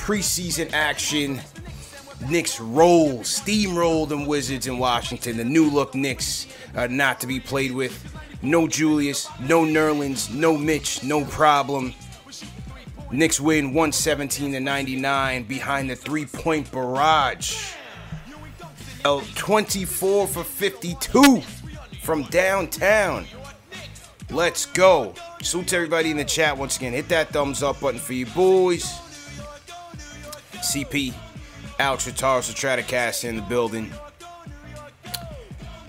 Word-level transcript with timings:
Preseason 0.00 0.72
action. 0.72 1.40
Knicks 2.28 2.58
roll, 2.58 3.18
steamroll 3.20 4.08
them 4.08 4.24
Wizards 4.26 4.66
in 4.66 4.78
Washington. 4.78 5.36
The 5.36 5.44
new 5.44 5.70
look 5.70 5.94
Knicks 5.94 6.46
are 6.74 6.88
not 6.88 7.20
to 7.20 7.26
be 7.26 7.38
played 7.38 7.72
with. 7.72 7.94
No 8.42 8.66
Julius, 8.66 9.28
no 9.40 9.62
Nerlens, 9.62 10.32
no 10.32 10.56
Mitch, 10.56 11.02
no 11.04 11.24
problem. 11.26 11.92
Knicks 13.12 13.38
win 13.38 13.74
117 13.74 14.52
to 14.52 14.60
99 14.60 15.42
behind 15.44 15.90
the 15.90 15.96
three 15.96 16.24
point 16.24 16.70
barrage. 16.72 17.74
L 19.04 19.22
24 19.34 20.26
for 20.26 20.44
52 20.44 21.42
from 22.02 22.22
downtown. 22.24 23.26
Let's 24.30 24.64
go. 24.64 25.14
Salute 25.42 25.68
to 25.68 25.76
everybody 25.76 26.10
in 26.10 26.16
the 26.16 26.24
chat 26.24 26.56
once 26.56 26.76
again. 26.78 26.92
Hit 26.92 27.08
that 27.08 27.30
thumbs 27.30 27.62
up 27.62 27.80
button 27.80 28.00
for 28.00 28.14
you 28.14 28.26
boys. 28.26 29.09
CP, 30.60 31.14
Alex 31.78 32.08
Rotaro, 32.08 32.40
Stratocast 32.40 33.24
in 33.24 33.36
the 33.36 33.42
building. 33.42 33.90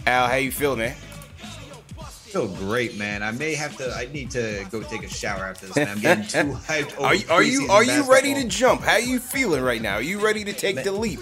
Al, 0.08 0.28
how 0.28 0.36
you 0.36 0.52
feel, 0.52 0.76
man? 0.76 0.96
feel 2.32 2.48
great, 2.48 2.98
man. 2.98 3.22
I 3.22 3.32
may 3.32 3.54
have 3.56 3.76
to. 3.78 3.94
I 3.94 4.08
need 4.12 4.32
to 4.32 4.66
go 4.72 4.82
take 4.82 5.04
a 5.04 5.10
shower 5.10 5.44
after 5.46 5.68
this. 5.68 5.76
Man. 5.76 5.90
I'm 5.90 6.00
getting 6.02 6.24
too 6.24 6.58
hyped. 6.58 7.00
Are 7.00 7.14
you 7.14 7.26
are 7.30 7.44
you 7.44 7.68
are 7.70 7.84
you 7.84 8.10
ready 8.10 8.34
to 8.36 8.48
jump? 8.48 8.82
How 8.82 8.98
you 8.98 9.20
feeling 9.20 9.62
right 9.62 9.82
now? 9.82 9.96
Are 9.96 10.02
you 10.02 10.20
ready 10.24 10.44
to 10.46 10.54
take 10.54 10.84
the 10.84 10.92
leap? 10.92 11.20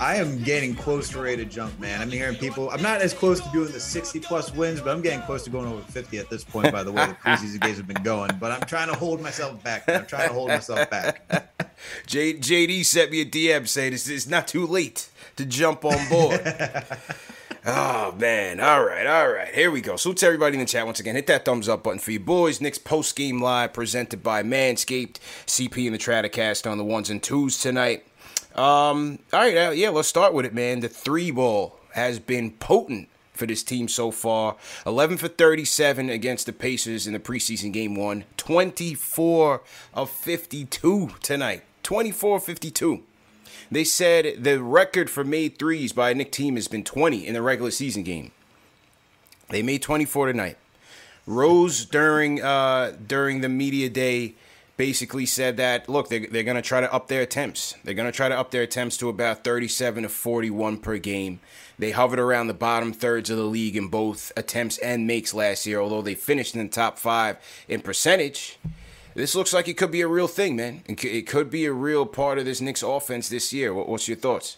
I 0.00 0.16
am 0.16 0.42
getting 0.42 0.74
close 0.74 1.10
to 1.10 1.20
ready 1.20 1.36
to 1.36 1.44
jump, 1.44 1.78
man. 1.78 2.00
I'm 2.00 2.10
hearing 2.10 2.34
people. 2.34 2.70
I'm 2.70 2.80
not 2.80 3.02
as 3.02 3.12
close 3.12 3.38
to 3.38 3.48
doing 3.50 3.70
the 3.70 3.78
60 3.78 4.18
plus 4.20 4.50
wins, 4.54 4.80
but 4.80 4.96
I'm 4.96 5.02
getting 5.02 5.20
close 5.20 5.44
to 5.44 5.50
going 5.50 5.70
over 5.70 5.82
50 5.82 6.16
at 6.16 6.30
this 6.30 6.42
point. 6.42 6.72
By 6.72 6.82
the 6.82 6.90
way, 6.90 7.06
the 7.06 7.12
preseason 7.22 7.60
games 7.60 7.76
have 7.76 7.86
been 7.86 8.02
going, 8.02 8.30
but 8.40 8.50
I'm 8.50 8.62
trying 8.62 8.88
to 8.88 8.94
hold 8.94 9.20
myself 9.20 9.62
back. 9.62 9.86
man. 9.86 10.00
I'm 10.00 10.06
trying 10.06 10.28
to 10.28 10.34
hold 10.34 10.48
myself 10.48 10.88
back. 10.88 11.68
J, 12.06 12.32
JD 12.32 12.86
sent 12.86 13.10
me 13.10 13.20
a 13.20 13.26
DM 13.26 13.68
saying 13.68 13.92
it's, 13.92 14.08
it's 14.08 14.26
not 14.26 14.48
too 14.48 14.66
late 14.66 15.10
to 15.36 15.44
jump 15.44 15.84
on 15.84 16.08
board. 16.08 16.40
oh 17.66 18.12
man! 18.18 18.58
All 18.58 18.82
right, 18.82 19.06
all 19.06 19.30
right. 19.30 19.54
Here 19.54 19.70
we 19.70 19.82
go. 19.82 19.96
So 19.96 20.14
to 20.14 20.26
everybody 20.26 20.54
in 20.54 20.60
the 20.60 20.66
chat 20.66 20.86
once 20.86 21.00
again, 21.00 21.14
hit 21.14 21.26
that 21.26 21.44
thumbs 21.44 21.68
up 21.68 21.82
button 21.82 21.98
for 21.98 22.12
you 22.12 22.20
boys. 22.20 22.58
Next 22.62 22.84
post 22.84 23.16
game 23.16 23.42
live 23.42 23.74
presented 23.74 24.22
by 24.22 24.42
Manscaped, 24.42 25.18
CP 25.46 25.84
and 25.84 25.94
the 25.94 25.98
Tradcast 25.98 26.70
on 26.70 26.78
the 26.78 26.84
ones 26.84 27.10
and 27.10 27.22
twos 27.22 27.60
tonight. 27.60 28.04
Um, 28.54 29.20
all 29.32 29.40
right, 29.40 29.56
uh, 29.56 29.70
yeah, 29.70 29.90
let's 29.90 30.08
start 30.08 30.34
with 30.34 30.44
it, 30.44 30.54
man. 30.54 30.80
The 30.80 30.88
three 30.88 31.30
ball 31.30 31.78
has 31.94 32.18
been 32.18 32.52
potent 32.52 33.08
for 33.32 33.46
this 33.46 33.62
team 33.62 33.88
so 33.88 34.10
far. 34.10 34.56
11 34.86 35.16
for 35.16 35.28
37 35.28 36.10
against 36.10 36.46
the 36.46 36.52
Pacers 36.52 37.06
in 37.06 37.12
the 37.12 37.18
preseason 37.18 37.72
game 37.72 37.94
one. 37.94 38.24
24 38.36 39.62
of 39.94 40.10
52 40.10 41.10
tonight. 41.22 41.62
24 41.82 42.40
52. 42.40 43.02
They 43.70 43.84
said 43.84 44.44
the 44.44 44.62
record 44.62 45.08
for 45.08 45.24
made 45.24 45.58
threes 45.58 45.92
by 45.92 46.10
a 46.10 46.14
Knick 46.14 46.32
team 46.32 46.56
has 46.56 46.68
been 46.68 46.84
20 46.84 47.26
in 47.26 47.34
the 47.34 47.42
regular 47.42 47.70
season 47.70 48.02
game. 48.02 48.32
They 49.48 49.62
made 49.62 49.82
24 49.82 50.26
tonight. 50.26 50.56
Rose 51.26 51.84
during 51.84 52.42
uh, 52.42 52.96
during 53.06 53.40
the 53.40 53.48
media 53.48 53.88
day 53.88 54.34
basically 54.80 55.26
said 55.26 55.58
that 55.58 55.90
look 55.90 56.08
they're, 56.08 56.26
they're 56.30 56.42
going 56.42 56.56
to 56.56 56.62
try 56.62 56.80
to 56.80 56.90
up 56.90 57.08
their 57.08 57.20
attempts. 57.20 57.74
They're 57.84 57.92
going 57.92 58.10
to 58.10 58.16
try 58.16 58.30
to 58.30 58.38
up 58.38 58.50
their 58.50 58.62
attempts 58.62 58.96
to 58.96 59.10
about 59.10 59.44
37 59.44 60.04
to 60.04 60.08
41 60.08 60.78
per 60.78 60.96
game. 60.96 61.40
They 61.78 61.90
hovered 61.90 62.18
around 62.18 62.46
the 62.46 62.54
bottom 62.54 62.94
thirds 62.94 63.28
of 63.28 63.36
the 63.36 63.42
league 63.44 63.76
in 63.76 63.88
both 63.88 64.32
attempts 64.38 64.78
and 64.78 65.06
makes 65.06 65.34
last 65.34 65.66
year, 65.66 65.80
although 65.80 66.00
they 66.00 66.14
finished 66.14 66.56
in 66.56 66.62
the 66.62 66.72
top 66.72 66.98
five 66.98 67.36
in 67.68 67.82
percentage. 67.82 68.58
This 69.12 69.34
looks 69.34 69.52
like 69.52 69.68
it 69.68 69.76
could 69.76 69.90
be 69.90 70.00
a 70.00 70.08
real 70.08 70.28
thing, 70.28 70.56
man. 70.56 70.82
It 70.86 71.26
could- 71.26 71.50
be 71.50 71.66
a 71.66 71.74
real 71.74 72.06
part 72.06 72.38
of 72.38 72.46
this 72.46 72.62
Knicks 72.62 72.82
offense 72.82 73.28
this 73.28 73.52
year. 73.52 73.74
What's 73.74 74.08
your 74.08 74.16
thoughts? 74.16 74.56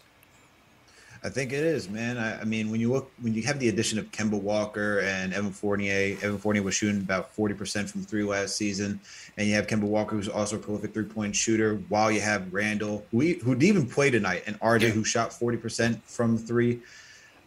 I 1.24 1.28
think 1.28 1.52
it 1.52 1.60
is, 1.60 1.88
man. 1.88 2.18
I, 2.18 2.40
I 2.40 2.44
mean, 2.44 2.68
when 2.70 2.80
you 2.80 2.92
look, 2.92 3.12
when 3.20 3.32
you 3.32 3.42
have 3.44 3.60
the 3.60 3.68
addition 3.68 3.96
of 3.98 4.10
Kemba 4.10 4.40
Walker 4.40 4.98
and 5.00 5.32
Evan 5.32 5.52
Fournier, 5.52 6.16
Evan 6.20 6.36
Fournier 6.38 6.62
was 6.64 6.74
shooting 6.74 7.00
about 7.00 7.34
40% 7.36 7.88
from 7.88 8.02
three 8.02 8.24
last 8.24 8.56
season. 8.56 8.98
And 9.36 9.46
you 9.46 9.54
have 9.54 9.68
Kemba 9.68 9.82
Walker, 9.82 10.16
who's 10.16 10.28
also 10.28 10.56
a 10.56 10.58
prolific 10.58 10.92
three 10.92 11.04
point 11.04 11.36
shooter, 11.36 11.76
while 11.88 12.10
you 12.10 12.20
have 12.20 12.52
Randle, 12.52 13.06
who, 13.12 13.20
who 13.20 13.54
didn't 13.54 13.62
even 13.62 13.86
play 13.86 14.10
tonight, 14.10 14.42
and 14.48 14.58
RJ, 14.58 14.80
Yeah. 14.82 14.88
who 14.90 15.04
shot 15.04 15.30
40% 15.30 16.00
from 16.02 16.38
three. 16.38 16.80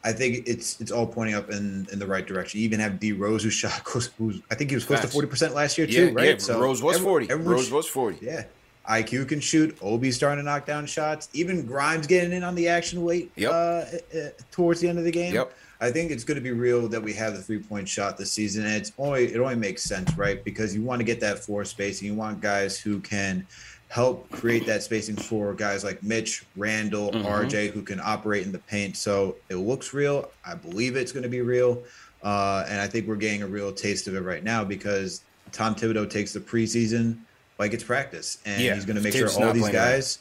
I 0.06 0.13
think 0.13 0.48
it's 0.48 0.80
it's 0.80 0.92
all 0.92 1.07
pointing 1.07 1.36
up 1.36 1.50
in, 1.50 1.88
in 1.92 1.98
the 2.00 2.06
right 2.06 2.25
direction. 2.25 2.60
You 2.60 2.66
even 2.66 2.80
have 2.80 3.00
D 3.00 3.12
Rose, 3.12 3.44
who 3.44 3.50
shot 3.50 3.72
close, 3.83 4.10
who's 4.18 4.39
I 4.51 4.56
think 4.56 4.69
he 4.69 4.75
was 4.75 4.86
close 4.86 5.01
Facts. 5.01 5.13
to 5.13 5.19
40% 5.27 5.54
last 5.54 5.77
year, 5.77 5.88
Yeah, 5.88 6.10
too, 6.10 6.13
right? 6.13 6.48
yeah. 6.48 6.54
Rose 6.56 6.81
was 6.81 6.95
every- 6.95 7.06
40. 7.06 7.30
everyone 7.31 7.54
Rose 7.56 7.72
was 7.72 7.88
40. 7.88 8.19
Yeah. 8.25 8.44
IQ 8.89 9.27
can 9.29 9.39
shoot. 9.39 9.77
Obi's 9.81 10.15
starting 10.15 10.43
to 10.43 10.49
knock 10.49 10.65
down 10.65 10.85
shots. 10.85 11.29
Even 11.33 11.65
Grimes 11.65 12.07
getting 12.07 12.31
in 12.31 12.43
on 12.43 12.55
the 12.55 12.67
action 12.67 13.03
late 13.05 13.31
Yep. 13.35 13.51
uh, 13.51 13.55
uh, 13.55 14.29
towards 14.51 14.79
the 14.79 14.87
end 14.87 14.99
of 14.99 15.05
the 15.05 15.11
game. 15.11 15.33
Yep. 15.33 15.55
I 15.81 15.91
think 15.91 16.11
it's 16.11 16.23
going 16.23 16.35
to 16.35 16.41
be 16.41 16.51
real 16.51 16.87
that 16.87 17.01
we 17.01 17.13
have 17.13 17.35
the 17.35 17.41
three 17.41 17.59
point 17.59 17.87
shot 17.87 18.17
this 18.17 18.31
season, 18.31 18.65
and 18.65 18.75
it's 18.75 18.91
only 18.97 19.25
it 19.25 19.39
only 19.39 19.55
makes 19.55 19.83
sense, 19.83 20.15
right? 20.17 20.43
Because 20.43 20.73
you 20.73 20.81
want 20.81 20.99
to 20.99 21.03
get 21.03 21.19
that 21.19 21.39
floor 21.39 21.65
space, 21.65 21.99
and 21.99 22.09
you 22.09 22.15
want 22.15 22.39
guys 22.41 22.79
who 22.79 22.99
can 22.99 23.45
help 23.89 24.29
create 24.31 24.65
that 24.65 24.83
spacing 24.83 25.15
for 25.15 25.53
guys 25.53 25.83
like 25.83 26.01
Mitch, 26.01 26.45
Randle, 26.55 27.11
mm-hmm. 27.11 27.27
RJ, 27.27 27.71
who 27.71 27.81
can 27.81 27.99
operate 28.03 28.45
in 28.45 28.51
the 28.51 28.59
paint. 28.59 28.97
So 28.97 29.35
it 29.49 29.55
looks 29.55 29.93
real. 29.93 30.31
I 30.45 30.55
believe 30.55 30.95
it's 30.95 31.11
going 31.11 31.23
to 31.23 31.29
be 31.29 31.41
real. 31.41 31.83
Uh, 32.23 32.65
and 32.67 32.81
I 32.81 32.88
think 32.88 33.07
we're 33.07 33.15
getting 33.15 33.43
a 33.43 33.47
real 33.47 33.71
taste 33.71 34.07
of 34.07 34.15
it 34.15 34.21
right 34.21 34.43
now 34.43 34.63
because 34.63 35.21
Tom 35.51 35.75
Thibodeau 35.75 36.09
takes 36.09 36.33
the 36.33 36.39
preseason 36.39 37.19
like 37.57 37.73
it's 37.73 37.83
practice. 37.83 38.39
And 38.45 38.61
yeah, 38.61 38.75
he's 38.75 38.85
going 38.85 38.97
to 38.97 39.01
make 39.01 39.13
sure 39.13 39.29
all 39.43 39.53
these 39.53 39.69
guys. 39.69 40.19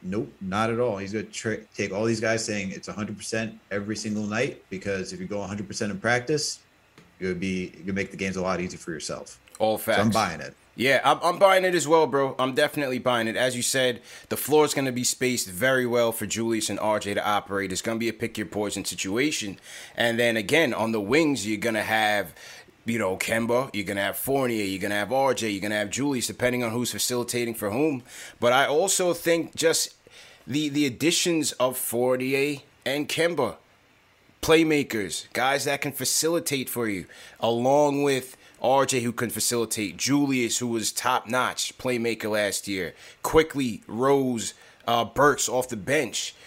Nope, 0.00 0.32
not 0.40 0.70
at 0.70 0.78
all. 0.78 0.96
He's 0.96 1.12
going 1.12 1.26
to 1.26 1.32
tra- 1.32 1.64
take 1.74 1.92
all 1.92 2.04
these 2.04 2.20
guys 2.20 2.44
saying 2.44 2.70
it's 2.70 2.88
100% 2.88 3.58
every 3.72 3.96
single 3.96 4.22
night 4.22 4.62
because 4.70 5.12
if 5.12 5.18
you 5.18 5.26
go 5.26 5.38
100% 5.38 5.90
in 5.90 5.98
practice, 5.98 6.60
it 7.18 7.26
would 7.26 7.40
be 7.40 7.72
you 7.84 7.92
make 7.92 8.12
the 8.12 8.16
games 8.16 8.36
a 8.36 8.42
lot 8.42 8.60
easier 8.60 8.78
for 8.78 8.92
yourself. 8.92 9.40
All 9.58 9.76
facts. 9.76 9.96
So 9.96 10.02
I'm 10.02 10.10
buying 10.10 10.40
it. 10.40 10.54
Yeah, 10.78 11.00
I'm, 11.04 11.18
I'm, 11.24 11.38
buying 11.40 11.64
it 11.64 11.74
as 11.74 11.88
well, 11.88 12.06
bro. 12.06 12.36
I'm 12.38 12.54
definitely 12.54 13.00
buying 13.00 13.26
it. 13.26 13.34
As 13.34 13.56
you 13.56 13.62
said, 13.62 14.00
the 14.28 14.36
floor 14.36 14.64
is 14.64 14.74
going 14.74 14.84
to 14.84 14.92
be 14.92 15.02
spaced 15.02 15.48
very 15.48 15.84
well 15.84 16.12
for 16.12 16.24
Julius 16.24 16.70
and 16.70 16.78
RJ 16.78 17.14
to 17.14 17.28
operate. 17.28 17.72
It's 17.72 17.82
going 17.82 17.96
to 17.96 18.00
be 18.00 18.08
a 18.08 18.12
pick 18.12 18.38
your 18.38 18.46
poison 18.46 18.84
situation. 18.84 19.58
And 19.96 20.20
then 20.20 20.36
again, 20.36 20.72
on 20.72 20.92
the 20.92 21.00
wings, 21.00 21.44
you're 21.44 21.58
going 21.58 21.74
to 21.74 21.82
have 21.82 22.32
you 22.88 22.98
know, 22.98 23.16
Kemba, 23.16 23.70
you're 23.74 23.84
gonna 23.84 24.02
have 24.02 24.16
Fournier, 24.16 24.64
you're 24.64 24.80
gonna 24.80 24.94
have 24.94 25.10
RJ, 25.10 25.52
you're 25.52 25.60
gonna 25.60 25.76
have 25.76 25.90
Julius, 25.90 26.26
depending 26.26 26.62
on 26.62 26.72
who's 26.72 26.90
facilitating 26.90 27.54
for 27.54 27.70
whom. 27.70 28.02
But 28.40 28.52
I 28.52 28.66
also 28.66 29.12
think 29.14 29.54
just 29.54 29.94
the 30.46 30.68
the 30.68 30.86
additions 30.86 31.52
of 31.52 31.76
Fournier 31.76 32.60
and 32.84 33.08
Kemba, 33.08 33.56
playmakers, 34.42 35.30
guys 35.32 35.64
that 35.64 35.80
can 35.80 35.92
facilitate 35.92 36.68
for 36.68 36.88
you, 36.88 37.06
along 37.40 38.02
with 38.02 38.36
RJ 38.62 39.02
who 39.02 39.12
can 39.12 39.30
facilitate, 39.30 39.96
Julius 39.96 40.58
who 40.58 40.66
was 40.66 40.90
top 40.90 41.28
notch 41.28 41.76
playmaker 41.78 42.30
last 42.30 42.66
year, 42.66 42.94
Quickley 43.22 43.82
Rose, 43.86 44.54
uh, 44.86 45.04
Burks 45.04 45.48
off 45.48 45.68
the 45.68 45.76
bench. 45.76 46.34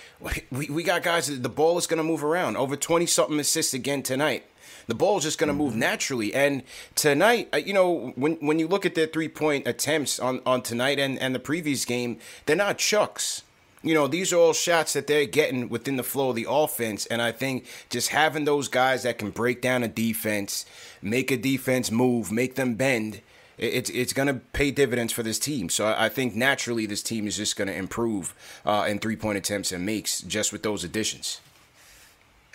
We, 0.51 0.69
we 0.69 0.83
got 0.83 1.01
guys 1.01 1.25
the 1.41 1.49
ball 1.49 1.79
is 1.79 1.87
going 1.87 1.97
to 1.97 2.03
move 2.03 2.23
around. 2.23 2.55
Over 2.55 2.75
20 2.75 3.07
something 3.07 3.39
assists 3.39 3.73
again 3.73 4.03
tonight. 4.03 4.43
The 4.87 4.95
ball's 4.95 5.23
just 5.23 5.37
going 5.37 5.49
to 5.49 5.53
move 5.53 5.71
mm-hmm. 5.71 5.79
naturally. 5.79 6.33
And 6.33 6.63
tonight, 6.95 7.49
uh, 7.53 7.57
you 7.57 7.73
know, 7.73 8.13
when 8.15 8.35
when 8.35 8.59
you 8.59 8.67
look 8.67 8.85
at 8.85 8.95
their 8.95 9.07
three 9.07 9.29
point 9.29 9.67
attempts 9.67 10.19
on, 10.19 10.41
on 10.45 10.61
tonight 10.61 10.99
and, 10.99 11.19
and 11.19 11.33
the 11.33 11.39
previous 11.39 11.85
game, 11.85 12.19
they're 12.45 12.55
not 12.55 12.77
chucks 12.77 13.43
you 13.83 13.93
know, 13.95 14.07
these 14.07 14.31
are 14.31 14.37
all 14.37 14.53
shots 14.53 14.93
that 14.93 15.07
they're 15.07 15.25
getting 15.25 15.67
within 15.69 15.95
the 15.95 16.03
flow 16.03 16.29
of 16.29 16.35
the 16.35 16.45
offense. 16.47 17.05
And 17.07 17.21
I 17.21 17.31
think 17.31 17.65
just 17.89 18.09
having 18.09 18.45
those 18.45 18.67
guys 18.67 19.03
that 19.03 19.17
can 19.17 19.31
break 19.31 19.61
down 19.61 19.83
a 19.83 19.87
defense, 19.87 20.65
make 21.01 21.31
a 21.31 21.37
defense 21.37 21.89
move, 21.89 22.31
make 22.31 22.55
them 22.55 22.75
bend, 22.75 23.21
it's 23.57 23.89
it's 23.91 24.13
going 24.13 24.27
to 24.27 24.35
pay 24.53 24.71
dividends 24.71 25.13
for 25.13 25.23
this 25.23 25.37
team. 25.37 25.69
So 25.69 25.93
I 25.95 26.09
think 26.09 26.35
naturally 26.35 26.85
this 26.85 27.03
team 27.03 27.27
is 27.27 27.37
just 27.37 27.55
going 27.55 27.67
to 27.67 27.75
improve 27.75 28.33
uh, 28.65 28.85
in 28.87 28.97
three 28.99 29.15
point 29.15 29.37
attempts 29.37 29.71
and 29.71 29.85
makes 29.85 30.21
just 30.21 30.51
with 30.51 30.63
those 30.63 30.83
additions. 30.83 31.41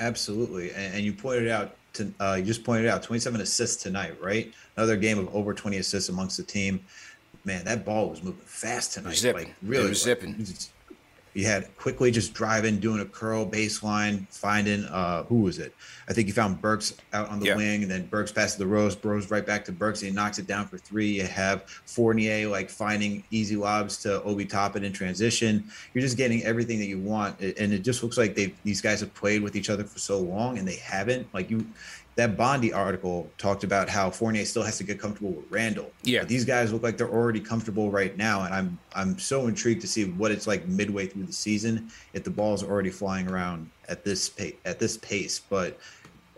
Absolutely, 0.01 0.71
and, 0.73 0.95
and 0.95 1.05
you 1.05 1.13
pointed 1.13 1.49
out 1.49 1.77
to 1.97 2.13
uh, 2.21 2.35
you 2.35 2.45
just 2.45 2.65
pointed 2.65 2.87
out 2.87 3.03
27 3.03 3.41
assists 3.41 3.83
tonight, 3.83 4.21
right? 4.21 4.53
Another 4.77 4.97
game 4.97 5.19
of 5.19 5.35
over 5.35 5.55
20 5.55 5.79
assists 5.79 6.09
amongst 6.09 6.37
the 6.37 6.43
team. 6.43 6.81
Man, 7.45 7.65
that 7.65 7.85
ball 7.85 8.11
was 8.11 8.23
moving 8.23 8.41
fast 8.45 8.95
tonight. 8.95 9.17
Zipping. 9.17 9.47
Like 9.47 9.55
really, 9.63 9.87
it 9.87 9.89
was 9.89 10.07
like, 10.07 10.21
zipping. 10.21 10.47
You 11.37 11.45
had 11.45 11.77
Quickley 11.77 12.11
just 12.11 12.33
driving, 12.33 12.81
doing 12.81 13.01
a 13.01 13.05
curl 13.05 13.45
baseline, 13.45 14.27
finding 14.31 14.85
uh 14.87 15.25
who 15.25 15.43
was 15.43 15.59
it? 15.59 15.75
I 16.09 16.15
think 16.15 16.29
you 16.29 16.33
found 16.33 16.63
Burks 16.63 16.95
out 17.13 17.29
on 17.29 17.41
the 17.41 17.49
yeah. 17.49 17.57
wing, 17.57 17.83
and 17.83 17.91
then 17.91 18.07
Burks 18.07 18.33
passes 18.33 18.57
the 18.57 18.67
Rose, 18.67 18.97
Rose 19.05 19.31
right 19.31 19.45
back 19.45 19.63
to 19.67 19.73
Burks, 19.73 20.01
and 20.01 20.09
he 20.09 20.15
knocks 20.15 20.39
it 20.39 20.47
down 20.47 20.67
for 20.67 20.79
three. 20.79 21.09
You 21.09 21.25
have 21.25 21.65
Fournier 21.85 22.49
like 22.49 22.71
finding 22.71 23.23
easy 23.31 23.55
lobs 23.55 23.99
to 23.99 24.23
Obi 24.23 24.47
Toppin 24.47 24.83
in 24.83 24.95
transition. 24.95 25.65
You're 25.93 26.01
just 26.01 26.17
getting 26.17 26.43
everything 26.45 26.79
that 26.79 26.87
you 26.87 27.01
want, 27.01 27.39
and 27.41 27.73
it 27.73 27.81
just 27.81 28.03
looks 28.03 28.17
like 28.17 28.35
they 28.35 28.55
these 28.65 28.81
guys 28.81 29.01
have 29.01 29.13
played 29.13 29.43
with 29.43 29.57
each 29.57 29.69
other 29.69 29.85
for 29.85 29.99
so 29.99 30.19
long, 30.19 30.57
and 30.57 30.67
they 30.67 30.77
haven't. 30.77 31.27
Like 31.35 31.51
you, 31.51 31.67
that 32.17 32.37
Bondy 32.37 32.73
article 32.73 33.31
talked 33.37 33.63
about 33.63 33.91
how 33.91 34.11
Fournier 34.11 34.45
still 34.47 34.63
has 34.63 34.79
to 34.79 34.85
get 34.85 34.99
comfortable 34.99 35.33
with 35.33 35.51
Randle. 35.51 35.91
Yeah, 36.03 36.21
but 36.21 36.29
these 36.29 36.45
guys 36.45 36.73
look 36.73 36.83
like 36.83 36.97
they're 36.97 37.11
already 37.11 37.41
comfortable 37.41 37.91
right 37.91 38.17
now, 38.17 38.43
and 38.43 38.55
I'm 38.55 38.79
I'm 38.95 39.19
so 39.19 39.47
intrigued 39.47 39.83
to 39.83 39.87
see 39.87 40.05
what 40.05 40.31
it's 40.31 40.47
like 40.47 40.67
midway 40.67 41.07
through 41.07 41.25
the 41.25 41.33
season 41.33 41.91
if 42.15 42.25
the 42.25 42.31
ball's 42.31 42.65
already 42.65 42.91
flying 42.91 43.29
around 43.29 43.71
at 43.89 44.05
this 44.05 44.29
pace. 44.29 44.55
At 44.65 44.79
this 44.79 44.97
pace, 44.97 45.39
but 45.39 45.79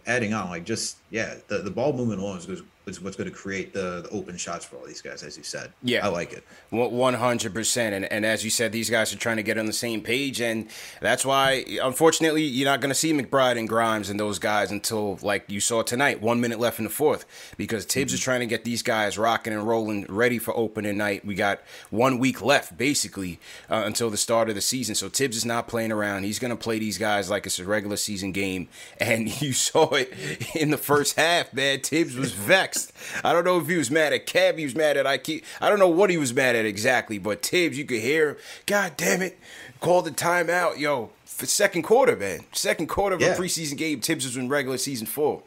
adding 0.06 0.34
on, 0.34 0.50
like 0.50 0.64
just 0.64 0.98
yeah, 1.10 1.36
the 1.46 1.58
the 1.58 1.70
ball 1.70 1.92
movement 1.92 2.20
alone 2.20 2.38
is 2.38 2.62
is 2.88 3.00
what's 3.00 3.16
going 3.16 3.30
to 3.30 3.34
create 3.34 3.72
the, 3.72 4.02
the 4.02 4.10
open 4.10 4.36
shots 4.36 4.64
for 4.64 4.76
all 4.76 4.86
these 4.86 5.02
guys, 5.02 5.22
as 5.22 5.36
you 5.36 5.42
said. 5.42 5.72
Yeah, 5.82 6.04
I 6.04 6.08
like 6.08 6.32
it. 6.32 6.44
One 6.70 7.14
hundred 7.14 7.54
percent. 7.54 7.94
And 7.94 8.04
and 8.06 8.24
as 8.26 8.44
you 8.44 8.50
said, 8.50 8.72
these 8.72 8.90
guys 8.90 9.12
are 9.12 9.18
trying 9.18 9.36
to 9.36 9.42
get 9.42 9.58
on 9.58 9.66
the 9.66 9.72
same 9.72 10.00
page, 10.00 10.40
and 10.40 10.68
that's 11.00 11.24
why, 11.24 11.64
unfortunately, 11.82 12.42
you're 12.42 12.68
not 12.68 12.80
going 12.80 12.90
to 12.90 12.94
see 12.94 13.12
McBride 13.12 13.58
and 13.58 13.68
Grimes 13.68 14.10
and 14.10 14.18
those 14.18 14.38
guys 14.38 14.70
until 14.70 15.18
like 15.22 15.44
you 15.48 15.60
saw 15.60 15.82
tonight. 15.82 16.20
One 16.20 16.40
minute 16.40 16.58
left 16.58 16.78
in 16.78 16.84
the 16.84 16.90
fourth, 16.90 17.24
because 17.56 17.84
Thibs 17.84 18.10
mm-hmm. 18.10 18.14
is 18.14 18.20
trying 18.20 18.40
to 18.40 18.46
get 18.46 18.64
these 18.64 18.82
guys 18.82 19.18
rocking 19.18 19.52
and 19.52 19.66
rolling, 19.66 20.06
ready 20.08 20.38
for 20.38 20.56
opening 20.56 20.96
night. 20.96 21.24
We 21.24 21.34
got 21.34 21.60
one 21.90 22.18
week 22.18 22.42
left, 22.42 22.76
basically, 22.76 23.40
uh, 23.70 23.82
until 23.84 24.10
the 24.10 24.16
start 24.16 24.48
of 24.48 24.54
the 24.54 24.60
season. 24.60 24.94
So 24.94 25.08
Thibs 25.08 25.36
is 25.36 25.44
not 25.44 25.68
playing 25.68 25.92
around. 25.92 26.24
He's 26.24 26.38
going 26.38 26.50
to 26.50 26.56
play 26.56 26.78
these 26.78 26.98
guys 26.98 27.30
like 27.30 27.46
it's 27.46 27.58
a 27.58 27.64
regular 27.64 27.96
season 27.96 28.32
game, 28.32 28.68
and 28.98 29.28
you 29.42 29.52
saw 29.52 29.88
it 29.94 30.12
in 30.54 30.70
the 30.70 30.78
first 30.78 31.16
half. 31.16 31.52
Man, 31.52 31.80
Thibs 31.80 32.16
was 32.16 32.32
vexed 32.32 32.77
next. 32.86 33.24
I 33.24 33.32
don't 33.32 33.44
know 33.44 33.58
if 33.58 33.68
he 33.68 33.76
was 33.76 33.90
mad 33.90 34.12
at 34.12 34.26
Kev, 34.26 34.58
he 34.58 34.64
was 34.64 34.74
mad 34.74 34.96
at 34.96 35.06
Ike. 35.06 35.44
I 35.60 35.68
don't 35.68 35.78
know 35.78 35.88
what 35.88 36.10
he 36.10 36.16
was 36.16 36.32
mad 36.34 36.56
at 36.56 36.64
exactly, 36.64 37.18
but 37.18 37.42
Thibs, 37.42 37.78
you 37.78 37.84
could 37.84 38.00
hear, 38.00 38.30
him. 38.30 38.36
God 38.66 38.96
damn 38.96 39.22
it, 39.22 39.38
Call 39.80 40.02
the 40.02 40.10
timeout. 40.10 40.78
Yo, 40.78 41.10
for 41.24 41.46
second 41.46 41.82
quarter, 41.82 42.16
man. 42.16 42.40
Second 42.52 42.88
quarter 42.88 43.14
of 43.14 43.20
yeah. 43.20 43.28
a 43.28 43.36
preseason 43.36 43.76
game, 43.76 44.00
Thibs 44.00 44.24
was 44.24 44.36
in 44.36 44.48
regular 44.48 44.78
season 44.78 45.06
four. 45.06 45.42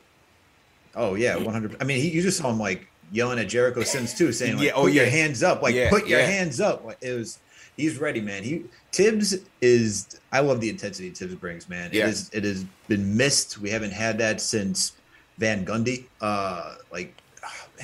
Oh, 0.96 1.16
yeah, 1.16 1.36
100. 1.36 1.78
I 1.82 1.84
mean, 1.84 2.02
he, 2.02 2.10
you 2.10 2.22
just 2.22 2.38
saw 2.38 2.50
him 2.50 2.60
like 2.60 2.88
yelling 3.12 3.40
at 3.40 3.50
Jericho 3.50 3.84
Sims 3.84 4.14
too, 4.14 4.32
saying 4.32 4.58
like, 4.58 4.68
yeah, 4.68 4.72
oh, 4.74 4.84
"Put 4.84 4.94
yeah. 4.94 5.04
your 5.04 5.12
hands 5.12 5.44
up!" 5.44 5.62
Like, 5.62 5.76
yeah, 5.76 5.90
put 5.90 6.08
your 6.08 6.22
hands 6.22 6.60
up. 6.60 6.84
Like, 6.86 6.98
it 7.02 7.14
was. 7.14 7.40
He's 7.78 7.98
ready, 8.00 8.20
man. 8.22 8.44
He 8.44 8.66
Thibs 8.92 9.38
is. 9.62 10.20
I 10.32 10.42
love 10.42 10.60
the 10.60 10.70
intensity 10.70 11.10
Thibs 11.10 11.36
brings, 11.36 11.70
man. 11.70 11.90
It 11.92 11.98
is. 11.98 12.30
It 12.34 12.44
has 12.44 12.66
been 12.88 13.16
missed. 13.16 13.58
We 13.60 13.70
haven't 13.70 13.92
had 13.92 14.18
that 14.20 14.42
since 14.42 14.94
Van 15.38 15.66
Gundy. 15.66 16.06
Uh, 16.20 16.76
like 16.92 17.21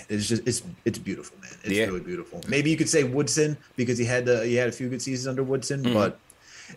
it's 0.09 0.27
just 0.27 0.47
it's 0.47 0.63
it's 0.85 0.97
beautiful, 0.97 1.37
man. 1.41 1.51
It's 1.63 1.73
yeah. 1.73 1.85
really 1.85 1.99
beautiful. 1.99 2.41
Maybe 2.47 2.69
you 2.69 2.77
could 2.77 2.89
say 2.89 3.03
Woodson 3.03 3.57
because 3.75 3.97
he 3.97 4.05
had 4.05 4.25
the 4.25 4.45
he 4.45 4.55
had 4.55 4.69
a 4.69 4.71
few 4.71 4.89
good 4.89 5.01
seasons 5.01 5.27
under 5.27 5.43
Woodson, 5.43 5.83
mm-hmm. 5.83 5.93
but 5.93 6.19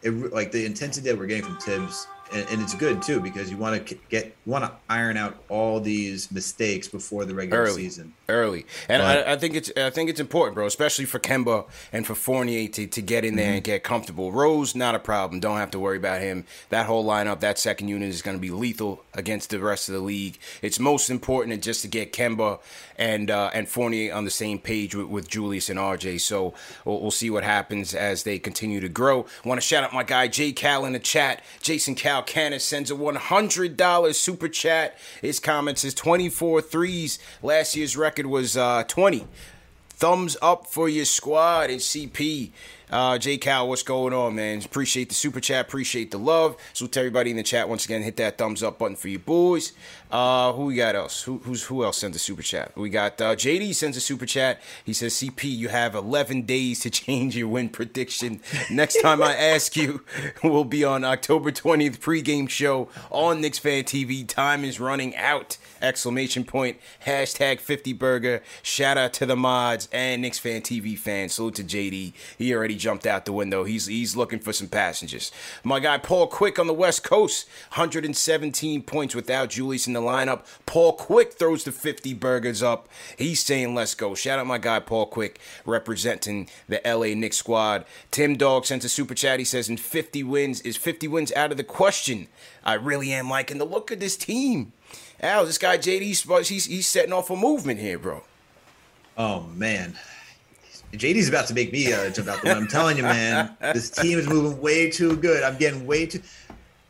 it 0.03 0.11
like 0.33 0.53
the 0.53 0.65
intensity 0.65 1.09
that 1.09 1.19
we're 1.19 1.27
getting 1.27 1.45
from 1.45 1.59
Thibs 1.59 2.07
and, 2.33 2.47
and, 2.49 2.63
it's 2.63 2.75
good 2.75 3.03
too 3.03 3.21
because 3.21 3.51
you 3.51 3.57
want 3.57 3.87
to 3.87 3.99
get 4.09 4.27
you 4.27 4.53
want 4.53 4.65
to 4.65 4.73
iron 4.89 5.17
out 5.17 5.37
all 5.49 5.81
these 5.81 6.31
mistakes 6.31 6.89
before 6.89 7.25
the 7.25 7.35
regular 7.35 7.63
early, 7.63 7.83
season. 7.83 8.15
Early. 8.29 8.67
And 8.89 9.03
I, 9.03 9.33
I, 9.33 9.37
think 9.37 9.55
it's 9.55 9.71
i 9.77 9.91
think 9.91 10.11
it's 10.11 10.21
important 10.21 10.55
bro 10.55 10.67
especially 10.67 11.05
for 11.05 11.19
kemba 11.19 11.67
and 11.93 12.07
for 12.07 12.15
fournier 12.15 12.69
to, 12.69 12.87
to 12.87 13.03
get 13.03 13.25
in 13.25 13.37
there 13.37 13.47
mm-hmm. 13.47 13.55
and 13.57 13.65
get 13.65 13.83
comfortable. 13.83 14.33
Rose 14.33 14.75
not 14.75 14.95
a 14.95 14.99
problem. 14.99 15.41
Don't 15.41 15.59
have 15.59 15.71
to 15.73 15.79
worry 15.79 15.97
about 15.97 16.21
him. 16.21 16.45
That 16.69 16.87
whole 16.87 17.05
lineup 17.05 17.41
that 17.41 17.59
second 17.59 17.89
unit 17.89 18.09
is 18.09 18.23
going 18.23 18.37
to 18.37 18.41
be 18.41 18.51
lethal 18.51 19.05
against 19.15 19.51
the 19.51 19.59
rest 19.59 19.89
of 19.89 19.95
the 19.95 20.01
league. 20.01 20.39
It's 20.63 20.79
most 20.79 21.11
important 21.11 21.63
just 21.63 21.83
to 21.83 21.89
get 21.89 22.13
kemba 22.13 22.61
and 22.97 23.31
uh, 23.31 23.51
and 23.53 23.69
fournier 23.69 24.15
on 24.15 24.25
the 24.25 24.31
same 24.31 24.59
page 24.59 24.95
with, 24.95 25.07
with 25.07 25.29
julius 25.29 25.71
and 25.71 25.79
rj 25.79 26.21
so 26.21 26.55
we'll, 26.85 27.01
we'll 27.01 27.11
see 27.11 27.31
what 27.31 27.45
happens 27.45 27.95
as 27.95 28.23
they 28.23 28.39
continue 28.39 28.81
to 28.81 28.89
grow. 28.89 29.27
Want 29.45 29.61
to 29.61 29.67
shout 29.67 29.85
out 29.85 29.93
my 29.93 30.05
guy 30.05 30.29
jay 30.29 30.53
cal 30.53 30.85
in 30.85 30.93
the 30.93 30.99
chat. 30.99 31.43
Jason 31.61 31.95
cal 31.95 32.20
Canis 32.23 32.65
sends 32.65 32.91
a 32.91 32.95
$100 32.95 34.15
super 34.15 34.49
chat. 34.49 34.99
His 35.21 35.41
comments 35.41 35.85
is 35.85 35.95
24 35.95 36.63
threes. 36.63 37.19
Last 37.43 37.77
year's 37.77 37.97
record 37.97 38.27
was 38.27 38.57
uh, 38.57 38.85
20. 38.85 39.27
Thumbs 39.91 40.37
up 40.41 40.67
for 40.67 40.89
your 40.89 41.05
squad 41.05 41.69
and 41.69 41.81
CP. 41.81 42.53
Uh, 42.91 43.19
J 43.19 43.39
Cal, 43.39 43.69
what's 43.69 43.83
going 43.83 44.13
on, 44.13 44.35
man? 44.35 44.63
Appreciate 44.65 45.09
the 45.11 45.15
super 45.15 45.41
chat, 45.41 45.67
appreciate 45.67 46.11
the 46.11 46.19
love. 46.19 46.57
So 46.73 46.87
to 46.87 46.99
everybody 46.99 47.31
in 47.31 47.37
the 47.37 47.43
chat, 47.43 47.69
once 47.69 47.85
again, 47.85 48.03
hit 48.03 48.17
that 48.17 48.37
thumbs 48.37 48.63
up 48.63 48.79
button 48.79 48.97
for 48.97 49.09
you 49.09 49.19
boys. 49.19 49.73
Uh, 50.11 50.53
who 50.53 50.65
we 50.65 50.75
got 50.75 50.97
else? 50.97 51.23
Who 51.23 51.39
who's 51.39 51.65
who 51.65 51.85
else 51.85 51.99
sends 51.99 52.17
a 52.17 52.21
super 52.21 52.43
chat? 52.43 52.77
We 52.77 52.91
got 52.91 53.21
uh, 53.21 53.37
JD 53.37 53.75
sends 53.75 53.97
a 53.97 54.01
super 54.01 54.27
chat. 54.27 54.61
He 54.85 54.93
says, 54.93 55.15
"CP, 55.15 55.45
you 55.45 55.69
have 55.69 55.95
11 55.95 56.43
days 56.43 56.81
to 56.81 56.91
change 57.01 57.37
your 57.37 57.49
win 57.49 57.69
prediction. 57.69 58.41
Next 58.71 59.01
time 59.03 59.23
I 59.23 59.37
ask 59.37 59.77
you, 59.77 60.05
will 60.43 60.65
be 60.65 60.85
on 60.85 61.05
October 61.05 61.53
20th 61.53 61.99
pregame 61.99 62.49
show 62.49 62.89
on 63.11 63.41
Knicks 63.41 63.59
Fan 63.59 63.85
TV. 63.85 64.27
Time 64.27 64.65
is 64.65 64.81
running 64.81 65.15
out!" 65.17 65.59
Exclamation 65.83 66.45
point. 66.45 66.79
Hashtag 67.07 67.59
50 67.59 67.93
burger. 67.95 68.43
Shout 68.63 68.99
out 68.99 69.13
to 69.15 69.27
the 69.27 69.37
mods 69.37 69.89
and 69.93 70.21
Knicks 70.21 70.39
Fan 70.39 70.61
TV 70.61 70.99
fans. 70.99 71.35
Salute 71.35 71.55
to 71.57 71.65
JD. 71.65 72.13
He 72.37 72.55
already 72.55 72.77
jumped 72.77 73.07
out 73.07 73.25
the 73.25 73.33
window. 73.33 73.65
He's 73.65 73.87
he's 73.87 74.17
looking 74.17 74.41
for 74.41 74.53
some 74.53 74.69
passengers. 74.69 75.33
My 75.65 75.81
guy 75.81 75.99
Paul 75.99 76.27
Quick 76.27 76.59
on 76.59 76.67
the 76.67 76.75
West 76.75 77.03
Coast, 77.03 77.49
117 77.71 78.83
points 78.83 79.15
without 79.15 79.51
Julius 79.51 79.87
in 79.87 79.95
the 79.95 80.00
lineup. 80.01 80.45
Paul 80.67 80.93
Quick 80.93 81.35
throws 81.35 81.65
the 81.65 81.73
50 81.73 82.15
burgers 82.15 82.63
up. 82.63 82.89
He's 83.17 83.43
saying 83.43 83.75
let's 83.75 83.95
go. 83.95 84.15
Shout 84.15 84.39
out 84.39 84.47
my 84.47 84.59
guy 84.59 84.81
Paul 84.81 85.07
Quick 85.07 85.41
representing 85.65 86.49
the 86.69 86.81
LA 86.85 87.15
Knicks 87.15 87.37
squad. 87.39 87.85
Tim 88.11 88.37
Dog 88.37 88.67
sends 88.67 88.85
a 88.85 88.89
super 88.89 89.15
chat. 89.15 89.39
He 89.39 89.45
says 89.45 89.69
in 89.69 89.77
50 89.77 90.23
wins 90.25 90.61
is 90.63 90.77
50 90.77 91.09
wins 91.09 91.33
out 91.33 91.51
of 91.51 91.57
the 91.57 91.65
question. 91.65 92.29
I 92.65 92.75
really 92.75 93.13
am 93.13 93.31
liking 93.31 93.59
the 93.59 93.65
look 93.65 93.91
of 93.91 94.01
this 94.01 94.17
team. 94.17 94.73
Al, 95.21 95.45
this 95.45 95.59
guy 95.59 95.77
JD, 95.77 96.01
he's 96.01 96.65
he's 96.65 96.89
setting 96.89 97.13
off 97.13 97.31
a 97.31 97.37
movement 97.37 97.81
here, 97.81 97.99
bro. 97.99 98.23
Oh 99.19 99.43
man, 99.55 99.99
JD's 100.93 101.29
about 101.29 101.47
to 101.49 101.55
make 101.55 101.73
me 101.73 101.93
uh, 101.93 102.11
jump 102.11 102.29
out 102.29 102.41
the 102.41 102.49
window. 102.49 102.63
I'm 102.63 102.69
telling 102.69 102.97
you, 102.97 103.03
man, 103.03 103.57
this 103.61 103.91
team 103.91 104.19
is 104.19 104.27
moving 104.27 104.61
way 104.61 104.91
too 104.91 105.17
good. 105.17 105.43
I'm 105.43 105.59
getting 105.59 105.87
way 105.87 106.07
too. 106.07 106.23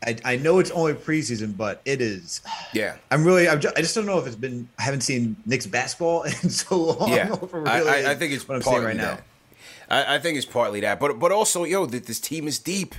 I, 0.05 0.17
I 0.25 0.37
know 0.37 0.59
it's 0.61 0.71
only 0.71 0.95
preseason, 0.95 1.57
but 1.57 1.83
it 1.85 2.01
is. 2.01 2.41
Yeah, 2.73 2.97
I'm 3.11 3.25
really. 3.25 3.49
I'm 3.49 3.61
just, 3.61 3.77
I 3.77 3.83
just 3.83 3.95
don't 3.95 4.07
know 4.07 4.19
if 4.19 4.27
it's 4.27 4.37
been. 4.37 4.69
I 4.79 4.83
haven't 4.83 5.03
seen 5.03 5.37
Knicks 5.45 5.67
basketball 5.67 6.23
in 6.43 6.51
so 6.51 6.77
long. 6.77 7.11
Yeah, 7.11 7.35
really 7.53 7.69
I, 7.69 7.81
I, 7.81 8.11
I, 8.13 8.15
think 8.15 8.33
it's 8.33 8.49
what 8.49 8.57
I'm 8.57 8.63
saying 8.63 8.83
right 8.83 8.97
now. 8.97 9.19
I, 9.91 10.17
I, 10.17 10.19
think 10.19 10.39
it's 10.39 10.47
partly 10.47 10.81
that, 10.81 11.01
but 11.01 11.19
but 11.19 11.33
also, 11.33 11.65
yo, 11.65 11.85
that 11.87 12.07
this 12.07 12.19
team 12.19 12.49
is 12.49 12.59
deep. 12.59 12.95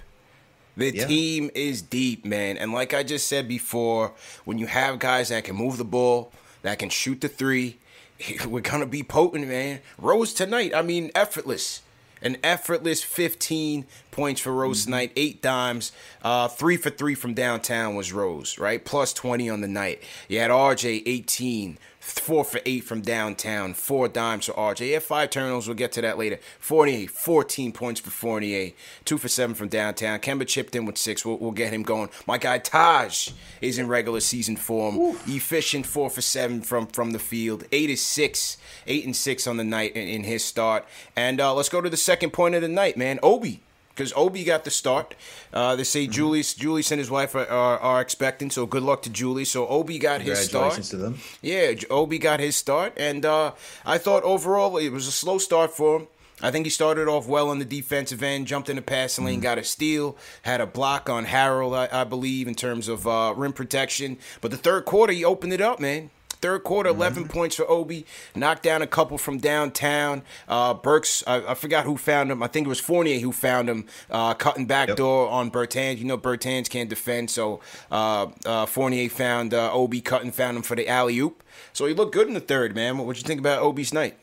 The 0.77 0.95
yeah. 0.95 1.05
team 1.05 1.51
is 1.53 1.81
deep, 1.81 2.23
man. 2.23 2.57
And 2.57 2.71
like 2.71 2.93
I 2.93 3.03
just 3.03 3.27
said 3.27 3.47
before, 3.47 4.13
when 4.45 4.57
you 4.57 4.67
have 4.67 4.99
guys 4.99 5.29
that 5.29 5.43
can 5.43 5.55
move 5.55 5.77
the 5.77 5.83
ball, 5.83 6.31
that 6.61 6.79
can 6.79 6.89
shoot 6.89 7.19
the 7.19 7.27
three, 7.27 7.77
we're 8.47 8.61
gonna 8.61 8.85
be 8.85 9.03
potent, 9.03 9.47
man. 9.47 9.79
Rose 9.97 10.33
tonight, 10.33 10.73
I 10.75 10.81
mean, 10.81 11.11
effortless. 11.15 11.81
An 12.21 12.37
effortless 12.43 13.03
15 13.03 13.85
points 14.11 14.41
for 14.41 14.53
Rose 14.53 14.81
mm-hmm. 14.81 14.91
tonight, 14.91 15.11
eight 15.15 15.41
dimes, 15.41 15.91
uh, 16.23 16.47
three 16.47 16.77
for 16.77 16.89
three 16.89 17.15
from 17.15 17.33
downtown 17.33 17.95
was 17.95 18.13
Rose, 18.13 18.57
right? 18.57 18.83
Plus 18.83 19.13
20 19.13 19.49
on 19.49 19.61
the 19.61 19.67
night. 19.67 20.01
You 20.27 20.39
had 20.39 20.51
RJ 20.51 21.03
18, 21.05 21.77
four 22.01 22.43
for 22.43 22.59
eight 22.65 22.83
from 22.83 23.01
downtown, 23.01 23.73
four 23.75 24.07
dimes 24.07 24.47
for 24.47 24.53
RJ. 24.53 24.79
He 24.79 24.91
had 24.91 25.03
five 25.03 25.29
turnovers. 25.29 25.67
We'll 25.67 25.75
get 25.75 25.91
to 25.93 26.01
that 26.01 26.17
later. 26.17 26.39
Fournier, 26.59 27.07
14 27.07 27.71
points 27.71 28.01
for 28.01 28.09
Fournier, 28.09 28.71
two 29.05 29.17
for 29.17 29.27
seven 29.27 29.55
from 29.55 29.69
downtown. 29.69 30.19
Kemba 30.19 30.47
chipped 30.47 30.75
in 30.75 30.85
with 30.85 30.97
six. 30.97 31.23
We'll, 31.23 31.37
we'll 31.37 31.51
get 31.51 31.71
him 31.71 31.83
going. 31.83 32.09
My 32.25 32.37
guy 32.39 32.57
Taj 32.57 33.29
is 33.61 33.77
in 33.77 33.87
regular 33.87 34.19
season 34.19 34.57
form. 34.57 34.97
Oof. 34.97 35.27
Efficient, 35.27 35.85
four 35.85 36.09
for 36.09 36.21
seven 36.21 36.61
from 36.61 36.87
from 36.87 37.11
the 37.11 37.19
field. 37.19 37.65
Eight 37.71 37.89
is 37.89 38.01
six, 38.01 38.57
eight 38.87 39.05
and 39.05 39.15
six 39.15 39.45
on 39.45 39.57
the 39.57 39.63
night 39.63 39.95
in, 39.95 40.07
in 40.07 40.23
his 40.23 40.43
start. 40.43 40.85
And 41.15 41.39
uh, 41.39 41.53
let's 41.53 41.69
go 41.69 41.81
to 41.81 41.89
the 41.89 41.97
second 41.97 42.31
point 42.31 42.55
of 42.55 42.63
the 42.63 42.67
night, 42.67 42.97
man. 42.97 43.19
Obi 43.21 43.61
because 43.93 44.13
Obi 44.15 44.43
got 44.43 44.63
the 44.63 44.71
start. 44.71 45.15
Uh, 45.53 45.75
they 45.75 45.83
say 45.83 46.03
mm-hmm. 46.03 46.11
Julius, 46.11 46.53
Julius 46.53 46.91
and 46.91 46.99
his 46.99 47.11
wife 47.11 47.35
are, 47.35 47.47
are, 47.47 47.79
are, 47.79 48.01
expecting, 48.01 48.49
so 48.49 48.65
good 48.65 48.83
luck 48.83 49.01
to 49.03 49.09
Julie. 49.09 49.45
So 49.45 49.67
Obi 49.67 49.99
got 49.99 50.21
his 50.21 50.39
start. 50.39 50.81
to 50.81 50.97
them. 50.97 51.19
Yeah, 51.41 51.73
Obi 51.89 52.17
got 52.17 52.39
his 52.39 52.55
start, 52.55 52.93
and 52.97 53.25
uh, 53.25 53.53
I 53.85 53.97
thought 53.97 54.23
overall 54.23 54.77
it 54.77 54.89
was 54.89 55.07
a 55.07 55.11
slow 55.11 55.37
start 55.37 55.71
for 55.71 55.99
him. 55.99 56.07
I 56.43 56.49
think 56.49 56.65
he 56.65 56.71
started 56.71 57.07
off 57.07 57.27
well 57.27 57.49
on 57.49 57.59
the 57.59 57.65
defensive 57.65 58.23
end, 58.23 58.47
jumped 58.47 58.67
in 58.67 58.75
the 58.75 58.81
passing 58.81 59.25
lane, 59.25 59.35
mm-hmm. 59.35 59.43
got 59.43 59.57
a 59.59 59.63
steal, 59.63 60.17
had 60.41 60.59
a 60.59 60.65
block 60.65 61.07
on 61.07 61.25
Harrell, 61.25 61.77
I, 61.77 62.01
I 62.01 62.03
believe, 62.03 62.47
in 62.47 62.55
terms 62.55 62.87
of 62.87 63.07
uh, 63.07 63.33
rim 63.37 63.53
protection. 63.53 64.17
But 64.41 64.49
the 64.49 64.57
third 64.57 64.85
quarter, 64.85 65.13
he 65.13 65.23
opened 65.23 65.53
it 65.53 65.61
up, 65.61 65.79
man. 65.79 66.09
Third 66.41 66.63
quarter, 66.63 66.89
mm-hmm. 66.89 67.01
11 67.01 67.27
points 67.27 67.55
for 67.55 67.69
Obi. 67.69 68.05
Knocked 68.35 68.63
down 68.63 68.81
a 68.81 68.87
couple 68.87 69.17
from 69.17 69.37
downtown. 69.37 70.23
Uh, 70.47 70.73
Burks, 70.73 71.23
I, 71.27 71.51
I, 71.51 71.53
forgot 71.53 71.85
who 71.85 71.97
found 71.97 72.31
him. 72.31 72.41
I 72.41 72.47
think 72.47 72.65
it 72.65 72.69
was 72.69 72.79
Fournier 72.79 73.19
who 73.19 73.31
found 73.31 73.69
him, 73.69 73.85
uh, 74.09 74.33
cutting 74.33 74.65
back 74.65 74.89
yep. 74.89 74.97
door 74.97 75.29
on 75.29 75.51
Bertans. 75.51 75.97
You 75.97 76.05
know, 76.05 76.17
Bertans 76.17 76.69
can't 76.69 76.89
defend, 76.89 77.29
so 77.29 77.59
uh, 77.91 78.27
uh 78.45 78.65
Fournier 78.65 79.09
found 79.09 79.53
uh, 79.53 79.71
Obi 79.71 80.01
cutting, 80.01 80.31
found 80.31 80.57
him 80.57 80.63
for 80.63 80.75
the 80.75 80.87
alley 80.87 81.19
oop. 81.19 81.43
So 81.73 81.85
he 81.85 81.93
looked 81.93 82.13
good 82.13 82.27
in 82.27 82.33
the 82.33 82.39
third, 82.39 82.75
man. 82.75 82.97
What'd 82.97 83.21
you 83.21 83.27
think 83.27 83.39
about 83.39 83.61
Obi's 83.61 83.93
night? 83.93 84.17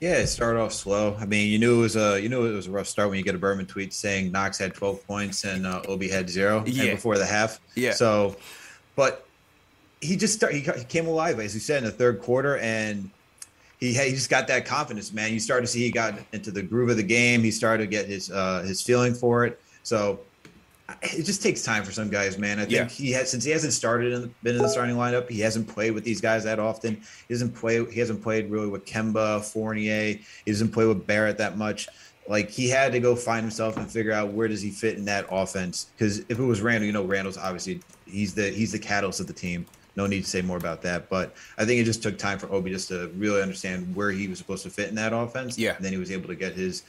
Yeah, 0.00 0.16
it 0.16 0.28
started 0.28 0.60
off 0.60 0.72
slow. 0.72 1.14
I 1.20 1.26
mean, 1.26 1.50
you 1.52 1.58
knew 1.58 1.78
it 1.78 1.82
was 1.82 1.96
a 1.96 2.20
you 2.20 2.30
knew 2.30 2.46
it 2.46 2.54
was 2.54 2.68
a 2.68 2.70
rough 2.70 2.86
start 2.86 3.10
when 3.10 3.18
you 3.18 3.24
get 3.24 3.34
a 3.34 3.38
Berman 3.38 3.66
tweet 3.66 3.92
saying 3.92 4.32
Knox 4.32 4.56
had 4.56 4.72
12 4.74 5.06
points 5.06 5.44
and 5.44 5.66
uh, 5.66 5.82
Obi 5.88 6.08
had 6.08 6.30
zero 6.30 6.64
yeah. 6.66 6.94
before 6.94 7.18
the 7.18 7.26
half. 7.26 7.60
Yeah. 7.74 7.92
So, 7.92 8.36
but 8.96 9.26
he 10.00 10.16
just 10.16 10.34
start, 10.34 10.52
he, 10.52 10.60
he 10.60 10.84
came 10.84 11.06
alive 11.06 11.38
as 11.40 11.54
you 11.54 11.60
said 11.60 11.78
in 11.78 11.84
the 11.84 11.90
third 11.90 12.20
quarter 12.20 12.56
and 12.58 13.10
he 13.80 13.94
he 13.94 14.10
just 14.10 14.30
got 14.30 14.46
that 14.48 14.66
confidence 14.66 15.12
man. 15.12 15.32
You 15.32 15.40
start 15.40 15.62
to 15.62 15.66
see 15.66 15.80
he 15.80 15.90
got 15.90 16.14
into 16.32 16.50
the 16.50 16.62
groove 16.62 16.90
of 16.90 16.96
the 16.98 17.02
game. 17.02 17.42
He 17.42 17.50
started 17.50 17.84
to 17.84 17.88
get 17.88 18.06
his 18.06 18.30
uh 18.30 18.62
his 18.62 18.82
feeling 18.82 19.14
for 19.14 19.46
it. 19.46 19.60
So 19.82 20.20
it 21.02 21.22
just 21.22 21.42
takes 21.42 21.62
time 21.62 21.82
for 21.82 21.92
some 21.92 22.10
guys 22.10 22.36
man. 22.36 22.58
I 22.58 22.62
think 22.62 22.72
yeah. 22.72 22.88
he 22.88 23.10
has 23.12 23.30
since 23.30 23.42
he 23.42 23.50
hasn't 23.50 23.72
started 23.72 24.12
in 24.12 24.22
the, 24.22 24.30
been 24.42 24.56
in 24.56 24.62
the 24.62 24.68
starting 24.68 24.96
lineup 24.96 25.28
he 25.30 25.40
hasn't 25.40 25.66
played 25.66 25.92
with 25.92 26.04
these 26.04 26.20
guys 26.20 26.44
that 26.44 26.58
often. 26.58 26.96
He 27.26 27.34
doesn't 27.34 27.54
play 27.54 27.84
he 27.90 27.98
hasn't 27.98 28.22
played 28.22 28.50
really 28.50 28.68
with 28.68 28.84
kemba 28.84 29.42
fournier. 29.42 30.18
He 30.44 30.52
doesn't 30.52 30.72
play 30.72 30.86
with 30.86 31.06
barrett 31.06 31.38
that 31.38 31.56
much. 31.56 31.88
Like 32.28 32.50
he 32.50 32.68
had 32.68 32.92
to 32.92 33.00
go 33.00 33.16
find 33.16 33.42
himself 33.42 33.78
and 33.78 33.90
figure 33.90 34.12
out 34.12 34.32
where 34.32 34.46
does 34.46 34.60
he 34.60 34.70
fit 34.70 34.98
in 34.98 35.06
that 35.06 35.24
offense 35.30 35.86
because 35.96 36.18
if 36.28 36.38
it 36.38 36.44
was 36.44 36.60
randle 36.60 36.86
you 36.86 36.92
know 36.92 37.04
randle's 37.04 37.38
obviously 37.38 37.80
he's 38.06 38.34
the 38.34 38.50
he's 38.50 38.72
the 38.72 38.78
catalyst 38.78 39.20
of 39.20 39.26
the 39.26 39.32
team 39.32 39.64
no 40.00 40.06
need 40.06 40.24
to 40.24 40.30
say 40.30 40.40
more 40.40 40.56
about 40.56 40.80
that. 40.82 41.08
But 41.08 41.34
I 41.58 41.64
think 41.64 41.80
it 41.80 41.84
just 41.84 42.02
took 42.02 42.16
time 42.18 42.38
for 42.38 42.50
Obi 42.50 42.70
just 42.70 42.88
to 42.88 43.08
really 43.16 43.42
understand 43.42 43.94
where 43.94 44.10
he 44.10 44.28
was 44.28 44.38
supposed 44.38 44.62
to 44.62 44.70
fit 44.70 44.88
in 44.88 44.94
that 44.94 45.12
offense. 45.12 45.58
Yeah. 45.58 45.76
And 45.76 45.84
then 45.84 45.92
he 45.92 45.98
was 45.98 46.10
able 46.10 46.28
to 46.28 46.34
get 46.34 46.54
his 46.54 46.82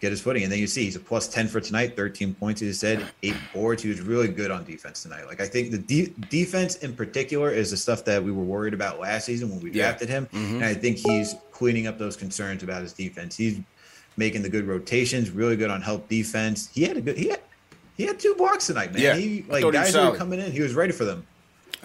get 0.00 0.10
his 0.10 0.20
footing. 0.20 0.42
And 0.42 0.52
then 0.52 0.58
you 0.58 0.66
see 0.66 0.84
he's 0.84 0.96
a 0.96 1.00
plus 1.00 1.26
10 1.28 1.48
for 1.48 1.58
tonight, 1.58 1.96
13 1.96 2.34
points, 2.34 2.60
he 2.60 2.70
said, 2.72 3.06
eight 3.22 3.36
boards. 3.54 3.82
He 3.82 3.88
was 3.88 4.02
really 4.02 4.28
good 4.28 4.50
on 4.50 4.62
defense 4.64 5.02
tonight. 5.02 5.26
Like, 5.26 5.40
I 5.40 5.46
think 5.46 5.70
the 5.70 5.78
de- 5.78 6.12
defense 6.28 6.76
in 6.76 6.94
particular 6.94 7.50
is 7.50 7.70
the 7.70 7.78
stuff 7.78 8.04
that 8.04 8.22
we 8.22 8.30
were 8.30 8.44
worried 8.44 8.74
about 8.74 9.00
last 9.00 9.24
season 9.24 9.48
when 9.48 9.60
we 9.60 9.70
drafted 9.70 10.10
yeah. 10.10 10.16
him. 10.16 10.26
Mm-hmm. 10.26 10.54
And 10.56 10.64
I 10.64 10.74
think 10.74 10.98
he's 10.98 11.34
cleaning 11.50 11.86
up 11.86 11.98
those 11.98 12.14
concerns 12.14 12.62
about 12.62 12.82
his 12.82 12.92
defense. 12.92 13.36
He's 13.36 13.58
making 14.18 14.42
the 14.42 14.50
good 14.50 14.66
rotations, 14.66 15.30
really 15.30 15.56
good 15.56 15.70
on 15.70 15.80
help 15.80 16.08
defense. 16.10 16.68
He 16.74 16.82
had 16.82 16.98
a 16.98 17.00
good, 17.00 17.16
he 17.16 17.28
had, 17.28 17.40
he 17.96 18.04
had 18.04 18.20
two 18.20 18.34
blocks 18.34 18.66
tonight, 18.66 18.92
man. 18.92 19.00
Yeah. 19.00 19.16
He, 19.16 19.46
like, 19.48 19.62
guys 19.72 19.94
were 19.94 20.14
coming 20.14 20.40
in, 20.40 20.52
he 20.52 20.60
was 20.60 20.74
ready 20.74 20.92
for 20.92 21.06
them. 21.06 21.26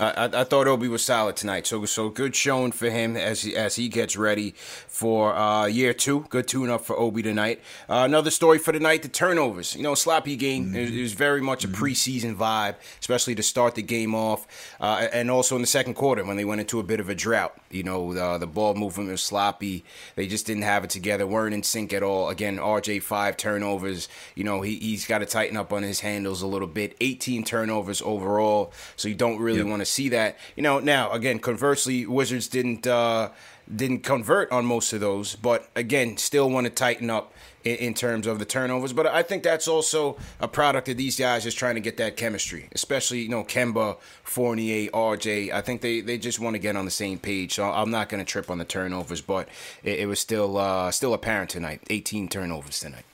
I, 0.01 0.29
I, 0.33 0.43
thought 0.45 0.67
Obi 0.67 0.87
was 0.87 1.03
solid 1.03 1.35
tonight, 1.35 1.67
so 1.67 1.85
so 1.85 2.09
good 2.09 2.35
showing 2.35 2.71
for 2.71 2.89
him 2.89 3.15
as 3.15 3.43
he, 3.43 3.55
as 3.55 3.75
he 3.75 3.87
gets 3.87 4.17
ready 4.17 4.55
for 4.87 5.35
uh, 5.35 5.65
year 5.65 5.93
two. 5.93 6.25
Good 6.29 6.47
tune 6.47 6.69
up 6.69 6.85
for 6.85 6.97
Obi 6.97 7.21
tonight. 7.21 7.59
Uh, 7.87 8.03
another 8.05 8.31
story 8.31 8.57
for 8.57 8.71
tonight: 8.71 9.03
the 9.03 9.09
turnovers. 9.09 9.75
You 9.75 9.83
know, 9.83 9.93
sloppy 9.93 10.35
game. 10.35 10.67
Mm-hmm. 10.67 10.75
It, 10.75 10.93
it, 10.95 11.01
was 11.01 11.13
very 11.13 11.41
much 11.41 11.63
a 11.63 11.67
mm-hmm. 11.67 11.83
preseason 11.83 12.35
vibe, 12.35 12.75
especially 12.99 13.35
to 13.35 13.43
start 13.43 13.75
the 13.75 13.83
game 13.83 14.15
off, 14.15 14.47
uh, 14.79 15.07
and 15.13 15.29
also 15.29 15.55
in 15.55 15.61
the 15.61 15.67
second 15.67 15.93
quarter 15.93 16.23
when 16.25 16.37
they 16.37 16.45
went 16.45 16.61
into 16.61 16.79
a 16.79 16.83
bit 16.83 16.99
of 16.99 17.09
a 17.09 17.15
drought. 17.15 17.55
You 17.69 17.83
know, 17.83 18.13
the, 18.13 18.39
the 18.39 18.47
ball 18.47 18.73
movement 18.73 19.09
was 19.09 19.21
sloppy. 19.21 19.85
They 20.15 20.25
just 20.25 20.47
didn't 20.47 20.63
have 20.63 20.83
it 20.83 20.89
together. 20.89 21.27
weren't 21.27 21.53
in 21.53 21.63
sync 21.63 21.93
at 21.93 22.01
all. 22.01 22.29
Again, 22.29 22.57
RJ 22.57 23.03
five 23.03 23.37
turnovers. 23.37 24.09
You 24.35 24.45
know, 24.45 24.61
he 24.61 24.77
he's 24.77 25.05
got 25.05 25.19
to 25.19 25.25
tighten 25.25 25.57
up 25.57 25.71
on 25.71 25.83
his 25.83 25.99
handles 25.99 26.41
a 26.41 26.47
little 26.47 26.67
bit. 26.67 26.95
18 27.01 27.43
turnovers 27.43 28.01
overall, 28.01 28.73
so 28.95 29.07
you 29.07 29.15
don't 29.15 29.39
really 29.39 29.59
yep. 29.59 29.67
Want 29.71 29.81
to 29.81 29.85
see 29.85 30.09
that. 30.09 30.37
You 30.55 30.63
know, 30.63 30.79
now 30.79 31.11
again, 31.11 31.39
conversely, 31.39 32.05
Wizards 32.05 32.47
didn't 32.47 32.85
uh, 32.85 33.29
didn't 33.73 33.99
convert 33.99 34.51
on 34.51 34.65
most 34.65 34.93
of 34.93 34.99
those, 34.99 35.35
but 35.35 35.69
again, 35.75 36.17
still 36.17 36.49
want 36.49 36.65
to 36.65 36.69
tighten 36.69 37.09
up 37.09 37.33
in, 37.63 37.75
in, 37.77 37.93
terms 37.93 38.27
of 38.27 38.39
the 38.39 38.45
turnovers. 38.45 38.91
But 38.93 39.07
I 39.07 39.23
think 39.23 39.43
that's 39.43 39.67
also 39.67 40.17
a 40.39 40.47
product 40.47 40.89
of 40.89 40.97
these 40.97 41.17
guys 41.17 41.43
just 41.43 41.57
trying 41.57 41.75
to 41.75 41.81
get 41.81 41.97
that 41.97 42.17
chemistry, 42.17 42.67
especially 42.73 43.21
you 43.21 43.29
know 43.29 43.43
Kemba, 43.43 43.97
Fournier, 44.23 44.89
RJ. 44.91 45.51
I 45.51 45.61
think 45.61 45.81
they, 45.81 46.01
they 46.01 46.17
just 46.17 46.39
want 46.39 46.55
to 46.55 46.59
get 46.59 46.75
on 46.75 46.85
the 46.85 46.91
same 46.91 47.17
page. 47.17 47.55
So 47.55 47.69
I'm 47.69 47.91
not 47.91 48.09
going 48.09 48.23
to 48.23 48.29
trip 48.29 48.49
on 48.49 48.57
the 48.57 48.65
turnovers, 48.65 49.21
but 49.21 49.47
it, 49.83 50.01
it 50.01 50.05
was 50.07 50.19
still 50.19 50.57
uh, 50.57 50.91
still 50.91 51.13
apparent 51.13 51.49
tonight. 51.49 51.81
18 51.89 52.27
turnovers 52.27 52.79
tonight. 52.79 53.05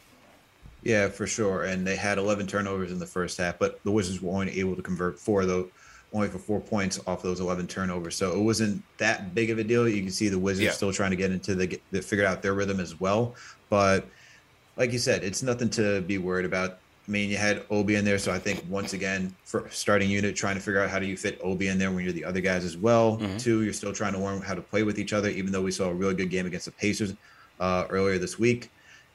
Yeah, 0.83 1.09
for 1.09 1.27
sure. 1.27 1.63
And 1.63 1.85
they 1.85 1.95
had 1.95 2.17
11 2.17 2.47
turnovers 2.47 2.91
in 2.91 2.99
the 2.99 3.05
first 3.05 3.37
half, 3.39 3.59
but 3.59 3.83
the 3.83 3.91
Wizards 3.91 4.21
were 4.21 4.31
only 4.31 4.59
able 4.59 4.75
to 4.75 4.81
convert 4.81 5.19
four 5.19 5.41
of 5.41 5.47
those 5.47 5.69
only 6.13 6.29
for 6.29 6.37
four 6.37 6.59
points 6.59 6.99
off 7.05 7.21
those 7.21 7.39
11 7.39 7.67
turnovers. 7.67 8.15
So 8.15 8.33
it 8.33 8.41
wasn't 8.41 8.81
that 8.97 9.35
big 9.35 9.49
of 9.49 9.57
a 9.57 9.63
deal. 9.63 9.87
You 9.87 10.01
can 10.01 10.11
see 10.11 10.29
the 10.29 10.39
Wizards 10.39 10.65
yeah. 10.65 10.71
still 10.71 10.93
trying 10.93 11.11
to 11.11 11.17
get 11.17 11.31
into 11.31 11.55
the, 11.55 12.01
figure 12.01 12.25
out 12.25 12.41
their 12.41 12.53
rhythm 12.53 12.79
as 12.79 12.99
well. 12.99 13.35
But 13.69 14.07
like 14.77 14.93
you 14.93 14.99
said, 14.99 15.23
it's 15.23 15.43
nothing 15.43 15.69
to 15.71 16.01
be 16.01 16.17
worried 16.17 16.45
about. 16.45 16.79
I 17.07 17.11
mean, 17.11 17.29
you 17.29 17.37
had 17.37 17.63
Obi 17.69 17.95
in 17.95 18.03
there, 18.03 18.17
so 18.17 18.33
I 18.33 18.39
think 18.39 18.65
once 18.69 18.93
again, 18.93 19.33
for 19.45 19.67
starting 19.69 20.09
unit, 20.09 20.35
trying 20.35 20.55
to 20.55 20.61
figure 20.61 20.81
out 20.81 20.89
how 20.89 20.99
do 20.99 21.05
you 21.05 21.15
fit 21.15 21.39
Obi 21.41 21.69
in 21.69 21.77
there 21.77 21.89
when 21.89 22.03
you're 22.03 22.13
the 22.13 22.25
other 22.25 22.41
guys 22.41 22.65
as 22.65 22.75
well. 22.75 23.17
Mm-hmm. 23.17 23.37
Two, 23.37 23.63
you're 23.63 23.73
still 23.73 23.93
trying 23.93 24.13
to 24.13 24.19
learn 24.19 24.41
how 24.41 24.53
to 24.53 24.61
play 24.61 24.83
with 24.83 24.99
each 24.99 25.13
other, 25.13 25.29
even 25.29 25.51
though 25.51 25.61
we 25.61 25.71
saw 25.71 25.85
a 25.85 25.93
really 25.93 26.15
good 26.15 26.29
game 26.29 26.45
against 26.45 26.65
the 26.65 26.71
Pacers 26.73 27.13
uh, 27.59 27.85
earlier 27.89 28.17
this 28.17 28.37
week. 28.37 28.71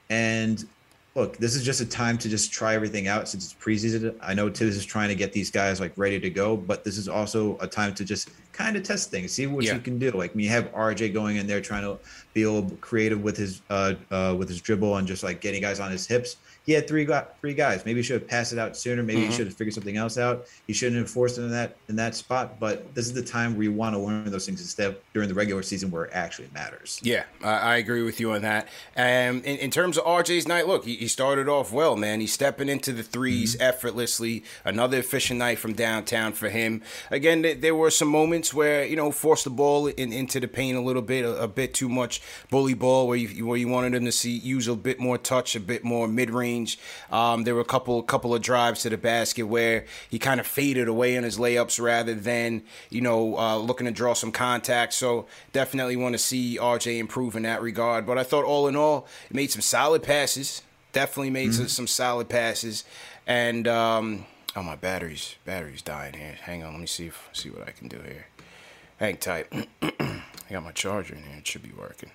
And 0.08 0.66
look, 1.14 1.36
this 1.36 1.54
is 1.54 1.62
just 1.62 1.80
a 1.80 1.86
time 1.86 2.16
to 2.18 2.28
just 2.28 2.52
try 2.52 2.74
everything 2.74 3.06
out 3.06 3.28
since 3.28 3.44
it's 3.44 3.54
preseason. 3.54 4.16
I 4.22 4.32
know 4.32 4.48
Thibs 4.48 4.76
is 4.76 4.86
trying 4.86 5.08
to 5.08 5.14
get 5.14 5.32
these 5.32 5.50
guys 5.50 5.78
like 5.78 5.92
ready 5.96 6.18
to 6.18 6.30
go, 6.30 6.56
but 6.56 6.84
this 6.84 6.96
is 6.96 7.08
also 7.08 7.58
a 7.60 7.66
time 7.66 7.94
to 7.94 8.04
just 8.04 8.30
kind 8.52 8.76
of 8.76 8.82
test 8.82 9.10
things, 9.10 9.32
see 9.32 9.46
what 9.46 9.64
Yeah. 9.64 9.74
you 9.74 9.80
can 9.80 9.98
do. 9.98 10.10
Like 10.10 10.34
you 10.34 10.48
have 10.48 10.72
RJ 10.72 11.12
going 11.12 11.36
in 11.36 11.46
there 11.46 11.60
trying 11.60 11.82
to 11.82 11.98
be 12.32 12.44
a 12.44 12.50
little 12.50 12.70
creative 12.80 13.22
with 13.22 13.36
his 13.36 13.60
uh, 13.68 13.94
uh 14.10 14.34
with 14.38 14.48
his 14.48 14.60
dribble 14.60 14.96
and 14.96 15.06
just 15.06 15.22
like 15.22 15.40
getting 15.40 15.60
guys 15.60 15.80
on 15.80 15.90
his 15.90 16.06
hips. 16.06 16.36
He 16.64 16.72
had 16.72 16.86
three 16.86 17.04
got 17.04 17.38
three 17.40 17.54
guys. 17.54 17.84
Maybe 17.84 18.00
he 18.00 18.02
should 18.02 18.20
have 18.20 18.28
passed 18.28 18.52
it 18.52 18.58
out 18.58 18.76
sooner. 18.76 19.02
Maybe 19.02 19.26
he 19.26 19.32
should 19.32 19.46
have 19.46 19.56
figured 19.56 19.74
something 19.74 19.96
else 19.96 20.16
out. 20.16 20.46
He 20.66 20.72
shouldn't 20.72 21.00
have 21.00 21.10
forced 21.10 21.38
it 21.38 21.42
in 21.42 21.50
that 21.50 21.76
in 21.88 21.96
that 21.96 22.14
spot. 22.14 22.60
But 22.60 22.94
this 22.94 23.06
is 23.06 23.12
the 23.12 23.22
time 23.22 23.54
where 23.54 23.64
you 23.64 23.72
want 23.72 23.94
to 23.94 23.98
learn 23.98 24.30
those 24.30 24.46
things 24.46 24.60
instead 24.60 24.96
during 25.12 25.28
the 25.28 25.34
regular 25.34 25.62
season 25.62 25.90
where 25.90 26.04
it 26.04 26.10
actually 26.12 26.48
matters. 26.54 27.00
Yeah, 27.02 27.24
I, 27.42 27.50
I 27.52 27.76
agree 27.76 28.02
with 28.02 28.20
you 28.20 28.32
on 28.32 28.42
that. 28.42 28.68
Um, 28.96 29.42
in, 29.42 29.58
in 29.58 29.70
terms 29.70 29.98
of 29.98 30.04
RJ's 30.04 30.46
night, 30.46 30.68
look, 30.68 30.84
he, 30.84 30.96
he 30.96 31.08
started 31.08 31.48
off 31.48 31.72
well, 31.72 31.96
man. 31.96 32.20
He's 32.20 32.32
stepping 32.32 32.68
into 32.68 32.92
the 32.92 33.02
3s 33.02 33.56
effortlessly. 33.58 34.44
Another 34.64 34.98
efficient 34.98 35.38
night 35.38 35.58
from 35.58 35.72
downtown 35.72 36.32
for 36.32 36.48
him. 36.48 36.82
Again, 37.10 37.42
th- 37.42 37.60
there 37.60 37.74
were 37.74 37.90
some 37.90 38.08
moments 38.08 38.54
where 38.54 38.84
you 38.84 38.94
know 38.96 39.10
forced 39.10 39.44
the 39.44 39.50
ball 39.50 39.88
in, 39.88 40.12
into 40.12 40.38
the 40.38 40.48
paint 40.48 40.76
a 40.76 40.80
little 40.80 41.02
bit, 41.02 41.24
a, 41.24 41.42
a 41.42 41.48
bit 41.48 41.74
too 41.74 41.88
much 41.88 42.22
bully 42.50 42.74
ball, 42.74 43.08
where 43.08 43.16
you 43.16 43.46
where 43.46 43.56
you 43.56 43.68
wanted 43.68 43.94
him 43.94 44.04
to 44.04 44.12
see 44.12 44.30
use 44.30 44.68
a 44.68 44.76
bit 44.76 45.00
more 45.00 45.18
touch, 45.18 45.56
a 45.56 45.60
bit 45.60 45.82
more 45.82 46.06
mid 46.06 46.30
range. 46.30 46.51
Um, 47.10 47.44
there 47.44 47.54
were 47.54 47.60
a 47.60 47.64
couple 47.64 48.02
couple 48.02 48.34
of 48.34 48.42
drives 48.42 48.82
to 48.82 48.90
the 48.90 48.96
basket 48.98 49.44
where 49.44 49.84
he 50.08 50.18
kind 50.18 50.40
of 50.40 50.46
faded 50.46 50.88
away 50.88 51.16
on 51.16 51.24
his 51.24 51.38
layups 51.38 51.80
rather 51.82 52.14
than 52.14 52.62
you 52.90 53.00
know 53.00 53.38
uh, 53.38 53.56
looking 53.56 53.86
to 53.86 53.92
draw 53.92 54.14
some 54.14 54.32
contact. 54.32 54.92
So 54.94 55.26
definitely 55.52 55.96
want 55.96 56.14
to 56.14 56.18
see 56.18 56.58
RJ 56.60 56.98
improve 56.98 57.36
in 57.36 57.42
that 57.42 57.62
regard. 57.62 58.06
But 58.06 58.18
I 58.18 58.24
thought 58.24 58.44
all 58.44 58.68
in 58.68 58.76
all, 58.76 59.06
he 59.28 59.34
made 59.34 59.50
some 59.50 59.62
solid 59.62 60.02
passes. 60.02 60.62
Definitely 60.92 61.30
made 61.30 61.54
some, 61.54 61.68
some 61.68 61.86
solid 61.86 62.28
passes. 62.28 62.84
And 63.26 63.66
um, 63.66 64.26
oh 64.54 64.62
my 64.62 64.76
batteries 64.76 65.36
batteries 65.44 65.82
dying 65.82 66.14
here. 66.14 66.36
Hang 66.42 66.62
on, 66.62 66.72
let 66.72 66.80
me 66.80 66.86
see 66.86 67.06
if 67.06 67.28
see 67.32 67.50
what 67.50 67.66
I 67.66 67.70
can 67.70 67.88
do 67.88 67.98
here. 67.98 68.26
Hang 68.98 69.16
tight. 69.16 69.46
I 69.82 70.22
got 70.50 70.64
my 70.64 70.72
charger 70.72 71.14
in 71.14 71.22
here. 71.22 71.38
It 71.38 71.46
should 71.46 71.62
be 71.62 71.72
working. 71.76 72.10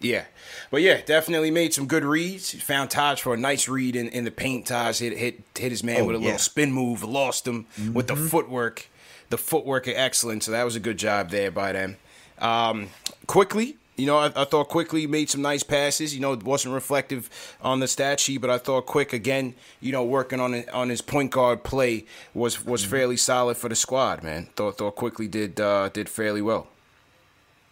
Yeah, 0.00 0.24
but 0.70 0.80
yeah, 0.82 1.00
definitely 1.04 1.50
made 1.50 1.74
some 1.74 1.86
good 1.86 2.04
reads. 2.04 2.52
Found 2.62 2.90
Taj 2.90 3.20
for 3.20 3.34
a 3.34 3.36
nice 3.36 3.68
read 3.68 3.96
in, 3.96 4.08
in 4.08 4.24
the 4.24 4.30
paint. 4.30 4.66
Taj 4.66 5.00
hit 5.00 5.16
hit 5.16 5.40
hit 5.58 5.70
his 5.72 5.82
man 5.82 6.02
Oh, 6.02 6.04
with 6.04 6.16
a 6.16 6.18
yeah. 6.20 6.24
little 6.26 6.38
spin 6.38 6.72
move, 6.72 7.02
lost 7.02 7.46
him 7.48 7.66
with 7.92 8.06
the 8.06 8.14
footwork. 8.16 8.88
The 9.30 9.38
footwork 9.38 9.88
excellent. 9.88 10.44
So 10.44 10.52
that 10.52 10.62
was 10.64 10.76
a 10.76 10.80
good 10.80 10.98
job 10.98 11.30
there 11.30 11.50
by 11.50 11.72
them. 11.72 11.96
Um, 12.38 12.90
Quickley, 13.26 13.76
you 13.96 14.06
know, 14.06 14.16
I, 14.18 14.26
I 14.36 14.44
thought 14.44 14.68
Quickley 14.68 15.08
made 15.08 15.28
some 15.28 15.42
nice 15.42 15.64
passes. 15.64 16.14
You 16.14 16.20
know, 16.20 16.32
it 16.32 16.44
wasn't 16.44 16.74
reflective 16.74 17.28
on 17.60 17.80
the 17.80 17.88
stat 17.88 18.20
sheet, 18.20 18.38
but 18.38 18.48
I 18.50 18.58
thought 18.58 18.86
quick 18.86 19.12
again. 19.12 19.54
You 19.80 19.90
know, 19.90 20.04
working 20.04 20.38
on 20.38 20.64
on 20.72 20.88
his 20.90 21.00
point 21.02 21.32
guard 21.32 21.64
play 21.64 22.04
was 22.34 22.64
was 22.64 22.84
fairly 22.84 23.16
solid 23.16 23.56
for 23.56 23.68
the 23.68 23.74
squad. 23.76 24.22
Man, 24.22 24.46
thought 24.54 24.78
thought 24.78 24.94
Quickley 24.94 25.26
did 25.26 25.60
uh, 25.60 25.88
did 25.88 26.08
fairly 26.08 26.40
well. 26.40 26.68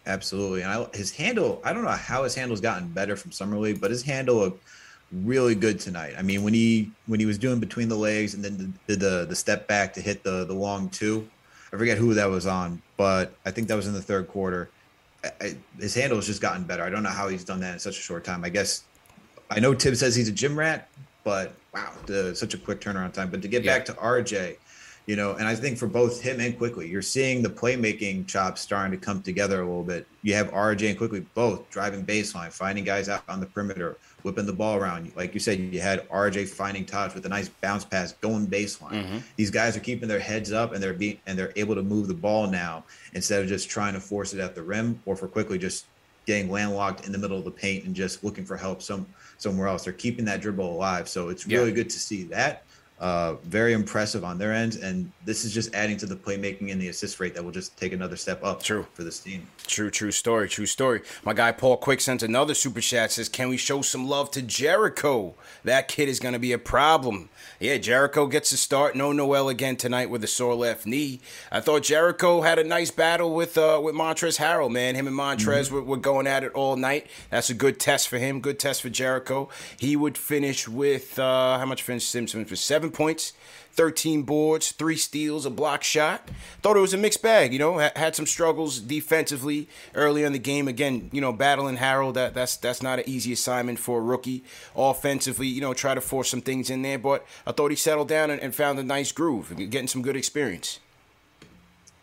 Absolutely. 0.07 0.61
And 0.61 0.71
I, 0.71 0.87
his 0.97 1.11
handle, 1.11 1.61
I 1.63 1.73
don't 1.73 1.83
know 1.83 1.89
how 1.91 2.23
his 2.23 2.33
handle's 2.33 2.61
gotten 2.61 2.87
better 2.87 3.15
from 3.17 3.31
summer 3.31 3.57
league, 3.57 3.81
but 3.81 3.91
his 3.91 4.01
handle 4.03 4.37
looked 4.37 4.63
really 5.11 5.53
good 5.53 5.79
tonight. 5.79 6.13
I 6.17 6.21
mean, 6.21 6.43
when 6.43 6.53
he 6.53 6.89
when 7.07 7.19
he 7.19 7.25
was 7.25 7.37
doing 7.37 7.59
between 7.59 7.89
the 7.89 7.95
legs 7.95 8.33
and 8.33 8.43
then 8.43 8.73
did 8.87 8.99
the 9.01 9.25
the 9.27 9.35
step 9.35 9.67
back 9.67 9.93
to 9.95 10.01
hit 10.01 10.23
the 10.23 10.45
the 10.45 10.53
long 10.53 10.89
two, 10.89 11.27
I 11.73 11.77
forget 11.77 11.97
who 11.97 12.13
that 12.13 12.29
was 12.29 12.47
on, 12.47 12.81
but 12.95 13.33
I 13.45 13.51
think 13.51 13.67
that 13.67 13.75
was 13.75 13.87
in 13.87 13.93
the 13.93 14.01
third 14.01 14.27
quarter. 14.29 14.69
I, 15.23 15.31
I, 15.41 15.57
his 15.79 15.93
handle 15.93 16.17
has 16.17 16.25
just 16.25 16.41
gotten 16.41 16.63
better. 16.63 16.83
I 16.83 16.89
don't 16.89 17.03
know 17.03 17.09
how 17.09 17.27
he's 17.27 17.43
done 17.43 17.59
that 17.59 17.73
in 17.73 17.79
such 17.79 17.97
a 17.97 18.01
short 18.01 18.23
time. 18.23 18.45
I 18.45 18.49
guess 18.49 18.83
I 19.51 19.59
know 19.59 19.73
Tib 19.73 19.95
says 19.97 20.15
he's 20.15 20.29
a 20.29 20.33
gym 20.33 20.57
rat, 20.57 20.87
but 21.25 21.53
wow, 21.73 21.91
the, 22.05 22.33
such 22.35 22.53
a 22.53 22.57
quick 22.57 22.79
turnaround 22.79 23.11
time. 23.13 23.29
But 23.29 23.41
to 23.41 23.47
get 23.49 23.63
Yeah. 23.63 23.77
back 23.77 23.85
to 23.87 23.93
RJ, 23.93 24.55
you 25.07 25.15
know, 25.15 25.33
and 25.35 25.47
I 25.47 25.55
think 25.55 25.77
for 25.77 25.87
both 25.87 26.21
him 26.21 26.41
and 26.41 26.57
Quickley, 26.57 26.89
you're 26.89 27.01
seeing 27.01 27.41
the 27.41 27.49
playmaking 27.49 28.27
chops 28.27 28.59
starting 28.59 28.91
to 28.91 29.03
come 29.03 29.21
together 29.21 29.61
a 29.61 29.65
little 29.65 29.83
bit. 29.83 30.05
You 30.21 30.33
have 30.35 30.51
RJ 30.51 30.89
and 30.89 30.97
Quickley 30.97 31.21
both 31.33 31.69
driving 31.69 32.05
baseline, 32.05 32.51
finding 32.51 32.83
guys 32.83 33.07
out 33.07 33.23
on 33.29 33.39
the 33.39 33.45
perimeter, 33.45 33.95
whipping 34.23 34.45
the 34.45 34.51
ball 34.51 34.75
around. 34.75 35.09
Like 35.15 35.33
you 35.33 35.39
said, 35.39 35.59
you 35.59 35.79
had 35.79 36.07
RJ 36.09 36.49
finding 36.49 36.85
Taj 36.85 37.15
with 37.15 37.25
a 37.25 37.29
nice 37.29 37.47
bounce 37.47 37.85
pass 37.85 38.11
going 38.19 38.47
baseline. 38.47 38.91
Mm-hmm. 39.05 39.17
These 39.37 39.49
guys 39.49 39.77
are 39.77 39.79
keeping 39.79 40.09
their 40.09 40.19
heads 40.19 40.51
up 40.51 40.73
and 40.73 40.83
they're 40.83 40.93
being 40.93 41.19
and 41.25 41.39
they're 41.39 41.53
able 41.55 41.75
to 41.75 41.83
move 41.83 42.09
the 42.09 42.13
ball 42.13 42.45
now 42.47 42.83
instead 43.13 43.41
of 43.41 43.47
just 43.47 43.69
trying 43.69 43.93
to 43.93 44.01
force 44.01 44.33
it 44.33 44.41
at 44.41 44.55
the 44.55 44.61
rim 44.61 45.01
or 45.05 45.15
for 45.15 45.29
Quickley 45.29 45.57
just 45.57 45.85
getting 46.25 46.51
landlocked 46.51 47.05
in 47.05 47.13
the 47.13 47.17
middle 47.17 47.37
of 47.37 47.45
the 47.45 47.51
paint 47.51 47.85
and 47.85 47.95
just 47.95 48.25
looking 48.25 48.43
for 48.43 48.57
help 48.57 48.81
some 48.81 49.05
somewhere 49.37 49.67
else. 49.67 49.85
They're 49.85 49.93
keeping 49.93 50.25
that 50.25 50.41
dribble 50.41 50.69
alive. 50.69 51.07
So 51.07 51.29
it's 51.29 51.47
Yeah. 51.47 51.59
really 51.59 51.71
good 51.71 51.89
to 51.89 51.97
see 51.97 52.23
that. 52.25 52.63
Uh, 52.99 53.35
very 53.43 53.73
impressive 53.73 54.23
on 54.23 54.39
their 54.39 54.51
end, 54.51 54.77
and 54.77 55.11
this 55.23 55.45
is 55.45 55.53
just 55.53 55.73
adding 55.75 55.97
to 55.97 56.07
the 56.07 56.15
playmaking 56.15 56.71
and 56.71 56.81
the 56.81 56.87
assist 56.87 57.19
rate 57.19 57.35
that 57.35 57.43
will 57.43 57.51
just 57.51 57.77
take 57.77 57.93
another 57.93 58.15
step 58.15 58.43
up. 58.43 58.63
True. 58.63 58.87
for 58.93 59.03
this 59.03 59.19
team. 59.19 59.47
True, 59.67 59.91
true 59.91 60.11
story, 60.11 60.49
true 60.49 60.65
story. 60.65 61.01
My 61.23 61.33
guy 61.33 61.51
Paul 61.51 61.77
Quick 61.77 62.01
sent 62.01 62.23
another 62.23 62.55
super 62.55 62.81
chat. 62.81 63.11
Says, 63.11 63.29
"Can 63.29 63.49
we 63.49 63.57
show 63.57 63.83
some 63.83 64.07
love 64.07 64.31
to 64.31 64.41
Jericho? 64.41 65.35
That 65.63 65.87
kid 65.87 66.09
is 66.09 66.19
gonna 66.19 66.39
be 66.39 66.53
a 66.53 66.57
problem." 66.57 67.29
Yeah, 67.59 67.77
Jericho 67.77 68.27
gets 68.27 68.51
a 68.51 68.57
start. 68.57 68.95
No 68.95 69.11
Noel 69.11 69.49
again 69.49 69.75
tonight 69.75 70.09
with 70.09 70.23
a 70.23 70.27
sore 70.27 70.55
left 70.55 70.85
knee. 70.85 71.21
I 71.51 71.59
thought 71.59 71.83
Jericho 71.83 72.41
had 72.41 72.57
a 72.59 72.63
nice 72.63 72.91
battle 72.91 73.33
with 73.33 73.57
uh, 73.57 73.79
with 73.83 73.93
Montrezl 73.93 74.39
Harrell. 74.39 74.71
Man, 74.71 74.95
him 74.95 75.07
and 75.07 75.15
Montrezl 75.15 75.71
were, 75.71 75.83
were 75.83 75.97
going 75.97 76.25
at 76.27 76.43
it 76.43 76.51
all 76.53 76.75
night. 76.75 77.07
That's 77.29 77.49
a 77.49 77.53
good 77.53 77.79
test 77.79 78.07
for 78.07 78.17
him. 78.17 78.41
Good 78.41 78.57
test 78.59 78.81
for 78.81 78.89
Jericho. 78.89 79.49
He 79.79 79.95
would 79.95 80.17
finish 80.17 80.67
with 80.67 81.19
uh, 81.19 81.59
how 81.59 81.65
much 81.65 81.83
finished 81.83 82.09
Simpson 82.09 82.45
for 82.45 82.55
seven 82.55 82.86
points. 82.91 83.33
13 83.77 84.23
boards, 84.23 84.71
three 84.71 84.97
steals, 84.97 85.45
a 85.45 85.51
block 85.51 85.83
shot. 85.83 86.27
Thought 86.63 86.77
it 86.77 86.81
was 86.81 86.95
a 86.95 86.97
mixed 86.97 87.21
bag, 87.21 87.53
you 87.53 87.59
know. 87.59 87.77
Had 87.77 88.15
some 88.15 88.25
struggles 88.25 88.79
defensively 88.79 89.69
early 89.93 90.23
in 90.23 90.33
the 90.33 90.39
game. 90.39 90.67
Again, 90.67 91.11
you 91.13 91.21
know, 91.21 91.31
battling 91.31 91.77
Harrell. 91.77 92.11
That 92.11 92.33
that's 92.33 92.57
that's 92.57 92.81
not 92.81 92.97
an 92.97 93.05
easy 93.07 93.31
assignment 93.33 93.77
for 93.77 93.99
a 93.99 94.01
rookie. 94.01 94.43
Offensively, 94.75 95.45
you 95.45 95.61
know, 95.61 95.75
try 95.75 95.93
to 95.93 96.01
force 96.01 96.29
some 96.29 96.41
things 96.41 96.71
in 96.71 96.81
there, 96.81 96.97
but 96.97 97.23
I 97.45 97.51
thought 97.51 97.69
he 97.69 97.77
settled 97.77 98.07
down 98.07 98.31
and, 98.31 98.41
and 98.41 98.53
found 98.53 98.79
a 98.79 98.83
nice 98.83 99.11
groove, 99.11 99.55
getting 99.55 99.87
some 99.87 100.01
good 100.01 100.15
experience. 100.15 100.79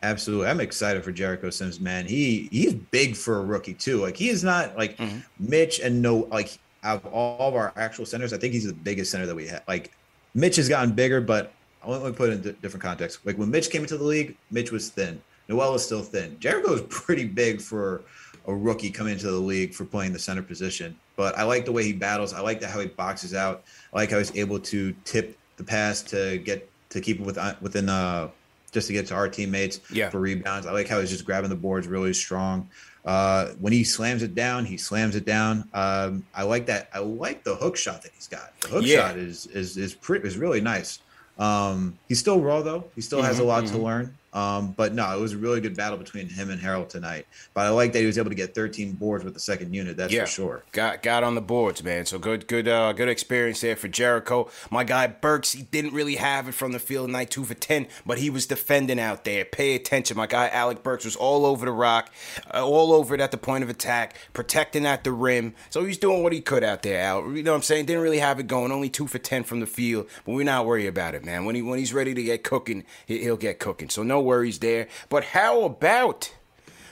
Absolutely, 0.04 0.46
I'm 0.46 0.60
excited 0.60 1.02
for 1.02 1.10
Jericho 1.10 1.50
Sims, 1.50 1.80
man. 1.80 2.06
He 2.06 2.48
he's 2.52 2.74
big 2.74 3.16
for 3.16 3.38
a 3.38 3.42
rookie 3.42 3.74
too. 3.74 4.00
Like 4.00 4.16
he 4.16 4.28
is 4.28 4.44
not 4.44 4.76
like 4.76 4.96
mm-hmm. 4.96 5.18
Mitch 5.40 5.80
and 5.80 6.00
no 6.00 6.28
like 6.30 6.56
out 6.84 7.04
of 7.04 7.12
all 7.12 7.48
of 7.48 7.54
our 7.56 7.72
actual 7.76 8.06
centers, 8.06 8.32
I 8.32 8.38
think 8.38 8.52
he's 8.52 8.66
the 8.66 8.74
biggest 8.74 9.10
center 9.10 9.26
that 9.26 9.34
we 9.34 9.48
have. 9.48 9.62
Like 9.66 9.90
Mitch 10.34 10.56
has 10.56 10.68
gotten 10.68 10.92
bigger, 10.92 11.20
but 11.20 11.52
I 11.82 11.88
want 11.88 12.04
to 12.04 12.12
put 12.12 12.30
it 12.30 12.32
in 12.34 12.42
di- 12.42 12.52
different 12.62 12.82
context. 12.82 13.20
Like 13.24 13.36
when 13.38 13.50
Mitch 13.50 13.70
came 13.70 13.82
into 13.82 13.96
the 13.96 14.04
league, 14.04 14.36
Mitch 14.50 14.72
was 14.72 14.88
thin. 14.88 15.20
Noel 15.48 15.72
was 15.72 15.84
still 15.84 16.02
thin. 16.02 16.36
Jericho 16.40 16.72
is 16.74 16.82
pretty 16.88 17.26
big 17.26 17.60
for 17.60 18.02
a 18.46 18.54
rookie 18.54 18.90
coming 18.90 19.12
into 19.14 19.30
the 19.30 19.38
league 19.38 19.72
for 19.74 19.84
playing 19.84 20.12
the 20.12 20.18
center 20.18 20.42
position. 20.42 20.96
But 21.16 21.38
I 21.38 21.44
like 21.44 21.64
the 21.64 21.72
way 21.72 21.84
he 21.84 21.92
battles. 21.92 22.32
I 22.34 22.40
like 22.40 22.60
the, 22.60 22.66
how 22.68 22.80
he 22.80 22.86
boxes 22.88 23.34
out. 23.34 23.62
I 23.92 23.98
like 23.98 24.10
how 24.10 24.18
he's 24.18 24.34
able 24.36 24.58
to 24.60 24.92
tip 25.04 25.38
the 25.56 25.64
pass 25.64 26.02
to 26.02 26.38
get 26.38 26.68
to 26.90 27.00
keep 27.00 27.20
it 27.20 27.24
with, 27.26 27.38
within 27.60 27.88
uh 27.88 28.28
just 28.72 28.88
to 28.88 28.92
get 28.92 29.06
to 29.06 29.14
our 29.14 29.28
teammates 29.28 29.80
Yeah. 29.90 30.10
for 30.10 30.18
rebounds. 30.18 30.66
I 30.66 30.72
like 30.72 30.88
how 30.88 30.98
he's 31.00 31.10
just 31.10 31.24
grabbing 31.24 31.48
the 31.50 31.54
boards 31.56 31.86
really 31.86 32.12
strong. 32.12 32.68
Uh, 33.04 33.48
when 33.60 33.72
he 33.72 33.84
slams 33.84 34.22
it 34.22 34.34
down, 34.34 34.64
he 34.64 34.76
slams 34.78 35.14
it 35.14 35.26
down. 35.26 35.68
Um, 35.74 36.24
I 36.34 36.42
like 36.44 36.66
that. 36.66 36.88
I 36.94 37.00
like 37.00 37.44
the 37.44 37.54
hook 37.54 37.76
shot 37.76 38.02
that 38.02 38.12
he's 38.14 38.28
got. 38.28 38.58
The 38.60 38.68
hook 38.68 38.84
Yeah. 38.84 39.08
shot 39.08 39.18
is 39.18 39.46
is 39.46 39.76
is 39.76 39.94
pretty 39.94 40.26
is 40.26 40.38
really 40.38 40.60
nice. 40.62 41.00
Um, 41.38 41.98
he's 42.08 42.18
still 42.18 42.40
raw 42.40 42.62
though. 42.62 42.84
He 42.94 43.00
still 43.02 43.20
has 43.22 43.38
a 43.40 43.44
lot 43.44 43.66
to 43.66 43.76
learn. 43.78 44.16
Um, 44.34 44.72
but 44.72 44.92
no, 44.94 45.16
it 45.16 45.20
was 45.20 45.32
a 45.32 45.38
really 45.38 45.60
good 45.60 45.76
battle 45.76 45.96
between 45.96 46.28
him 46.28 46.50
and 46.50 46.60
Harrell 46.60 46.88
tonight. 46.88 47.26
But 47.54 47.66
I 47.66 47.68
like 47.70 47.92
that 47.92 48.00
he 48.00 48.06
was 48.06 48.18
able 48.18 48.30
to 48.30 48.34
get 48.34 48.54
13 48.54 48.92
boards 48.92 49.24
with 49.24 49.32
the 49.32 49.40
second 49.40 49.72
unit. 49.72 49.96
That's 49.96 50.12
Yeah, 50.12 50.24
for 50.24 50.30
sure. 50.30 50.64
Got 50.72 51.02
got 51.02 51.22
on 51.22 51.36
the 51.36 51.40
boards, 51.40 51.84
man. 51.84 52.04
So 52.04 52.18
good, 52.18 52.48
good, 52.48 52.66
uh, 52.66 52.92
good 52.92 53.08
experience 53.08 53.60
there 53.60 53.76
for 53.76 53.86
Jericho. 53.86 54.50
My 54.70 54.82
guy 54.82 55.06
Burks, 55.06 55.52
he 55.52 55.62
didn't 55.62 55.94
really 55.94 56.16
have 56.16 56.48
it 56.48 56.52
from 56.52 56.72
the 56.72 56.80
field 56.80 57.10
night 57.10 57.30
two 57.30 57.44
for 57.44 57.54
ten, 57.54 57.86
but 58.04 58.18
he 58.18 58.28
was 58.28 58.46
defending 58.46 58.98
out 58.98 59.24
there. 59.24 59.44
Pay 59.44 59.76
attention, 59.76 60.16
my 60.16 60.26
guy 60.26 60.48
Alec 60.48 60.82
Burks 60.82 61.04
was 61.04 61.14
all 61.14 61.46
over 61.46 61.64
the 61.64 61.72
rock, 61.72 62.12
uh, 62.52 62.66
all 62.66 62.92
over 62.92 63.14
it 63.14 63.20
at 63.20 63.30
the 63.30 63.36
point 63.36 63.62
of 63.62 63.70
attack, 63.70 64.16
protecting 64.32 64.84
at 64.84 65.04
the 65.04 65.12
rim. 65.12 65.54
So 65.70 65.84
he's 65.84 65.98
doing 65.98 66.24
what 66.24 66.32
he 66.32 66.40
could 66.40 66.64
out 66.64 66.82
there. 66.82 67.00
Al, 67.00 67.32
you 67.32 67.44
know 67.44 67.52
what 67.52 67.58
I'm 67.58 67.62
saying? 67.62 67.86
Didn't 67.86 68.02
really 68.02 68.18
have 68.18 68.40
it 68.40 68.48
going. 68.48 68.72
Only 68.72 68.88
two 68.90 69.06
for 69.06 69.18
ten 69.18 69.44
from 69.44 69.60
the 69.60 69.66
field, 69.66 70.08
but 70.24 70.32
we're 70.32 70.44
not 70.44 70.66
worried 70.66 70.86
about 70.86 71.14
it, 71.14 71.24
man. 71.24 71.44
When 71.44 71.54
he 71.54 71.62
when 71.62 71.78
he's 71.78 71.92
ready 71.92 72.14
to 72.14 72.22
get 72.22 72.42
cooking, 72.42 72.84
he, 73.06 73.18
he'll 73.18 73.36
get 73.36 73.60
cooking. 73.60 73.88
So 73.88 74.02
no 74.02 74.23
worries 74.24 74.58
there. 74.58 74.88
But 75.08 75.24
how 75.24 75.62
about? 75.62 76.34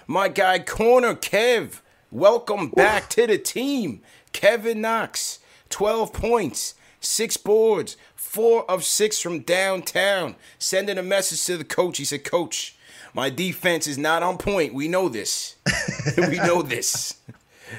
My 0.07 0.29
guy 0.29 0.59
Corner 0.59 1.15
Kev, 1.15 1.81
welcome 2.11 2.69
back 2.69 3.09
to 3.11 3.27
the 3.27 3.39
team. 3.39 4.03
Kevin 4.33 4.81
Knox, 4.81 5.39
12 5.71 6.13
points, 6.13 6.75
6 7.01 7.37
boards, 7.39 7.97
4 8.15 8.71
of 8.71 8.85
6 8.85 9.21
from 9.21 9.41
downtown. 9.41 10.37
Sending 10.59 10.99
a 10.99 11.03
message 11.03 11.45
to 11.47 11.57
the 11.57 11.65
coach. 11.65 11.99
He 11.99 12.05
said, 12.05 12.25
Coach, 12.25 12.77
my 13.15 13.31
defense 13.31 13.87
is 13.87 13.99
not 13.99 14.23
on 14.23 14.39
point. 14.39 14.75
We 14.75 14.89
know 14.89 15.09
this. 15.09 15.57
we 16.17 16.39
know 16.39 16.63
this. 16.63 17.19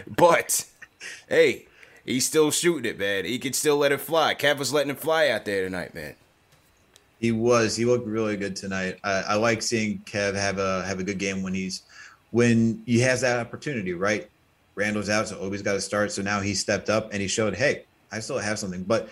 But, 0.07 0.65
hey, 1.27 1.67
he's 2.05 2.25
still 2.25 2.51
shooting 2.51 2.89
it, 2.89 2.99
man. 2.99 3.25
He 3.25 3.39
can 3.39 3.53
still 3.53 3.77
let 3.77 3.91
it 3.91 4.01
fly. 4.01 4.35
Kev 4.35 4.57
was 4.57 4.73
letting 4.73 4.91
it 4.91 4.99
fly 4.99 5.29
out 5.29 5.45
there 5.45 5.63
tonight, 5.63 5.93
man. 5.93 6.15
He 7.23 7.31
was. 7.31 7.73
He 7.73 7.85
looked 7.85 8.05
really 8.05 8.35
good 8.35 8.53
tonight. 8.53 8.99
I, 9.01 9.11
I 9.29 9.35
like 9.35 9.61
seeing 9.61 9.99
Kev 9.99 10.35
have 10.35 10.57
a 10.57 10.83
have 10.83 10.99
a 10.99 11.05
good 11.05 11.19
game 11.19 11.41
when 11.41 11.53
he's 11.53 11.83
when 12.31 12.83
he 12.85 12.99
has 12.99 13.21
that 13.21 13.39
opportunity, 13.39 13.93
right? 13.93 14.29
Randle's 14.75 15.09
out, 15.09 15.29
so 15.29 15.39
Obi's 15.39 15.61
got 15.61 15.71
to 15.71 15.79
start. 15.79 16.11
So 16.11 16.21
now 16.21 16.41
he 16.41 16.53
stepped 16.53 16.89
up 16.89 17.13
and 17.13 17.21
he 17.21 17.29
showed, 17.29 17.55
hey, 17.55 17.85
I 18.11 18.19
still 18.19 18.39
have 18.39 18.59
something. 18.59 18.83
But 18.83 19.07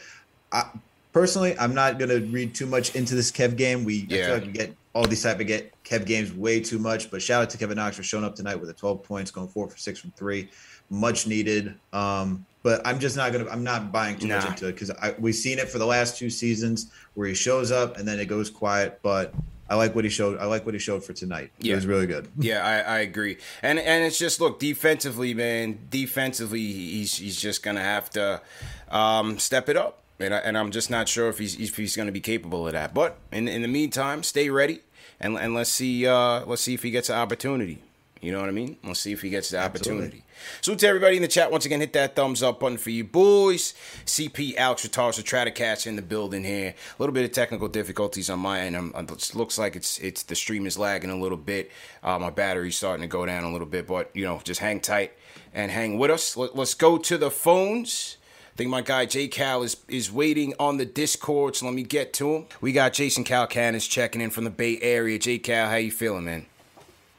I, 0.51 0.65
personally, 1.13 1.57
I'm 1.57 1.73
not 1.73 1.99
gonna 1.99 2.19
read 2.19 2.53
too 2.53 2.65
much 2.65 2.97
into 2.97 3.15
this 3.15 3.31
Kev 3.31 3.55
game. 3.55 3.85
We 3.85 4.05
yeah. 4.09 4.17
I 4.17 4.25
feel 4.25 4.33
like 4.33 4.45
we 4.45 4.51
get 4.51 4.75
all 4.93 5.07
these 5.07 5.23
type 5.23 5.39
of 5.39 5.47
get 5.47 5.73
Kev 5.85 6.05
games 6.05 6.33
way 6.33 6.59
too 6.59 6.79
much. 6.79 7.09
But 7.11 7.21
shout 7.21 7.43
out 7.43 7.49
to 7.51 7.57
Kevin 7.57 7.77
Knox 7.77 7.95
for 7.95 8.03
showing 8.03 8.25
up 8.25 8.35
tonight 8.35 8.55
with 8.55 8.69
a 8.69 8.73
12 8.73 9.03
points, 9.03 9.31
going 9.31 9.47
four 9.47 9.69
for 9.69 9.77
six 9.77 9.99
from 9.99 10.11
three, 10.17 10.49
much 10.89 11.27
needed. 11.27 11.75
Um, 11.93 12.45
but 12.63 12.85
I'm 12.85 12.99
just 12.99 13.15
not 13.15 13.31
gonna. 13.31 13.49
I'm 13.49 13.63
not 13.63 13.91
buying 13.91 14.17
too 14.17 14.27
nah. 14.27 14.37
much 14.37 14.47
into 14.47 14.67
it 14.67 14.73
because 14.73 14.91
we've 15.19 15.35
seen 15.35 15.59
it 15.59 15.69
for 15.69 15.79
the 15.79 15.85
last 15.85 16.17
two 16.17 16.29
seasons 16.29 16.91
where 17.13 17.27
he 17.27 17.33
shows 17.33 17.71
up 17.71 17.97
and 17.97 18.07
then 18.07 18.19
it 18.19 18.25
goes 18.25 18.49
quiet. 18.49 18.99
But 19.01 19.33
I 19.69 19.75
like 19.75 19.95
what 19.95 20.03
he 20.03 20.09
showed. 20.09 20.37
I 20.39 20.45
like 20.45 20.65
what 20.65 20.73
he 20.75 20.79
showed 20.79 21.03
for 21.03 21.13
tonight. 21.13 21.51
Yeah. 21.59 21.73
It 21.73 21.75
was 21.75 21.87
really 21.87 22.07
good. 22.07 22.27
Yeah, 22.37 22.65
I, 22.65 22.97
I 22.97 22.99
agree. 22.99 23.37
And 23.61 23.79
and 23.79 24.03
it's 24.03 24.19
just 24.19 24.41
look 24.41 24.59
defensively, 24.59 25.33
man. 25.33 25.79
Defensively, 25.89 26.59
he's 26.59 27.17
he's 27.17 27.39
just 27.39 27.63
gonna 27.63 27.81
have 27.81 28.09
to 28.11 28.41
um, 28.89 29.39
step 29.39 29.69
it 29.69 29.77
up. 29.77 29.99
And, 30.19 30.35
I, 30.35 30.37
and 30.37 30.55
I'm 30.55 30.69
just 30.69 30.91
not 30.91 31.07
sure 31.09 31.29
if 31.29 31.39
he's 31.39 31.59
if 31.59 31.77
he's 31.77 31.95
going 31.95 32.05
to 32.05 32.11
be 32.11 32.21
capable 32.21 32.67
of 32.67 32.73
that. 32.73 32.93
But 32.93 33.17
in 33.31 33.47
in 33.47 33.63
the 33.63 33.67
meantime, 33.67 34.21
stay 34.21 34.49
ready 34.49 34.81
and 35.21 35.37
and 35.37 35.53
let's 35.53 35.69
see 35.69 36.05
uh, 36.05 36.43
let's 36.45 36.61
see 36.61 36.73
if 36.73 36.83
he 36.83 36.91
gets 36.91 37.09
an 37.09 37.15
opportunity. 37.15 37.81
You 38.21 38.31
know 38.31 38.39
what 38.39 38.49
I 38.49 38.51
mean? 38.51 38.77
Let's 38.83 38.99
see 38.99 39.13
if 39.13 39.21
he 39.21 39.29
gets 39.29 39.49
the 39.49 39.57
Absolutely. 39.57 40.05
opportunity. 40.05 40.23
So 40.61 40.75
to 40.75 40.87
everybody 40.87 41.15
in 41.15 41.21
the 41.21 41.27
chat, 41.27 41.51
once 41.51 41.65
again, 41.65 41.79
hit 41.79 41.93
that 41.93 42.15
thumbs 42.15 42.43
up 42.43 42.59
button 42.59 42.77
for 42.77 42.89
you 42.89 43.03
boys. 43.03 43.73
CP 44.05 44.55
Alex 44.55 44.87
Trataros, 44.87 45.23
try 45.23 45.43
to 45.43 45.51
catch 45.51 45.87
in 45.87 45.95
the 45.95 46.01
building 46.01 46.43
here. 46.43 46.69
A 46.69 47.01
little 47.01 47.13
bit 47.13 47.25
of 47.25 47.31
technical 47.31 47.67
difficulties 47.67 48.29
on 48.29 48.39
my 48.39 48.61
end. 48.61 48.75
I'm, 48.75 48.93
it 48.95 49.35
looks 49.35 49.57
like 49.57 49.75
it's 49.75 49.99
it's 49.99 50.23
the 50.23 50.35
stream 50.35 50.65
is 50.65 50.77
lagging 50.77 51.09
a 51.09 51.19
little 51.19 51.37
bit. 51.37 51.71
Uh, 52.03 52.19
my 52.19 52.29
battery's 52.29 52.77
starting 52.77 53.01
to 53.01 53.07
go 53.07 53.25
down 53.25 53.43
a 53.43 53.51
little 53.51 53.67
bit, 53.67 53.87
but 53.87 54.09
you 54.13 54.23
know, 54.23 54.41
just 54.43 54.59
hang 54.59 54.79
tight 54.79 55.13
and 55.53 55.71
hang 55.71 55.97
with 55.97 56.11
us. 56.11 56.35
Let, 56.37 56.55
let's 56.55 56.73
go 56.73 56.97
to 56.97 57.17
the 57.17 57.31
phones. 57.31 58.17
I 58.53 58.57
think 58.57 58.69
my 58.69 58.81
guy 58.81 59.05
J 59.05 59.27
Cal 59.27 59.63
is 59.63 59.77
is 59.87 60.11
waiting 60.11 60.53
on 60.59 60.77
the 60.77 60.85
Discord, 60.85 61.55
so 61.55 61.65
let 61.65 61.75
me 61.75 61.83
get 61.83 62.13
to 62.13 62.35
him. 62.35 62.45
We 62.59 62.73
got 62.73 62.93
Jason 62.93 63.23
Calacanis 63.23 63.89
checking 63.89 64.21
in 64.21 64.29
from 64.29 64.43
the 64.43 64.49
Bay 64.49 64.77
Area. 64.81 65.17
J 65.17 65.39
Cal, 65.39 65.69
how 65.69 65.77
you 65.77 65.91
feeling, 65.91 66.25
man? 66.25 66.45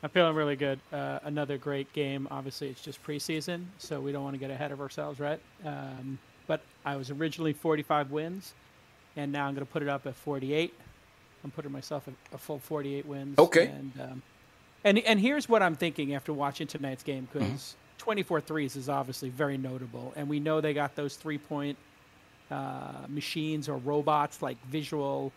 I'm 0.03 0.11
feeling 0.11 0.35
really 0.35 0.57
good. 0.57 0.81
Uh, 0.93 1.21
another 1.25 1.57
great 1.57 1.93
game. 1.93 2.27
Obviously, 2.31 2.69
it's 2.69 2.83
just 2.83 3.03
preseason, 3.05 3.65
so 3.79 4.01
we 4.01 4.11
don't 4.11 4.25
want 4.25 4.35
to 4.35 4.39
get 4.39 4.51
ahead 4.51 4.73
of 4.73 4.81
ourselves, 4.81 5.21
right? 5.21 5.41
Um, 5.65 6.19
but 6.49 6.61
I 6.85 6.97
was 6.97 7.11
originally 7.11 7.53
45 7.53 8.11
wins, 8.11 8.55
and 9.17 9.31
now 9.31 9.47
I'm 9.47 9.55
going 9.55 9.65
to 9.65 9.73
put 9.73 9.83
it 9.83 9.89
up 9.89 10.07
at 10.07 10.17
48. 10.17 10.75
I'm 11.45 11.51
putting 11.53 11.71
myself 11.71 12.09
at 12.09 12.15
a 12.33 12.39
full 12.39 12.59
48 12.59 13.07
wins. 13.07 13.39
Okay. 13.39 13.67
And 13.67 13.93
um, 14.01 14.23
and 14.85 14.99
and 14.99 15.21
here's 15.21 15.49
what 15.49 15.63
I'm 15.63 15.77
thinking 15.77 16.15
after 16.15 16.33
watching 16.33 16.67
tonight's 16.67 17.03
game 17.05 17.29
because 17.33 17.45
mm-hmm. 17.45 17.99
24 17.99 18.41
threes 18.41 18.77
is 18.77 18.89
obviously 18.89 19.29
very 19.29 19.57
notable, 19.57 20.13
and 20.17 20.29
we 20.29 20.41
know 20.41 20.61
they 20.61 20.75
got 20.75 20.97
those 20.97 21.15
three 21.15 21.39
point 21.39 21.79
uh, 22.51 23.07
machines 23.09 23.69
or 23.69 23.77
robots 23.79 24.43
like 24.43 24.57
visual 24.67 25.33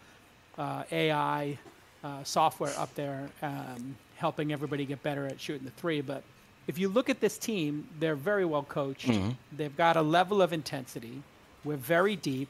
uh, 0.57 0.83
AI 0.91 1.57
uh, 2.03 2.23
software 2.23 2.73
up 2.77 2.93
there. 2.95 3.29
Um, 3.41 3.95
helping 4.17 4.51
everybody 4.51 4.85
get 4.85 5.03
better 5.03 5.25
at 5.25 5.39
shooting 5.39 5.65
the 5.65 5.71
three. 5.71 6.01
But 6.01 6.23
if 6.67 6.77
you 6.77 6.89
look 6.89 7.09
at 7.09 7.19
this 7.19 7.37
team, 7.37 7.87
they're 7.99 8.15
very 8.15 8.45
well 8.45 8.63
coached. 8.63 9.07
Mm-hmm. 9.07 9.31
They've 9.55 9.75
got 9.75 9.97
a 9.97 10.01
level 10.01 10.41
of 10.41 10.53
intensity. 10.53 11.21
We're 11.63 11.77
very 11.77 12.15
deep. 12.15 12.49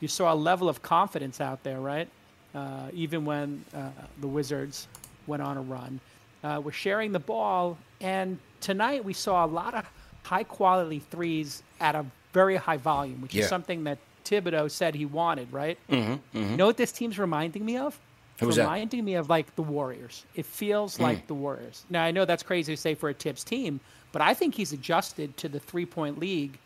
You 0.00 0.08
saw 0.08 0.32
a 0.32 0.34
level 0.34 0.68
of 0.68 0.82
confidence 0.82 1.40
out 1.40 1.62
there, 1.62 1.80
right? 1.80 2.08
Uh, 2.54 2.88
even 2.92 3.24
when 3.24 3.64
uh, 3.74 3.90
the 4.20 4.26
Wizards 4.26 4.88
went 5.26 5.42
on 5.42 5.56
a 5.56 5.62
run. 5.62 6.00
Uh, 6.42 6.60
we're 6.64 6.72
sharing 6.72 7.12
the 7.12 7.18
ball, 7.18 7.76
and 8.00 8.38
tonight 8.60 9.04
we 9.04 9.12
saw 9.12 9.44
a 9.44 9.46
lot 9.46 9.74
of 9.74 9.84
high 10.22 10.42
quality 10.42 10.98
threes 10.98 11.62
at 11.80 11.94
a 11.94 12.04
very 12.32 12.56
high 12.56 12.78
volume, 12.78 13.20
which 13.20 13.34
yeah. 13.34 13.42
is 13.42 13.48
something 13.48 13.84
that 13.84 13.98
Thibodeau 14.24 14.70
said 14.70 14.94
he 14.94 15.04
wanted, 15.04 15.52
right? 15.52 15.78
Mm-hmm, 15.90 16.12
mm-hmm. 16.12 16.50
You 16.50 16.56
know 16.56 16.66
what 16.66 16.76
this 16.76 16.92
team's 16.92 17.18
reminding 17.18 17.64
me 17.64 17.76
of? 17.76 17.98
Who's 18.40 18.58
reminding 18.58 19.00
that? 19.00 19.04
me 19.04 19.14
of 19.14 19.28
like 19.28 19.54
the 19.56 19.62
Warriors. 19.62 20.24
It 20.34 20.46
feels 20.46 20.96
mm. 20.96 21.02
like 21.02 21.26
the 21.26 21.34
Warriors. 21.34 21.84
Now 21.90 22.04
I 22.04 22.10
know 22.10 22.24
that's 22.24 22.42
crazy 22.42 22.74
to 22.74 22.80
say 22.80 22.94
for 22.94 23.08
a 23.08 23.14
Thibs 23.14 23.44
team, 23.44 23.80
but 24.12 24.22
I 24.22 24.34
think 24.34 24.54
he's 24.54 24.72
adjusted 24.72 25.36
to 25.38 25.48
the 25.48 25.60
three 25.60 25.86
point 25.86 26.18
league, 26.18 26.58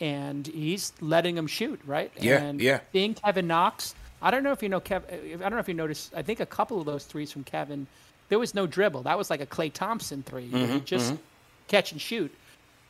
and 0.00 0.46
he's 0.46 0.92
letting 1.00 1.34
them 1.34 1.46
shoot 1.46 1.80
right. 1.86 2.10
Yeah, 2.18 2.42
and 2.42 2.60
yeah. 2.60 2.80
Being 2.92 3.14
Kevin 3.14 3.46
Knox, 3.46 3.94
I 4.20 4.30
don't 4.30 4.42
know 4.42 4.52
if 4.52 4.62
you 4.62 4.68
know 4.68 4.80
Kev. 4.80 5.02
I 5.10 5.36
don't 5.36 5.52
know 5.52 5.58
if 5.58 5.68
you 5.68 5.74
noticed. 5.74 6.12
I 6.14 6.22
think 6.22 6.40
a 6.40 6.46
couple 6.46 6.80
of 6.80 6.86
those 6.86 7.04
threes 7.04 7.30
from 7.30 7.44
Kevin, 7.44 7.86
there 8.28 8.38
was 8.38 8.54
no 8.54 8.66
dribble. 8.66 9.02
That 9.02 9.16
was 9.16 9.30
like 9.30 9.40
a 9.40 9.46
Klay 9.46 9.72
Thompson 9.72 10.22
3 10.22 10.48
mm-hmm, 10.48 10.84
just 10.84 11.12
mm-hmm. 11.12 11.22
catch 11.68 11.92
and 11.92 12.00
shoot. 12.00 12.34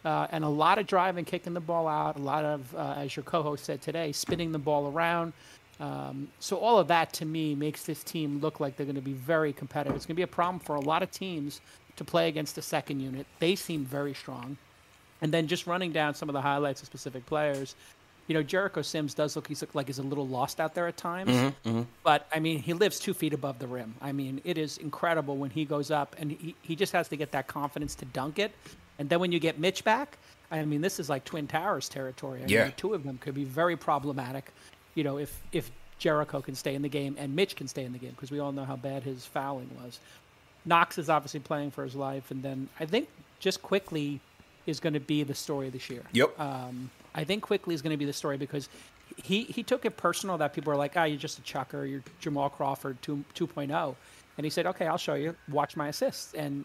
Uh, 0.05 0.29
and 0.31 0.45
a 0.45 0.49
lot 0.49 0.79
of 0.79 0.87
driving, 0.87 1.25
kicking 1.25 1.55
the 1.55 1.61
ball 1.61 1.89
out. 1.89 2.17
A 2.17 2.23
lot 2.23 2.45
of, 2.45 2.75
uh, 2.75 2.95
as 2.99 3.17
your 3.17 3.25
co-host 3.25 3.65
said 3.65 3.83
today, 3.83 4.13
spinning 4.13 4.53
the 4.53 4.59
ball 4.59 4.91
around. 4.91 5.33
Um, 5.81 6.29
so 6.41 6.57
all 6.57 6.79
of 6.79 6.89
that 6.89 7.13
to 7.15 7.25
me 7.25 7.55
makes 7.55 7.85
this 7.85 8.03
team 8.03 8.41
look 8.41 8.59
like 8.61 8.77
they're 8.77 8.87
going 8.87 8.97
to 8.97 9.03
be 9.03 9.13
very 9.13 9.53
competitive. 9.53 9.95
It's 9.95 10.07
going 10.07 10.15
to 10.15 10.19
be 10.19 10.23
a 10.23 10.27
problem 10.27 10.59
for 10.59 10.75
a 10.75 10.81
lot 10.81 11.03
of 11.03 11.11
teams 11.11 11.61
to 11.97 12.05
play 12.05 12.29
against 12.29 12.55
the 12.55 12.63
second 12.63 13.01
unit. 13.01 13.27
They 13.39 13.55
seem 13.55 13.85
very 13.85 14.15
strong. 14.15 14.57
And 15.21 15.33
then 15.33 15.47
just 15.47 15.67
running 15.67 15.93
down 15.93 16.15
some 16.15 16.29
of 16.29 16.33
the 16.33 16.41
highlights 16.41 16.81
of 16.81 16.87
specific 16.87 17.27
players, 17.27 17.75
you 18.29 18.35
know, 18.35 18.43
Jericho 18.43 18.83
Sims 18.83 19.15
does 19.15 19.35
look 19.37 19.49
he's 19.49 19.63
look 19.63 19.75
like 19.75 19.87
he's 19.87 19.99
a 19.99 20.03
little 20.03 20.27
lost 20.27 20.61
out 20.61 20.75
there 20.75 20.87
at 20.87 20.97
times. 20.97 21.31
Mm-hmm, 21.31 21.69
mm-hmm. 21.69 21.83
But 22.05 22.29
I 22.33 22.39
mean, 22.39 22.61
he 22.61 22.75
lives 22.75 23.01
two 23.01 23.15
feet 23.15 23.33
above 23.33 23.59
the 23.59 23.67
rim. 23.67 23.95
I 24.01 24.13
mean, 24.13 24.41
it 24.45 24.59
is 24.59 24.79
incredible 24.79 25.37
when 25.37 25.51
he 25.51 25.65
goes 25.65 25.91
up, 25.91 26.15
and 26.19 26.33
he, 26.33 26.55
he 26.63 26.77
just 26.77 26.93
has 26.93 27.09
to 27.09 27.17
get 27.17 27.33
that 27.33 27.47
confidence 27.47 27.95
to 27.97 28.05
dunk 28.05 28.39
it. 28.39 28.53
And 28.99 29.09
then 29.09 29.19
when 29.19 29.33
you 29.33 29.41
get 29.41 29.59
Mitch 29.59 29.83
back, 29.83 30.19
I 30.51 30.65
mean, 30.65 30.83
this 30.83 31.01
is 31.01 31.09
like 31.09 31.25
Twin 31.25 31.47
Towers 31.47 31.89
territory. 31.89 32.43
I 32.43 32.47
yeah. 32.47 32.65
Mean, 32.65 32.75
two 32.77 32.95
of 32.95 33.03
them 33.03 33.19
could 33.19 33.35
be 33.35 33.45
very 33.45 33.77
problematic 33.77 34.53
you 34.99 35.05
know, 35.05 35.17
if 35.17 35.41
if 35.53 35.71
Jericho 35.99 36.43
can 36.43 36.57
stay 36.57 36.75
in 36.75 36.83
the 36.83 36.89
game 36.89 37.15
and 37.19 37.35
Mitch 37.37 37.55
can 37.55 37.69
stay 37.69 37.85
in 37.85 37.93
the 37.93 37.99
game 37.99 38.11
because 38.11 38.33
we 38.33 38.41
all 38.41 38.51
know 38.51 38.65
how 38.65 38.77
bad 38.77 39.05
his 39.05 39.25
fouling 39.25 39.71
was. 39.83 40.01
Knox 40.65 40.99
is 40.99 41.09
obviously 41.09 41.41
playing 41.41 41.71
for 41.71 41.85
his 41.85 41.95
life, 41.95 42.33
and 42.33 42.43
then 42.43 42.69
I 42.81 42.85
think 42.85 43.09
just 43.39 43.63
Quickley 43.63 44.21
is 44.67 44.81
going 44.81 44.95
to 44.95 45.01
be 45.01 45.23
the 45.23 45.35
story 45.35 45.71
this 45.71 45.89
year. 45.89 46.03
Yep. 46.13 46.39
Um, 46.39 46.91
I 47.15 47.23
think 47.23 47.45
Quickley 47.45 47.75
is 47.75 47.81
going 47.81 47.93
to 47.93 47.97
be 47.97 48.05
the 48.05 48.13
story 48.13 48.37
because 48.37 48.69
he 49.23 49.45
he 49.45 49.63
took 49.63 49.85
it 49.85 49.97
personal 49.97 50.37
that 50.39 50.53
people 50.53 50.73
are 50.73 50.77
like, 50.77 50.95
ah, 50.97 51.03
oh, 51.03 51.05
you're 51.05 51.17
just 51.17 51.39
a 51.39 51.43
chucker, 51.43 51.85
you're 51.87 52.03
Jamal 52.19 52.51
Crawford 52.51 53.01
2, 53.03 53.25
2.0, 53.37 53.95
and 54.37 54.45
he 54.45 54.51
said, 54.51 54.67
okay, 54.67 54.87
I'll 54.89 54.99
show 54.99 55.15
you. 55.15 55.37
Watch 55.49 55.77
my 55.77 55.89
assists, 55.89 56.35
and 56.35 56.65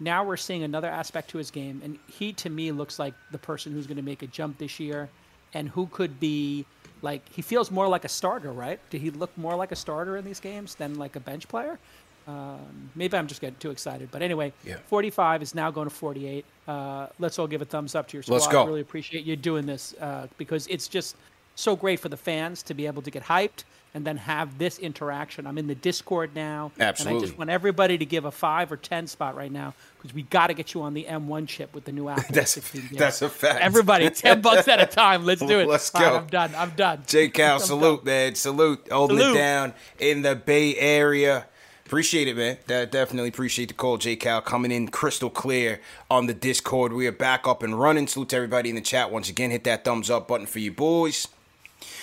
now 0.00 0.22
we're 0.22 0.36
seeing 0.36 0.64
another 0.64 0.88
aspect 0.88 1.30
to 1.30 1.38
his 1.38 1.50
game, 1.50 1.80
and 1.82 1.98
he 2.12 2.34
to 2.34 2.50
me 2.50 2.72
looks 2.72 2.98
like 2.98 3.14
the 3.32 3.38
person 3.38 3.72
who's 3.72 3.86
going 3.86 3.96
to 3.96 4.02
make 4.02 4.22
a 4.22 4.26
jump 4.26 4.58
this 4.58 4.78
year, 4.78 5.08
and 5.54 5.70
who 5.70 5.86
could 5.86 6.20
be 6.20 6.66
like 7.04 7.22
he 7.32 7.42
feels 7.42 7.70
more 7.70 7.86
like 7.86 8.04
a 8.04 8.08
starter, 8.08 8.50
right? 8.50 8.80
Did 8.90 9.00
he 9.02 9.10
look 9.10 9.30
more 9.36 9.54
like 9.54 9.70
a 9.70 9.76
starter 9.76 10.16
in 10.16 10.24
these 10.24 10.40
games 10.40 10.74
than 10.74 10.98
like 10.98 11.14
a 11.14 11.20
bench 11.20 11.46
player? 11.46 11.78
Um, 12.26 12.90
maybe 12.94 13.16
I'm 13.18 13.26
just 13.26 13.42
getting 13.42 13.58
too 13.58 13.70
excited, 13.70 14.08
but 14.10 14.22
anyway, 14.22 14.52
yeah. 14.64 14.76
45 14.86 15.42
is 15.42 15.54
now 15.54 15.70
going 15.70 15.88
to 15.88 15.94
48. 15.94 16.44
Uh, 16.66 17.06
let's 17.18 17.38
all 17.38 17.46
give 17.46 17.60
a 17.60 17.66
thumbs 17.66 17.94
up 17.94 18.08
to 18.08 18.16
your 18.16 18.22
squad. 18.22 18.36
Let's 18.36 18.46
go. 18.48 18.62
I 18.62 18.66
really 18.66 18.80
appreciate 18.80 19.24
you 19.26 19.36
doing 19.36 19.66
this 19.66 19.94
uh, 20.00 20.26
because 20.38 20.66
it's 20.68 20.88
just 20.88 21.16
so 21.54 21.76
great 21.76 22.00
for 22.00 22.08
the 22.08 22.16
fans 22.16 22.62
to 22.64 22.74
be 22.74 22.86
able 22.86 23.02
to 23.02 23.10
get 23.10 23.22
hyped 23.22 23.64
and 23.94 24.04
then 24.04 24.16
have 24.16 24.58
this 24.58 24.78
interaction. 24.80 25.46
I'm 25.46 25.56
in 25.56 25.68
the 25.68 25.74
Discord 25.76 26.34
now. 26.34 26.72
Absolutely. 26.80 27.16
And 27.16 27.22
I 27.22 27.26
just 27.26 27.38
want 27.38 27.50
everybody 27.50 27.96
to 27.96 28.04
give 28.04 28.24
a 28.24 28.32
five 28.32 28.72
or 28.72 28.76
10 28.76 29.06
spot 29.06 29.36
right 29.36 29.52
now 29.52 29.72
because 29.96 30.12
we 30.12 30.22
got 30.22 30.48
to 30.48 30.54
get 30.54 30.74
you 30.74 30.82
on 30.82 30.94
the 30.94 31.04
M1 31.04 31.46
chip 31.46 31.72
with 31.72 31.84
the 31.84 31.92
new 31.92 32.08
Apple. 32.08 32.24
that's, 32.30 32.56
that's 32.92 33.22
a 33.22 33.28
fact. 33.28 33.60
Everybody, 33.60 34.10
10 34.10 34.40
bucks 34.40 34.66
at 34.66 34.80
a 34.80 34.86
time. 34.86 35.24
Let's 35.24 35.40
do 35.40 35.60
it. 35.60 35.68
Let's 35.68 35.90
go. 35.90 36.00
Right, 36.00 36.12
I'm 36.14 36.26
done. 36.26 36.54
I'm 36.56 36.70
done. 36.70 37.04
J 37.06 37.28
Cal, 37.28 37.58
salute, 37.60 37.98
done. 37.98 38.06
man. 38.06 38.34
Salute. 38.34 38.88
Holding 38.90 39.18
salute. 39.18 39.36
it 39.36 39.38
down 39.38 39.74
in 40.00 40.22
the 40.22 40.34
Bay 40.34 40.76
Area. 40.76 41.46
Appreciate 41.86 42.26
it, 42.28 42.36
man. 42.36 42.56
That 42.66 42.90
definitely 42.90 43.28
appreciate 43.28 43.68
the 43.68 43.74
call, 43.74 43.98
J 43.98 44.16
Cal, 44.16 44.40
coming 44.40 44.72
in 44.72 44.88
crystal 44.88 45.30
clear 45.30 45.80
on 46.10 46.26
the 46.26 46.34
Discord. 46.34 46.92
We 46.94 47.06
are 47.06 47.12
back 47.12 47.46
up 47.46 47.62
and 47.62 47.78
running. 47.78 48.08
Salute 48.08 48.30
to 48.30 48.36
everybody 48.36 48.70
in 48.70 48.74
the 48.74 48.80
chat. 48.80 49.12
Once 49.12 49.28
again, 49.28 49.50
hit 49.50 49.64
that 49.64 49.84
thumbs 49.84 50.10
up 50.10 50.26
button 50.26 50.46
for 50.46 50.58
you 50.58 50.72
boys. 50.72 51.28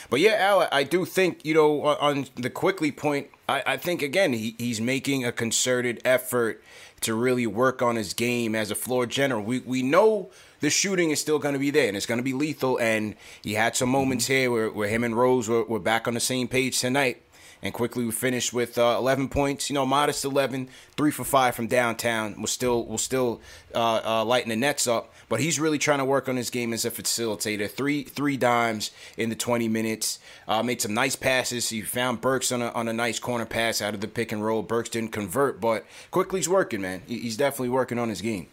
But 0.10 0.20
yeah, 0.20 0.36
Al, 0.40 0.68
I 0.72 0.84
do 0.84 1.06
think, 1.06 1.46
you 1.46 1.54
know, 1.54 1.82
on 1.82 2.28
the 2.36 2.50
Quickley 2.50 2.92
point, 2.92 3.28
I, 3.48 3.64
I 3.66 3.78
think, 3.78 4.02
again, 4.02 4.34
he, 4.34 4.56
he's 4.58 4.82
making 4.82 5.26
a 5.26 5.32
concerted 5.32 6.02
effort 6.06 6.64
to 7.02 7.14
really 7.16 7.48
work 7.48 7.82
on 7.82 7.96
his 7.96 8.14
game 8.14 8.56
as 8.56 8.72
a 8.72 8.76
floor 8.76 9.06
general. 9.06 9.44
We, 9.44 9.60
we 9.60 9.82
know 9.82 10.30
the 10.60 10.70
shooting 10.70 11.12
is 11.12 11.20
still 11.20 11.40
going 11.40 11.54
to 11.54 11.60
be 11.60 11.72
there 11.72 11.88
and 11.88 11.98
it's 11.98 12.06
going 12.06 12.20
to 12.20 12.24
be 12.24 12.34
lethal. 12.34 12.78
And 12.78 13.16
he 13.44 13.56
had 13.56 13.76
some 13.76 13.90
moments 13.90 14.26
mm-hmm. 14.26 14.34
here 14.34 14.52
where, 14.52 14.70
where 14.70 14.88
him 14.88 15.04
and 15.04 15.16
Rose 15.16 15.50
were, 15.50 15.64
were 15.64 15.80
back 15.80 16.08
on 16.08 16.14
the 16.14 16.20
same 16.20 16.48
page 16.48 16.80
tonight. 16.80 17.24
And 17.64 17.74
Quickley 17.74 18.06
we 18.06 18.12
finished 18.12 18.54
with 18.54 18.78
uh, 18.78 18.96
11 18.98 19.30
points. 19.30 19.70
You 19.70 19.76
know, 19.76 19.86
modest 19.86 20.26
11, 20.26 20.70
three 20.98 21.12
for 21.12 21.24
five 21.24 21.56
from 21.56 21.68
downtown. 21.68 22.36
We'll 22.38 22.48
still 22.48 22.86
we'll 22.86 22.98
still 22.98 23.42
uh, 23.76 24.02
uh, 24.04 24.26
lighten 24.26 24.50
the 24.50 24.56
nets 24.56 24.88
up, 24.88 25.14
but 25.30 25.40
he's 25.40 25.60
really 25.60 25.78
trying 25.78 26.00
to 26.00 26.06
work 26.06 26.28
on 26.28 26.38
his 26.38 26.50
game 26.50 26.74
as 26.74 26.86
a 26.86 26.92
facilitator. 26.92 27.70
Three 27.70 28.04
three 28.04 28.38
dimes 28.38 28.92
in 29.18 29.30
the 29.30 29.36
20 29.36 29.68
minutes. 29.68 30.20
Uh, 30.48 30.64
made 30.64 30.82
some 30.82 30.94
nice 30.94 31.16
passes. 31.16 31.70
He 31.70 31.82
found 31.82 32.22
Burks 32.22 32.52
on 32.52 32.62
a 32.62 32.70
on 32.70 32.88
a 32.88 32.94
nice 32.94 33.20
corner 33.20 33.46
pass 33.46 33.82
out 33.82 33.94
of 33.94 34.02
the 34.02 34.08
pick 34.08 34.32
and 34.32 34.44
roll. 34.44 34.64
Burks 34.64 34.90
didn't 34.90 35.12
convert, 35.12 35.62
but 35.62 35.86
Quickley's 36.10 36.50
working, 36.50 36.82
man. 36.82 37.04
He's 37.08 37.38
definitely 37.38 37.70
working 37.70 38.00
on 38.00 38.10
his 38.10 38.22
game. 38.22 38.48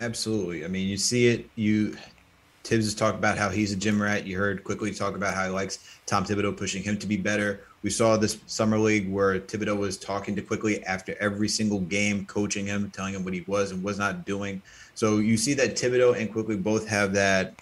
Absolutely. 0.00 0.64
I 0.64 0.68
mean, 0.68 0.88
you 0.88 0.96
see 0.96 1.26
it. 1.28 1.50
You 1.56 1.96
Thibs 2.64 2.84
has 2.84 2.94
talked 2.94 3.18
about 3.18 3.38
how 3.38 3.48
he's 3.48 3.72
a 3.72 3.76
gym 3.76 4.00
rat. 4.00 4.26
You 4.26 4.38
heard 4.38 4.64
Quickley 4.64 4.92
talk 4.92 5.14
about 5.14 5.34
how 5.34 5.44
he 5.44 5.50
likes 5.50 5.78
Tom 6.06 6.24
Thibodeau 6.24 6.56
pushing 6.56 6.82
him 6.82 6.98
to 6.98 7.06
be 7.06 7.16
better. 7.16 7.60
We 7.82 7.90
saw 7.90 8.16
this 8.16 8.38
summer 8.46 8.78
league 8.78 9.10
where 9.10 9.40
Thibodeau 9.40 9.78
was 9.78 9.96
talking 9.96 10.36
to 10.36 10.42
Quickley 10.42 10.84
after 10.84 11.16
every 11.18 11.48
single 11.48 11.80
game, 11.80 12.26
coaching 12.26 12.66
him, 12.66 12.90
telling 12.90 13.14
him 13.14 13.24
what 13.24 13.32
he 13.32 13.42
was 13.46 13.70
and 13.70 13.82
was 13.82 13.98
not 13.98 14.26
doing. 14.26 14.60
So 14.94 15.18
you 15.18 15.38
see 15.38 15.54
that 15.54 15.76
Thibodeau 15.76 16.18
and 16.20 16.30
Quickley 16.30 16.56
both 16.56 16.86
have 16.88 17.14
that. 17.14 17.54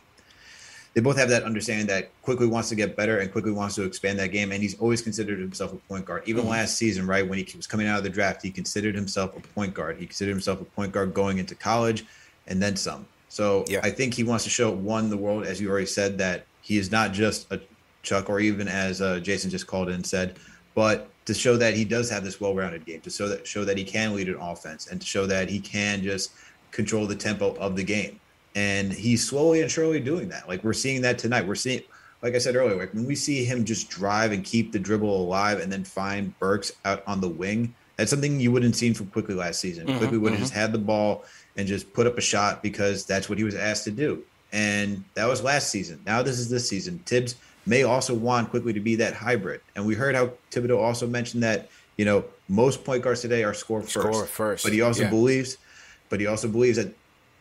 They 0.94 1.00
both 1.00 1.16
have 1.18 1.28
that 1.28 1.44
understanding 1.44 1.87
that 1.87 2.11
Quickley 2.22 2.48
wants 2.48 2.68
to 2.70 2.74
get 2.74 2.96
better 2.96 3.18
and 3.18 3.31
Quickley 3.31 3.52
wants 3.52 3.76
to 3.76 3.85
expand 3.85 4.18
that 4.18 4.33
game. 4.33 4.50
And 4.50 4.61
he's 4.61 4.76
always 4.81 5.00
considered 5.00 5.38
himself 5.38 5.72
a 5.72 5.76
point 5.76 6.04
guard. 6.04 6.24
Even 6.26 6.42
mm-hmm. 6.42 6.50
last 6.50 6.76
season, 6.76 7.07
right 7.07 7.26
when 7.26 7.38
he 7.38 7.57
was 7.57 7.68
coming 7.68 7.87
out 7.87 7.98
of 7.98 8.02
the 8.02 8.11
draft, 8.11 8.42
he 8.42 8.50
considered 8.50 8.96
himself 8.96 9.37
a 9.37 9.40
point 9.40 9.74
guard. 9.74 9.98
He 9.98 10.07
considered 10.07 10.33
himself 10.33 10.61
a 10.61 10.64
point 10.64 10.90
guard 10.90 11.14
going 11.14 11.38
into 11.38 11.54
college, 11.54 12.04
and 12.48 12.61
then 12.61 12.74
some. 12.74 13.07
So 13.28 13.64
yeah. 13.68 13.81
I 13.85 13.90
think 13.90 14.14
he 14.14 14.24
wants 14.24 14.42
to 14.44 14.50
show 14.50 14.72
one 14.72 15.11
the 15.11 15.16
world, 15.16 15.44
as 15.44 15.61
you 15.61 15.70
already 15.70 15.87
said, 15.87 16.18
that 16.18 16.46
he 16.62 16.78
is 16.78 16.90
not 16.90 17.12
just 17.12 17.50
a 17.52 17.61
Chuck, 18.09 18.31
or 18.31 18.40
even 18.40 18.68
as 18.68 19.03
uh, 19.03 19.21
Jason 19.21 19.51
just 19.51 19.66
called 19.66 19.88
in 19.88 19.94
and 19.97 20.07
said, 20.07 20.37
but 20.75 21.11
to 21.27 21.35
show 21.35 21.57
that 21.57 21.75
he 21.75 21.85
does 21.85 22.09
have 22.09 22.25
this 22.25 22.40
well-rounded 22.40 22.87
game, 22.87 23.01
to 23.03 23.11
show 23.11 23.29
that 23.29 23.47
show 23.47 23.64
that 23.64 23.77
he 23.77 23.85
can 23.85 24.14
lead 24.14 24.29
an 24.29 24.37
offense, 24.37 24.87
and 24.87 25.01
to 25.01 25.07
show 25.07 25.27
that 25.27 25.49
he 25.49 25.61
can 25.61 26.03
just 26.03 26.33
control 26.71 27.07
the 27.07 27.16
tempo 27.16 27.55
of 27.57 27.77
the 27.77 27.85
game. 27.85 28.18
And 28.55 28.92
he's 28.92 29.29
slowly 29.29 29.61
and 29.61 29.71
surely 29.71 30.01
doing 30.01 30.29
that. 30.31 30.49
Like 30.49 30.64
we're 30.64 30.73
seeing 30.73 31.03
that 31.03 31.18
tonight. 31.18 31.47
We're 31.47 31.55
seeing, 31.55 31.83
like 32.23 32.35
I 32.35 32.38
said 32.38 32.57
earlier, 32.57 32.77
like 32.77 32.94
when 32.94 33.07
we 33.07 33.14
see 33.14 33.44
him 33.44 33.64
just 33.64 33.90
drive 33.90 34.33
and 34.33 34.42
keep 34.42 34.73
the 34.73 34.79
dribble 34.79 35.14
alive, 35.14 35.61
and 35.61 35.71
then 35.71 35.85
find 35.85 36.37
Burks 36.38 36.73
out 36.85 37.03
on 37.07 37.21
the 37.21 37.29
wing. 37.29 37.75
That's 37.97 38.11
something 38.11 38.38
you 38.38 38.53
wouldn't 38.53 38.77
seen 38.77 38.94
from 38.94 39.09
Quickley 39.09 39.35
last 39.35 39.61
season. 39.61 39.87
Mm-hmm, 39.87 39.99
Quickley 39.99 40.18
would 40.18 40.31
have 40.31 40.38
mm-hmm. 40.38 40.44
just 40.44 40.55
had 40.55 40.73
the 40.73 40.79
ball 40.79 41.25
and 41.57 41.66
just 41.66 41.92
put 41.92 42.07
up 42.07 42.16
a 42.16 42.21
shot 42.21 42.62
because 42.62 43.05
that's 43.05 43.29
what 43.29 43.38
he 43.38 43.44
was 43.44 43.57
asked 43.57 43.85
to 43.85 43.90
do. 43.90 44.23
And 44.53 45.05
that 45.14 45.27
was 45.27 45.42
last 45.42 45.71
season. 45.71 46.01
Now 46.07 46.23
this 46.23 46.38
is 46.38 46.49
this 46.49 46.68
season. 46.68 47.01
Thibs 47.01 47.35
may 47.68 47.83
also 47.83 48.14
want 48.14 48.50
Quickley 48.50 48.72
to 48.72 48.81
be 48.81 48.96
that 48.96 49.14
hybrid. 49.14 49.61
And 49.76 49.87
we 49.87 49.94
heard 49.94 50.14
how 50.14 50.33
Thibodeau 50.50 50.78
also 50.78 51.07
mentioned 51.07 51.42
that, 51.42 51.68
you 51.96 52.04
know, 52.04 52.24
most 52.48 52.85
point 52.85 53.02
guards 53.02 53.20
today 53.20 53.44
are 53.44 53.54
score 53.54 53.83
first. 53.83 53.92
Score 53.92 54.26
first. 54.26 54.64
But 54.64 54.72
he 54.72 54.81
also 54.81 55.02
yeah. 55.04 55.11
believes, 55.11 55.59
but 56.09 56.18
he 56.18 56.26
also 56.26 56.48
believes 56.48 56.78
that 56.78 56.94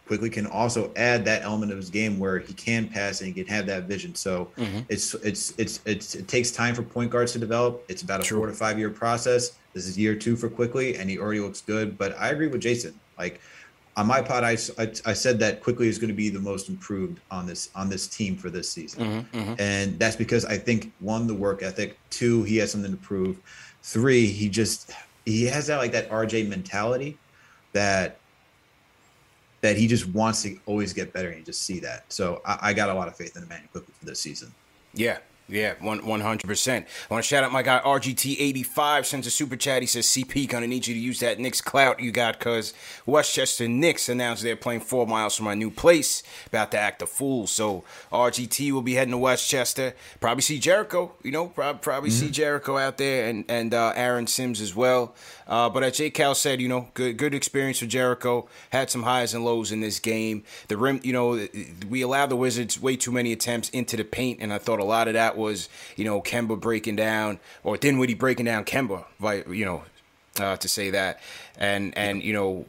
Quickley 0.07 0.29
can 0.29 0.47
also 0.47 0.91
add 0.95 1.25
that 1.25 1.43
element 1.43 1.71
of 1.71 1.77
his 1.77 1.89
game 1.89 2.17
where 2.17 2.39
he 2.39 2.53
can 2.53 2.87
pass 2.87 3.21
and 3.21 3.27
he 3.27 3.33
can 3.33 3.45
have 3.53 3.65
that 3.67 3.83
vision. 3.83 4.15
So 4.15 4.49
mm-hmm. 4.57 4.79
it's, 4.89 5.13
it's, 5.15 5.53
it's 5.57 5.81
it's 5.85 6.15
it 6.15 6.27
takes 6.27 6.51
time 6.51 6.75
for 6.75 6.83
point 6.83 7.11
guards 7.11 7.33
to 7.33 7.39
develop. 7.39 7.83
It's 7.89 8.01
about 8.01 8.21
a 8.21 8.23
True. 8.23 8.39
four 8.39 8.47
to 8.47 8.53
five 8.53 8.79
year 8.79 8.89
process. 8.89 9.51
This 9.73 9.87
is 9.87 9.97
year 9.97 10.15
two 10.15 10.35
for 10.35 10.49
Quickley, 10.49 10.97
and 10.97 11.09
he 11.09 11.19
already 11.19 11.41
looks 11.41 11.61
good. 11.61 11.97
But 11.97 12.17
I 12.17 12.29
agree 12.29 12.47
with 12.47 12.61
Jason. 12.61 12.97
Like 13.17 13.41
on 13.97 14.05
my 14.05 14.21
pod, 14.21 14.43
I, 14.43 14.55
I, 14.77 14.91
I, 15.05 15.13
said 15.13 15.39
that 15.39 15.61
Quickley 15.61 15.87
is 15.87 15.97
going 15.97 16.09
to 16.09 16.13
be 16.13 16.29
the 16.29 16.39
most 16.39 16.69
improved 16.69 17.19
on 17.31 17.47
this 17.47 17.71
on 17.73 17.89
this 17.89 18.07
team 18.07 18.37
for 18.37 18.51
this 18.51 18.69
season, 18.69 19.03
mm-hmm, 19.03 19.37
mm-hmm. 19.37 19.53
and 19.57 19.97
that's 19.97 20.15
because 20.15 20.45
I 20.45 20.57
think 20.57 20.93
one, 20.99 21.25
the 21.25 21.33
work 21.33 21.63
ethic, 21.63 21.97
two, 22.11 22.43
he 22.43 22.57
has 22.57 22.71
something 22.71 22.91
to 22.91 22.97
prove, 22.97 23.39
three, 23.81 24.27
he 24.27 24.49
just 24.49 24.91
he 25.25 25.45
has 25.45 25.65
that 25.67 25.77
like 25.77 25.91
that 25.93 26.09
RJ 26.11 26.47
mentality 26.47 27.17
that 27.73 28.19
that 29.61 29.75
he 29.75 29.87
just 29.87 30.07
wants 30.09 30.43
to 30.43 30.59
always 30.67 30.93
get 30.93 31.11
better, 31.11 31.29
and 31.29 31.39
you 31.39 31.43
just 31.43 31.63
see 31.63 31.79
that. 31.79 32.05
So 32.13 32.41
I, 32.45 32.59
I 32.61 32.73
got 32.73 32.89
a 32.89 32.93
lot 32.93 33.07
of 33.07 33.15
faith 33.15 33.35
in 33.35 33.43
Immanuel 33.43 33.69
Quickley 33.71 33.95
for 33.99 34.05
this 34.05 34.19
season. 34.19 34.53
Yeah, 34.93 35.17
yeah, 35.49 35.75
one 35.79 36.05
one 36.05 36.19
hundred 36.19 36.47
percent. 36.47 36.87
I 37.09 37.13
want 37.13 37.23
to 37.23 37.27
shout 37.27 37.43
out 37.43 37.51
my 37.51 37.63
guy 37.63 37.79
RGT 37.83 38.35
eighty 38.39 38.63
five 38.63 39.05
sends 39.05 39.25
a 39.27 39.31
super 39.31 39.55
chat. 39.55 39.81
He 39.81 39.87
says, 39.87 40.05
"CP, 40.05 40.47
gonna 40.49 40.67
need 40.67 40.87
you 40.87 40.93
to 40.93 40.99
use 40.99 41.21
that 41.21 41.39
Knicks 41.39 41.61
clout 41.61 42.01
you 42.01 42.11
got, 42.11 42.39
cause 42.39 42.73
Westchester 43.05 43.67
Knicks 43.67 44.09
announced 44.09 44.43
they're 44.43 44.57
playing 44.57 44.81
four 44.81 45.07
miles 45.07 45.35
from 45.35 45.45
my 45.45 45.53
new 45.53 45.71
place. 45.71 46.21
About 46.47 46.71
to 46.71 46.79
act 46.79 47.01
a 47.01 47.07
fool. 47.07 47.47
So 47.47 47.85
RGT 48.11 48.71
will 48.71 48.81
be 48.81 48.95
heading 48.95 49.11
to 49.11 49.17
Westchester. 49.17 49.93
Probably 50.19 50.41
see 50.41 50.59
Jericho. 50.59 51.13
You 51.23 51.31
know, 51.31 51.47
probably, 51.47 51.79
probably 51.79 52.09
mm-hmm. 52.09 52.25
see 52.25 52.31
Jericho 52.31 52.77
out 52.77 52.97
there, 52.97 53.29
and 53.29 53.45
and 53.47 53.73
uh, 53.73 53.93
Aaron 53.95 54.27
Sims 54.27 54.59
as 54.59 54.75
well. 54.75 55.15
Uh, 55.47 55.69
but 55.69 55.83
as 55.83 55.97
J. 55.97 56.09
Cal 56.09 56.35
said, 56.35 56.61
you 56.61 56.67
know, 56.67 56.89
good 56.93 57.17
good 57.17 57.33
experience 57.33 57.79
for 57.79 57.85
Jericho. 57.85 58.47
Had 58.69 58.89
some 58.89 59.03
highs 59.03 59.33
and 59.33 59.45
lows 59.45 59.71
in 59.71 59.81
this 59.81 59.99
game. 59.99 60.43
The 60.67 60.77
rim, 60.77 60.99
you 61.03 61.13
know, 61.13 61.47
we 61.89 62.01
allowed 62.01 62.27
the 62.27 62.35
Wizards 62.35 62.81
way 62.81 62.95
too 62.95 63.11
many 63.11 63.31
attempts 63.31 63.69
into 63.69 63.95
the 63.97 64.03
paint, 64.03 64.39
and 64.41 64.53
I 64.53 64.57
thought 64.57 64.79
a 64.79 64.83
lot 64.83 65.07
of 65.07 65.13
that 65.13 65.37
was, 65.37 65.69
you 65.95 66.05
know, 66.05 66.21
Kemba 66.21 66.59
breaking 66.59 66.97
down 66.97 67.39
or 67.63 67.77
Dinwiddie 67.77 68.15
breaking 68.15 68.45
down 68.45 68.65
Kemba? 68.65 69.05
You 69.21 69.65
know, 69.65 69.83
uh, 70.39 70.57
to 70.57 70.67
say 70.67 70.91
that, 70.91 71.21
and 71.57 71.97
and 71.97 72.23
you 72.23 72.33
know 72.33 72.65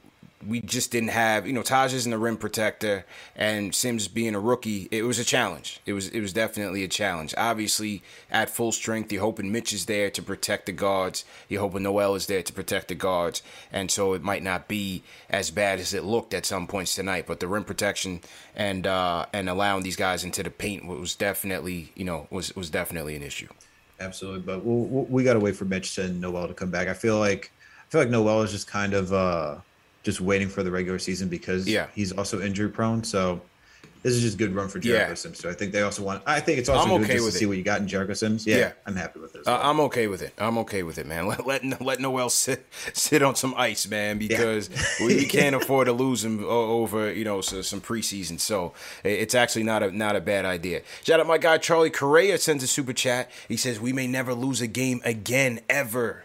we 0.46 0.60
just 0.60 0.92
didn't 0.92 1.08
have, 1.10 1.46
you 1.46 1.52
know, 1.52 1.62
Taj 1.62 1.92
isn't 1.92 2.12
a 2.12 2.18
rim 2.18 2.36
protector, 2.36 3.04
and 3.34 3.74
Sims 3.74 4.06
being 4.06 4.34
a 4.34 4.40
rookie, 4.40 4.88
it 4.90 5.02
was 5.02 5.18
a 5.18 5.24
challenge. 5.24 5.80
It 5.84 5.94
was 5.94 6.08
it 6.08 6.20
was 6.20 6.32
definitely 6.32 6.84
a 6.84 6.88
challenge. 6.88 7.34
Obviously, 7.36 8.02
at 8.30 8.50
full 8.50 8.70
strength, 8.70 9.12
you're 9.12 9.22
hoping 9.22 9.50
Mitch 9.50 9.72
is 9.72 9.86
there 9.86 10.10
to 10.10 10.22
protect 10.22 10.66
the 10.66 10.72
guards. 10.72 11.24
You're 11.48 11.60
hoping 11.60 11.82
Noel 11.82 12.14
is 12.14 12.26
there 12.26 12.42
to 12.42 12.52
protect 12.52 12.88
the 12.88 12.94
guards, 12.94 13.42
and 13.72 13.90
so 13.90 14.12
it 14.12 14.22
might 14.22 14.42
not 14.42 14.68
be 14.68 15.02
as 15.28 15.50
bad 15.50 15.80
as 15.80 15.92
it 15.92 16.04
looked 16.04 16.32
at 16.34 16.46
some 16.46 16.66
points 16.66 16.94
tonight. 16.94 17.26
But 17.26 17.40
the 17.40 17.48
rim 17.48 17.64
protection 17.64 18.20
and 18.54 18.86
uh, 18.86 19.26
and 19.32 19.48
allowing 19.48 19.82
these 19.82 19.96
guys 19.96 20.22
into 20.22 20.42
the 20.42 20.50
paint 20.50 20.86
was 20.86 21.16
definitely, 21.16 21.92
you 21.96 22.04
know, 22.04 22.28
was 22.30 22.54
was 22.54 22.70
definitely 22.70 23.16
an 23.16 23.22
issue. 23.22 23.48
Absolutely, 24.00 24.42
but 24.42 24.64
we'll, 24.64 25.04
we 25.06 25.24
got 25.24 25.32
to 25.32 25.40
wait 25.40 25.56
for 25.56 25.64
Mitch 25.64 25.98
and 25.98 26.20
Noel 26.20 26.46
to 26.46 26.54
come 26.54 26.70
back. 26.70 26.86
I 26.86 26.94
feel 26.94 27.18
like 27.18 27.50
I 27.88 27.90
feel 27.90 28.00
like 28.00 28.10
Noel 28.10 28.42
is 28.42 28.52
just 28.52 28.68
kind 28.68 28.94
of. 28.94 29.12
Uh, 29.12 29.56
just 30.08 30.22
waiting 30.22 30.48
for 30.48 30.62
the 30.62 30.70
regular 30.70 30.98
season 30.98 31.28
because 31.28 31.68
yeah. 31.68 31.88
he's 31.94 32.12
also 32.12 32.40
injury 32.40 32.70
prone. 32.70 33.04
So 33.04 33.42
this 34.02 34.14
is 34.14 34.22
just 34.22 34.38
good 34.38 34.54
run 34.54 34.68
for 34.68 34.78
Jericho 34.78 35.08
yeah. 35.10 35.14
Sims. 35.14 35.38
So 35.38 35.50
I 35.50 35.52
think 35.52 35.72
they 35.72 35.82
also 35.82 36.02
want. 36.02 36.22
I 36.26 36.40
think 36.40 36.58
it's 36.58 36.70
also 36.70 36.82
I'm 36.82 37.02
good 37.02 37.10
okay 37.10 37.18
just 37.18 37.32
to 37.32 37.38
see 37.38 37.44
what 37.44 37.58
you 37.58 37.62
got 37.62 37.82
in 37.82 37.86
Jericho 37.86 38.14
Sims. 38.14 38.46
Yeah, 38.46 38.56
yeah. 38.56 38.72
I'm 38.86 38.96
happy 38.96 39.20
with 39.20 39.34
this. 39.34 39.46
Uh, 39.46 39.60
I'm 39.62 39.80
okay 39.80 40.06
with 40.06 40.22
it. 40.22 40.32
I'm 40.38 40.56
okay 40.58 40.82
with 40.82 40.96
it, 40.96 41.06
man. 41.06 41.26
Let 41.28 41.46
let, 41.46 41.82
let 41.82 42.00
Noel 42.00 42.30
sit 42.30 42.66
sit 42.94 43.22
on 43.22 43.34
some 43.34 43.52
ice, 43.58 43.86
man, 43.86 44.16
because 44.16 44.70
yeah. 45.00 45.06
we, 45.06 45.26
can't 45.26 45.54
afford 45.54 45.88
to 45.88 45.92
lose 45.92 46.24
him 46.24 46.42
over 46.42 47.12
you 47.12 47.24
know 47.24 47.42
so, 47.42 47.60
some 47.60 47.82
preseason. 47.82 48.40
So 48.40 48.72
it's 49.04 49.34
actually 49.34 49.64
not 49.64 49.82
a 49.82 49.90
not 49.90 50.16
a 50.16 50.22
bad 50.22 50.46
idea. 50.46 50.80
Shout 51.04 51.20
out 51.20 51.26
my 51.26 51.36
guy 51.36 51.58
Charlie 51.58 51.90
Correa 51.90 52.38
sends 52.38 52.64
a 52.64 52.66
super 52.66 52.94
chat. 52.94 53.30
He 53.46 53.58
says 53.58 53.78
we 53.78 53.92
may 53.92 54.06
never 54.06 54.32
lose 54.32 54.62
a 54.62 54.66
game 54.66 55.02
again 55.04 55.60
ever. 55.68 56.24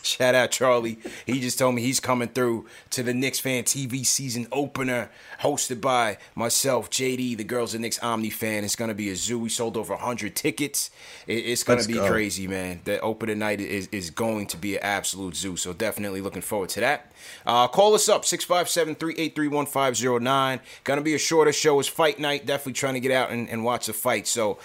Shout 0.02 0.34
out 0.34 0.50
Charlie. 0.50 0.98
He 1.26 1.40
just 1.40 1.58
told 1.58 1.74
me 1.74 1.82
he's 1.82 2.00
coming 2.00 2.28
through 2.28 2.66
to 2.90 3.02
the 3.02 3.12
Knicks 3.12 3.38
fan 3.38 3.64
TV 3.64 4.06
season 4.06 4.46
opener, 4.50 5.10
hosted 5.40 5.80
by 5.80 6.16
myself, 6.34 6.88
JD, 6.90 7.36
the 7.36 7.44
Girls 7.44 7.74
of 7.74 7.80
Knicks 7.80 7.98
Omni 7.98 8.30
fan. 8.30 8.64
It's 8.64 8.76
gonna 8.76 8.94
be 8.94 9.10
a 9.10 9.16
zoo. 9.16 9.38
We 9.38 9.50
sold 9.50 9.76
over 9.76 9.96
hundred 9.96 10.36
tickets. 10.36 10.90
it's 11.26 11.62
gonna 11.62 11.78
Let's 11.78 11.86
be 11.86 11.94
go. 11.94 12.08
crazy, 12.08 12.46
man. 12.46 12.80
The 12.84 13.00
opener 13.00 13.34
night 13.34 13.60
is 13.60 13.88
is 13.92 14.10
going 14.10 14.46
to 14.48 14.56
be 14.56 14.76
an 14.76 14.82
absolute 14.82 15.36
zoo. 15.36 15.56
So 15.56 15.72
definitely 15.72 16.20
looking 16.20 16.42
forward 16.42 16.70
to 16.70 16.80
that. 16.80 17.12
Uh, 17.44 17.68
call 17.68 17.94
us 17.94 18.08
up 18.08 18.24
657-383-1509. 18.24 20.60
Gonna 20.84 21.00
be 21.02 21.14
a 21.14 21.18
shorter 21.18 21.52
show. 21.52 21.78
It's 21.80 21.88
fight 21.88 22.18
night. 22.18 22.46
Definitely 22.46 22.72
trying 22.74 22.94
to 22.94 23.00
get 23.00 23.12
out 23.12 23.30
and, 23.30 23.48
and 23.48 23.64
watch 23.64 23.86
the 23.86 23.92
fight. 23.92 24.26
So 24.26 24.58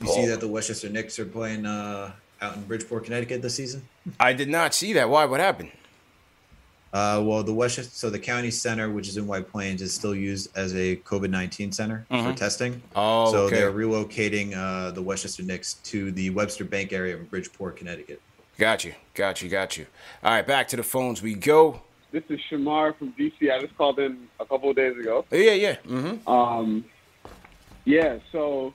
you 0.00 0.06
see 0.08 0.26
that 0.26 0.40
the 0.40 0.48
Westchester 0.48 0.88
Knicks 0.88 1.18
are 1.18 1.24
playing 1.24 1.66
uh, 1.66 2.12
out 2.44 2.56
in 2.56 2.62
Bridgeport, 2.64 3.04
Connecticut 3.04 3.42
this 3.42 3.54
season? 3.54 3.82
I 4.20 4.32
did 4.32 4.48
not 4.48 4.74
see 4.74 4.92
that. 4.92 5.08
Why? 5.08 5.24
What 5.24 5.40
happened? 5.40 5.70
Uh, 6.92 7.20
well, 7.24 7.42
the 7.42 7.52
Westchester, 7.52 7.90
so 7.92 8.08
the 8.08 8.20
county 8.20 8.52
center, 8.52 8.88
which 8.88 9.08
is 9.08 9.16
in 9.16 9.26
White 9.26 9.50
Plains, 9.50 9.82
is 9.82 9.92
still 9.92 10.14
used 10.14 10.56
as 10.56 10.74
a 10.76 10.96
COVID 10.96 11.30
nineteen 11.30 11.72
center 11.72 12.06
mm-hmm. 12.08 12.30
for 12.30 12.36
testing. 12.36 12.80
Oh, 12.94 13.32
so 13.32 13.38
okay. 13.46 13.56
they're 13.56 13.72
relocating 13.72 14.54
uh, 14.54 14.92
the 14.92 15.02
Westchester 15.02 15.42
Knicks 15.42 15.74
to 15.74 16.12
the 16.12 16.30
Webster 16.30 16.64
Bank 16.64 16.92
Arena 16.92 17.18
in 17.18 17.24
Bridgeport, 17.24 17.76
Connecticut. 17.76 18.20
Got 18.58 18.84
you, 18.84 18.94
got 19.14 19.42
you, 19.42 19.48
got 19.48 19.76
you. 19.76 19.86
All 20.22 20.30
right, 20.30 20.46
back 20.46 20.68
to 20.68 20.76
the 20.76 20.84
phones 20.84 21.20
we 21.20 21.34
go. 21.34 21.80
This 22.12 22.22
is 22.28 22.38
Shamar 22.48 22.96
from 22.96 23.12
DC. 23.14 23.52
I 23.52 23.60
just 23.60 23.76
called 23.76 23.98
in 23.98 24.28
a 24.38 24.46
couple 24.46 24.70
of 24.70 24.76
days 24.76 24.96
ago. 24.96 25.24
Yeah, 25.32 25.50
yeah. 25.50 25.76
Mm-hmm. 25.84 26.28
Um, 26.28 26.84
yeah. 27.84 28.18
So 28.30 28.72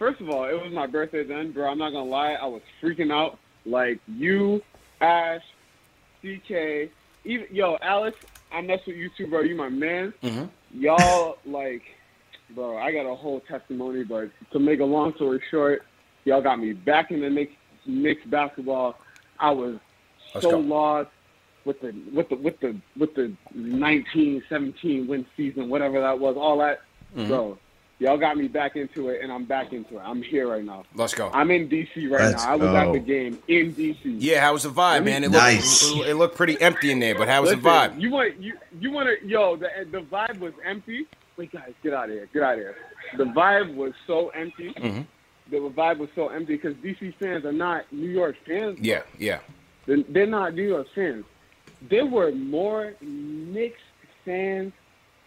First 0.00 0.22
of 0.22 0.30
all, 0.30 0.46
it 0.46 0.54
was 0.54 0.72
my 0.72 0.86
birthday 0.86 1.24
then, 1.24 1.52
bro. 1.52 1.70
I'm 1.70 1.76
not 1.76 1.90
gonna 1.90 2.08
lie, 2.08 2.32
I 2.32 2.46
was 2.46 2.62
freaking 2.82 3.12
out. 3.12 3.38
Like 3.66 4.00
you, 4.08 4.62
Ash, 5.02 5.42
CK, 6.22 6.90
even 7.24 7.46
yo, 7.50 7.76
Alex. 7.82 8.16
I 8.50 8.62
mess 8.62 8.80
with 8.86 8.96
you 8.96 9.10
too, 9.14 9.26
bro. 9.26 9.42
You 9.42 9.54
my 9.54 9.68
man. 9.68 10.14
Mm-hmm. 10.22 10.80
Y'all 10.80 11.36
like, 11.44 11.82
bro. 12.54 12.78
I 12.78 12.92
got 12.92 13.04
a 13.04 13.14
whole 13.14 13.40
testimony, 13.40 14.02
but 14.02 14.30
to 14.52 14.58
make 14.58 14.80
a 14.80 14.84
long 14.84 15.14
story 15.16 15.42
short, 15.50 15.82
y'all 16.24 16.40
got 16.40 16.58
me 16.58 16.72
back 16.72 17.10
in 17.10 17.20
the 17.20 17.28
Knicks 17.28 17.52
Knicks 17.84 18.24
basketball, 18.24 18.98
I 19.38 19.50
was 19.50 19.76
Let's 20.34 20.46
so 20.46 20.52
go. 20.52 20.58
lost 20.60 21.10
with 21.66 21.78
the 21.82 21.94
with 22.10 22.30
the 22.30 22.36
with 22.36 22.58
the 22.60 22.74
with 22.96 23.14
the 23.14 23.34
19, 23.54 24.44
17 24.48 25.06
win 25.06 25.26
season, 25.36 25.68
whatever 25.68 26.00
that 26.00 26.18
was, 26.18 26.36
all 26.38 26.56
that. 26.58 26.80
Mm-hmm. 27.14 27.28
Bro, 27.28 27.58
y'all 28.00 28.18
got 28.18 28.36
me 28.36 28.48
back 28.48 28.74
into 28.74 29.10
it, 29.10 29.20
and 29.22 29.30
I'm 29.30 29.44
back 29.44 29.72
into 29.72 29.96
it. 29.98 30.02
I'm 30.04 30.20
here 30.22 30.48
right 30.48 30.64
now. 30.64 30.82
Let's 30.96 31.14
go. 31.14 31.30
I'm 31.32 31.50
in 31.52 31.68
DC 31.68 32.10
right 32.10 32.22
Let's 32.22 32.44
now. 32.44 32.52
I 32.52 32.56
was 32.56 32.68
at 32.74 32.92
the 32.92 32.98
game 32.98 33.38
in 33.46 33.72
DC. 33.72 33.98
Yeah, 34.18 34.40
how 34.40 34.54
was 34.54 34.64
the 34.64 34.70
vibe, 34.70 35.04
man? 35.04 35.22
It 35.22 35.30
Nice. 35.30 35.88
looked 35.92 36.08
it 36.08 36.14
looked 36.16 36.36
pretty 36.36 36.60
empty 36.60 36.90
in 36.90 36.98
there, 36.98 37.14
but 37.14 37.28
how 37.28 37.42
was 37.42 37.50
Listen, 37.50 37.62
the 37.62 37.68
vibe? 37.70 38.00
You 38.00 38.10
want 38.10 38.40
you 38.40 38.54
you 38.80 38.90
want 38.90 39.08
to 39.08 39.24
yo 39.26 39.54
the 39.56 39.68
the 39.92 40.00
vibe 40.00 40.40
was 40.40 40.54
empty. 40.64 41.06
Wait, 41.36 41.52
guys, 41.52 41.72
get 41.82 41.94
out 41.94 42.06
of 42.06 42.10
here! 42.10 42.28
Get 42.34 42.42
out 42.42 42.54
of 42.54 42.58
here! 42.58 42.76
The 43.16 43.24
vibe 43.24 43.74
was 43.74 43.92
so 44.06 44.28
empty. 44.30 44.74
Mhm. 44.76 45.06
The 45.50 45.56
vibe 45.56 45.98
was 45.98 46.10
so 46.14 46.28
empty 46.28 46.56
because 46.56 46.74
DC 46.76 47.14
fans 47.18 47.44
are 47.44 47.52
not 47.52 47.90
New 47.92 48.08
York 48.10 48.36
fans. 48.46 48.78
Yeah, 48.80 49.02
yeah. 49.18 49.38
They're, 49.86 50.02
they're 50.08 50.26
not 50.26 50.54
New 50.54 50.62
York 50.68 50.86
fans. 50.94 51.24
There 51.88 52.06
were 52.06 52.30
more 52.32 52.92
Knicks 53.00 53.80
fans 54.24 54.72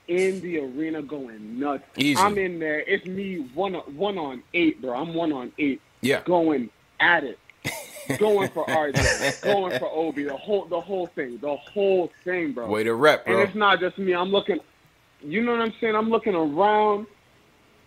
in 0.08 0.42
the 0.42 0.60
arena 0.60 1.02
going 1.02 1.60
nuts. 1.60 1.84
Easy. 1.98 2.20
I'm 2.20 2.38
in 2.38 2.60
there. 2.60 2.80
It's 2.82 3.06
me 3.06 3.48
one 3.54 3.76
on- 3.76 3.96
one 3.96 4.18
on 4.18 4.44
eight, 4.54 4.82
bro. 4.82 4.94
I'm 4.94 5.14
one 5.14 5.32
on 5.32 5.52
eight. 5.58 5.82
Yeah. 6.02 6.22
Going 6.24 6.70
at 7.00 7.24
it. 7.24 7.40
going 8.20 8.50
for 8.50 8.66
RJ, 8.66 9.42
going 9.44 9.80
for 9.80 9.90
Obi, 9.90 10.24
the 10.24 10.36
whole 10.36 10.66
the 10.66 10.80
whole 10.82 11.08
thing, 11.08 11.38
the 11.42 11.56
whole 11.56 12.12
thing, 12.26 12.52
bro. 12.52 12.68
Way 12.68 12.84
to 12.84 12.94
rep, 12.94 13.26
bro. 13.26 13.36
And 13.40 13.48
it's 13.48 13.56
not 13.56 13.80
just 13.80 13.98
me. 13.98 14.14
I'm 14.14 14.30
looking. 14.30 14.60
You 15.22 15.42
know 15.42 15.54
what 15.54 15.62
I'm 15.62 15.74
saying? 15.80 15.96
I'm 15.96 16.10
looking 16.10 16.36
around. 16.36 17.08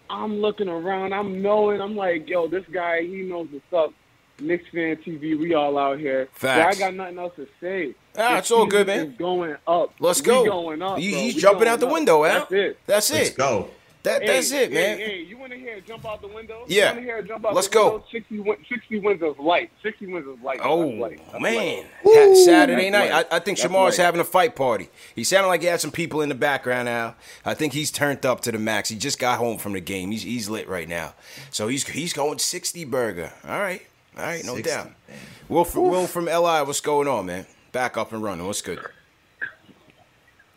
I'm 0.09 0.39
looking 0.39 0.69
around. 0.69 1.13
I'm 1.13 1.43
knowing. 1.43 1.81
I'm 1.83 1.97
like, 1.97 2.29
yo, 2.29 2.47
this 2.49 2.65
guy, 2.73 3.03
he 3.03 3.23
knows 3.23 3.49
what's 3.51 3.73
up. 3.73 3.93
Knicks 4.41 4.65
fan 4.73 4.97
TV, 4.97 5.39
we 5.39 5.55
all 5.55 5.77
out 5.79 5.99
here. 5.99 6.29
Facts. 6.33 6.79
Yeah, 6.79 6.87
I 6.87 6.89
got 6.91 6.95
nothing 6.95 7.19
else 7.19 7.35
to 7.37 7.47
say. 7.61 7.95
Ah, 8.19 8.39
it's 8.39 8.51
all 8.51 8.67
good, 8.67 8.87
man. 8.87 9.07
is 9.13 9.19
going 9.19 9.57
up. 9.67 9.93
Let's 10.01 10.21
We 10.21 10.27
go. 10.27 10.45
going 10.45 10.83
up. 10.83 10.99
He- 10.99 11.15
he's 11.15 11.35
We 11.37 11.41
jumping 11.41 11.61
going 11.61 11.69
out 11.73 11.81
the 11.81 11.87
up. 11.87 11.93
window, 11.93 12.25
Al. 12.25 12.41
That's 12.41 12.53
it. 12.53 12.79
That's 12.87 13.13
Let's 13.13 13.29
it. 13.31 13.37
go. 13.37 13.69
That 14.03 14.25
that's 14.25 14.53
Hey, 14.53 14.65
it, 14.65 14.73
man. 14.73 14.99
Hey, 14.99 15.05
hey, 15.05 15.23
you 15.23 15.37
want 15.37 15.51
to 15.51 15.59
hear 15.59 15.81
jump 15.81 16.07
out 16.07 16.21
the 16.23 16.29
window? 16.29 16.63
Yeah. 16.69 16.91
You 16.91 16.95
want 16.95 17.05
hear 17.07 17.23
jump 17.23 17.45
out 17.45 17.55
Let's 17.55 17.67
the 17.67 17.75
go. 17.75 17.91
window? 17.95 18.05
60, 18.13 18.39
win- 18.39 18.57
60 18.69 18.99
wins 19.01 19.21
is 19.21 19.37
light. 19.41 19.71
60 19.83 20.07
wins 20.07 20.27
is 20.29 20.45
light. 20.45 20.61
Oh 20.63 20.77
light. 20.79 21.19
Man, 21.41 21.85
light. 22.05 22.37
Saturday 22.37 22.89
That's 22.89 23.11
night. 23.11 23.13
light. 23.13 23.27
I, 23.33 23.37
I 23.37 23.39
think 23.41 23.59
That's 23.59 23.69
Shamar's 23.69 23.99
light. 23.99 24.05
having 24.05 24.21
a 24.21 24.25
fight 24.25 24.55
party. 24.55 24.91
He 25.17 25.25
sounded 25.25 25.49
like 25.49 25.61
he 25.63 25.67
had 25.67 25.81
some 25.81 25.91
people 25.91 26.21
in 26.23 26.29
the 26.29 26.37
background 26.37 26.87
now. 26.87 27.17
I 27.45 27.55
think 27.55 27.73
he's 27.73 27.91
turned 27.91 28.25
up 28.25 28.43
to 28.43 28.53
the 28.53 28.59
max. 28.61 28.91
He 28.91 28.97
just 28.97 29.19
got 29.19 29.39
home 29.39 29.59
from 29.59 29.73
the 29.73 29.81
game. 29.81 30.13
He's 30.13 30.23
he's 30.23 30.49
lit 30.49 30.69
right 30.69 30.89
now. 30.89 31.15
So 31.51 31.67
he's 31.67 31.85
he's 31.89 32.13
going 32.13 32.39
sixty 32.39 32.85
burger. 32.85 33.33
All 33.45 33.59
right, 33.59 33.83
all 34.17 34.23
right, 34.23 34.45
no 34.45 34.55
60, 34.55 34.71
doubt. 34.71 34.85
man. 35.09 35.19
Will 35.49 35.65
from, 35.65 35.89
Will 35.89 36.07
from 36.07 36.27
Li, 36.27 36.33
what's 36.33 36.81
going 36.81 37.09
on, 37.09 37.27
man? 37.27 37.45
Back 37.77 37.99
up 37.99 38.15
and 38.15 38.23
running. 38.23 38.47
What's 38.47 38.63
good? 38.63 38.81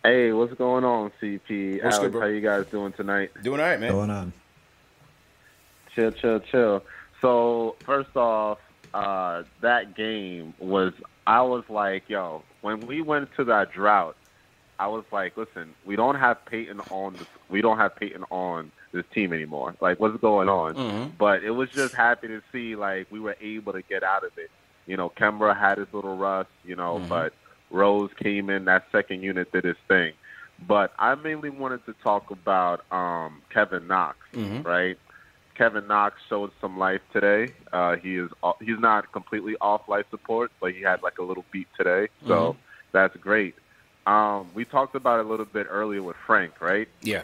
Hey, 0.03 0.32
what's 0.32 0.53
going 0.53 0.86
on, 0.86 1.12
CP? 1.21 1.84
What's 1.84 1.97
Alex, 1.97 1.99
good, 1.99 2.12
bro? 2.13 2.21
how 2.21 2.27
you 2.27 2.39
guys 2.39 2.65
doing 2.67 2.93
tonight? 2.93 3.32
Doing 3.43 3.60
all 3.60 3.65
right, 3.65 3.77
man. 3.77 3.91
Going 3.91 4.10
on. 4.10 4.32
Chill, 5.93 6.12
chill, 6.12 6.39
chill. 6.39 6.82
So 7.19 7.75
first 7.84 8.15
off, 8.15 8.60
uh, 8.93 9.43
that 9.60 9.97
game 9.97 10.53
was 10.60 10.93
I 11.27 11.41
was 11.41 11.65
like, 11.67 12.08
yo, 12.08 12.41
when 12.62 12.88
we 12.88 13.01
went 13.01 13.36
to 13.36 13.43
that 13.43 13.73
drought, 13.73 14.15
I 14.79 14.88
was 14.88 15.03
like, 15.12 15.36
listen, 15.36 15.73
we 15.84 15.97
don't 15.97 16.15
have 16.15 16.45
Peyton 16.45 16.79
on 16.89 17.15
this, 17.15 17.27
we 17.49 17.60
don't 17.62 17.79
have 17.79 17.97
Peyton 17.97 18.23
on 18.29 18.71
this 18.93 19.03
team 19.13 19.34
anymore. 19.34 19.75
Like, 19.82 19.99
what's 19.99 20.15
going 20.21 20.47
on? 20.47 20.73
Mhm. 20.75 21.17
But 21.17 21.43
it 21.43 21.51
was 21.51 21.69
just 21.69 21.93
happy 21.93 22.29
to 22.29 22.41
see 22.53 22.77
like 22.77 23.08
we 23.12 23.19
were 23.19 23.36
able 23.41 23.73
to 23.73 23.82
get 23.82 24.03
out 24.03 24.23
of 24.23 24.38
it. 24.38 24.49
You 24.89 24.97
know, 24.97 25.10
Kemba 25.12 25.56
had 25.56 25.78
his 25.78 25.88
little 25.93 26.17
rust, 26.17 26.49
you 26.65 26.75
know, 26.75 26.99
but 27.08 27.32
Rose 27.69 28.10
came 28.17 28.49
in, 28.49 28.65
that 28.65 28.86
second 28.91 29.21
unit 29.21 29.52
did 29.52 29.63
his 29.63 29.78
thing. 29.88 30.13
But 30.67 30.91
I 30.97 31.13
mainly 31.13 31.52
wanted 31.52 31.86
to 31.86 31.93
talk 32.04 32.32
about 32.32 32.91
um, 32.91 33.43
Kevin 33.54 33.86
Knox, 33.88 34.17
Mhm. 34.34 34.65
right? 34.65 34.97
Kevin 35.54 35.86
Knox 35.88 36.15
showed 36.28 36.52
some 36.60 36.80
life 36.80 37.02
today. 37.13 37.54
Uh, 37.71 37.97
he 37.97 38.15
is 38.17 38.32
he's 38.62 38.80
not 38.80 39.12
completely 39.12 39.56
off 39.62 39.88
life 39.88 40.06
support, 40.10 40.52
but 40.60 40.73
he 40.73 40.82
had 40.82 41.04
like 41.04 41.19
a 41.19 41.23
little 41.23 41.45
beat 41.52 41.67
today, 41.78 42.08
so 42.25 42.56
that's 42.91 43.15
great. 43.17 43.54
Um, 44.08 44.49
we 44.56 44.65
talked 44.65 44.95
about 44.95 45.19
it 45.19 45.28
a 45.28 45.30
little 45.30 45.45
bit 45.45 45.67
earlier 45.69 46.02
with 46.02 46.15
Frank, 46.25 46.60
right? 46.62 46.88
Yeah. 47.02 47.23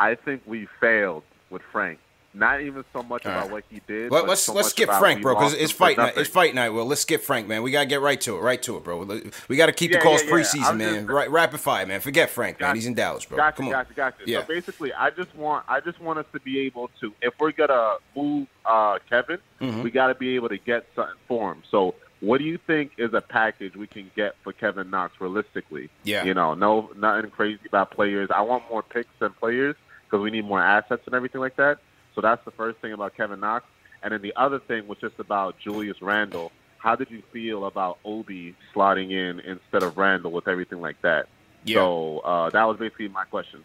I 0.00 0.16
think 0.16 0.42
we 0.46 0.66
failed 0.80 1.22
with 1.50 1.62
Frank. 1.70 2.00
Not 2.36 2.62
even 2.62 2.84
so 2.92 3.00
much 3.04 3.24
All 3.26 3.30
about 3.32 3.42
right. 3.44 3.52
what 3.52 3.64
he 3.70 3.80
did. 3.86 4.10
Let, 4.10 4.22
but 4.22 4.28
let's 4.30 4.40
so 4.40 4.52
let's 4.52 4.70
skip 4.70 4.90
Frank, 4.90 5.22
bro, 5.22 5.34
because 5.36 5.54
it's 5.54 5.70
fight 5.70 5.96
night. 5.96 6.14
It's 6.16 6.28
fight 6.28 6.52
night. 6.52 6.70
Will 6.70 6.84
let's 6.84 7.02
skip 7.02 7.22
Frank, 7.22 7.46
man. 7.46 7.62
We 7.62 7.70
gotta 7.70 7.86
get 7.86 8.00
right 8.00 8.20
to 8.22 8.36
it. 8.36 8.40
Right 8.40 8.60
to 8.64 8.76
it, 8.76 8.82
bro. 8.82 9.20
We 9.48 9.56
got 9.56 9.66
to 9.66 9.72
keep 9.72 9.92
the 9.92 9.98
calls 9.98 10.22
yeah, 10.24 10.28
yeah. 10.30 10.34
preseason, 10.34 10.64
I'm 10.64 10.78
man. 10.78 10.94
just- 10.94 11.08
Right, 11.08 11.30
rapid 11.30 11.60
fire, 11.60 11.86
man. 11.86 12.00
Forget 12.00 12.30
Frank, 12.30 12.58
man. 12.60 12.74
He's 12.74 12.86
in 12.86 12.94
Dallas, 12.94 13.24
bro. 13.24 13.36
Gotcha, 13.36 13.56
Come 13.58 13.66
on. 13.66 13.72
gotcha, 13.72 13.94
gotcha. 13.94 14.16
Yeah. 14.26 14.40
So 14.40 14.46
basically, 14.48 14.92
I 14.92 15.10
just 15.10 15.32
want 15.36 15.64
I 15.68 15.78
just 15.78 16.00
want 16.00 16.18
us 16.18 16.26
to 16.32 16.40
be 16.40 16.58
able 16.60 16.90
to, 17.00 17.12
if 17.22 17.34
we're 17.38 17.52
gonna 17.52 17.98
move 18.16 18.48
uh, 18.66 18.98
Kevin, 19.08 19.38
Mhm. 19.60 19.84
we 19.84 19.92
got 19.92 20.08
to 20.08 20.14
be 20.16 20.34
able 20.34 20.48
to 20.48 20.58
get 20.58 20.86
something 20.96 21.14
for 21.28 21.52
him. 21.52 21.62
So, 21.70 21.94
what 22.20 22.38
do 22.38 22.44
you 22.44 22.58
think 22.66 22.92
is 22.98 23.14
a 23.14 23.20
package 23.20 23.76
we 23.76 23.86
can 23.86 24.10
get 24.16 24.34
for 24.42 24.52
Kevin 24.52 24.90
Knox 24.90 25.20
realistically? 25.20 25.88
Yeah. 26.02 26.24
You 26.24 26.34
know, 26.34 26.54
no, 26.54 26.90
nothing 26.96 27.30
crazy 27.30 27.60
about 27.68 27.92
players. 27.92 28.28
I 28.34 28.40
want 28.40 28.64
more 28.68 28.82
picks 28.82 29.10
than 29.20 29.30
players 29.34 29.76
because 30.04 30.20
we 30.22 30.30
need 30.32 30.44
more 30.46 30.60
assets 30.60 31.02
and 31.06 31.14
everything 31.14 31.40
like 31.40 31.54
that. 31.56 31.78
So 32.14 32.20
that's 32.20 32.44
the 32.44 32.50
first 32.50 32.78
thing 32.78 32.92
about 32.92 33.16
Kevin 33.16 33.40
Knox. 33.40 33.66
And 34.02 34.12
then 34.12 34.22
the 34.22 34.34
other 34.36 34.58
thing 34.58 34.86
was 34.86 34.98
just 34.98 35.18
about 35.18 35.58
Julius 35.58 36.00
Randle. 36.02 36.52
How 36.78 36.94
did 36.94 37.10
you 37.10 37.22
feel 37.32 37.64
about 37.64 37.98
Obi 38.04 38.54
slotting 38.74 39.10
in 39.10 39.40
instead 39.40 39.82
of 39.82 39.96
Randle 39.96 40.30
with 40.30 40.46
everything 40.46 40.80
like 40.80 41.00
that? 41.02 41.28
Yeah. 41.64 41.76
So 41.76 42.18
uh, 42.18 42.50
that 42.50 42.64
was 42.64 42.78
basically 42.78 43.08
my 43.08 43.24
question. 43.24 43.64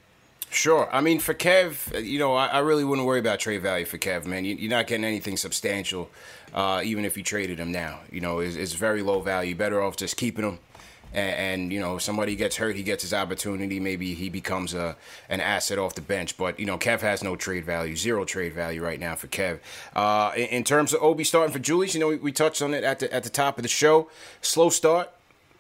Sure. 0.52 0.90
I 0.92 1.02
mean, 1.02 1.20
for 1.20 1.34
Kev, 1.34 1.94
uh, 1.94 2.00
you 2.00 2.18
know, 2.18 2.34
I, 2.34 2.48
I 2.48 2.60
really 2.60 2.84
wouldn't 2.84 3.06
worry 3.06 3.20
about 3.20 3.40
trade 3.40 3.62
value 3.62 3.86
for 3.86 3.98
Kev, 3.98 4.26
man. 4.26 4.46
You, 4.46 4.56
you're 4.56 4.70
not 4.70 4.88
getting 4.88 5.06
anything 5.06 5.38
substantial, 5.38 6.10
uh, 6.54 6.82
even 6.84 7.06
if 7.06 7.18
you 7.18 7.24
traded 7.24 7.60
him 7.60 7.72
now. 7.72 8.00
You 8.12 8.22
know, 8.22 8.40
it's, 8.40 8.56
it's 8.56 8.74
very 8.74 9.04
low 9.04 9.22
value. 9.22 9.54
Better 9.54 9.82
off 9.82 9.96
just 9.96 10.18
keeping 10.18 10.44
him. 10.44 10.60
And, 11.14 11.36
and 11.36 11.74
you 11.74 11.80
know, 11.80 11.98
somebody 11.98 12.36
gets 12.36 12.58
hurt, 12.58 12.76
he 12.76 12.84
gets 12.84 13.04
his 13.04 13.14
opportunity. 13.14 13.80
Maybe 13.80 14.14
he 14.14 14.30
becomes 14.30 14.74
a 14.74 14.96
an 15.30 15.42
asset 15.42 15.78
off 15.78 15.96
the 15.96 16.02
bench. 16.02 16.38
But 16.38 16.60
you 16.60 16.66
know, 16.66 16.78
Kev 16.78 17.02
has 17.02 17.24
no 17.24 17.36
trade 17.36 17.66
value, 17.66 17.96
zero 17.96 18.26
trade 18.26 18.54
value 18.54 18.84
right 18.84 19.00
now 19.00 19.16
for 19.16 19.28
Kev. 19.28 19.60
Uh, 19.96 20.32
in, 20.36 20.48
in 20.48 20.64
terms 20.64 20.94
of 20.94 21.02
Obi 21.02 21.24
starting 21.24 21.54
for 21.54 21.60
Julius, 21.60 21.94
you 21.94 22.00
know, 22.00 22.10
we, 22.10 22.18
we 22.18 22.32
touched 22.32 22.62
on 22.62 22.74
it 22.74 22.84
at 22.84 23.00
the 23.00 23.14
at 23.14 23.24
the 23.24 23.30
top 23.30 23.58
of 23.58 23.64
the 23.64 23.70
show. 23.70 24.10
Slow 24.42 24.70
start 24.70 25.12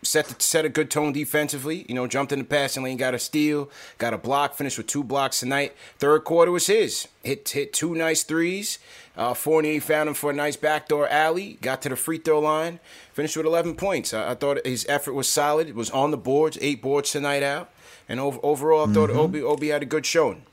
set 0.01 0.25
the, 0.25 0.35
set 0.41 0.65
a 0.65 0.69
good 0.69 0.89
tone 0.89 1.11
defensively. 1.13 1.85
You 1.87 1.95
know, 1.95 2.07
jumped 2.07 2.31
in 2.31 2.39
the 2.39 2.45
passing 2.45 2.83
lane, 2.83 2.97
got 2.97 3.13
a 3.13 3.19
steal, 3.19 3.69
got 3.97 4.13
a 4.13 4.17
block, 4.17 4.53
finished 4.55 4.77
with 4.77 4.87
two 4.87 5.03
blocks 5.03 5.39
tonight. 5.39 5.75
Third 5.97 6.23
quarter 6.23 6.51
was 6.51 6.67
his. 6.67 7.07
Hit 7.23 7.49
hit 7.49 7.73
two 7.73 7.95
nice 7.95 8.23
threes. 8.23 8.79
Uh, 9.17 9.33
Fournier 9.33 9.81
found 9.81 10.07
him 10.07 10.15
for 10.15 10.29
a 10.29 10.33
nice 10.33 10.55
backdoor 10.55 11.07
alley. 11.09 11.57
Got 11.61 11.81
to 11.81 11.89
the 11.89 11.97
free 11.97 12.19
throw 12.19 12.39
line. 12.39 12.79
Finished 13.11 13.35
with 13.35 13.45
11 13.45 13.75
points. 13.75 14.13
I, 14.13 14.31
I 14.31 14.35
thought 14.35 14.65
his 14.65 14.85
effort 14.87 15.13
was 15.13 15.27
solid. 15.27 15.67
It 15.67 15.75
was 15.75 15.89
on 15.89 16.11
the 16.11 16.17
boards, 16.17 16.57
eight 16.61 16.81
boards 16.81 17.11
tonight 17.11 17.43
out. 17.43 17.69
And 18.07 18.19
ov- 18.19 18.39
overall, 18.41 18.89
I 18.89 18.93
thought 18.93 19.09
Obi 19.09 19.41
Obi 19.41 19.67
had 19.67 19.83
a 19.83 19.85
good 19.85 20.05
showing. 20.05 20.43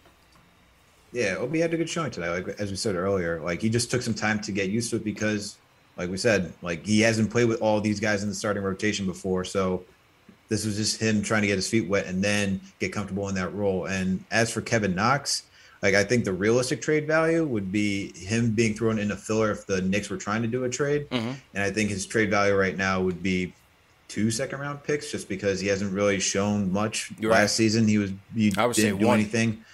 Yeah, 1.12 1.36
Obi 1.36 1.60
had 1.60 1.72
a 1.72 1.76
good 1.76 1.88
showing 1.88 2.10
today. 2.10 2.28
Like 2.28 2.48
as 2.60 2.70
we 2.70 2.76
said 2.76 2.96
earlier, 2.96 3.40
like 3.40 3.62
he 3.62 3.70
just 3.70 3.90
took 3.90 4.02
some 4.02 4.14
time 4.14 4.40
to 4.40 4.52
get 4.52 4.68
used 4.68 4.90
to 4.90 4.96
it 4.96 5.04
because, 5.04 5.56
like 5.96 6.10
we 6.10 6.16
said, 6.16 6.52
like 6.62 6.84
he 6.84 7.00
hasn't 7.00 7.30
played 7.30 7.48
with 7.48 7.60
all 7.60 7.80
these 7.80 8.00
guys 8.00 8.22
in 8.22 8.28
the 8.28 8.34
starting 8.34 8.62
rotation 8.62 9.06
before. 9.06 9.44
So 9.44 9.84
this 10.48 10.64
was 10.64 10.76
just 10.76 11.00
him 11.00 11.22
trying 11.22 11.42
to 11.42 11.48
get 11.48 11.56
his 11.56 11.68
feet 11.68 11.88
wet 11.88 12.06
and 12.06 12.22
then 12.22 12.60
get 12.78 12.92
comfortable 12.92 13.28
in 13.28 13.34
that 13.34 13.52
role. 13.54 13.86
And 13.86 14.24
as 14.30 14.52
for 14.52 14.60
Kevin 14.60 14.94
Knox, 14.94 15.44
like 15.82 15.94
I 15.94 16.04
think 16.04 16.24
the 16.24 16.32
realistic 16.32 16.80
trade 16.82 17.06
value 17.06 17.44
would 17.44 17.72
be 17.72 18.12
him 18.12 18.52
being 18.52 18.74
thrown 18.74 18.98
in 18.98 19.10
a 19.10 19.16
filler 19.16 19.50
if 19.50 19.66
the 19.66 19.82
Knicks 19.82 20.10
were 20.10 20.16
trying 20.16 20.42
to 20.42 20.48
do 20.48 20.64
a 20.64 20.68
trade. 20.68 21.08
Mm-hmm. 21.10 21.32
And 21.54 21.62
I 21.62 21.70
think 21.70 21.90
his 21.90 22.06
trade 22.06 22.30
value 22.30 22.56
right 22.56 22.76
now 22.76 23.00
would 23.00 23.22
be 23.22 23.52
two 24.08 24.30
second 24.30 24.60
round 24.60 24.82
picks 24.84 25.10
just 25.10 25.28
because 25.28 25.60
he 25.60 25.66
hasn't 25.68 25.92
really 25.92 26.20
shown 26.20 26.72
much 26.72 27.12
You're 27.18 27.32
last 27.32 27.40
right. 27.40 27.50
season. 27.50 27.88
He 27.88 27.98
was 27.98 28.12
he 28.34 28.52
I 28.56 28.66
would 28.66 28.76
didn't 28.76 28.98
do 28.98 29.06
one. 29.06 29.18
anything. 29.18 29.64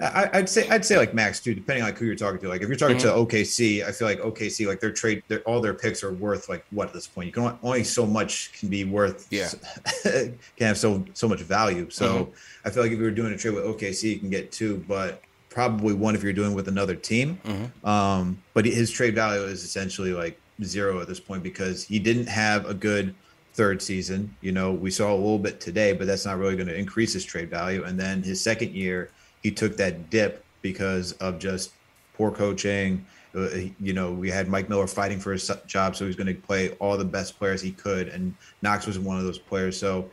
I, 0.00 0.30
I'd 0.32 0.48
say 0.48 0.68
I'd 0.68 0.84
say 0.84 0.96
like 0.96 1.14
max 1.14 1.38
too, 1.40 1.54
depending 1.54 1.82
on 1.82 1.90
like 1.90 1.98
who 1.98 2.06
you're 2.06 2.16
talking 2.16 2.40
to. 2.40 2.48
Like 2.48 2.62
if 2.62 2.68
you're 2.68 2.76
talking 2.76 2.96
Mm-hmm. 2.96 3.28
to 3.30 3.36
OKC, 3.36 3.86
I 3.86 3.92
feel 3.92 4.08
like 4.08 4.20
OKC 4.20 4.66
like 4.66 4.80
their 4.80 4.90
trade, 4.90 5.22
their, 5.28 5.40
all 5.40 5.60
their 5.60 5.74
picks 5.74 6.02
are 6.02 6.12
worth 6.12 6.48
like 6.48 6.64
what 6.70 6.88
at 6.88 6.94
this 6.94 7.06
point? 7.06 7.26
You 7.26 7.32
can 7.32 7.42
only, 7.44 7.58
only 7.62 7.84
so 7.84 8.06
much 8.06 8.52
can 8.58 8.68
be 8.68 8.84
worth. 8.84 9.28
Yeah. 9.30 9.48
can 10.02 10.36
have 10.58 10.78
so 10.78 11.04
so 11.14 11.28
much 11.28 11.40
value. 11.40 11.88
So 11.90 12.12
Mm-hmm. 12.24 12.32
I 12.64 12.70
feel 12.70 12.82
like 12.82 12.92
if 12.92 12.98
you 12.98 13.04
were 13.04 13.10
doing 13.10 13.32
a 13.32 13.36
trade 13.36 13.54
with 13.54 13.64
OKC, 13.64 14.04
you 14.14 14.18
can 14.18 14.30
get 14.30 14.52
two, 14.52 14.84
but 14.88 15.22
probably 15.50 15.94
one 15.94 16.14
if 16.14 16.22
you're 16.22 16.32
doing 16.32 16.54
with 16.54 16.68
another 16.68 16.94
team. 16.94 17.38
Mm-hmm. 17.44 17.86
Um, 17.86 18.42
but 18.54 18.64
his 18.64 18.90
trade 18.90 19.14
value 19.14 19.42
is 19.42 19.62
essentially 19.64 20.12
like 20.12 20.40
zero 20.64 21.00
at 21.00 21.08
this 21.08 21.20
point 21.20 21.42
because 21.42 21.84
he 21.84 21.98
didn't 21.98 22.28
have 22.28 22.66
a 22.66 22.74
good 22.74 23.14
third 23.54 23.82
season. 23.82 24.34
You 24.40 24.52
know, 24.52 24.72
we 24.72 24.90
saw 24.90 25.12
a 25.12 25.14
little 25.14 25.38
bit 25.38 25.60
today, 25.60 25.92
but 25.92 26.06
that's 26.06 26.24
not 26.24 26.38
really 26.38 26.56
going 26.56 26.68
to 26.68 26.76
increase 26.76 27.12
his 27.12 27.24
trade 27.24 27.50
value. 27.50 27.84
And 27.84 27.98
then 28.00 28.22
his 28.22 28.40
second 28.40 28.72
year, 28.72 29.10
he 29.42 29.50
took 29.50 29.76
that 29.76 30.10
dip 30.10 30.44
because 30.62 31.12
of 31.12 31.38
just 31.38 31.72
poor 32.14 32.30
coaching. 32.30 33.04
Uh, 33.34 33.48
you 33.80 33.92
know, 33.92 34.12
we 34.12 34.30
had 34.30 34.48
Mike 34.48 34.68
Miller 34.68 34.86
fighting 34.86 35.18
for 35.18 35.32
his 35.32 35.50
job, 35.66 35.96
so 35.96 36.04
he 36.04 36.06
was 36.06 36.16
going 36.16 36.26
to 36.26 36.34
play 36.34 36.70
all 36.80 36.96
the 36.98 37.04
best 37.04 37.38
players 37.38 37.62
he 37.62 37.72
could, 37.72 38.08
and 38.08 38.34
Knox 38.60 38.86
was 38.86 38.98
one 38.98 39.18
of 39.18 39.24
those 39.24 39.38
players. 39.38 39.78
So 39.78 40.10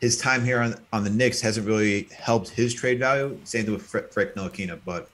his 0.00 0.18
time 0.18 0.44
here 0.44 0.60
on 0.60 0.74
on 0.92 1.04
the 1.04 1.10
Knicks 1.10 1.40
hasn't 1.40 1.66
really 1.66 2.08
helped 2.16 2.48
his 2.48 2.74
trade 2.74 2.98
value. 2.98 3.38
Same 3.44 3.64
thing 3.64 3.74
with 3.74 3.84
Frank 3.84 4.10
Ntilikina, 4.10 4.80
but 4.84 5.08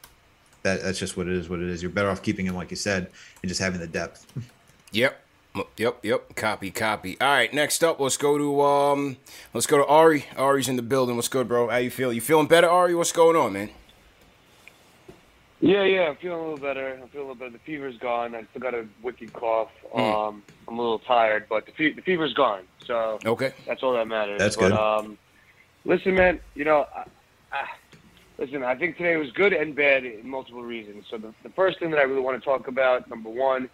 that, 0.63 0.83
that's 0.83 0.99
just 0.99 1.17
what 1.17 1.27
it 1.27 1.35
is. 1.35 1.49
What 1.49 1.61
it 1.61 1.69
is. 1.69 1.83
You're 1.83 1.91
better 1.91 2.11
off 2.11 2.23
keeping 2.23 2.47
him, 2.47 2.55
like 2.55 2.71
you 2.71 2.77
said, 2.77 3.11
and 3.43 3.49
just 3.49 3.61
having 3.61 3.81
the 3.81 3.87
depth. 3.87 4.27
Yep. 4.93 5.21
Yep, 5.77 6.05
yep. 6.05 6.37
Copy, 6.37 6.71
copy. 6.71 7.17
All 7.21 7.29
right, 7.29 7.53
next 7.53 7.83
up, 7.83 7.99
let's 8.01 8.17
go 8.17 8.39
to 8.39 8.61
um, 8.63 9.17
let's 9.55 9.67
go 9.67 9.79
to 9.79 9.87
Ari. 9.87 10.27
Ari's 10.37 10.69
in 10.69 10.77
the 10.77 10.83
building. 10.83 11.17
What's 11.17 11.29
good, 11.29 11.49
bro? 11.49 11.69
How 11.69 11.79
you 11.79 11.91
feel? 11.91 12.13
You 12.13 12.21
feeling 12.21 12.47
better, 12.47 12.69
Ari? 12.69 12.95
What's 12.95 13.13
going 13.13 13.37
on, 13.37 13.55
man? 13.55 13.71
Yeah, 15.61 15.85
yeah, 15.85 16.03
I'm 16.03 16.17
feeling 16.17 16.39
a 16.39 16.43
little 16.43 16.59
better. 16.59 16.99
I'm 17.03 17.09
feeling 17.09 17.27
a 17.27 17.33
little 17.33 17.35
better. 17.35 17.51
The 17.51 17.59
fever's 17.59 17.99
gone. 17.99 18.35
I 18.35 18.45
still 18.51 18.63
got 18.63 18.75
a 18.75 18.87
wicked 19.03 19.33
cough. 19.33 19.71
Mm. 19.93 20.29
Um, 20.29 20.43
I'm 20.69 20.79
a 20.79 20.81
little 20.81 21.01
tired, 21.01 21.47
but 21.49 21.67
the, 21.67 21.73
fe- 21.73 21.93
the 21.95 22.03
fever's 22.03 22.35
gone. 22.35 22.63
So 22.87 23.19
okay, 23.27 23.53
that's 23.67 23.83
all 23.83 23.95
that 23.95 24.07
matters. 24.07 24.39
That's 24.39 24.57
but, 24.57 24.69
good. 24.69 24.79
Um, 24.79 25.19
listen, 25.85 26.15
man. 26.15 26.41
You 26.55 26.65
know, 26.65 26.87
I, 26.95 27.05
I, 27.53 27.67
listen. 28.39 28.63
I 28.63 28.77
think 28.77 28.97
today 28.99 29.17
was 29.17 29.33
good 29.33 29.53
and 29.53 29.75
bad 29.75 30.05
in 30.05 30.29
multiple 30.29 30.63
reasons. 30.63 31.07
So 31.11 31.19
the, 31.19 31.35
the 31.43 31.51
first 31.51 31.81
thing 31.81 31.91
that 31.91 31.99
I 31.99 32.03
really 32.03 32.23
want 32.23 32.41
to 32.41 32.45
talk 32.45 32.69
about, 32.69 33.11
number 33.11 33.31
one, 33.31 33.69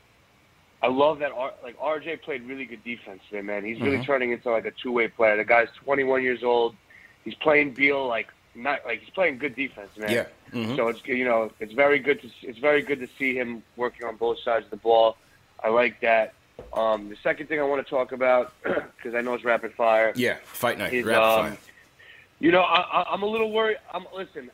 I 0.85 0.89
love 0.89 1.21
that 1.21 1.33
R, 1.33 1.55
like 1.63 1.81
RJ 1.81 2.21
played 2.21 2.47
really 2.47 2.67
good 2.67 2.85
defense 2.85 3.23
today, 3.31 3.41
man. 3.41 3.65
He's 3.65 3.81
really 3.81 3.97
mm-hmm. 3.97 4.05
turning 4.05 4.33
into 4.33 4.51
like 4.51 4.67
a 4.67 4.71
two 4.71 4.93
way 4.93 5.09
player. 5.09 5.35
The 5.39 5.45
guy's 5.45 5.69
21 5.83 6.23
years 6.23 6.43
old. 6.43 6.77
He's 7.25 7.35
playing 7.37 7.73
Beal 7.73 8.07
like 8.07 8.29
not 8.55 8.81
like 8.85 9.01
he's 9.01 9.09
playing 9.09 9.39
good 9.39 9.57
defense, 9.57 9.89
man. 9.97 10.11
Yeah. 10.11 10.27
Mm-hmm. 10.53 10.77
So 10.77 10.89
it's 10.89 11.03
you 11.07 11.25
know 11.25 11.51
it's 11.59 11.73
very 11.73 11.99
good 11.99 12.21
to 12.21 12.29
it's 12.43 12.59
very 12.59 12.83
good 12.83 13.01
to 13.01 13.09
see 13.19 13.35
him 13.35 13.63
working 13.77 14.07
on 14.07 14.17
both 14.17 14.41
sides 14.41 14.67
of 14.67 14.71
the 14.73 14.77
ball. 14.77 15.17
I 15.63 15.71
like 15.71 16.03
that. 16.03 16.35
Um, 16.75 17.09
the 17.09 17.17
second 17.23 17.49
thing 17.49 17.61
I 17.61 17.63
want 17.63 17.83
to 17.83 17.89
talk 17.89 18.13
about 18.13 18.53
because 18.63 19.15
I 19.15 19.23
know 19.23 19.33
it's 19.33 19.45
rapid 19.45 19.73
fire. 19.73 20.13
Yeah, 20.15 20.37
fight 20.45 20.77
night. 20.77 20.93
Is, 20.93 21.07
rapid 21.07 21.23
um, 21.23 21.47
fire. 21.47 21.59
You 22.41 22.53
know 22.53 22.61
I, 22.61 23.07
I'm 23.11 23.23
a 23.23 23.27
little 23.27 23.51
worried. 23.53 23.79
I'm 23.91 24.05
listen. 24.15 24.51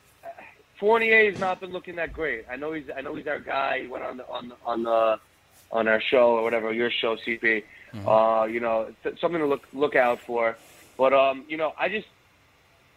Fournier 0.79 1.29
has 1.29 1.41
not 1.41 1.61
been 1.61 1.73
looking 1.73 1.97
that 1.97 2.13
great. 2.13 2.45
I 2.49 2.55
know 2.55 2.73
he's 2.73 2.87
I 2.97 3.01
know 3.01 3.17
he's 3.17 3.27
our 3.27 3.41
guy. 3.41 3.81
He 3.81 3.89
went 3.89 4.05
on 4.05 4.17
the 4.17 4.29
on 4.29 4.49
the, 4.51 4.57
on 4.65 4.83
the 4.85 5.21
on 5.73 5.89
our 5.89 6.01
show 6.01 6.37
or 6.37 6.43
whatever 6.43 6.73
your 6.73 6.91
show 6.91 7.17
CP. 7.17 7.65
Mm-hmm. 7.93 8.09
Uh, 8.09 8.45
you 8.45 8.61
know 8.61 8.93
something 9.21 9.41
to 9.41 9.47
look 9.47 9.67
look 9.73 9.97
out 9.97 10.21
for. 10.21 10.57
But 10.97 11.13
um, 11.13 11.45
you 11.49 11.57
know 11.57 11.73
I 11.79 11.89
just 11.89 12.09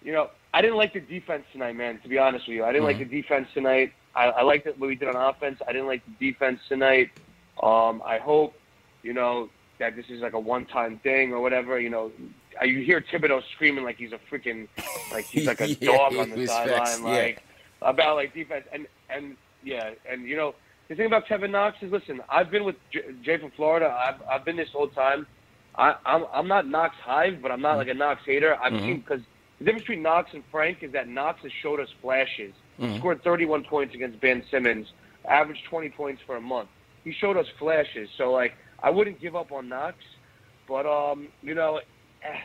you 0.01 0.11
know 0.11 0.30
I 0.53 0.61
didn't 0.61 0.78
like 0.78 0.93
the 0.93 0.99
defense 0.99 1.45
tonight, 1.51 1.76
man. 1.76 1.99
To 2.01 2.07
be 2.09 2.17
honest 2.17 2.47
with 2.47 2.55
you, 2.55 2.63
I 2.63 2.71
didn't 2.71 2.88
mm-hmm. 2.88 2.99
like 2.99 3.09
the 3.09 3.21
defense 3.21 3.47
tonight. 3.53 3.93
I, 4.15 4.26
I 4.26 4.41
liked 4.43 4.65
what 4.65 4.80
we 4.80 4.95
did 4.95 5.07
on 5.07 5.15
offense. 5.15 5.59
I 5.67 5.71
didn't 5.71 5.88
like 5.88 6.03
the 6.05 6.32
defense 6.32 6.59
tonight. 6.69 7.09
Um, 7.61 8.01
I 8.05 8.19
hope, 8.19 8.53
you 9.01 9.13
know, 9.13 9.49
that 9.80 9.95
this 9.95 10.05
is 10.09 10.21
like 10.21 10.34
a 10.34 10.39
one-time 10.39 10.99
thing 10.99 11.34
or 11.34 11.41
whatever. 11.41 11.80
You 11.80 11.89
know, 11.89 12.11
you 12.63 12.82
hear 12.82 13.01
Thibodeau 13.01 13.41
screaming 13.53 13.84
like 13.84 13.97
he's 13.97 14.11
a 14.11 14.19
freaking, 14.32 14.67
like 15.11 15.26
he's 15.26 15.47
like 15.47 15.61
a 15.61 15.69
yeah, 15.82 15.91
dog 15.91 16.15
on 16.15 16.30
the 16.30 16.47
sideline, 16.47 17.03
like 17.03 17.43
about 17.82 18.15
like 18.15 18.34
defense 18.34 18.65
and 18.71 18.88
and 19.09 19.36
yeah, 19.63 19.91
and 20.09 20.28
you 20.28 20.36
know 20.36 20.53
the 20.94 20.98
thing 20.98 21.08
about 21.08 21.28
Kevin 21.28 21.52
Knox 21.52 21.78
is, 21.82 21.91
listen, 21.91 22.22
I've 22.30 22.52
been 22.52 22.64
with 22.64 22.76
J- 22.91 23.16
Jay 23.24 23.38
from 23.39 23.50
Florida. 23.52 23.88
I've 23.88 24.22
I've 24.30 24.46
been 24.46 24.56
this 24.56 24.70
whole 24.70 24.89
time. 24.89 25.26
I, 25.76 25.96
I'm 26.06 26.26
I'm 26.32 26.48
not 26.48 26.68
Knox 26.68 26.96
hive, 27.04 27.41
but 27.41 27.52
I'm 27.52 27.62
not 27.62 27.78
like 27.78 27.88
a 27.88 27.96
Knox 27.96 28.22
hater. 28.24 28.56
I've 28.62 28.74
mm-hmm. 28.74 28.86
seen 28.86 29.00
because 29.00 29.22
the 29.58 29.66
difference 29.66 29.84
between 29.84 30.04
Knox 30.04 30.30
and 30.34 30.44
Frank 30.52 30.84
is 30.84 30.91
that 30.91 31.08
Knox 31.08 31.41
has 31.41 31.52
showed 31.52 31.80
us 31.80 31.89
flashes. 32.00 32.54
Mm-hmm. 32.80 32.98
Scored 32.98 33.24
31 33.24 33.64
points 33.64 33.96
against 33.96 34.20
Ben 34.20 34.44
Simmons, 34.52 34.91
averaged 35.28 35.66
20 35.66 35.89
points 35.89 36.22
for 36.28 36.36
a 36.36 36.41
month. 36.41 36.70
He 37.04 37.12
showed 37.12 37.38
us 37.38 37.48
flashes. 37.58 38.10
So 38.16 38.32
like, 38.32 38.54
I 38.84 38.91
wouldn't 38.91 39.20
give 39.20 39.36
up 39.36 39.52
on 39.52 39.70
Knox, 39.70 39.96
but 40.68 40.86
um, 40.86 41.30
you 41.41 41.56
know, 41.56 41.82
eh, 42.22 42.38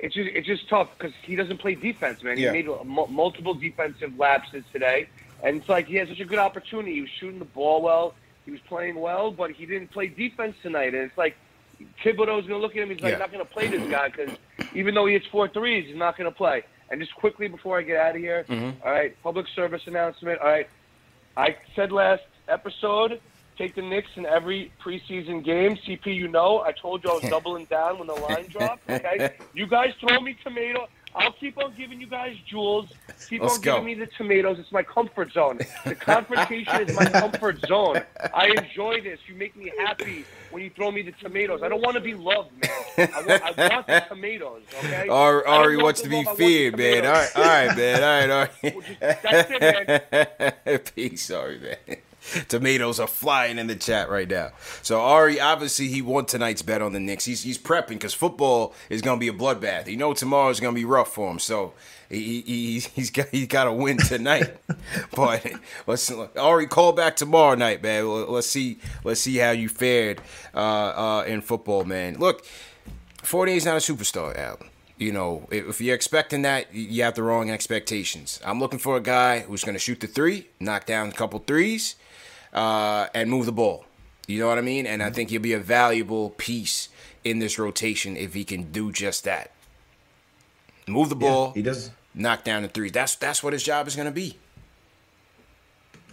it's 0.00 0.16
just 0.16 0.28
it's 0.34 0.48
just 0.48 0.68
tough 0.68 0.88
because 0.98 1.14
he 1.22 1.36
doesn't 1.36 1.58
play 1.58 1.76
defense, 1.76 2.20
man. 2.24 2.36
Yeah. 2.36 2.52
He 2.52 2.62
made 2.64 2.68
m- 2.68 3.14
multiple 3.14 3.54
defensive 3.54 4.18
lapses 4.18 4.64
today, 4.72 5.08
and 5.42 5.56
it's 5.56 5.68
like 5.68 5.86
he 5.86 5.96
had 5.96 6.08
such 6.08 6.20
a 6.20 6.24
good 6.24 6.38
opportunity. 6.38 6.94
He 6.94 7.00
was 7.02 7.10
shooting 7.18 7.38
the 7.38 7.44
ball 7.44 7.82
well, 7.82 8.14
he 8.44 8.50
was 8.50 8.60
playing 8.68 8.96
well, 8.96 9.30
but 9.30 9.50
he 9.50 9.66
didn't 9.66 9.90
play 9.90 10.08
defense 10.08 10.56
tonight, 10.62 10.94
and 10.94 11.04
it's 11.04 11.18
like 11.18 11.36
Thibodeau's 12.04 12.46
going 12.46 12.48
to 12.48 12.58
look 12.58 12.76
at 12.76 12.82
him. 12.82 12.90
He's 12.90 13.00
like, 13.00 13.12
yeah. 13.12 13.18
not 13.18 13.32
going 13.32 13.44
to 13.44 13.50
play 13.50 13.68
this 13.68 13.88
guy 13.90 14.08
because 14.08 14.36
even 14.74 14.94
though 14.94 15.06
he 15.06 15.14
hits 15.14 15.26
four 15.26 15.48
threes, 15.48 15.86
he's 15.86 15.96
not 15.96 16.16
going 16.16 16.30
to 16.30 16.36
play. 16.36 16.64
And 16.90 17.00
just 17.00 17.14
quickly 17.14 17.48
before 17.48 17.78
I 17.78 17.82
get 17.82 17.96
out 17.96 18.16
of 18.16 18.20
here, 18.20 18.44
mm-hmm. 18.48 18.86
all 18.86 18.92
right, 18.92 19.16
public 19.22 19.46
service 19.54 19.82
announcement. 19.86 20.40
All 20.40 20.48
right, 20.48 20.68
I 21.36 21.56
said 21.74 21.90
last 21.90 22.22
episode, 22.48 23.20
take 23.56 23.74
the 23.74 23.82
Knicks 23.82 24.10
in 24.16 24.26
every 24.26 24.72
preseason 24.82 25.42
game. 25.42 25.76
CP, 25.76 26.14
you 26.14 26.28
know, 26.28 26.60
I 26.60 26.72
told 26.72 27.04
you 27.04 27.10
I 27.10 27.14
was 27.14 27.22
doubling 27.30 27.64
down 27.66 27.98
when 27.98 28.08
the 28.08 28.14
line 28.14 28.46
dropped. 28.48 28.90
Okay, 28.90 29.34
you 29.54 29.66
guys 29.66 29.94
throw 30.00 30.20
me 30.20 30.36
tomato. 30.42 30.88
I'll 31.14 31.32
keep 31.32 31.58
on 31.58 31.74
giving 31.76 32.00
you 32.00 32.06
guys 32.06 32.36
jewels. 32.46 32.88
Keep 33.28 33.42
Let's 33.42 33.56
on 33.56 33.60
go. 33.60 33.72
giving 33.74 33.86
me 33.86 33.94
the 33.94 34.06
tomatoes. 34.16 34.58
It's 34.58 34.72
my 34.72 34.82
comfort 34.82 35.32
zone. 35.32 35.60
The 35.84 35.94
confrontation 35.94 36.88
is 36.88 36.96
my 36.96 37.04
comfort 37.06 37.60
zone. 37.66 38.02
I 38.34 38.48
enjoy 38.48 39.00
this. 39.02 39.20
You 39.26 39.34
make 39.34 39.54
me 39.56 39.70
happy 39.78 40.24
when 40.50 40.62
you 40.62 40.70
throw 40.70 40.90
me 40.90 41.02
the 41.02 41.12
tomatoes. 41.12 41.60
I 41.62 41.68
don't 41.68 41.82
want 41.82 41.94
to 41.94 42.00
be 42.00 42.14
loved, 42.14 42.50
man. 42.52 43.10
I 43.14 43.22
want, 43.26 43.58
I 43.58 43.68
want 43.68 43.86
the 43.86 44.04
tomatoes. 44.08 44.62
Okay. 44.78 45.08
Ari, 45.08 45.44
Ari 45.44 45.76
wants 45.76 46.00
to 46.02 46.08
be 46.08 46.24
feared, 46.36 46.78
man. 46.78 47.04
All 47.04 47.12
right, 47.12 47.30
all 47.36 47.42
right, 47.42 47.76
man. 47.76 48.02
All 48.02 48.20
right, 48.20 48.30
all 48.30 48.40
right. 48.40 48.50
Well, 48.74 48.84
just, 48.86 49.00
that's 49.22 49.50
it, 49.50 50.10
man. 50.64 50.78
Peace, 50.94 51.26
sorry, 51.26 51.58
man. 51.58 51.96
Tomatoes 52.48 53.00
are 53.00 53.06
flying 53.06 53.58
in 53.58 53.66
the 53.66 53.76
chat 53.76 54.08
right 54.08 54.28
now. 54.28 54.50
So 54.82 55.00
Ari, 55.00 55.40
obviously, 55.40 55.88
he 55.88 56.02
won 56.02 56.26
tonight's 56.26 56.62
bet 56.62 56.82
on 56.82 56.92
the 56.92 57.00
Knicks. 57.00 57.24
He's 57.24 57.42
he's 57.42 57.58
prepping 57.58 57.88
because 57.88 58.14
football 58.14 58.74
is 58.88 59.02
going 59.02 59.18
to 59.18 59.20
be 59.20 59.28
a 59.28 59.32
bloodbath. 59.32 59.88
You 59.88 59.96
know 59.96 60.14
tomorrow 60.14 60.50
is 60.50 60.60
going 60.60 60.74
to 60.74 60.80
be 60.80 60.84
rough 60.84 61.12
for 61.12 61.30
him. 61.30 61.38
So 61.38 61.74
he, 62.08 62.40
he 62.42 62.80
he's 62.80 63.10
got 63.10 63.28
he's 63.28 63.48
got 63.48 63.64
to 63.64 63.72
win 63.72 63.98
tonight. 63.98 64.56
but 65.14 65.46
let's 65.86 66.10
Ari 66.10 66.66
call 66.66 66.92
back 66.92 67.16
tomorrow 67.16 67.54
night, 67.54 67.82
man. 67.82 68.08
Let's 68.28 68.46
see 68.46 68.78
let's 69.04 69.20
see 69.20 69.36
how 69.36 69.50
you 69.50 69.68
fared 69.68 70.20
uh, 70.54 70.58
uh, 70.58 71.24
in 71.26 71.40
football, 71.40 71.84
man. 71.84 72.18
Look, 72.18 72.44
Fournier 73.22 73.56
is 73.56 73.64
not 73.64 73.76
a 73.76 73.92
superstar, 73.92 74.36
Alan. 74.36 74.68
You 74.98 75.10
know, 75.10 75.48
if 75.50 75.80
you're 75.80 75.96
expecting 75.96 76.42
that, 76.42 76.72
you 76.72 77.02
have 77.02 77.14
the 77.14 77.24
wrong 77.24 77.50
expectations. 77.50 78.40
I'm 78.44 78.60
looking 78.60 78.78
for 78.78 78.96
a 78.96 79.00
guy 79.00 79.40
who's 79.40 79.64
going 79.64 79.74
to 79.74 79.80
shoot 79.80 79.98
the 79.98 80.06
three, 80.06 80.48
knock 80.60 80.86
down 80.86 81.08
a 81.08 81.12
couple 81.12 81.40
threes, 81.40 81.96
uh, 82.52 83.06
and 83.14 83.30
move 83.30 83.46
the 83.46 83.52
ball. 83.52 83.86
You 84.26 84.38
know 84.38 84.48
what 84.48 84.58
I 84.58 84.62
mean? 84.62 84.86
And 84.86 85.02
I 85.02 85.10
think 85.10 85.30
he'll 85.30 85.40
be 85.42 85.52
a 85.52 85.58
valuable 85.58 86.30
piece 86.30 86.88
in 87.24 87.38
this 87.38 87.58
rotation 87.58 88.16
if 88.16 88.34
he 88.34 88.44
can 88.44 88.70
do 88.70 88.92
just 88.92 89.24
that. 89.24 89.50
Move 90.88 91.08
the 91.08 91.16
ball. 91.16 91.48
Yeah, 91.48 91.54
he 91.54 91.62
does. 91.62 91.90
Knock 92.14 92.44
down 92.44 92.62
the 92.62 92.68
threes. 92.68 92.92
That's 92.92 93.14
that's 93.16 93.42
what 93.42 93.52
his 93.52 93.62
job 93.62 93.86
is 93.86 93.96
going 93.96 94.06
to 94.06 94.12
be. 94.12 94.38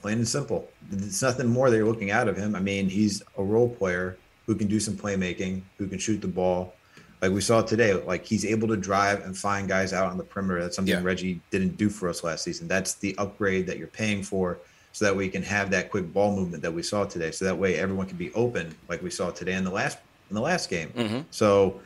Plain 0.01 0.19
and 0.19 0.27
simple. 0.27 0.69
It's 0.91 1.21
nothing 1.21 1.47
more 1.47 1.69
that 1.69 1.75
you're 1.75 1.85
looking 1.85 2.11
out 2.11 2.27
of 2.27 2.37
him. 2.37 2.55
I 2.55 2.59
mean, 2.59 2.87
he's 2.87 3.21
a 3.37 3.43
role 3.43 3.69
player 3.69 4.17
who 4.45 4.55
can 4.55 4.67
do 4.67 4.79
some 4.79 4.95
playmaking, 4.95 5.61
who 5.77 5.87
can 5.87 5.99
shoot 5.99 6.21
the 6.21 6.27
ball. 6.27 6.73
Like 7.21 7.33
we 7.33 7.41
saw 7.41 7.61
today, 7.61 7.93
like 7.93 8.25
he's 8.25 8.45
able 8.45 8.69
to 8.69 8.77
drive 8.77 9.25
and 9.25 9.37
find 9.37 9.67
guys 9.67 9.91
out 9.91 10.09
on 10.09 10.17
the 10.17 10.23
perimeter. 10.23 10.61
That's 10.61 10.75
something 10.77 10.93
Yeah. 10.93 11.03
Reggie 11.03 11.41
didn't 11.51 11.75
do 11.75 11.89
for 11.89 12.07
us 12.07 12.23
last 12.23 12.45
season. 12.45 12.67
That's 12.69 12.93
the 12.93 13.13
upgrade 13.17 13.67
that 13.67 13.77
you're 13.77 13.87
paying 13.87 14.23
for 14.23 14.59
so 14.91 15.05
that 15.05 15.15
way 15.15 15.25
you 15.25 15.31
can 15.31 15.43
have 15.43 15.71
that 15.71 15.89
quick 15.91 16.11
ball 16.13 16.35
movement 16.35 16.63
that 16.63 16.73
we 16.73 16.83
saw 16.83 17.05
today. 17.05 17.31
So 17.31 17.45
that 17.45 17.57
way 17.57 17.75
everyone 17.77 18.07
can 18.07 18.17
be 18.17 18.33
open 18.33 18.75
like 18.87 19.01
we 19.01 19.09
saw 19.09 19.29
today 19.29 19.53
in 19.53 19.63
the 19.63 19.71
last 19.71 19.97
in 20.29 20.35
the 20.35 20.41
last 20.41 20.69
game. 20.69 20.89
Mhm. 20.95 21.25
So 21.31 21.79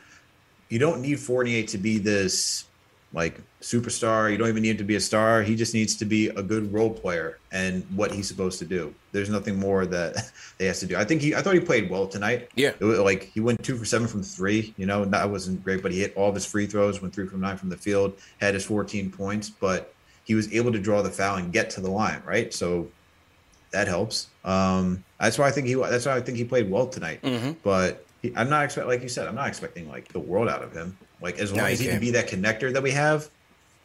you 0.68 0.78
don't 0.78 1.00
need 1.00 1.18
Fournier 1.20 1.62
to 1.64 1.78
be 1.78 1.98
this 1.98 2.64
like 3.12 3.40
superstar. 3.62 4.30
You 4.30 4.36
don't 4.36 4.48
even 4.48 4.62
need 4.62 4.70
him 4.72 4.76
to 4.78 4.84
be 4.84 4.96
a 4.96 5.00
star. 5.00 5.42
He 5.42 5.54
just 5.54 5.72
needs 5.72 5.94
to 5.96 6.04
be 6.04 6.28
a 6.28 6.42
good 6.42 6.72
role 6.72 6.90
player 6.90 7.38
and 7.52 7.84
what 7.94 8.10
he's 8.10 8.26
supposed 8.26 8.58
to 8.58 8.64
do. 8.64 8.92
There's 9.12 9.30
nothing 9.30 9.56
more 9.58 9.86
that 9.86 10.16
they 10.58 10.66
has 10.66 10.80
to 10.80 10.86
do. 10.86 10.96
I 10.96 11.04
think 11.04 11.22
he 11.22 11.34
I 11.34 11.40
thought 11.40 11.54
he 11.54 11.60
played 11.60 11.88
well 11.88 12.06
tonight. 12.08 12.48
Yeah. 12.56 12.72
It 12.80 12.84
was 12.84 12.98
like 12.98 13.30
he 13.32 13.40
went 13.40 13.62
two 13.62 13.76
for 13.76 13.84
seven 13.84 14.08
from 14.08 14.22
three. 14.22 14.74
You 14.76 14.86
know, 14.86 15.04
that 15.04 15.30
wasn't 15.30 15.62
great, 15.62 15.80
but 15.82 15.92
he 15.92 16.00
hit 16.00 16.12
all 16.16 16.28
of 16.28 16.34
his 16.34 16.44
free 16.44 16.66
throws, 16.66 17.00
went 17.00 17.14
three 17.14 17.26
from 17.26 17.40
nine 17.40 17.56
from 17.56 17.68
the 17.68 17.76
field, 17.76 18.18
had 18.40 18.54
his 18.54 18.64
14 18.64 19.10
points, 19.12 19.48
but 19.48 19.93
he 20.24 20.34
was 20.34 20.52
able 20.52 20.72
to 20.72 20.78
draw 20.78 21.02
the 21.02 21.10
foul 21.10 21.36
and 21.36 21.52
get 21.52 21.70
to 21.70 21.80
the 21.80 21.90
line, 21.90 22.22
right? 22.24 22.52
So 22.52 22.88
that 23.70 23.88
helps. 23.88 24.28
Um, 24.44 25.04
that's 25.20 25.38
why 25.38 25.48
I 25.48 25.50
think 25.50 25.66
he. 25.66 25.74
That's 25.74 26.06
why 26.06 26.16
I 26.16 26.20
think 26.20 26.38
he 26.38 26.44
played 26.44 26.70
well 26.70 26.86
tonight. 26.86 27.20
Mhm. 27.22 27.56
But 27.62 28.04
he, 28.22 28.32
I'm 28.36 28.48
not 28.48 28.64
expect 28.64 28.86
like 28.86 29.02
you 29.02 29.08
said. 29.08 29.26
I'm 29.28 29.34
not 29.34 29.48
expecting 29.48 29.88
like 29.88 30.08
the 30.08 30.20
world 30.20 30.48
out 30.48 30.62
of 30.62 30.72
him. 30.72 30.96
Like 31.20 31.38
as 31.38 31.50
long 31.52 31.58
No, 31.58 31.64
as 31.66 31.80
he 31.80 31.86
can 31.86 32.00
be 32.00 32.10
that 32.12 32.28
connector 32.28 32.72
that 32.72 32.82
we 32.82 32.90
have, 32.92 33.28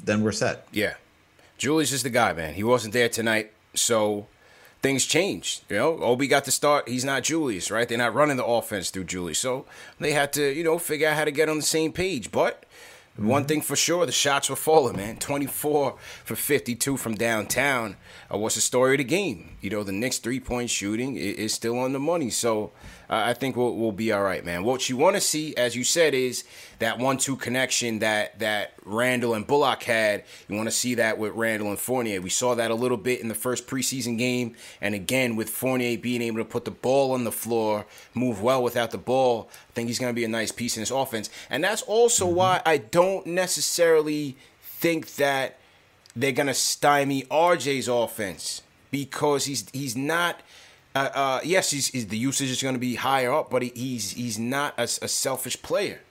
then 0.04 0.24
we're 0.24 0.32
set. 0.32 0.68
Yeah. 0.72 0.96
Julius 1.58 1.92
is 1.92 2.04
the 2.04 2.10
guy, 2.10 2.34
man. 2.34 2.54
He 2.54 2.64
wasn't 2.64 2.94
there 2.94 3.10
tonight, 3.10 3.52
so 3.74 4.28
things 4.82 5.06
changed. 5.06 5.64
You 5.70 5.76
know, 5.78 5.98
Obi 6.00 6.28
got 6.28 6.46
the 6.46 6.52
start. 6.52 6.88
He's 6.88 7.04
not 7.04 7.24
Julius, 7.24 7.70
right? 7.70 7.88
They're 7.88 7.98
not 7.98 8.14
running 8.14 8.38
the 8.38 8.46
offense 8.46 8.90
through 8.92 9.04
Julius, 9.06 9.40
so 9.40 9.66
they 10.00 10.14
had 10.14 10.32
to, 10.34 10.54
you 10.54 10.64
know, 10.64 10.78
figure 10.78 11.10
out 11.10 11.18
how 11.18 11.26
to 11.26 11.32
get 11.32 11.50
on 11.50 11.58
the 11.58 11.62
same 11.64 11.92
page. 11.92 12.32
But 12.32 12.66
One 13.20 13.44
thing 13.44 13.62
for 13.62 13.76
sure, 13.76 14.06
the 14.06 14.14
shots 14.14 14.50
were 14.50 14.56
falling, 14.56 14.96
man. 14.96 15.18
24 15.18 15.98
for 16.24 16.36
52 16.36 16.96
from 16.96 17.16
downtown. 17.16 17.98
Uh, 18.34 18.38
what's 18.38 18.56
the 18.56 18.62
story 18.62 18.94
of 18.94 19.00
the 19.00 19.04
game? 19.04 19.58
You 19.62 19.70
know, 19.70 19.84
the 19.84 19.92
Knicks 19.92 20.20
three 20.20 20.40
point 20.40 20.70
shooting 20.70 21.16
is, 21.16 21.36
is 21.36 21.54
still 21.54 21.78
on 21.78 21.94
the 21.94 22.00
money. 22.00 22.30
So 22.30 22.72
I 23.10 23.34
think 23.34 23.56
we'll, 23.56 23.76
we'll 23.76 23.92
be 23.92 24.12
all 24.12 24.22
right, 24.22 24.46
man. 24.46 24.64
What 24.64 24.88
you 24.88 24.96
want 24.96 25.16
to 25.16 25.22
see, 25.22 25.56
as 25.56 25.76
you 25.76 25.84
said, 25.84 26.14
is 26.14 26.44
that 26.80 27.00
one-two 27.00 27.36
connection 27.36 28.00
that 28.00 28.40
that 28.40 28.74
Randle 28.86 29.34
and 29.34 29.46
Bullock 29.46 29.84
had. 29.84 30.24
You 30.48 30.56
want 30.56 30.68
to 30.68 30.72
see 30.72 30.96
that 30.96 31.18
with 31.18 31.34
Randle 31.34 31.70
and 31.70 31.80
Fournier. 31.80 32.22
We 32.22 32.30
saw 32.30 32.56
that 32.56 32.72
a 32.72 32.76
little 32.76 32.98
bit 32.98 33.20
in 33.20 33.28
the 33.28 33.36
first 33.36 33.68
preseason 33.68 34.18
game, 34.18 34.56
and 34.80 34.96
again 34.96 35.36
with 35.36 35.50
Fournier 35.50 35.98
being 35.98 36.22
able 36.22 36.38
to 36.38 36.46
put 36.46 36.66
the 36.66 36.72
ball 36.72 37.12
on 37.12 37.24
the 37.24 37.32
floor, 37.32 37.86
move 38.14 38.42
well 38.42 38.64
without 38.64 38.92
the 38.92 38.98
ball. 38.98 39.50
I 39.70 39.74
think 39.74 39.88
he's 39.88 40.00
going 40.00 40.14
to 40.14 40.20
be 40.20 40.26
a 40.26 40.30
nice 40.30 40.52
piece 40.52 40.78
in 40.78 40.82
this 40.82 40.92
offense, 40.92 41.30
and 41.50 41.64
that's 41.64 41.82
also 41.82 42.28
mm-hmm. 42.28 42.36
why 42.36 42.62
I 42.66 42.78
don't 42.78 43.26
necessarily 43.28 44.38
think 44.62 45.16
that 45.16 45.58
they're 46.16 46.32
going 46.32 46.48
to 46.48 46.54
stymie 46.54 47.24
RJ's 47.24 47.88
offense 47.88 48.62
because 48.92 49.46
he's 49.46 49.70
he's 49.72 49.96
not 49.96 50.42
uh, 50.96 51.10
uh, 51.14 51.40
yes, 51.44 51.70
he's, 51.70 51.88
he's, 51.88 52.08
the 52.08 52.18
usage 52.18 52.50
is 52.50 52.62
going 52.62 52.76
to 52.76 52.80
be 52.80 52.96
higher 52.96 53.32
up, 53.32 53.50
but 53.52 53.62
he, 53.62 53.72
he's 53.76 54.12
he's 54.12 54.40
not 54.40 54.74
a, 54.78 54.84
a, 54.84 55.08
selfish 55.08 55.62
player. 55.62 56.02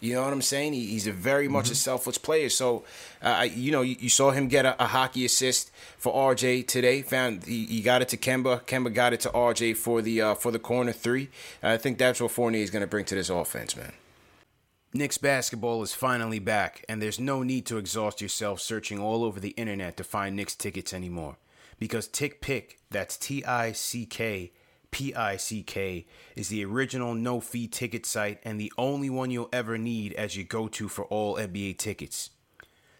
You 0.00 0.14
know 0.14 0.22
what 0.22 0.32
I'm 0.32 0.42
saying? 0.42 0.72
He, 0.72 0.86
he's 0.86 1.06
a 1.06 1.12
very 1.12 1.46
much 1.46 1.66
mm-hmm. 1.66 1.72
a 1.72 1.76
selfless 1.76 2.18
player. 2.18 2.48
So, 2.48 2.84
uh, 3.22 3.46
you 3.50 3.70
know, 3.70 3.82
you, 3.82 3.96
you, 3.98 4.08
saw 4.08 4.30
him 4.30 4.48
get 4.48 4.64
a, 4.64 4.82
a, 4.82 4.86
hockey 4.86 5.24
assist 5.24 5.70
for 5.98 6.12
RJ 6.12 6.66
today. 6.66 7.02
Found 7.02 7.44
he, 7.44 7.66
he, 7.66 7.82
got 7.82 8.02
it 8.02 8.08
to 8.10 8.16
Kemba. 8.16 8.62
Kemba 8.62 8.92
got 8.92 9.12
it 9.12 9.20
to 9.20 9.28
RJ 9.30 9.76
for 9.76 10.00
the 10.00 10.20
uh, 10.22 10.34
for 10.34 10.50
the 10.50 10.58
corner 10.58 10.92
three. 10.92 11.28
I 11.62 11.76
think 11.76 11.98
that's 11.98 12.20
what 12.20 12.30
Fournier 12.30 12.62
is 12.62 12.70
going 12.70 12.82
to 12.82 12.86
bring 12.86 13.04
to 13.06 13.14
this 13.14 13.28
offense, 13.28 13.76
man. 13.76 13.92
Knicks 14.94 15.18
basketball 15.18 15.82
is 15.82 15.92
finally 15.92 16.38
back, 16.38 16.84
and 16.88 17.02
there's 17.02 17.20
no 17.20 17.42
need 17.42 17.66
to 17.66 17.78
exhaust 17.78 18.20
yourself 18.22 18.60
searching 18.60 19.00
all 19.00 19.22
over 19.22 19.38
the 19.38 19.50
internet 19.50 19.96
to 19.98 20.04
find 20.04 20.34
Knicks 20.34 20.54
tickets 20.54 20.94
anymore 20.94 21.36
because 21.84 22.08
Tick 22.08 22.40
Pick, 22.40 22.78
that's 22.90 23.14
T 23.14 23.44
I 23.44 23.72
C 23.72 24.06
K 24.06 24.52
P 24.90 25.14
I 25.14 25.36
C 25.36 25.62
K, 25.62 26.06
is 26.34 26.48
the 26.48 26.64
original 26.64 27.14
no 27.14 27.40
fee 27.40 27.68
ticket 27.68 28.06
site 28.06 28.40
and 28.42 28.58
the 28.58 28.72
only 28.78 29.10
one 29.10 29.30
you'll 29.30 29.50
ever 29.52 29.76
need 29.76 30.14
as 30.14 30.34
you 30.34 30.44
go 30.44 30.66
to 30.66 30.88
for 30.88 31.04
all 31.04 31.36
NBA 31.36 31.76
tickets. 31.76 32.30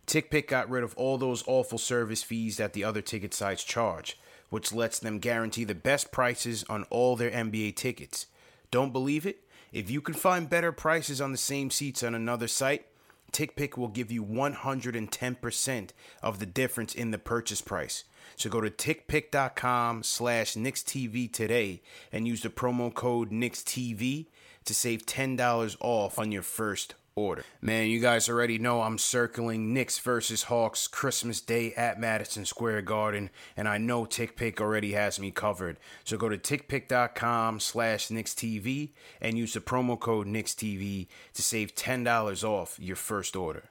TickPick 0.06 0.48
got 0.48 0.68
rid 0.68 0.84
of 0.84 0.94
all 0.98 1.16
those 1.16 1.42
awful 1.46 1.78
service 1.78 2.22
fees 2.22 2.58
that 2.58 2.74
the 2.74 2.84
other 2.84 3.00
ticket 3.00 3.32
sites 3.32 3.64
charge, 3.64 4.20
which 4.50 4.70
lets 4.70 4.98
them 4.98 5.18
guarantee 5.18 5.64
the 5.64 5.74
best 5.74 6.12
prices 6.12 6.62
on 6.68 6.84
all 6.90 7.16
their 7.16 7.30
NBA 7.30 7.76
tickets. 7.76 8.26
Don't 8.70 8.92
believe 8.92 9.24
it? 9.24 9.48
If 9.72 9.88
you 9.88 10.02
can 10.02 10.12
find 10.12 10.46
better 10.46 10.72
prices 10.72 11.22
on 11.22 11.32
the 11.32 11.38
same 11.38 11.70
seats 11.70 12.02
on 12.02 12.14
another 12.14 12.48
site, 12.48 12.84
TickPick 13.32 13.78
will 13.78 13.88
give 13.88 14.12
you 14.12 14.22
110% 14.22 15.90
of 16.22 16.38
the 16.38 16.46
difference 16.46 16.94
in 16.94 17.12
the 17.12 17.18
purchase 17.18 17.62
price. 17.62 18.04
So 18.36 18.50
go 18.50 18.60
to 18.60 18.70
tickpick.com 18.70 20.02
slash 20.02 20.54
KnicksTV 20.54 21.32
today 21.32 21.82
and 22.12 22.26
use 22.26 22.42
the 22.42 22.50
promo 22.50 22.92
code 22.92 23.30
KnicksTV 23.30 24.26
to 24.64 24.74
save 24.74 25.06
$10 25.06 25.76
off 25.80 26.18
on 26.18 26.32
your 26.32 26.42
first 26.42 26.94
order. 27.16 27.44
Man, 27.60 27.88
you 27.88 28.00
guys 28.00 28.28
already 28.28 28.58
know 28.58 28.82
I'm 28.82 28.98
circling 28.98 29.72
Knicks 29.72 29.98
versus 29.98 30.44
Hawks 30.44 30.86
Christmas 30.88 31.40
Day 31.40 31.72
at 31.74 32.00
Madison 32.00 32.44
Square 32.44 32.82
Garden, 32.82 33.30
and 33.56 33.68
I 33.68 33.78
know 33.78 34.04
TickPick 34.04 34.60
already 34.60 34.92
has 34.92 35.20
me 35.20 35.30
covered. 35.30 35.78
So 36.04 36.16
go 36.16 36.28
to 36.28 36.38
tickpick.com 36.38 37.60
slash 37.60 38.08
KnicksTV 38.08 38.90
and 39.20 39.38
use 39.38 39.54
the 39.54 39.60
promo 39.60 39.98
code 39.98 40.26
KnicksTV 40.26 41.06
to 41.34 41.42
save 41.42 41.74
$10 41.74 42.44
off 42.44 42.78
your 42.80 42.96
first 42.96 43.36
order. 43.36 43.70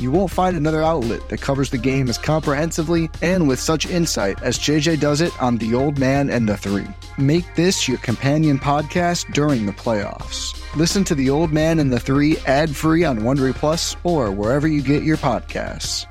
You 0.00 0.10
won't 0.10 0.30
find 0.30 0.56
another 0.56 0.82
outlet 0.82 1.28
that 1.28 1.42
covers 1.42 1.68
the 1.68 1.76
game 1.76 2.08
as 2.08 2.16
comprehensively 2.16 3.10
and 3.20 3.46
with 3.46 3.60
such 3.60 3.84
insight 3.84 4.42
as 4.42 4.58
JJ 4.58 4.98
does 4.98 5.20
it 5.20 5.42
on 5.42 5.58
The 5.58 5.74
Old 5.74 5.98
Man 5.98 6.30
and 6.30 6.48
the 6.48 6.56
Three. 6.56 6.86
Make 7.18 7.54
this 7.54 7.86
your 7.86 7.98
companion 7.98 8.58
podcast 8.58 9.30
during 9.34 9.66
the 9.66 9.72
playoffs. 9.72 10.56
Listen 10.74 11.04
to 11.04 11.14
The 11.14 11.28
Old 11.28 11.52
Man 11.52 11.78
and 11.78 11.92
the 11.92 12.00
Three 12.00 12.38
ad 12.46 12.74
free 12.74 13.04
on 13.04 13.18
Wondery 13.18 13.54
Plus 13.54 13.94
or 14.02 14.30
wherever 14.30 14.66
you 14.66 14.80
get 14.80 15.02
your 15.02 15.18
podcasts. 15.18 16.06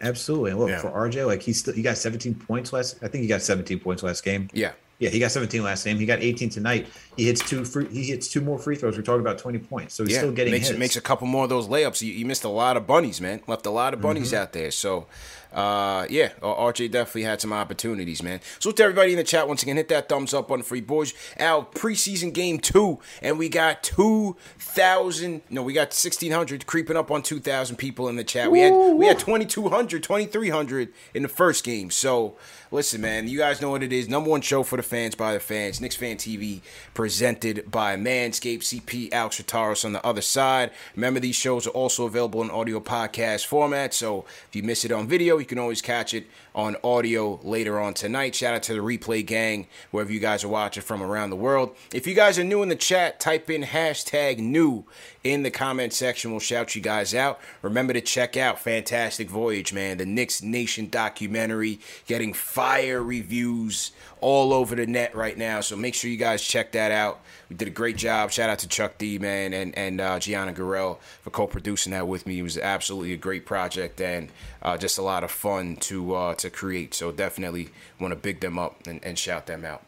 Absolutely. 0.00 0.50
And 0.50 0.58
look 0.58 0.70
yeah. 0.70 0.80
for 0.80 0.90
RJ, 0.90 1.24
like 1.24 1.42
he's 1.42 1.60
still 1.60 1.72
he 1.72 1.82
got 1.82 1.98
17 1.98 2.34
points 2.34 2.72
last. 2.72 2.98
I 3.00 3.06
think 3.06 3.22
he 3.22 3.28
got 3.28 3.42
17 3.42 3.78
points 3.78 4.02
last 4.02 4.24
game. 4.24 4.48
Yeah. 4.52 4.72
Yeah, 4.98 5.10
he 5.10 5.20
got 5.20 5.30
17 5.30 5.62
last 5.62 5.84
game. 5.84 5.96
He 5.96 6.06
got 6.06 6.20
18 6.20 6.50
tonight. 6.50 6.88
He 7.16 7.26
hits 7.26 7.48
two 7.48 7.64
free. 7.64 7.86
He 7.88 8.04
hits 8.04 8.28
two 8.28 8.40
more 8.40 8.58
free 8.58 8.74
throws. 8.74 8.96
We're 8.96 9.02
talking 9.02 9.20
about 9.20 9.38
20 9.38 9.58
points, 9.58 9.94
so 9.94 10.02
he's 10.02 10.14
yeah, 10.14 10.18
still 10.18 10.32
getting 10.32 10.52
makes 10.52 10.68
hits. 10.68 10.78
makes 10.78 10.96
a 10.96 11.00
couple 11.00 11.28
more 11.28 11.44
of 11.44 11.50
those 11.50 11.68
layups. 11.68 12.02
You, 12.02 12.12
you, 12.12 12.26
missed 12.26 12.44
a 12.44 12.48
lot 12.48 12.76
of 12.76 12.86
bunnies, 12.86 13.20
man. 13.20 13.40
Left 13.46 13.64
a 13.66 13.70
lot 13.70 13.94
of 13.94 14.00
bunnies 14.00 14.32
mm-hmm. 14.32 14.42
out 14.42 14.52
there. 14.52 14.72
So 14.72 15.06
uh, 15.52 16.06
yeah, 16.10 16.30
RJ 16.42 16.90
definitely 16.90 17.22
had 17.22 17.40
some 17.40 17.52
opportunities, 17.52 18.22
man. 18.22 18.40
So 18.58 18.70
to 18.70 18.82
everybody 18.82 19.12
in 19.12 19.18
the 19.18 19.24
chat, 19.24 19.48
once 19.48 19.62
again, 19.62 19.76
hit 19.76 19.88
that 19.88 20.08
thumbs 20.08 20.34
up 20.34 20.50
on 20.50 20.62
Free 20.62 20.82
Boys. 20.82 21.14
Our 21.38 21.64
preseason 21.64 22.34
game 22.34 22.58
two, 22.58 22.98
and 23.22 23.38
we 23.38 23.48
got 23.48 23.82
two 23.82 24.36
thousand. 24.58 25.42
No, 25.48 25.62
we 25.62 25.72
got 25.72 25.94
sixteen 25.94 26.32
hundred, 26.32 26.66
creeping 26.66 26.96
up 26.96 27.10
on 27.10 27.22
two 27.22 27.40
thousand 27.40 27.76
people 27.76 28.08
in 28.08 28.16
the 28.16 28.24
chat. 28.24 28.50
We 28.50 28.60
had 28.60 28.72
we 28.72 29.06
had 29.06 29.18
2200, 29.18 30.02
2300 30.02 30.92
in 31.14 31.22
the 31.22 31.28
first 31.28 31.64
game. 31.64 31.90
So 31.90 32.36
listen, 32.70 33.00
man, 33.00 33.28
you 33.28 33.38
guys 33.38 33.60
know 33.60 33.70
what 33.70 33.82
it 33.82 33.92
is. 33.92 34.08
Number 34.08 34.30
one 34.30 34.40
show 34.40 34.62
for 34.62 34.76
the 34.76 34.82
fans 34.82 35.14
by 35.14 35.34
the 35.34 35.40
fans. 35.40 35.80
Knicks 35.80 35.96
Fan 35.96 36.16
TV, 36.16 36.60
presented 36.94 37.70
by 37.70 37.96
Manscaped. 37.96 38.62
CP 38.62 39.12
Alex 39.12 39.40
Trataros 39.40 39.84
on 39.84 39.92
the 39.92 40.04
other 40.04 40.20
side. 40.20 40.70
Remember, 40.94 41.20
these 41.20 41.36
shows 41.36 41.66
are 41.66 41.70
also 41.70 42.04
available 42.04 42.42
in 42.42 42.50
audio 42.50 42.80
podcast 42.80 43.46
format. 43.46 43.94
So 43.94 44.24
if 44.48 44.56
you 44.56 44.62
miss 44.62 44.84
it 44.84 44.92
on 44.92 45.08
video, 45.08 45.38
you 45.38 45.46
can 45.46 45.58
always 45.58 45.82
catch 45.82 46.14
it 46.14 46.26
on 46.54 46.76
audio 46.82 47.38
later 47.42 47.80
on 47.80 47.94
tonight. 47.94 48.34
Shout 48.34 48.54
out 48.54 48.62
to 48.64 48.74
the 48.74 48.80
replay 48.80 49.24
gang, 49.24 49.68
wherever 49.90 50.12
you 50.12 50.20
guys 50.20 50.42
are 50.42 50.48
watching 50.48 50.82
from 50.82 51.02
around 51.02 51.30
the 51.30 51.36
world. 51.36 51.74
If 51.92 52.06
you 52.06 52.14
guys 52.14 52.38
are 52.38 52.44
new 52.44 52.62
in 52.62 52.68
the 52.68 52.76
chat, 52.76 53.20
type 53.20 53.48
in 53.48 53.62
hashtag 53.62 54.38
new 54.38 54.84
in 55.24 55.42
the 55.42 55.50
comment 55.50 55.92
section. 55.92 56.30
We'll 56.30 56.40
shout 56.40 56.74
you 56.74 56.80
guys 56.80 57.14
out. 57.14 57.40
Remember 57.62 57.92
to 57.92 58.00
check 58.00 58.36
out 58.36 58.60
Fantastic 58.60 59.28
Voyage, 59.28 59.72
man, 59.72 59.98
the 59.98 60.06
Knicks 60.06 60.42
Nation 60.42 60.88
documentary, 60.88 61.80
getting 62.06 62.32
fire 62.32 63.02
reviews 63.02 63.92
all 64.20 64.52
over 64.52 64.74
the 64.74 64.86
net 64.86 65.14
right 65.14 65.36
now. 65.36 65.60
So 65.60 65.76
make 65.76 65.94
sure 65.94 66.10
you 66.10 66.16
guys 66.16 66.42
check 66.42 66.72
that 66.72 66.90
out. 66.90 67.20
We 67.48 67.56
did 67.56 67.68
a 67.68 67.72
great 67.72 67.96
job. 67.96 68.30
Shout 68.30 68.50
out 68.50 68.58
to 68.60 68.68
Chuck 68.68 68.98
D, 68.98 69.18
man, 69.18 69.52
and 69.52 69.76
and 69.76 70.00
uh, 70.00 70.18
Gianna 70.18 70.52
Garel 70.52 70.98
for 71.22 71.30
co-producing 71.30 71.92
that 71.92 72.06
with 72.06 72.26
me. 72.26 72.38
It 72.38 72.42
was 72.42 72.58
absolutely 72.58 73.12
a 73.12 73.16
great 73.16 73.46
project 73.46 74.00
and 74.00 74.30
uh, 74.62 74.76
just 74.76 74.98
a 74.98 75.02
lot 75.02 75.24
of 75.24 75.30
fun 75.30 75.76
to 75.76 76.14
uh, 76.14 76.34
to 76.34 76.50
create. 76.50 76.94
So 76.94 77.10
definitely 77.12 77.70
want 77.98 78.12
to 78.12 78.16
big 78.16 78.40
them 78.40 78.58
up 78.58 78.86
and, 78.86 79.02
and 79.04 79.18
shout 79.18 79.46
them 79.46 79.64
out. 79.64 79.82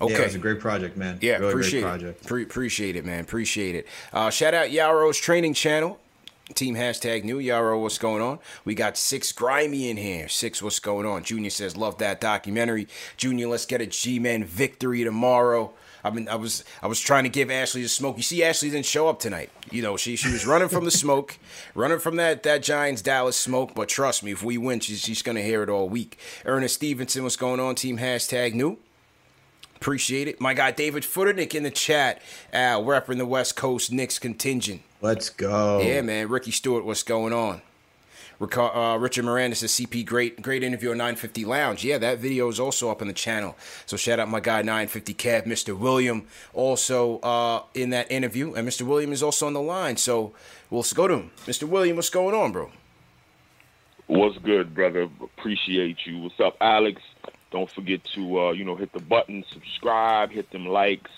Okay, 0.00 0.14
yeah, 0.14 0.20
it 0.20 0.24
was 0.24 0.34
a 0.34 0.38
great 0.38 0.60
project, 0.60 0.96
man. 0.96 1.18
Yeah, 1.20 1.36
really 1.38 1.52
appreciate 1.52 2.02
it. 2.02 2.26
Pre- 2.26 2.42
appreciate 2.42 2.96
it, 2.96 3.04
man. 3.04 3.20
Appreciate 3.20 3.74
it. 3.74 3.86
Uh, 4.12 4.30
shout 4.30 4.54
out 4.54 4.70
Yarrow's 4.70 5.18
training 5.18 5.54
channel. 5.54 5.98
Team 6.54 6.74
hashtag 6.74 7.22
new 7.22 7.38
Yarrow, 7.38 7.80
what's 7.80 7.98
going 7.98 8.20
on? 8.20 8.40
We 8.64 8.74
got 8.74 8.96
six 8.96 9.30
grimy 9.30 9.88
in 9.88 9.96
here. 9.96 10.28
Six, 10.28 10.60
what's 10.60 10.80
going 10.80 11.06
on? 11.06 11.22
Junior 11.22 11.50
says, 11.50 11.76
love 11.76 11.98
that 11.98 12.20
documentary. 12.20 12.88
Junior, 13.16 13.46
let's 13.46 13.66
get 13.66 13.80
a 13.80 13.86
G-Man 13.86 14.42
victory 14.44 15.04
tomorrow. 15.04 15.72
I 16.02 16.10
mean, 16.10 16.28
I 16.28 16.36
was 16.36 16.64
I 16.82 16.86
was 16.86 16.98
trying 16.98 17.24
to 17.24 17.28
give 17.30 17.50
Ashley 17.50 17.82
the 17.82 17.88
smoke. 17.88 18.16
You 18.16 18.22
see, 18.22 18.42
Ashley 18.42 18.70
didn't 18.70 18.86
show 18.86 19.08
up 19.08 19.20
tonight. 19.20 19.50
You 19.70 19.82
know, 19.82 19.98
she 19.98 20.16
she 20.16 20.32
was 20.32 20.46
running 20.46 20.68
from 20.68 20.86
the 20.86 20.90
smoke, 20.90 21.38
running 21.74 21.98
from 21.98 22.16
that 22.16 22.42
that 22.44 22.62
Giants 22.62 23.02
Dallas 23.02 23.36
smoke. 23.36 23.74
But 23.74 23.90
trust 23.90 24.22
me, 24.22 24.32
if 24.32 24.42
we 24.42 24.56
win, 24.56 24.80
she's 24.80 25.00
she's 25.00 25.20
gonna 25.20 25.42
hear 25.42 25.62
it 25.62 25.68
all 25.68 25.90
week. 25.90 26.18
Ernest 26.46 26.76
Stevenson, 26.76 27.22
what's 27.22 27.36
going 27.36 27.60
on? 27.60 27.74
Team 27.74 27.98
hashtag 27.98 28.54
new. 28.54 28.78
Appreciate 29.80 30.28
it. 30.28 30.38
My 30.42 30.52
guy 30.52 30.72
David 30.72 31.04
Futternick 31.04 31.54
in 31.54 31.62
the 31.62 31.70
chat, 31.70 32.20
uh, 32.52 32.76
repping 32.76 33.16
the 33.16 33.24
West 33.24 33.56
Coast 33.56 33.90
Knicks 33.90 34.18
contingent. 34.18 34.82
Let's 35.00 35.30
go. 35.30 35.80
Yeah, 35.80 36.02
man. 36.02 36.28
Ricky 36.28 36.50
Stewart, 36.50 36.84
what's 36.84 37.02
going 37.02 37.32
on? 37.32 37.62
Uh, 38.42 38.98
Richard 39.00 39.24
Miranda 39.24 39.56
says 39.56 39.72
CP 39.72 40.04
great 40.04 40.42
great 40.42 40.62
interview 40.62 40.90
on 40.90 40.98
950 40.98 41.46
Lounge. 41.46 41.82
Yeah, 41.82 41.96
that 41.96 42.18
video 42.18 42.48
is 42.48 42.60
also 42.60 42.90
up 42.90 43.00
on 43.00 43.08
the 43.08 43.14
channel. 43.14 43.56
So 43.86 43.96
shout 43.96 44.18
out 44.18 44.28
my 44.28 44.40
guy 44.40 44.60
950 44.60 45.14
Kev, 45.14 45.46
Mr. 45.46 45.76
William, 45.76 46.26
also 46.52 47.18
uh, 47.20 47.62
in 47.72 47.88
that 47.90 48.12
interview, 48.12 48.52
and 48.52 48.68
Mr. 48.68 48.82
William 48.82 49.12
is 49.12 49.22
also 49.22 49.46
on 49.46 49.54
the 49.54 49.62
line. 49.62 49.96
So 49.96 50.34
we'll 50.68 50.84
go 50.94 51.08
to 51.08 51.14
him. 51.14 51.30
Mr. 51.46 51.64
William, 51.64 51.96
what's 51.96 52.10
going 52.10 52.34
on, 52.34 52.52
bro? 52.52 52.70
What's 54.08 54.36
good, 54.38 54.74
brother? 54.74 55.08
Appreciate 55.22 55.98
you. 56.04 56.18
What's 56.18 56.40
up, 56.40 56.56
Alex? 56.60 57.00
Don't 57.50 57.70
forget 57.70 58.04
to 58.14 58.40
uh, 58.40 58.50
you 58.52 58.64
know 58.64 58.76
hit 58.76 58.92
the 58.92 59.00
button, 59.00 59.44
subscribe, 59.52 60.30
hit 60.30 60.50
them 60.50 60.66
likes. 60.66 61.10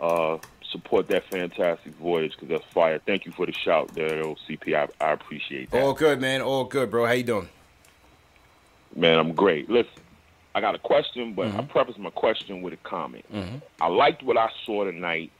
Uh, 0.00 0.38
support 0.74 1.06
that 1.06 1.24
fantastic 1.30 1.94
voyage 1.94 2.32
because 2.32 2.48
that's 2.48 2.72
fire. 2.72 2.98
Thank 3.06 3.26
you 3.26 3.32
for 3.32 3.46
the 3.46 3.52
shout 3.52 3.94
there, 3.94 4.24
OCP. 4.24 4.74
I, 4.74 4.88
I 5.04 5.12
appreciate 5.12 5.70
that. 5.70 5.82
All 5.82 5.94
good, 5.94 6.20
man. 6.20 6.42
All 6.42 6.64
good, 6.64 6.90
bro. 6.90 7.06
How 7.06 7.12
you 7.12 7.22
doing? 7.22 7.48
Man, 8.96 9.18
I'm 9.18 9.32
great. 9.32 9.70
Listen, 9.70 9.92
I 10.54 10.60
got 10.60 10.74
a 10.74 10.78
question, 10.78 11.34
but 11.34 11.48
mm-hmm. 11.48 11.60
I 11.60 11.62
preface 11.64 11.96
my 11.98 12.10
question 12.10 12.60
with 12.62 12.74
a 12.74 12.78
comment. 12.78 13.24
Mm-hmm. 13.32 13.58
I 13.80 13.86
liked 13.86 14.22
what 14.22 14.36
I 14.36 14.50
saw 14.64 14.84
tonight. 14.84 15.30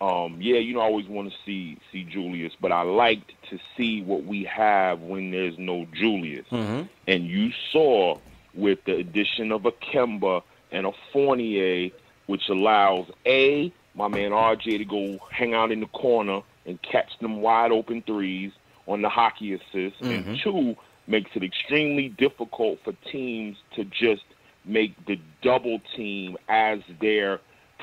Um, 0.00 0.36
yeah, 0.40 0.58
you 0.58 0.74
know, 0.74 0.80
I 0.80 0.84
always 0.84 1.08
want 1.08 1.30
to 1.32 1.36
see 1.44 1.78
see 1.90 2.04
Julius, 2.04 2.52
but 2.60 2.70
I 2.70 2.82
liked 2.82 3.32
to 3.50 3.58
see 3.76 4.00
what 4.02 4.24
we 4.24 4.44
have 4.44 5.00
when 5.00 5.32
there's 5.32 5.58
no 5.58 5.86
Julius. 5.92 6.46
Mm-hmm. 6.50 6.82
And 7.08 7.26
you 7.26 7.50
saw 7.72 8.18
with 8.58 8.84
the 8.84 8.96
addition 8.96 9.52
of 9.52 9.64
a 9.64 9.72
Kemba 9.72 10.42
and 10.70 10.86
a 10.86 10.92
Fournier, 11.12 11.90
which 12.26 12.48
allows 12.48 13.06
a 13.24 13.72
my 13.94 14.08
man 14.08 14.30
RJ 14.30 14.78
to 14.78 14.84
go 14.84 15.18
hang 15.30 15.54
out 15.54 15.72
in 15.72 15.80
the 15.80 15.86
corner 15.86 16.42
and 16.66 16.80
catch 16.82 17.18
them 17.20 17.40
wide 17.40 17.72
open 17.72 18.02
threes 18.02 18.52
on 18.86 19.02
the 19.02 19.08
hockey 19.08 19.54
assist. 19.54 20.00
Mm-hmm. 20.00 20.30
And 20.30 20.38
two, 20.40 20.76
makes 21.08 21.30
it 21.34 21.42
extremely 21.42 22.08
difficult 22.10 22.78
for 22.84 22.92
teams 23.10 23.56
to 23.74 23.84
just 23.84 24.24
make 24.64 24.94
the 25.06 25.18
double 25.42 25.80
team 25.96 26.36
as 26.48 26.80
their 27.00 27.40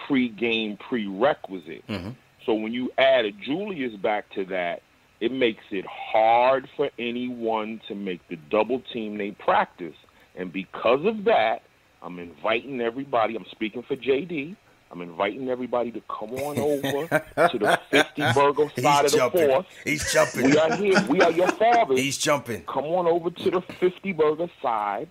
pre-game 0.08 0.78
prerequisite. 0.78 1.86
Mm-hmm. 1.88 2.12
So 2.46 2.54
when 2.54 2.72
you 2.72 2.92
add 2.98 3.26
a 3.26 3.32
Julius 3.32 3.96
back 3.96 4.30
to 4.36 4.46
that, 4.46 4.84
it 5.20 5.32
makes 5.32 5.64
it 5.72 5.86
hard 5.88 6.70
for 6.76 6.92
anyone 7.00 7.82
to 7.88 7.96
make 7.96 8.28
the 8.28 8.36
double 8.36 8.82
team 8.94 9.18
they 9.18 9.32
practice. 9.32 9.96
And 10.36 10.52
because 10.52 11.06
of 11.06 11.24
that, 11.26 11.64
I'm 12.02 12.20
inviting 12.20 12.82
everybody, 12.82 13.36
I'm 13.36 13.46
speaking 13.52 13.84
for 13.84 13.96
JD, 13.96 14.56
I'm 14.92 15.02
inviting 15.02 15.50
everybody 15.50 15.92
to 15.92 16.02
come 16.02 16.32
on 16.34 16.58
over 16.58 17.08
to 17.50 17.58
the 17.58 17.80
50 17.90 18.22
burger 18.34 18.72
side 18.80 19.04
He's 19.04 19.14
of 19.14 19.20
jumping. 19.20 19.42
the 19.42 19.48
force. 19.48 19.66
He's 19.84 20.14
jumping. 20.14 20.44
We 20.46 20.58
are 20.58 20.76
here. 20.76 21.06
We 21.10 21.22
are 21.22 21.32
your 21.32 21.48
fathers. 21.50 22.00
He's 22.00 22.18
jumping. 22.18 22.62
Come 22.64 22.86
on 22.86 23.08
over 23.08 23.30
to 23.32 23.52
the 23.52 23.62
50 23.62 24.14
burger 24.14 24.50
side, 24.62 25.10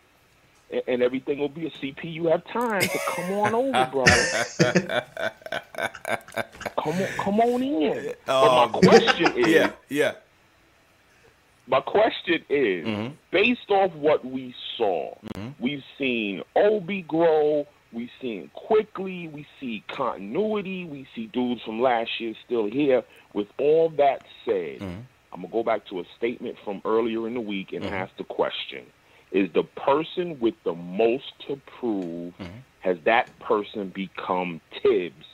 and, 0.71 0.83
and 0.87 1.03
everything 1.03 1.39
will 1.39 1.49
be 1.49 1.67
a 1.67 1.71
CP. 1.71 2.15
You 2.15 2.29
have 2.29 2.45
time 2.47 2.83
to 2.83 2.99
come 3.09 3.33
on 3.33 3.55
over, 3.55 3.91
brother. 3.93 5.05
come 6.83 6.95
on, 6.95 7.09
come 7.19 7.41
on 7.41 7.63
in. 7.63 8.15
Oh, 8.29 8.69
but 8.71 8.71
my 8.71 8.79
oh, 8.79 8.81
question 8.81 9.33
is, 9.39 9.49
yeah, 9.49 9.73
yeah. 9.89 10.13
My 11.67 11.81
question 11.81 12.45
is, 12.49 12.87
mm-hmm. 12.87 13.15
based 13.31 13.71
off 13.71 13.93
what 13.95 14.25
we 14.25 14.55
saw, 14.77 15.15
mm-hmm. 15.35 15.63
we've 15.63 15.85
seen 15.99 16.43
Obi 16.55 17.03
grow 17.03 17.67
we've 17.95 18.11
seen 18.21 18.51
Quickley. 18.55 19.29
We 19.29 19.47
see 19.61 19.85
continuity. 19.89 20.85
We 20.85 21.07
see 21.15 21.27
dudes 21.27 21.63
from 21.63 21.81
last 21.81 22.11
year 22.19 22.35
still 22.45 22.67
here. 22.67 23.03
With 23.33 23.49
all 23.59 23.91
that 23.91 24.25
said, 24.45 24.81
mm-hmm. 24.81 25.01
I'm 25.33 25.41
gonna 25.41 25.49
go 25.49 25.63
back 25.63 25.87
to 25.87 26.01
a 26.01 26.05
statement 26.17 26.57
from 26.65 26.83
earlier 26.85 27.27
in 27.27 27.35
the 27.35 27.41
week 27.41 27.73
and 27.73 27.85
mm-hmm. 27.85 27.95
ask 27.95 28.17
the 28.17 28.25
question: 28.25 28.85
Is 29.33 29.51
the 29.55 29.63
person 29.63 30.39
with 30.41 30.55
the 30.65 30.75
most 30.75 31.33
to 31.47 31.61
prove? 31.79 32.35
Mm-hmm. 32.35 32.59
Has 32.81 32.99
that 33.05 33.31
person 33.39 33.89
become 33.89 34.61
Thibs 34.83 35.25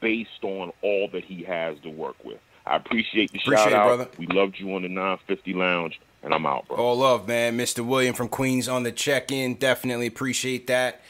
based 0.00 0.44
on 0.44 0.70
all 0.82 1.08
that 1.12 1.24
he 1.24 1.42
has 1.42 1.76
to 1.82 1.90
work 1.90 2.22
with? 2.24 2.38
I 2.66 2.76
appreciate 2.76 3.32
the 3.32 3.38
appreciate 3.38 3.64
shout 3.64 3.72
it, 3.72 3.74
out. 3.74 3.86
Brother. 3.86 4.08
We 4.18 4.26
loved 4.26 4.58
you 4.58 4.74
on 4.74 4.82
the 4.82 4.88
950 4.88 5.52
Lounge, 5.54 6.00
and 6.22 6.32
I'm 6.32 6.46
out, 6.46 6.68
bro. 6.68 6.76
All 6.76 6.96
love, 6.96 7.26
man. 7.26 7.58
Mr. 7.58 7.84
William 7.84 8.14
from 8.14 8.28
Queens 8.28 8.68
on 8.68 8.82
the 8.82 8.92
check 8.92 9.32
in. 9.32 9.54
Definitely 9.54 10.06
appreciate 10.06 10.66
that. 10.68 11.00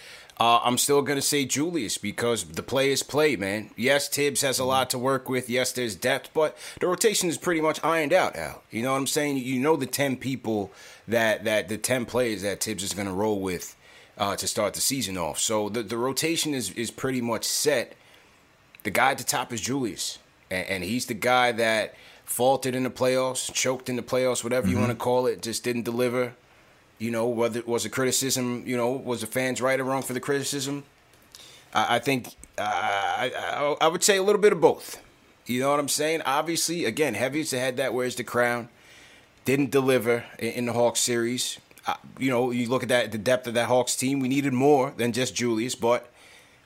Uh, 0.41 0.61
I'm 0.65 0.79
still 0.79 1.03
going 1.03 1.19
to 1.19 1.23
say 1.23 1.45
Julius 1.45 1.99
because 1.99 2.45
the 2.45 2.63
players 2.63 3.03
play, 3.03 3.37
man. 3.37 3.71
Yes, 3.77 4.09
Thibs 4.09 4.41
has 4.41 4.59
a 4.59 4.65
lot 4.65 4.91
to 4.91 4.99
work 4.99 5.29
with. 5.29 5.49
Yes, 5.51 5.73
there's 5.73 5.95
depth, 5.95 6.31
but 6.33 6.57
the 6.81 6.89
rotation 6.89 7.29
is 7.29 7.39
pretty 7.39 7.61
much 7.61 7.79
ironed 7.85 8.13
out, 8.13 8.35
Al. 8.35 8.63
You 8.71 8.83
know 8.83 8.93
what 8.93 8.99
I'm 8.99 9.07
saying? 9.07 9.37
You 9.37 9.61
know 9.61 9.77
the 9.77 9.87
10 9.87 10.17
people 10.17 10.73
that, 11.07 11.45
that 11.45 11.69
the 11.69 11.79
10 11.79 12.07
players 12.07 12.43
that 12.43 12.61
Thibs 12.61 12.83
is 12.83 12.95
going 12.95 13.07
to 13.07 13.13
roll 13.13 13.41
with 13.41 13.77
uh, 14.19 14.35
to 14.37 14.49
start 14.49 14.75
the 14.75 14.81
season 14.81 15.19
off. 15.19 15.39
So 15.39 15.69
the, 15.69 15.83
the 15.83 15.99
rotation 15.99 16.55
is, 16.55 16.71
is 16.73 16.91
pretty 16.91 17.21
much 17.21 17.45
set. 17.45 17.95
The 18.83 18.91
guy 18.91 19.13
at 19.13 19.19
the 19.19 19.25
top 19.25 19.53
is 19.53 19.61
Julius, 19.61 20.19
and, 20.53 20.69
and 20.69 20.85
he's 20.85 21.07
the 21.07 21.15
guy 21.15 21.53
that 21.53 21.95
faltered 22.25 22.75
in 22.75 22.83
the 22.83 22.91
playoffs, 22.91 23.53
choked 23.53 23.89
in 23.89 23.97
the 23.97 24.03
playoffs, 24.03 24.45
whatever 24.45 24.67
mm-hmm. 24.67 24.77
you 24.77 24.81
want 24.81 24.91
to 24.91 24.97
call 24.97 25.27
it, 25.27 25.43
just 25.43 25.65
didn't 25.65 25.83
deliver. 25.83 26.35
You 26.99 27.11
know, 27.11 27.27
whether 27.27 27.59
it 27.59 27.67
was 27.67 27.85
a 27.85 27.91
criticism, 27.91 28.63
you 28.65 28.77
know, 28.77 28.93
was 28.93 29.23
the 29.23 29.27
fans 29.27 29.61
right 29.61 29.81
or 29.81 29.85
wrong 29.85 30.03
for 30.03 30.13
the 30.13 30.21
criticism? 30.21 30.85
I, 31.75 31.97
I 31.97 31.99
think 31.99 32.29
uh, 32.59 32.63
I, 32.63 33.77
I, 33.81 33.89
would 33.89 34.05
say 34.05 34.19
a 34.19 34.23
little 34.23 34.41
bit 34.41 34.53
of 34.53 34.61
both. 34.61 35.03
You 35.47 35.61
know 35.61 35.71
what 35.71 35.81
I'm 35.81 35.89
saying? 35.89 36.23
Obviously, 36.23 36.85
again, 36.85 37.15
heaviest 37.15 37.53
had 37.53 37.77
that 37.79 37.93
where's 37.93 38.15
the 38.15 38.25
crown. 38.25 38.69
Didn't 39.45 39.73
deliver 39.73 40.25
in, 40.39 40.53
in 40.53 40.67
the 40.67 40.75
Hawks 40.75 41.01
series. 41.01 41.59
Uh, 41.85 41.95
you 42.17 42.31
know, 42.31 42.53
you 42.53 42.69
look 42.69 42.85
at 42.85 42.89
that 42.91 43.11
the 43.11 43.19
depth 43.19 43.49
of 43.49 43.55
that 43.55 43.67
Hawks 43.67 43.97
team. 43.97 44.21
We 44.21 44.29
needed 44.29 44.53
more 44.53 44.93
than 44.97 45.11
just 45.13 45.35
Julius, 45.35 45.75
but 45.75 46.12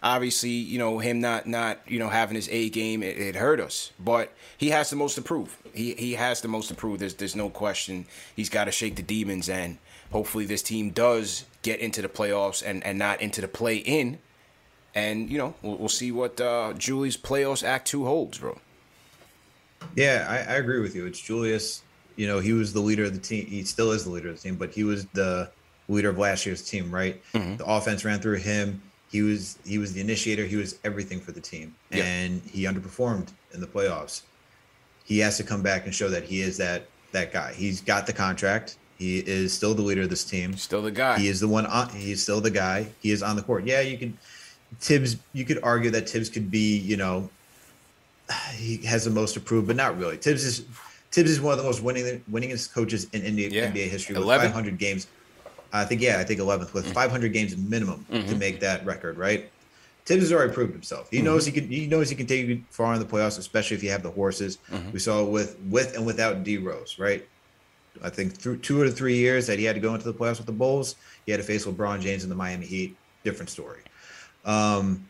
Obviously, 0.02 0.50
you 0.50 0.78
know 0.78 0.98
him 0.98 1.20
not 1.20 1.46
not 1.46 1.80
you 1.86 1.98
know 1.98 2.08
having 2.08 2.34
his 2.34 2.48
A 2.50 2.70
game, 2.70 3.02
it, 3.02 3.18
it 3.18 3.34
hurt 3.36 3.60
us. 3.60 3.92
But 3.98 4.32
he 4.56 4.70
has 4.70 4.90
the 4.90 4.96
most 4.96 5.14
to 5.16 5.22
prove. 5.22 5.56
He 5.74 5.94
he 5.94 6.14
has 6.14 6.40
the 6.40 6.48
most 6.48 6.68
to 6.68 6.74
prove. 6.74 6.98
There's 6.98 7.14
there's 7.14 7.36
no 7.36 7.50
question. 7.50 8.06
He's 8.34 8.48
got 8.48 8.64
to 8.64 8.72
shake 8.72 8.96
the 8.96 9.02
demons, 9.02 9.48
and 9.48 9.78
hopefully 10.12 10.44
this 10.44 10.62
team 10.62 10.90
does 10.90 11.44
get 11.62 11.80
into 11.80 12.02
the 12.02 12.08
playoffs 12.08 12.62
and 12.64 12.84
and 12.84 12.98
not 12.98 13.20
into 13.20 13.40
the 13.40 13.48
play 13.48 13.76
in. 13.76 14.18
And 14.94 15.30
you 15.30 15.38
know 15.38 15.54
we'll, 15.62 15.76
we'll 15.76 15.88
see 15.88 16.12
what 16.12 16.40
uh, 16.40 16.74
Julius 16.74 17.16
playoffs 17.16 17.64
Act 17.66 17.88
Two 17.88 18.04
holds, 18.04 18.38
bro. 18.38 18.58
Yeah, 19.94 20.26
I, 20.28 20.54
I 20.54 20.56
agree 20.56 20.80
with 20.80 20.94
you. 20.94 21.06
It's 21.06 21.20
Julius. 21.20 21.82
You 22.16 22.26
know, 22.26 22.38
he 22.38 22.52
was 22.52 22.72
the 22.72 22.80
leader 22.80 23.04
of 23.04 23.12
the 23.12 23.20
team. 23.20 23.46
He 23.46 23.62
still 23.64 23.92
is 23.92 24.04
the 24.04 24.10
leader 24.10 24.30
of 24.30 24.36
the 24.36 24.42
team, 24.42 24.56
but 24.56 24.70
he 24.70 24.84
was 24.84 25.04
the 25.06 25.50
leader 25.88 26.08
of 26.08 26.18
last 26.18 26.46
year's 26.46 26.62
team, 26.62 26.90
right? 26.90 27.22
Mm-hmm. 27.32 27.56
The 27.56 27.66
offense 27.66 28.04
ran 28.04 28.20
through 28.20 28.36
him. 28.36 28.80
He 29.16 29.22
was 29.22 29.58
he 29.64 29.78
was 29.78 29.94
the 29.94 30.00
initiator. 30.02 30.44
He 30.44 30.56
was 30.56 30.78
everything 30.84 31.20
for 31.20 31.32
the 31.32 31.40
team, 31.40 31.74
Yeah. 31.90 32.04
and 32.04 32.42
he 32.42 32.64
underperformed 32.64 33.28
in 33.54 33.62
the 33.62 33.66
playoffs. 33.66 34.20
He 35.04 35.20
has 35.20 35.38
to 35.38 35.42
come 35.42 35.62
back 35.62 35.86
and 35.86 35.94
show 35.94 36.10
that 36.10 36.24
he 36.24 36.42
is 36.42 36.58
that 36.58 36.86
that 37.12 37.32
guy. 37.32 37.54
He's 37.54 37.80
got 37.80 38.06
the 38.06 38.12
contract. 38.12 38.76
He 38.98 39.20
is 39.20 39.54
still 39.54 39.72
the 39.72 39.80
leader 39.80 40.02
of 40.02 40.10
this 40.10 40.22
team. 40.22 40.54
Still 40.58 40.82
the 40.82 40.90
guy. 40.90 41.18
He 41.18 41.28
is 41.28 41.40
the 41.40 41.48
one. 41.48 41.64
Uh, 41.64 41.88
on, 41.90 41.96
he 41.96 42.12
is 42.12 42.22
still 42.22 42.42
the 42.42 42.50
guy. 42.50 42.88
He 43.00 43.10
is 43.10 43.22
on 43.22 43.36
the 43.36 43.42
court. 43.42 43.64
Yeah, 43.64 43.80
you 43.80 43.96
can. 43.96 44.18
Thibs. 44.80 45.16
You 45.32 45.46
could 45.46 45.60
argue 45.62 45.90
that 45.92 46.06
Thibs 46.10 46.28
could 46.28 46.50
be. 46.50 46.76
You 46.76 46.98
know, 46.98 47.30
he 48.54 48.76
has 48.84 49.04
the 49.06 49.10
most 49.10 49.34
approved, 49.38 49.66
but 49.66 49.76
not 49.76 49.96
really. 49.98 50.18
Thibs 50.18 50.44
is 50.44 50.64
Thibs 51.10 51.30
is 51.30 51.40
one 51.40 51.52
of 51.52 51.58
the 51.58 51.64
most 51.64 51.82
winning 51.82 52.22
winningest 52.30 52.74
coaches 52.74 53.06
in 53.14 53.22
NBA, 53.22 53.50
Yeah. 53.50 53.70
NBA 53.72 53.88
history 53.88 54.12
with 54.14 54.24
11? 54.24 54.48
500 54.48 54.76
games. 54.76 55.06
I 55.80 55.84
think 55.84 56.00
yeah, 56.00 56.18
I 56.18 56.24
think 56.24 56.40
11th 56.40 56.72
with 56.74 56.92
500 56.92 57.32
games 57.32 57.56
minimum 57.56 58.04
to 58.10 58.18
Mhm. 58.18 58.38
make 58.38 58.60
that 58.60 58.84
record. 58.86 59.16
Right. 59.18 59.50
Thibs 60.04 60.22
has 60.22 60.32
already 60.32 60.52
proved 60.52 60.72
himself. 60.72 61.08
He 61.10 61.18
Mhm. 61.18 61.24
knows 61.24 61.46
he 61.46 61.52
can. 61.52 61.68
He 61.68 61.86
knows 61.86 62.08
he 62.08 62.14
can 62.16 62.26
take 62.26 62.46
you 62.46 62.62
far 62.70 62.94
in 62.94 63.00
the 63.00 63.04
playoffs, 63.06 63.38
especially 63.38 63.76
if 63.76 63.82
you 63.82 63.90
have 63.90 64.02
the 64.04 64.10
horses. 64.10 64.58
Mhm. 64.70 64.92
We 64.92 64.98
saw 65.00 65.24
with 65.24 65.56
with 65.68 65.96
and 65.96 66.06
without 66.06 66.44
D 66.44 66.58
Rose. 66.58 66.96
Right. 66.98 67.26
I 68.02 68.10
think 68.10 68.34
through 68.36 68.58
two 68.58 68.80
or 68.80 68.90
three 68.90 69.16
years 69.16 69.46
that 69.46 69.58
he 69.58 69.64
had 69.64 69.74
to 69.74 69.80
go 69.80 69.94
into 69.94 70.04
the 70.04 70.14
playoffs 70.14 70.36
with 70.36 70.46
the 70.46 70.52
Bulls, 70.52 70.94
he 71.24 71.32
had 71.32 71.38
to 71.40 71.46
face 71.46 71.64
LeBron 71.64 72.00
James 72.00 72.22
and 72.22 72.30
the 72.30 72.36
Miami 72.36 72.66
Heat. 72.66 72.94
Different 73.24 73.50
story. 73.50 73.80
Um, 74.44 75.06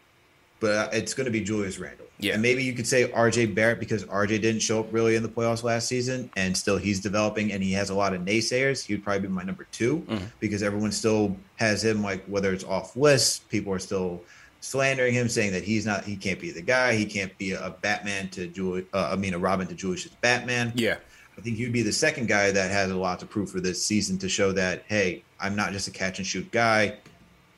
but 0.67 0.75
uh, 0.75 0.89
it's 0.97 1.15
going 1.15 1.27
to 1.27 1.31
be 1.31 1.41
Julius 1.41 1.79
Randle. 1.79 2.07
Yeah. 2.19 2.33
And 2.33 2.43
maybe 2.43 2.65
you 2.65 2.73
could 2.73 2.87
say 2.87 3.09
RJ 3.09 3.55
Barrett 3.55 3.79
because 3.79 4.05
RJ 4.05 4.41
didn't 4.41 4.61
show 4.61 4.81
up 4.81 4.93
really 4.93 5.15
in 5.15 5.23
the 5.23 5.29
playoffs 5.29 5.63
last 5.63 5.87
season, 5.87 6.29
and 6.37 6.57
still 6.57 6.77
he's 6.77 6.99
developing, 6.99 7.53
and 7.53 7.63
he 7.63 7.73
has 7.75 7.91
a 7.91 7.95
lot 7.95 8.15
of 8.15 8.23
naysayers. 8.23 8.85
He 8.85 8.95
would 8.95 9.05
probably 9.05 9.21
be 9.21 9.29
my 9.29 9.43
number 9.45 9.67
2 9.71 9.99
Mhm. 10.09 10.23
because 10.41 10.63
everyone 10.63 10.91
still 10.93 11.37
has 11.57 11.85
him 11.85 12.03
like 12.03 12.25
whether 12.25 12.53
it's 12.53 12.65
off 12.65 12.97
list, 12.97 13.49
people 13.49 13.73
are 13.73 13.79
still 13.79 14.23
slandering 14.61 15.15
him, 15.15 15.29
saying 15.29 15.53
that 15.53 15.63
he's 15.63 15.87
not, 15.87 16.05
he 16.05 16.17
can't 16.17 16.41
be 16.41 16.51
the 16.51 16.63
guy, 16.63 16.95
he 16.97 17.05
can't 17.05 17.37
be 17.39 17.53
a 17.53 17.77
Batman 17.83 18.29
to 18.31 18.49
Julius, 18.49 18.87
uh, 18.93 19.11
I 19.13 19.17
mean 19.17 19.35
a 19.35 19.39
Robin 19.39 19.67
to 19.69 19.75
Julius's 19.75 20.13
Batman. 20.21 20.73
Yeah. 20.75 20.97
I 21.39 21.43
think 21.43 21.59
he'd 21.59 21.73
be 21.73 21.83
the 21.83 21.93
second 21.93 22.27
guy 22.29 22.51
that 22.51 22.71
has 22.71 22.91
a 22.91 22.97
lot 22.97 23.21
to 23.21 23.27
prove 23.27 23.51
for 23.51 23.61
this 23.61 23.85
season 23.85 24.17
to 24.19 24.29
show 24.29 24.51
that, 24.53 24.85
hey, 24.89 25.23
I'm 25.39 25.55
not 25.55 25.73
just 25.73 25.87
a 25.87 25.91
catch 25.91 26.19
and 26.19 26.27
shoot 26.27 26.51
guy. 26.51 26.97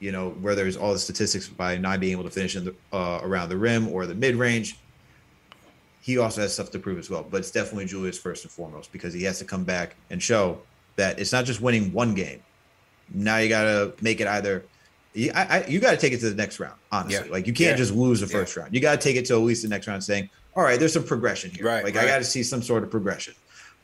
You 0.00 0.12
know, 0.12 0.30
where 0.30 0.54
there's 0.54 0.76
all 0.76 0.92
the 0.92 0.98
statistics 0.98 1.48
by 1.48 1.76
not 1.76 1.98
being 1.98 2.12
able 2.12 2.24
to 2.24 2.30
finish 2.30 2.54
in 2.54 2.66
the, 2.66 2.74
uh, 2.92 3.18
around 3.22 3.48
the 3.48 3.56
rim 3.56 3.88
or 3.88 4.06
the 4.06 4.14
mid 4.14 4.36
range. 4.36 4.78
He 6.00 6.18
also 6.18 6.40
has 6.40 6.54
stuff 6.54 6.70
to 6.70 6.78
prove 6.78 6.98
as 6.98 7.10
well. 7.10 7.26
But 7.28 7.38
it's 7.38 7.50
definitely 7.50 7.86
Julius 7.86 8.18
first 8.18 8.44
and 8.44 8.50
foremost 8.52 8.92
because 8.92 9.12
he 9.12 9.24
has 9.24 9.38
to 9.40 9.44
come 9.44 9.64
back 9.64 9.96
and 10.10 10.22
show 10.22 10.60
that 10.96 11.18
it's 11.18 11.32
not 11.32 11.44
just 11.44 11.60
winning 11.60 11.92
one 11.92 12.14
game. 12.14 12.40
Now 13.12 13.38
you 13.38 13.48
got 13.48 13.64
to 13.64 13.92
make 14.02 14.20
it 14.20 14.26
either. 14.26 14.64
You, 15.14 15.32
I, 15.34 15.58
I, 15.58 15.66
you 15.66 15.80
got 15.80 15.90
to 15.90 15.96
take 15.96 16.12
it 16.12 16.20
to 16.20 16.30
the 16.30 16.36
next 16.36 16.60
round, 16.60 16.76
honestly. 16.92 17.26
Yeah. 17.26 17.32
Like 17.32 17.46
you 17.46 17.52
can't 17.52 17.70
Yeah. 17.72 17.76
just 17.76 17.92
lose 17.92 18.20
the 18.20 18.26
first 18.26 18.56
round. 18.56 18.74
You 18.74 18.80
got 18.80 19.00
to 19.00 19.04
take 19.08 19.16
it 19.16 19.24
to 19.26 19.34
at 19.34 19.40
least 19.40 19.62
the 19.62 19.68
next 19.68 19.86
round, 19.88 20.04
saying, 20.04 20.30
"All 20.54 20.62
right, 20.62 20.78
there's 20.78 20.92
some 20.92 21.04
progression 21.04 21.50
here. 21.50 21.64
Right, 21.66 21.82
Like 21.84 21.94
right. 21.96 22.04
I 22.04 22.06
got 22.08 22.18
to 22.18 22.24
see 22.24 22.42
some 22.42 22.62
sort 22.62 22.82
of 22.84 22.90
progression. 22.90 23.34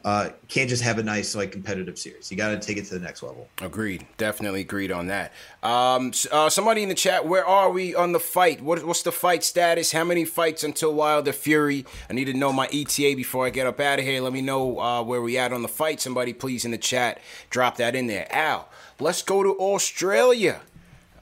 Uh, 0.04 0.28
can't 0.48 0.68
just 0.68 0.82
have 0.82 0.98
a 0.98 1.02
nice 1.02 1.34
like 1.34 1.50
competitive 1.50 1.98
series. 1.98 2.30
You 2.30 2.36
got 2.36 2.50
to 2.50 2.58
take 2.58 2.76
it 2.76 2.84
to 2.86 2.94
the 2.94 3.00
next 3.00 3.22
level. 3.22 3.48
Agreed. 3.62 4.06
Definitely 4.18 4.60
agreed 4.60 4.92
on 4.92 5.06
that. 5.06 5.32
Um, 5.62 6.12
uh, 6.30 6.50
somebody 6.50 6.82
in 6.82 6.90
the 6.90 6.94
chat, 6.94 7.26
where 7.26 7.46
are 7.46 7.70
we 7.70 7.94
on 7.94 8.12
the 8.12 8.20
fight? 8.20 8.60
What, 8.60 8.84
what's 8.84 9.02
the 9.02 9.12
fight 9.12 9.42
status? 9.42 9.92
How 9.92 10.04
many 10.04 10.26
fights 10.26 10.62
until 10.62 10.92
Wilder 10.92 11.32
Fury? 11.32 11.86
I 12.10 12.12
need 12.12 12.26
to 12.26 12.34
know 12.34 12.52
my 12.52 12.66
ETA 12.66 13.14
before 13.16 13.46
I 13.46 13.50
get 13.50 13.66
up 13.66 13.80
out 13.80 13.98
of 13.98 14.04
here. 14.04 14.20
Let 14.20 14.34
me 14.34 14.42
know 14.42 14.78
uh, 14.78 15.02
where 15.02 15.22
we 15.22 15.38
at 15.38 15.54
on 15.54 15.62
the 15.62 15.68
fight. 15.68 16.02
Somebody 16.02 16.34
please 16.34 16.66
in 16.66 16.70
the 16.70 16.78
chat 16.78 17.18
drop 17.48 17.78
that 17.78 17.94
in 17.94 18.06
there. 18.06 18.26
Al, 18.30 18.68
let's 19.00 19.22
go 19.22 19.42
to 19.42 19.56
Australia. 19.58 20.60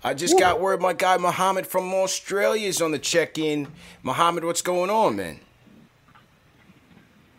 I 0.02 0.14
just 0.14 0.36
got 0.36 0.60
word 0.60 0.80
my 0.80 0.92
guy 0.92 1.16
Muhammad 1.18 1.68
from 1.68 1.94
Australia 1.94 2.66
is 2.66 2.82
on 2.82 2.90
the 2.90 2.98
check-in. 2.98 3.68
Muhammad, 4.02 4.42
what's 4.42 4.62
going 4.62 4.90
on, 4.90 5.14
man? 5.14 5.38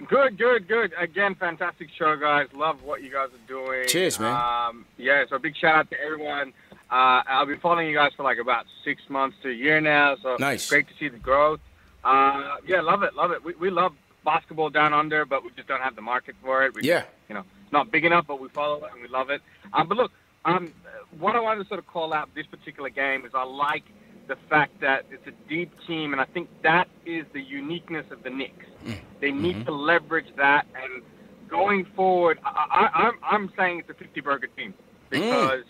Good, 0.07 0.37
good, 0.37 0.67
good. 0.67 0.93
Again, 0.99 1.35
fantastic 1.35 1.89
show, 1.97 2.15
guys. 2.15 2.47
Love 2.53 2.83
what 2.83 3.03
you 3.03 3.11
guys 3.11 3.29
are 3.29 3.47
doing. 3.47 3.87
Cheers, 3.87 4.19
man. 4.19 4.33
Um, 4.35 4.85
yeah, 4.97 5.23
so 5.29 5.37
big 5.39 5.55
shout 5.55 5.75
out 5.75 5.89
to 5.91 5.99
everyone. 6.01 6.53
Uh, 6.91 7.23
I'll 7.27 7.45
be 7.45 7.55
following 7.57 7.87
you 7.87 7.95
guys 7.95 8.11
for 8.15 8.23
like 8.23 8.37
about 8.37 8.65
six 8.83 9.01
months 9.09 9.37
to 9.43 9.49
a 9.49 9.53
year 9.53 9.79
now. 9.81 10.15
So 10.21 10.35
Nice. 10.39 10.69
great 10.69 10.87
to 10.87 10.93
see 10.99 11.07
the 11.09 11.17
growth. 11.17 11.59
Uh, 12.03 12.55
yeah, 12.67 12.81
love 12.81 13.03
it, 13.03 13.15
love 13.15 13.31
it. 13.31 13.43
We, 13.43 13.53
we 13.55 13.69
love 13.69 13.93
basketball 14.25 14.69
down 14.69 14.93
under, 14.93 15.25
but 15.25 15.43
we 15.43 15.51
just 15.55 15.67
don't 15.67 15.81
have 15.81 15.95
the 15.95 16.01
market 16.01 16.35
for 16.41 16.63
it. 16.65 16.73
We, 16.75 16.81
Yeah. 16.83 17.03
You 17.29 17.35
know, 17.35 17.43
it's 17.63 17.71
not 17.71 17.91
big 17.91 18.03
enough, 18.05 18.25
but 18.27 18.39
we 18.39 18.49
follow 18.49 18.83
it 18.83 18.91
and 18.93 19.01
we 19.01 19.07
love 19.07 19.29
it. 19.29 19.41
Um, 19.73 19.87
but 19.87 19.97
look, 19.97 20.11
um, 20.45 20.73
what 21.19 21.35
I 21.35 21.39
wanted 21.39 21.63
to 21.63 21.67
sort 21.67 21.79
of 21.79 21.87
call 21.87 22.13
out 22.13 22.29
this 22.35 22.45
particular 22.47 22.89
game 22.89 23.25
is 23.25 23.31
I 23.33 23.43
like 23.43 23.83
the 24.27 24.37
fact 24.49 24.79
that 24.81 25.05
it's 25.11 25.27
a 25.27 25.49
deep 25.49 25.71
team, 25.85 26.13
and 26.13 26.21
I 26.21 26.25
think 26.25 26.49
that 26.63 26.87
is 27.05 27.25
the 27.33 27.41
uniqueness 27.41 28.05
of 28.11 28.23
the 28.23 28.29
Knicks. 28.29 28.65
Mm. 28.85 28.99
They 29.19 29.31
need 29.31 29.57
mm-hmm. 29.57 29.65
to 29.65 29.71
leverage 29.71 30.33
that, 30.37 30.65
and 30.75 31.03
going 31.49 31.85
forward, 31.95 32.39
I, 32.45 32.89
I, 32.93 33.07
I'm 33.07 33.13
I'm 33.23 33.51
saying 33.57 33.79
it's 33.79 33.89
a 33.89 33.93
50 33.93 34.21
burger 34.21 34.47
team 34.47 34.73
mm. 34.73 35.09
because 35.11 35.63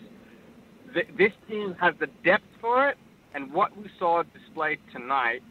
th- 0.94 1.08
this 1.16 1.32
team 1.48 1.74
has 1.80 1.94
the 1.98 2.08
depth 2.24 2.46
for 2.60 2.88
it, 2.88 2.96
and 3.34 3.52
what 3.52 3.76
we 3.76 3.90
saw 3.98 4.22
displayed 4.22 4.78
tonight 4.92 5.42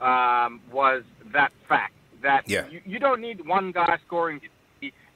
um, 0.00 0.60
was 0.72 1.02
that 1.32 1.52
fact 1.68 1.94
that 2.22 2.48
Yeah. 2.48 2.66
you, 2.68 2.80
you 2.84 2.98
don't 2.98 3.20
need 3.20 3.46
one 3.46 3.72
guy 3.72 3.98
scoring 4.06 4.40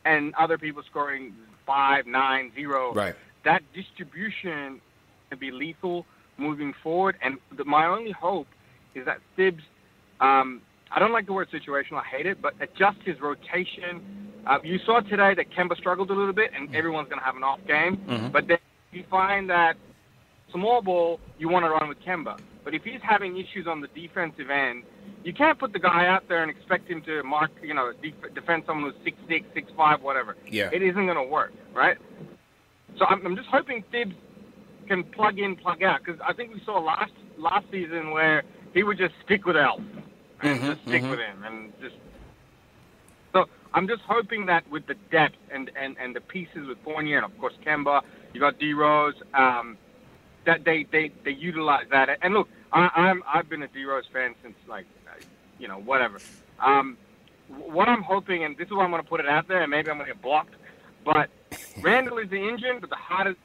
and 0.04 0.34
other 0.34 0.58
people 0.58 0.82
scoring 0.90 1.34
five, 1.64 2.06
nine, 2.06 2.52
zero. 2.54 2.92
Right. 2.92 3.14
That 3.44 3.62
distribution 3.72 4.80
can 5.30 5.38
be 5.38 5.50
lethal 5.50 6.06
moving 6.42 6.74
forward. 6.82 7.16
And 7.22 7.38
the, 7.56 7.64
my 7.64 7.86
only 7.86 8.10
hope 8.12 8.48
is 8.94 9.04
that 9.06 9.18
Thibs, 9.36 9.62
um, 10.20 10.60
I 10.90 10.98
don't 10.98 11.12
like 11.12 11.26
the 11.26 11.32
word 11.32 11.48
situational, 11.50 12.00
I 12.00 12.04
hate 12.16 12.26
it, 12.26 12.42
but 12.42 12.54
adjust 12.60 12.98
his 13.04 13.20
rotation. 13.20 14.02
Uh, 14.46 14.58
you 14.62 14.78
saw 14.84 15.00
today 15.00 15.34
that 15.34 15.46
Kemba 15.50 15.76
struggled 15.78 16.10
a 16.10 16.14
little 16.14 16.32
bit, 16.34 16.50
and 16.54 16.74
everyone's 16.74 17.08
going 17.08 17.20
to 17.20 17.24
have 17.24 17.36
an 17.36 17.44
off 17.44 17.60
game. 17.66 17.96
Mhm. 18.08 18.32
But 18.32 18.48
then 18.48 18.58
you 18.92 19.04
find 19.08 19.48
that 19.50 19.76
small 20.52 20.82
ball, 20.82 21.20
you 21.38 21.48
want 21.48 21.64
to 21.64 21.70
run 21.70 21.88
with 21.88 22.00
Kemba. 22.00 22.38
But 22.64 22.74
if 22.74 22.82
he's 22.84 23.00
having 23.02 23.36
issues 23.38 23.66
on 23.66 23.80
the 23.80 23.88
defensive 23.88 24.50
end, 24.50 24.82
you 25.24 25.32
can't 25.32 25.58
put 25.58 25.72
the 25.72 25.78
guy 25.78 26.06
out 26.06 26.28
there 26.28 26.42
and 26.42 26.50
expect 26.50 26.88
him 26.88 27.00
to 27.02 27.22
mark, 27.22 27.50
you 27.62 27.74
know, 27.74 27.92
def- 28.02 28.34
defend 28.34 28.64
someone 28.66 28.92
who's 28.92 29.02
six 29.04 29.16
six, 29.28 29.46
six 29.54 29.70
five, 29.76 30.02
whatever. 30.02 30.36
Yeah. 30.48 30.68
It 30.72 30.82
isn't 30.82 31.06
going 31.06 31.16
to 31.16 31.22
work, 31.22 31.52
right? 31.74 31.96
So 32.98 33.06
I'm, 33.06 33.24
I'm 33.24 33.36
just 33.36 33.48
hoping 33.48 33.82
Thibs 33.90 34.14
can 34.88 35.04
plug 35.04 35.38
in, 35.38 35.56
plug 35.56 35.82
out, 35.82 36.00
because 36.04 36.20
I 36.26 36.32
think 36.32 36.52
we 36.54 36.60
saw 36.64 36.78
last 36.78 37.12
last 37.38 37.66
season 37.70 38.10
where 38.10 38.42
he 38.74 38.82
would 38.82 38.98
just 38.98 39.14
stick 39.24 39.46
with 39.46 39.56
Elf 39.56 39.80
and 40.42 40.60
Mhm, 40.60 40.74
just 40.74 40.82
stick 40.88 41.02
mhm. 41.02 41.10
with 41.10 41.18
him 41.20 41.44
and 41.44 41.72
just. 41.80 41.94
So 43.32 43.46
I'm 43.74 43.88
just 43.88 44.02
hoping 44.02 44.46
that 44.46 44.68
with 44.70 44.86
the 44.86 44.94
depth 45.10 45.36
and, 45.50 45.70
and, 45.80 45.96
and 45.98 46.14
the 46.14 46.20
pieces 46.20 46.66
with 46.68 46.78
Fournier 46.84 47.16
and 47.18 47.24
of 47.24 47.36
course 47.38 47.54
Kemba, 47.64 48.02
you 48.34 48.40
got 48.40 48.58
D 48.58 48.74
Rose, 48.74 49.14
um, 49.34 49.78
that 50.44 50.64
they, 50.64 50.86
they, 50.92 51.10
they 51.24 51.30
utilize 51.30 51.86
that. 51.90 52.10
And 52.22 52.34
look, 52.34 52.48
I, 52.72 52.88
I'm 52.94 53.22
I've 53.32 53.48
been 53.48 53.62
a 53.62 53.68
D 53.68 53.84
Rose 53.84 54.04
fan 54.12 54.34
since 54.42 54.54
like, 54.68 54.86
you 55.58 55.68
know, 55.68 55.78
whatever. 55.78 56.20
Um, 56.60 56.98
what 57.48 57.88
I'm 57.88 58.02
hoping, 58.02 58.44
and 58.44 58.56
this 58.56 58.66
is 58.66 58.72
why 58.72 58.84
I'm 58.84 58.90
going 58.90 59.02
to 59.02 59.08
put 59.08 59.20
it 59.20 59.28
out 59.28 59.48
there, 59.48 59.62
and 59.62 59.70
maybe 59.70 59.90
I'm 59.90 59.96
going 59.96 60.08
to 60.08 60.14
get 60.14 60.22
blocked, 60.22 60.54
but 61.04 61.30
Randle 61.82 62.18
is 62.18 62.28
the 62.30 62.36
engine, 62.36 62.78
but 62.80 62.90
the 62.90 62.96
heart 62.96 63.26
is 63.26 63.36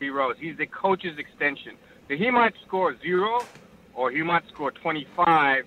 Rose. 0.00 0.36
He's 0.38 0.56
the 0.56 0.66
coach's 0.66 1.18
extension. 1.18 1.76
So 2.08 2.16
he 2.16 2.30
might 2.30 2.54
score 2.66 2.96
zero, 3.00 3.46
or 3.94 4.10
he 4.10 4.22
might 4.22 4.46
score 4.48 4.70
25, 4.70 5.64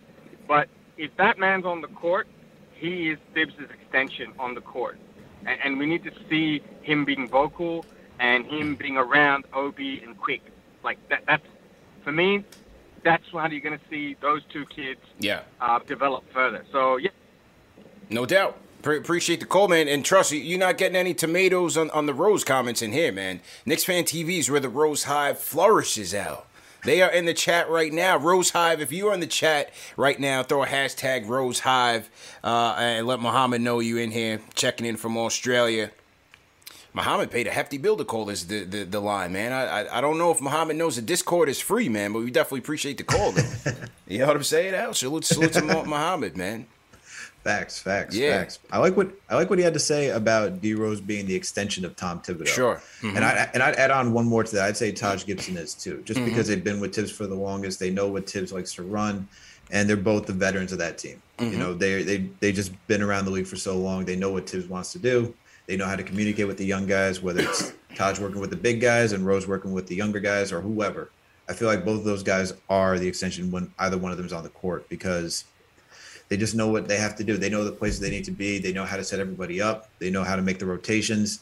but 0.48 0.70
if 0.98 1.16
that 1.18 1.38
man's 1.38 1.66
on 1.66 1.82
the 1.82 1.88
court, 1.88 2.28
he 2.76 3.10
is 3.10 3.20
Thibs' 3.34 3.54
extension 3.60 4.32
on 4.40 4.54
the 4.56 4.62
court. 4.62 4.98
And, 5.46 5.60
and 5.64 5.80
we 5.80 5.86
need 5.86 6.04
to 6.04 6.12
see 6.30 6.62
him 6.82 7.06
being 7.06 7.28
vocal 7.28 7.86
and 8.20 8.46
him 8.46 8.76
being 8.76 8.98
around 8.98 9.46
Obi 9.54 10.02
and 10.06 10.18
Quick. 10.18 10.42
Like 10.84 10.98
that. 11.10 11.24
That's 11.28 11.44
for 12.04 12.12
me. 12.14 12.46
That's 13.04 13.24
how 13.34 13.48
you're 13.48 13.60
going 13.62 13.78
to 13.78 13.86
see 13.90 14.16
those 14.22 14.42
two 14.52 14.66
kids 14.66 15.00
Yeah. 15.20 15.42
uh, 15.60 15.80
develop 15.88 16.24
further. 16.34 16.66
So 16.72 16.98
yeah, 16.98 17.10
No 18.10 18.26
doubt. 18.26 18.58
Pre- 18.82 18.98
appreciate 18.98 19.42
the 19.42 19.46
call, 19.46 19.68
man. 19.68 19.88
And 19.88 20.06
trust 20.06 20.32
you, 20.32 20.40
you're 20.40 20.60
not 20.60 20.78
getting 20.78 20.96
any 20.96 21.14
tomatoes 21.14 21.78
on, 21.78 21.90
on 21.92 22.06
the 22.06 22.14
Rose 22.14 22.44
comments 22.44 22.82
in 22.82 22.94
here, 22.94 23.12
man. 23.12 23.42
Knicks 23.66 23.84
Fan 23.84 24.06
TV 24.06 24.40
is 24.40 24.50
where 24.50 24.60
the 24.60 24.70
Rose 24.70 25.04
Hive 25.04 25.40
flourishes 25.40 26.14
out. 26.14 26.48
They 26.86 27.02
are 27.02 27.12
in 27.12 27.26
the 27.26 27.34
chat 27.34 27.70
right 27.70 27.92
now. 27.92 28.18
Rose 28.18 28.52
Hive, 28.52 28.80
if 28.80 28.92
you 28.92 29.10
are 29.10 29.14
in 29.14 29.20
the 29.20 29.28
chat 29.28 29.74
right 29.98 30.18
now, 30.18 30.44
throw 30.44 30.64
a 30.64 30.68
hashtag 30.68 31.28
Rose 31.28 31.60
Hive 31.60 32.10
uh, 32.42 32.76
and 32.78 33.06
let 33.06 33.20
Muhammad 33.20 33.62
know 33.62 33.80
you 33.80 33.98
in 33.98 34.12
here 34.12 34.40
checking 34.56 34.86
in 34.86 34.96
from 34.96 35.18
Australia. 35.18 35.92
Muhammad 36.94 37.32
paid 37.32 37.48
a 37.48 37.52
hefty 37.52 37.78
bill 37.78 37.98
to 37.98 38.06
call 38.06 38.26
this 38.26 38.46
the, 38.46 38.64
the, 38.64 38.84
the 38.86 39.00
line, 39.00 39.34
man. 39.34 39.52
I, 39.52 39.82
I, 39.82 39.98
I 39.98 40.02
don't 40.02 40.18
know 40.18 40.32
if 40.32 40.42
Muhammad 40.42 40.78
knows 40.78 40.96
the 40.96 41.02
Discord 41.02 41.50
is 41.50 41.60
free, 41.60 41.90
man, 41.90 42.14
but 42.14 42.20
we 42.20 42.32
definitely 42.32 42.60
appreciate 42.60 42.98
the 42.98 43.04
call, 43.04 43.34
though. 43.34 43.44
you 44.08 44.20
know 44.20 44.28
what 44.28 44.38
I'm 44.38 44.44
saying? 44.44 44.74
Al? 44.74 44.94
Salute, 44.94 45.26
salute 45.26 45.54
to 45.54 45.62
Muhammad, 45.62 46.38
man. 46.38 46.66
Facts, 47.44 47.80
facts, 47.80 48.16
Yeah. 48.16 48.38
facts. 48.40 48.60
I 48.72 48.80
like 48.80 48.98
what 48.98 49.12
I 49.30 49.36
like 49.36 49.50
what 49.50 49.58
he 49.60 49.64
had 49.66 49.74
to 49.74 49.80
say 49.80 50.10
about 50.10 50.62
D 50.62 50.74
Rose 50.74 51.00
being 51.00 51.26
the 51.26 51.36
extension 51.36 51.86
of 51.86 51.96
Tom 51.96 52.20
Thibodeau. 52.22 52.48
Sure. 52.48 52.82
Mhm. 53.02 53.16
And 53.16 53.24
I 53.26 53.50
and 53.54 53.64
I'd 53.64 53.76
add 53.76 53.92
on 53.92 54.12
one 54.12 54.26
more 54.26 54.44
to 54.44 54.56
that. 54.56 54.66
I'd 54.66 54.78
say 54.78 54.92
Taj 54.92 55.26
Gibson 55.26 55.56
is 55.58 55.74
too, 55.74 56.02
just 56.06 56.20
Mhm. 56.20 56.26
because 56.26 56.48
they've 56.48 56.64
been 56.64 56.80
with 56.82 56.94
Thibs 56.94 57.12
for 57.12 57.26
the 57.28 57.36
longest. 57.36 57.80
They 57.80 57.92
know 57.92 58.10
what 58.10 58.30
Thibs 58.30 58.52
likes 58.52 58.74
to 58.76 58.84
run, 58.84 59.28
and 59.72 59.88
they're 59.90 59.96
both 59.96 60.26
the 60.26 60.34
veterans 60.34 60.74
of 60.74 60.80
that 60.80 60.98
team. 60.98 61.22
Mhm. 61.40 61.52
You 61.54 61.58
know, 61.58 61.74
they 61.74 62.04
they 62.04 62.26
they 62.42 62.52
just 62.52 62.72
been 62.88 63.02
around 63.02 63.24
the 63.26 63.32
league 63.32 63.48
for 63.48 63.56
so 63.56 63.78
long. 63.78 64.04
They 64.06 64.18
know 64.18 64.32
what 64.32 64.50
Thibs 64.50 64.68
wants 64.68 64.92
to 64.92 65.00
do. 65.00 65.34
They 65.66 65.78
know 65.78 65.86
how 65.86 65.96
to 65.96 66.04
communicate 66.04 66.48
with 66.48 66.58
the 66.58 66.66
young 66.66 66.88
guys, 66.88 67.22
whether 67.22 67.42
it's 67.42 67.72
Taj 67.96 68.20
working 68.20 68.42
with 68.42 68.50
the 68.50 68.56
big 68.58 68.82
guys 68.82 69.14
and 69.14 69.26
Rose 69.26 69.48
working 69.48 69.72
with 69.72 69.88
the 69.88 69.96
younger 69.96 70.20
guys 70.20 70.52
or 70.52 70.60
whoever. 70.62 71.10
I 71.48 71.54
feel 71.54 71.68
like 71.68 71.86
both 71.86 72.00
of 72.00 72.04
those 72.06 72.22
guys 72.22 72.54
are 72.70 73.00
the 73.00 73.08
extension 73.08 73.50
when 73.50 73.72
either 73.80 73.98
one 73.98 74.12
of 74.12 74.18
them 74.18 74.26
is 74.28 74.34
on 74.34 74.44
the 74.44 74.50
court 74.50 74.88
because 74.90 75.46
they 76.30 76.38
just 76.38 76.56
know 76.56 76.68
what 76.70 76.88
they 76.88 76.98
have 76.98 77.16
to 77.18 77.24
do. 77.24 77.38
They 77.38 77.50
know 77.50 77.64
the 77.64 77.72
places 77.72 78.00
they 78.00 78.10
need 78.12 78.26
to 78.26 78.32
be. 78.32 78.60
They 78.60 78.72
know 78.72 78.86
how 78.86 78.98
to 78.98 79.04
set 79.04 79.20
everybody 79.20 79.62
up. 79.62 79.90
They 80.00 80.10
know 80.12 80.24
how 80.24 80.36
to 80.36 80.42
make 80.42 80.60
the 80.60 80.66
rotations. 80.66 81.40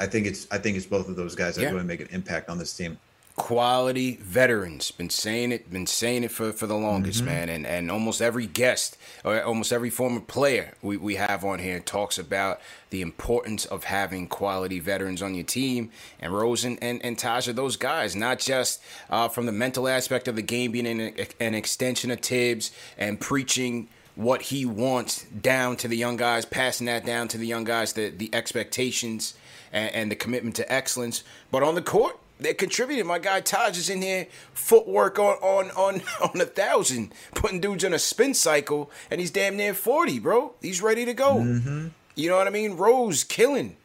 I 0.00 0.06
think 0.06 0.26
it's 0.26 0.46
I 0.50 0.58
think 0.58 0.76
it's 0.76 0.86
both 0.86 1.08
of 1.08 1.16
those 1.16 1.34
guys 1.34 1.54
that 1.56 1.62
Yeah. 1.62 1.70
really 1.70 1.84
make 1.84 2.00
an 2.00 2.08
impact 2.10 2.48
on 2.48 2.58
this 2.58 2.72
team. 2.76 2.98
quality 3.36 4.16
veterans. 4.22 4.92
Been 4.92 5.10
saying 5.10 5.50
it, 5.50 5.68
been 5.68 5.88
saying 5.88 6.22
it 6.22 6.30
for, 6.30 6.52
for 6.52 6.68
the 6.68 6.76
longest, 6.76 7.22
Mhm. 7.22 7.26
man. 7.26 7.48
And 7.48 7.66
and 7.66 7.90
almost 7.90 8.22
every 8.22 8.46
guest 8.46 8.96
or 9.24 9.42
almost 9.42 9.72
every 9.72 9.90
former 9.90 10.20
player 10.20 10.74
we, 10.82 10.96
we 10.96 11.16
have 11.16 11.44
on 11.44 11.58
here 11.58 11.80
talks 11.80 12.16
about 12.16 12.60
the 12.90 13.02
importance 13.02 13.64
of 13.64 13.84
having 13.84 14.28
quality 14.28 14.78
veterans 14.78 15.20
on 15.20 15.34
your 15.34 15.42
team. 15.44 15.90
And 16.20 16.32
Rose 16.32 16.64
and, 16.64 16.78
and, 16.80 17.04
and 17.04 17.18
Taj 17.18 17.48
are 17.48 17.52
those 17.52 17.76
guys, 17.76 18.14
not 18.14 18.38
just 18.38 18.80
uh, 19.10 19.26
from 19.28 19.46
the 19.46 19.52
mental 19.52 19.88
aspect 19.88 20.28
of 20.28 20.36
the 20.36 20.42
game 20.42 20.70
being 20.70 20.86
an, 20.86 21.12
an 21.40 21.54
extension 21.56 22.12
of 22.12 22.20
Thibs 22.20 22.70
and 22.96 23.20
preaching 23.20 23.88
what 24.16 24.42
he 24.42 24.64
wants 24.64 25.24
down 25.24 25.76
to 25.76 25.88
the 25.88 25.96
young 25.96 26.16
guys, 26.16 26.44
passing 26.44 26.86
that 26.86 27.04
down 27.04 27.28
to 27.28 27.38
the 27.38 27.46
young 27.46 27.64
guys, 27.64 27.92
the, 27.94 28.10
the 28.10 28.32
expectations 28.32 29.34
and, 29.72 29.94
and 29.94 30.10
the 30.10 30.16
commitment 30.16 30.56
to 30.56 30.72
excellence. 30.72 31.24
But 31.50 31.62
on 31.62 31.74
the 31.74 31.82
court, 31.82 32.18
they're 32.38 32.54
contributing. 32.54 33.06
My 33.06 33.18
guy 33.18 33.40
Taj 33.40 33.78
is 33.78 33.90
in 33.90 34.02
here, 34.02 34.26
footwork 34.52 35.18
on 35.18 35.36
on 35.36 35.70
on 35.72 36.02
on 36.34 36.40
a 36.40 36.46
thousand, 36.46 37.12
putting 37.34 37.60
dudes 37.60 37.84
on 37.84 37.92
a 37.92 37.98
spin 37.98 38.34
cycle, 38.34 38.90
and 39.10 39.20
he's 39.20 39.30
damn 39.30 39.56
near 39.56 39.74
forty, 39.74 40.18
bro. 40.18 40.54
He's 40.60 40.82
ready 40.82 41.04
to 41.04 41.14
go. 41.14 41.36
Mm-hmm. 41.36 41.88
You 42.14 42.30
know 42.30 42.36
what 42.36 42.46
I 42.46 42.50
mean? 42.50 42.76
Rose 42.76 43.24
killing, 43.24 43.76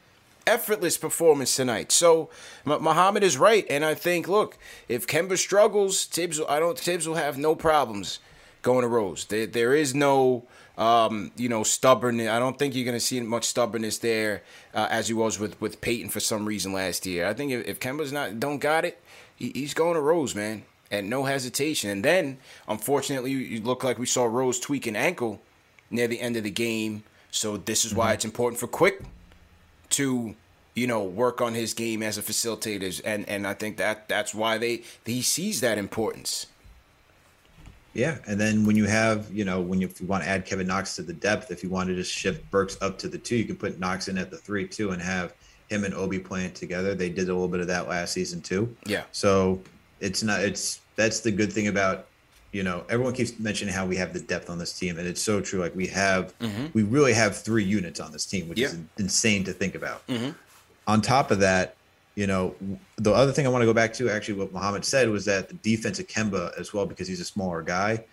effortless 0.45 0.97
performance 0.97 1.55
tonight. 1.55 1.91
So 1.91 2.29
M- 2.65 2.83
Muhammad 2.83 3.23
is 3.23 3.37
right, 3.37 3.65
and 3.69 3.83
I 3.85 3.95
think 3.95 4.27
look, 4.27 4.57
if 4.87 5.07
Kemba 5.07 5.37
struggles, 5.37 6.05
Thibs, 6.05 6.39
I 6.47 6.59
don't 6.59 6.77
Thibs 6.77 7.07
will 7.07 7.15
have 7.15 7.37
no 7.37 7.55
problems 7.55 8.19
going 8.61 8.81
to 8.81 8.87
Rose. 8.87 9.25
There 9.25 9.47
there 9.47 9.73
is 9.73 9.93
no. 9.95 10.45
Um, 10.77 11.33
you 11.35 11.49
know, 11.49 11.63
stubbornness. 11.63 12.29
I 12.29 12.39
don't 12.39 12.57
think 12.57 12.73
you're 12.73 12.85
gonna 12.85 13.01
see 13.01 13.19
much 13.19 13.43
stubbornness 13.43 13.97
there 13.97 14.43
uh, 14.73 14.87
as 14.89 15.09
he 15.09 15.13
was 15.13 15.37
with 15.37 15.59
with 15.59 15.81
Peyton 15.81 16.07
for 16.07 16.21
some 16.21 16.45
reason 16.45 16.71
last 16.71 17.05
year. 17.05 17.27
I 17.27 17.33
think 17.33 17.51
if, 17.51 17.67
if 17.67 17.79
Kemba's 17.81 18.13
not 18.13 18.39
don't 18.39 18.59
got 18.59 18.85
it, 18.85 18.97
he, 19.35 19.51
he's 19.53 19.73
going 19.73 19.95
to 19.95 19.99
Rose, 19.99 20.35
man, 20.35 20.63
and 20.89 21.09
no 21.09 21.25
hesitation. 21.25 21.89
And 21.89 22.05
then, 22.05 22.37
unfortunately, 22.65 23.31
you, 23.31 23.61
look 23.61 23.83
like 23.83 23.99
we 23.99 24.05
saw 24.05 24.23
Rose 24.23 24.57
tweak 24.57 24.87
an 24.87 24.95
ankle 24.95 25.41
near 25.89 26.07
the 26.07 26.21
end 26.21 26.37
of 26.37 26.43
the 26.43 26.49
game. 26.49 27.03
So 27.31 27.57
this 27.57 27.83
is 27.83 27.93
why 27.93 28.13
it's 28.13 28.23
important 28.25 28.59
for 28.59 28.67
Quick 28.67 29.03
to 29.91 30.35
you 30.75 30.87
know 30.87 31.03
work 31.03 31.41
on 31.41 31.53
his 31.53 31.73
game 31.73 32.01
as 32.01 32.17
a 32.17 32.21
facilitator, 32.21 33.01
and 33.03 33.27
and 33.27 33.45
I 33.45 33.53
think 33.53 33.77
that 33.77 34.07
that's 34.07 34.33
why 34.33 34.57
they 34.57 34.83
he 35.05 35.21
sees 35.21 35.61
that 35.61 35.77
importance. 35.77 36.47
Yeah, 37.93 38.17
and 38.27 38.39
then 38.39 38.65
when 38.65 38.75
you 38.75 38.85
have, 38.85 39.31
you 39.33 39.45
know, 39.45 39.59
when 39.61 39.81
you, 39.81 39.87
if 39.87 39.99
you 39.99 40.07
want 40.07 40.23
to 40.23 40.29
add 40.29 40.45
Kevin 40.45 40.67
Knox 40.67 40.95
to 40.95 41.01
the 41.01 41.13
depth, 41.13 41.49
if 41.51 41.63
you 41.63 41.69
want 41.69 41.89
to 41.89 41.95
just 41.95 42.11
shift 42.11 42.49
Burks 42.51 42.77
up 42.81 42.97
to 42.99 43.07
the 43.07 43.17
two, 43.17 43.35
you 43.35 43.45
can 43.45 43.55
put 43.55 43.79
Knox 43.79 44.07
in 44.07 44.17
at 44.17 44.29
the 44.29 44.37
three 44.37 44.67
too, 44.67 44.91
and 44.91 45.01
have 45.01 45.33
him 45.69 45.83
and 45.83 45.93
Obi 45.93 46.19
playing 46.19 46.53
together. 46.53 46.93
They 46.95 47.09
did 47.09 47.29
a 47.29 47.33
little 47.33 47.47
bit 47.47 47.59
of 47.59 47.67
that 47.67 47.87
last 47.87 48.13
season 48.13 48.41
too. 48.41 48.75
Yeah. 48.85 49.03
So 49.11 49.61
it's 49.99 50.23
not. 50.23 50.41
It's 50.41 50.81
that's 50.95 51.21
the 51.21 51.31
good 51.31 51.51
thing 51.51 51.67
about, 51.67 52.07
you 52.51 52.61
know, 52.63 52.83
everyone 52.89 53.13
keeps 53.13 53.37
mentioning 53.39 53.73
how 53.73 53.85
we 53.85 53.95
have 53.97 54.13
the 54.13 54.19
depth 54.19 54.49
on 54.49 54.59
this 54.59 54.77
team, 54.77 54.97
and 54.99 55.07
it's 55.07 55.21
so 55.21 55.41
true. 55.41 55.59
Like 55.59 55.75
we 55.75 55.87
have, 55.87 56.37
Mhm. 56.39 56.73
we 56.73 56.83
really 56.83 57.13
have 57.13 57.37
three 57.37 57.63
units 57.63 57.99
on 57.99 58.11
this 58.11 58.25
team, 58.25 58.49
which 58.49 58.59
is 58.59 58.77
insane 58.97 59.43
to 59.45 59.53
think 59.53 59.75
about. 59.75 60.05
Mm-hmm. 60.07 60.31
On 60.87 61.01
top 61.01 61.31
of 61.31 61.39
that, 61.39 61.75
you 62.19 62.27
know, 62.27 62.53
the 62.97 63.13
other 63.13 63.31
thing 63.31 63.47
I 63.47 63.49
want 63.49 63.61
to 63.61 63.65
go 63.65 63.73
back 63.73 63.93
to, 63.93 64.09
actually, 64.09 64.39
what 64.39 64.51
Muhammad 64.51 64.83
said 64.83 65.07
was 65.07 65.23
that 65.23 65.47
the 65.47 65.53
defense 65.53 65.99
of 65.99 66.07
Kemba 66.07 66.51
as 66.59 66.73
well, 66.73 66.85
because 66.85 67.07
he's 67.07 67.21
a 67.21 67.25
smaller 67.25 67.61
guy. 67.61 68.03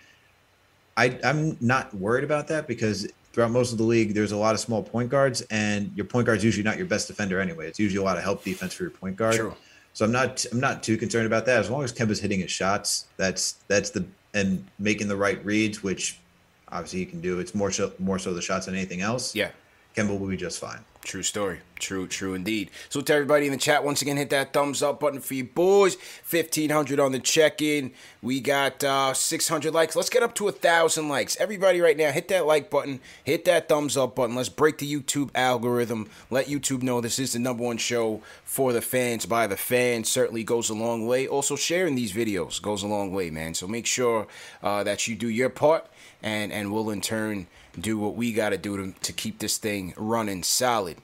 I, 0.96 1.18
I'm 1.24 1.56
not 1.60 1.92
worried 1.92 2.22
about 2.22 2.46
that 2.46 2.68
because 2.68 3.08
throughout 3.32 3.50
most 3.50 3.72
of 3.72 3.78
the 3.78 3.84
league, 3.84 4.14
there's 4.14 4.30
a 4.30 4.36
lot 4.36 4.54
of 4.54 4.60
small 4.60 4.80
point 4.80 5.08
guards, 5.10 5.40
and 5.50 5.90
your 5.96 6.06
point 6.06 6.26
guard's 6.26 6.44
usually 6.44 6.62
not 6.62 6.76
your 6.76 6.86
best 6.86 7.08
defender 7.08 7.40
anyway. 7.40 7.66
It's 7.66 7.80
usually 7.80 8.00
a 8.00 8.04
lot 8.04 8.16
of 8.16 8.22
help 8.22 8.44
defense 8.44 8.74
for 8.74 8.84
your 8.84 8.92
point 8.92 9.16
guard. 9.16 9.34
True. 9.34 9.56
So 9.92 10.04
I'm 10.04 10.12
not 10.12 10.46
I'm 10.52 10.60
not 10.60 10.84
too 10.84 10.96
concerned 10.96 11.26
about 11.26 11.44
that. 11.46 11.58
As 11.58 11.68
long 11.68 11.82
as 11.82 11.92
Kemba's 11.92 12.20
hitting 12.20 12.38
his 12.38 12.50
shots, 12.52 13.08
that's 13.16 13.56
that's 13.66 13.90
the 13.90 14.06
and 14.34 14.64
making 14.78 15.08
the 15.08 15.16
right 15.16 15.44
reads, 15.44 15.82
which 15.82 16.20
obviously 16.68 17.00
he 17.00 17.06
can 17.06 17.20
do. 17.20 17.40
It's 17.40 17.56
more 17.56 17.72
so 17.72 17.92
more 17.98 18.20
so 18.20 18.32
the 18.32 18.40
shots 18.40 18.66
than 18.66 18.76
anything 18.76 19.00
else. 19.00 19.34
Yeah. 19.34 19.50
Kemba 19.96 20.16
will 20.16 20.28
be 20.28 20.36
just 20.36 20.60
fine. 20.60 20.84
True 21.06 21.22
story. 21.22 21.60
True, 21.78 22.08
true 22.08 22.34
indeed. 22.34 22.72
So 22.88 23.00
to 23.00 23.14
everybody 23.14 23.46
in 23.46 23.52
the 23.52 23.58
chat, 23.58 23.84
once 23.84 24.02
again, 24.02 24.16
hit 24.16 24.30
that 24.30 24.52
thumbs 24.52 24.82
up 24.82 24.98
button 24.98 25.20
for 25.20 25.34
you 25.34 25.44
boys. 25.44 25.94
Fifteen 25.94 26.70
hundred 26.70 26.98
on 26.98 27.12
the 27.12 27.20
check-in. 27.20 27.92
We 28.22 28.40
got 28.40 28.82
uh, 28.82 29.14
six 29.14 29.46
hundred 29.46 29.72
likes. 29.72 29.94
Let's 29.94 30.10
get 30.10 30.24
up 30.24 30.34
to 30.34 30.48
a 30.48 30.52
thousand 30.52 31.08
likes. 31.08 31.36
Everybody, 31.36 31.80
right 31.80 31.96
now, 31.96 32.10
hit 32.10 32.26
that 32.28 32.44
like 32.44 32.70
button. 32.70 32.98
Hit 33.22 33.44
that 33.44 33.68
thumbs 33.68 33.96
up 33.96 34.16
button. 34.16 34.34
Let's 34.34 34.48
break 34.48 34.78
the 34.78 34.92
YouTube 34.92 35.30
algorithm. 35.36 36.10
Let 36.28 36.46
YouTube 36.46 36.82
know 36.82 37.00
this 37.00 37.20
is 37.20 37.34
the 37.34 37.38
number 37.38 37.62
one 37.62 37.76
show 37.76 38.20
for 38.42 38.72
the 38.72 38.82
fans 38.82 39.26
by 39.26 39.46
the 39.46 39.56
fans. 39.56 40.08
Certainly 40.08 40.42
goes 40.42 40.70
a 40.70 40.74
long 40.74 41.06
way. 41.06 41.28
Also, 41.28 41.54
sharing 41.54 41.94
these 41.94 42.12
videos 42.12 42.60
goes 42.60 42.82
a 42.82 42.88
long 42.88 43.12
way, 43.12 43.30
man. 43.30 43.54
So 43.54 43.68
make 43.68 43.86
sure 43.86 44.26
uh, 44.60 44.82
that 44.82 45.06
you 45.06 45.14
do 45.14 45.28
your 45.28 45.50
part, 45.50 45.86
and 46.20 46.52
and 46.52 46.72
we'll 46.72 46.90
in 46.90 47.00
turn 47.00 47.46
do 47.78 47.98
what 47.98 48.14
we 48.14 48.32
got 48.32 48.50
to 48.50 48.58
do 48.58 48.76
to 48.76 48.98
to 49.00 49.12
keep 49.12 49.38
this 49.38 49.58
thing 49.58 49.94
running 49.96 50.42
solid. 50.42 50.96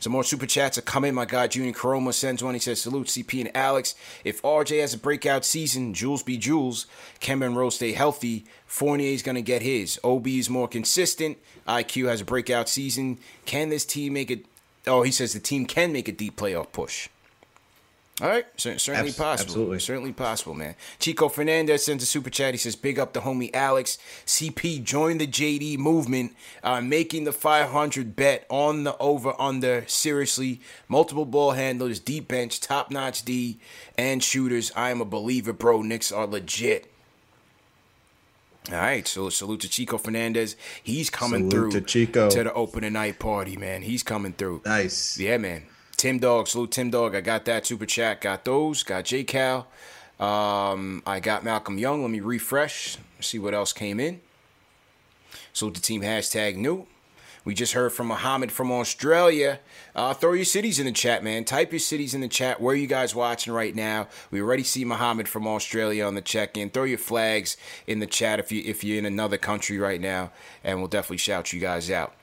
Some 0.00 0.12
more 0.12 0.24
super 0.24 0.46
chats 0.46 0.76
are 0.78 0.82
coming. 0.82 1.14
My 1.14 1.24
guy 1.24 1.46
Junior 1.46 1.72
Caroma 1.72 2.12
sends 2.12 2.42
one. 2.42 2.54
He 2.54 2.60
says, 2.60 2.80
Salute 2.80 3.06
CP 3.06 3.40
and 3.40 3.56
Alex. 3.56 3.94
If 4.24 4.42
RJ 4.42 4.80
has 4.80 4.94
a 4.94 4.98
breakout 4.98 5.44
season, 5.44 5.94
Jules 5.94 6.22
be 6.22 6.36
Jules. 6.36 6.86
Kemba 7.20 7.46
and 7.46 7.56
Rose 7.56 7.76
stay 7.76 7.92
healthy. 7.92 8.44
Fournier's 8.66 9.22
going 9.22 9.36
to 9.36 9.42
get 9.42 9.62
his. 9.62 9.98
Obi 10.04 10.38
is 10.38 10.50
more 10.50 10.68
consistent. 10.68 11.38
IQ 11.66 12.08
has 12.08 12.20
a 12.20 12.24
breakout 12.24 12.68
season. 12.68 13.18
Can 13.44 13.68
this 13.68 13.84
team 13.84 14.14
make 14.14 14.30
it? 14.30 14.44
Oh, 14.86 15.02
he 15.02 15.10
says 15.10 15.32
the 15.32 15.40
team 15.40 15.66
can 15.66 15.92
make 15.92 16.08
a 16.08 16.12
deep 16.12 16.36
playoff 16.36 16.72
push. 16.72 17.08
All 18.22 18.28
right, 18.28 18.46
cer- 18.56 18.78
certainly 18.78 19.10
Abs- 19.10 19.18
possible. 19.18 19.50
absolutely. 19.50 19.78
certainly 19.78 20.12
possible, 20.14 20.54
man. 20.54 20.74
Chico 20.98 21.28
Fernandez 21.28 21.84
sends 21.84 22.02
a 22.02 22.06
super 22.06 22.30
chat. 22.30 22.54
He 22.54 22.58
says, 22.58 22.74
"Big 22.74 22.98
up 22.98 23.12
the 23.12 23.20
homie 23.20 23.54
Alex. 23.54 23.98
CP 24.24 24.82
joined 24.82 25.20
the 25.20 25.26
JD 25.26 25.76
movement, 25.76 26.34
uh, 26.64 26.80
making 26.80 27.24
the 27.24 27.32
500 27.32 28.16
bet 28.16 28.46
on 28.48 28.84
the 28.84 28.96
over 28.96 29.34
under. 29.38 29.84
Seriously, 29.86 30.62
multiple 30.88 31.26
ball 31.26 31.50
handlers, 31.52 32.00
deep 32.00 32.26
bench, 32.26 32.58
top 32.58 32.90
notch 32.90 33.22
D, 33.22 33.58
and 33.98 34.24
shooters. 34.24 34.72
I 34.74 34.88
am 34.90 35.02
a 35.02 35.04
believer, 35.04 35.52
bro. 35.52 35.82
Knicks 35.82 36.10
are 36.10 36.26
legit." 36.26 36.90
All 38.72 38.78
right, 38.78 39.06
so 39.06 39.28
salute 39.28 39.60
to 39.60 39.68
Chico 39.68 39.96
Fernandez. 39.98 40.56
He's 40.82 41.08
coming 41.10 41.50
Salute 41.50 41.72
through 41.72 41.80
to 41.80 41.86
Chico. 41.86 42.30
to 42.30 42.44
the 42.44 42.52
opening 42.54 42.94
night 42.94 43.18
party, 43.18 43.56
man. 43.58 43.82
He's 43.82 44.02
coming 44.02 44.32
through. 44.32 44.62
Nice. 44.64 45.18
Yeah, 45.18 45.36
man. 45.36 45.64
Tim 45.96 46.18
Dog, 46.18 46.46
salute 46.46 46.72
Tim 46.72 46.90
Dog. 46.90 47.14
I 47.14 47.20
got 47.20 47.46
that 47.46 47.66
super 47.66 47.86
chat. 47.86 48.20
Got 48.20 48.44
those. 48.44 48.82
Got 48.82 49.06
J 49.06 49.24
Cal. 49.24 49.66
Um, 50.20 51.02
I 51.06 51.20
got 51.20 51.44
Malcolm 51.44 51.78
Young. 51.78 52.02
Let 52.02 52.10
me 52.10 52.20
refresh. 52.20 52.98
See 53.20 53.38
what 53.38 53.54
else 53.54 53.72
came 53.72 53.98
in. 53.98 54.20
Salute 55.52 55.74
the 55.74 55.80
team 55.80 56.02
hashtag 56.02 56.56
new. 56.56 56.86
We 57.46 57.54
just 57.54 57.74
heard 57.74 57.92
from 57.92 58.08
Muhammad 58.08 58.50
from 58.50 58.72
Australia. 58.72 59.60
Uh, 59.94 60.12
throw 60.12 60.32
your 60.32 60.44
cities 60.44 60.80
in 60.80 60.84
the 60.86 60.92
chat, 60.92 61.22
man. 61.22 61.44
Type 61.44 61.70
your 61.70 61.78
cities 61.78 62.12
in 62.12 62.20
the 62.20 62.28
chat. 62.28 62.60
Where 62.60 62.74
are 62.74 62.76
you 62.76 62.88
guys 62.88 63.14
watching 63.14 63.52
right 63.52 63.74
now? 63.74 64.08
We 64.32 64.40
already 64.40 64.64
see 64.64 64.84
Muhammad 64.84 65.28
from 65.28 65.46
Australia 65.46 66.04
on 66.04 66.16
the 66.16 66.20
check-in. 66.20 66.70
Throw 66.70 66.84
your 66.84 66.98
flags 66.98 67.56
in 67.86 68.00
the 68.00 68.06
chat 68.06 68.40
if 68.40 68.50
you 68.50 68.62
if 68.66 68.82
you're 68.82 68.98
in 68.98 69.06
another 69.06 69.38
country 69.38 69.78
right 69.78 70.00
now, 70.00 70.32
and 70.64 70.78
we'll 70.78 70.88
definitely 70.88 71.18
shout 71.18 71.52
you 71.52 71.60
guys 71.60 71.88
out. 71.88 72.14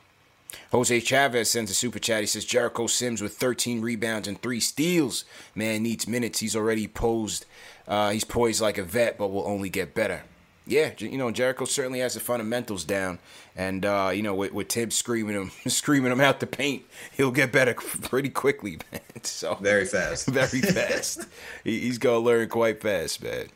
Jose 0.72 1.00
Chavez 1.02 1.50
sends 1.50 1.72
a 1.72 1.74
super 1.74 2.00
chat. 2.00 2.22
He 2.22 2.26
says 2.26 2.46
Jericho 2.46 2.88
Sims 2.88 3.22
with 3.22 3.36
13 3.38 3.82
rebounds 3.82 4.28
and 4.28 4.42
three 4.42 4.60
steals. 4.60 5.26
Man 5.56 5.84
needs 5.84 6.08
minutes. 6.08 6.40
He's 6.40 6.56
already 6.56 6.88
posed. 6.88 7.46
Uh, 7.88 8.12
he's 8.12 8.24
poised 8.24 8.62
like 8.62 8.78
a 8.78 8.84
vet, 8.84 9.18
but 9.18 9.30
will 9.30 9.48
only 9.48 9.70
get 9.70 9.94
better. 9.94 10.24
Yeah, 10.66 10.92
you 10.98 11.18
know 11.18 11.30
Jericho 11.30 11.66
certainly 11.66 12.00
has 12.00 12.14
the 12.14 12.22
fundamentals 12.22 12.86
down, 12.86 13.20
and 13.56 13.86
uh, 13.86 14.12
you 14.14 14.22
know 14.22 14.34
with, 14.34 14.54
with 14.54 14.70
Tim 14.70 14.92
screaming 14.92 15.36
him, 15.36 15.52
screaming 15.70 16.12
him 16.12 16.22
out 16.22 16.40
the 16.40 16.48
paint, 16.48 16.84
he'll 17.12 17.32
get 17.32 17.52
better 17.52 17.74
pretty 18.04 18.30
quickly, 18.30 18.80
man. 18.92 19.02
So 19.24 19.56
very 19.56 19.86
fast, 19.86 20.28
very 20.28 20.62
fast. 20.62 21.28
he, 21.66 21.82
he's 21.82 21.98
gonna 21.98 22.20
learn 22.20 22.48
quite 22.48 22.82
fast, 22.82 23.22
man. 23.22 23.48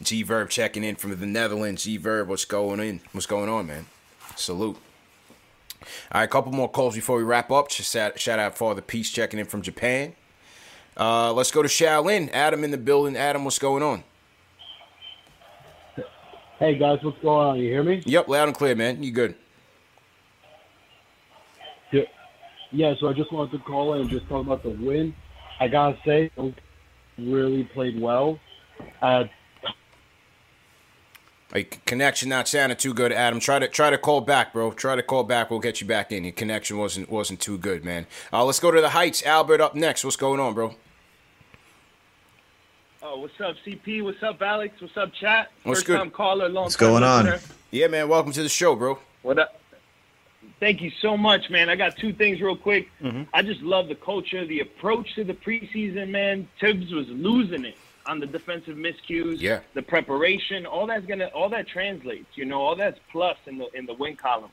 G 0.00 0.22
Verb 0.22 0.50
checking 0.50 0.84
in 0.84 0.94
from 0.94 1.18
the 1.18 1.26
Netherlands. 1.26 1.82
G 1.82 1.96
Verb, 1.96 2.28
what's 2.28 2.44
going 2.44 2.78
in? 2.78 3.00
What's 3.10 3.26
going 3.26 3.48
on, 3.48 3.66
man? 3.66 3.86
Salute. 4.36 4.78
All 6.12 6.20
right, 6.20 6.24
a 6.24 6.28
couple 6.28 6.52
more 6.52 6.70
calls 6.70 6.94
before 6.94 7.16
we 7.16 7.24
wrap 7.24 7.50
up. 7.50 7.68
Just 7.68 7.92
shout, 7.92 8.18
shout 8.18 8.38
out 8.38 8.56
Father 8.56 8.82
Peace 8.82 9.10
checking 9.10 9.38
in 9.38 9.46
from 9.46 9.62
Japan. 9.62 10.14
Uh, 10.96 11.32
let's 11.32 11.50
go 11.50 11.62
to 11.62 11.68
Shaolin. 11.68 12.30
Adam 12.32 12.64
in 12.64 12.70
the 12.70 12.78
building. 12.78 13.16
Adam, 13.16 13.44
what's 13.44 13.58
going 13.58 13.82
on? 13.82 14.04
Hey 16.58 16.78
guys, 16.78 16.98
what's 17.02 17.18
going 17.22 17.48
on? 17.48 17.58
You 17.58 17.68
hear 17.68 17.82
me? 17.82 18.02
Yep, 18.04 18.28
loud 18.28 18.48
and 18.48 18.56
clear, 18.56 18.76
man. 18.76 19.02
You 19.02 19.10
good? 19.10 19.34
Yeah. 21.90 22.02
Yeah. 22.70 22.94
So 23.00 23.08
I 23.08 23.14
just 23.14 23.32
wanted 23.32 23.50
to 23.52 23.64
call 23.64 23.94
in 23.94 24.02
and 24.02 24.10
just 24.10 24.28
talk 24.28 24.46
about 24.46 24.62
the 24.62 24.70
win. 24.70 25.14
I 25.58 25.68
gotta 25.68 25.98
say, 26.06 26.30
really 27.18 27.64
played 27.64 28.00
well. 28.00 28.38
Uh, 29.00 29.24
like 31.52 31.84
connection 31.84 32.28
not 32.28 32.48
sounding 32.48 32.78
too 32.78 32.94
good, 32.94 33.12
Adam. 33.12 33.38
Try 33.38 33.58
to 33.58 33.68
try 33.68 33.90
to 33.90 33.98
call 33.98 34.20
back, 34.22 34.52
bro. 34.52 34.72
Try 34.72 34.96
to 34.96 35.02
call 35.02 35.24
back. 35.24 35.50
We'll 35.50 35.60
get 35.60 35.80
you 35.80 35.86
back 35.86 36.10
in. 36.10 36.24
Your 36.24 36.32
connection 36.32 36.78
wasn't 36.78 37.10
wasn't 37.10 37.40
too 37.40 37.58
good, 37.58 37.84
man. 37.84 38.06
Uh, 38.32 38.44
let's 38.44 38.60
go 38.60 38.70
to 38.70 38.80
the 38.80 38.90
Heights. 38.90 39.22
Albert 39.24 39.60
up 39.60 39.74
next. 39.74 40.04
What's 40.04 40.16
going 40.16 40.40
on, 40.40 40.54
bro? 40.54 40.74
Oh, 43.02 43.18
what's 43.18 43.38
up, 43.40 43.56
CP? 43.66 44.02
What's 44.02 44.22
up, 44.22 44.40
Alex? 44.40 44.80
What's 44.80 44.96
up, 44.96 45.12
chat? 45.12 45.50
What's 45.64 45.80
First 45.80 45.86
good? 45.88 45.98
time 45.98 46.10
caller, 46.10 46.48
long 46.48 46.64
What's 46.64 46.76
time 46.76 46.88
going 46.88 47.02
on? 47.02 47.24
listener. 47.26 47.54
Yeah, 47.70 47.88
man. 47.88 48.08
Welcome 48.08 48.32
to 48.32 48.42
the 48.42 48.48
show, 48.48 48.74
bro. 48.74 48.98
What 49.22 49.38
up? 49.38 49.60
Thank 50.60 50.80
you 50.80 50.92
so 51.00 51.16
much, 51.16 51.50
man. 51.50 51.68
I 51.68 51.74
got 51.76 51.96
two 51.96 52.12
things 52.12 52.40
real 52.40 52.56
quick. 52.56 52.88
Mm-hmm. 53.02 53.22
I 53.34 53.42
just 53.42 53.60
love 53.62 53.88
the 53.88 53.96
culture, 53.96 54.46
the 54.46 54.60
approach 54.60 55.14
to 55.16 55.24
the 55.24 55.34
preseason, 55.34 56.10
man. 56.10 56.48
Thibs 56.60 56.92
was 56.92 57.08
losing 57.08 57.64
it 57.64 57.76
on 58.06 58.20
the 58.20 58.26
defensive 58.26 58.76
miscues. 58.76 59.40
Yeah. 59.40 59.60
The 59.74 59.82
preparation, 59.82 60.66
all 60.66 60.86
that's 60.86 61.06
gonna, 61.06 61.26
all 61.34 61.48
that 61.50 61.66
translates. 61.68 62.26
You 62.36 62.44
know, 62.44 62.60
all 62.60 62.76
that's 62.76 62.98
plus 63.10 63.36
in 63.46 63.58
the 63.58 63.68
in 63.76 63.86
the 63.86 63.94
win 63.94 64.16
column. 64.16 64.50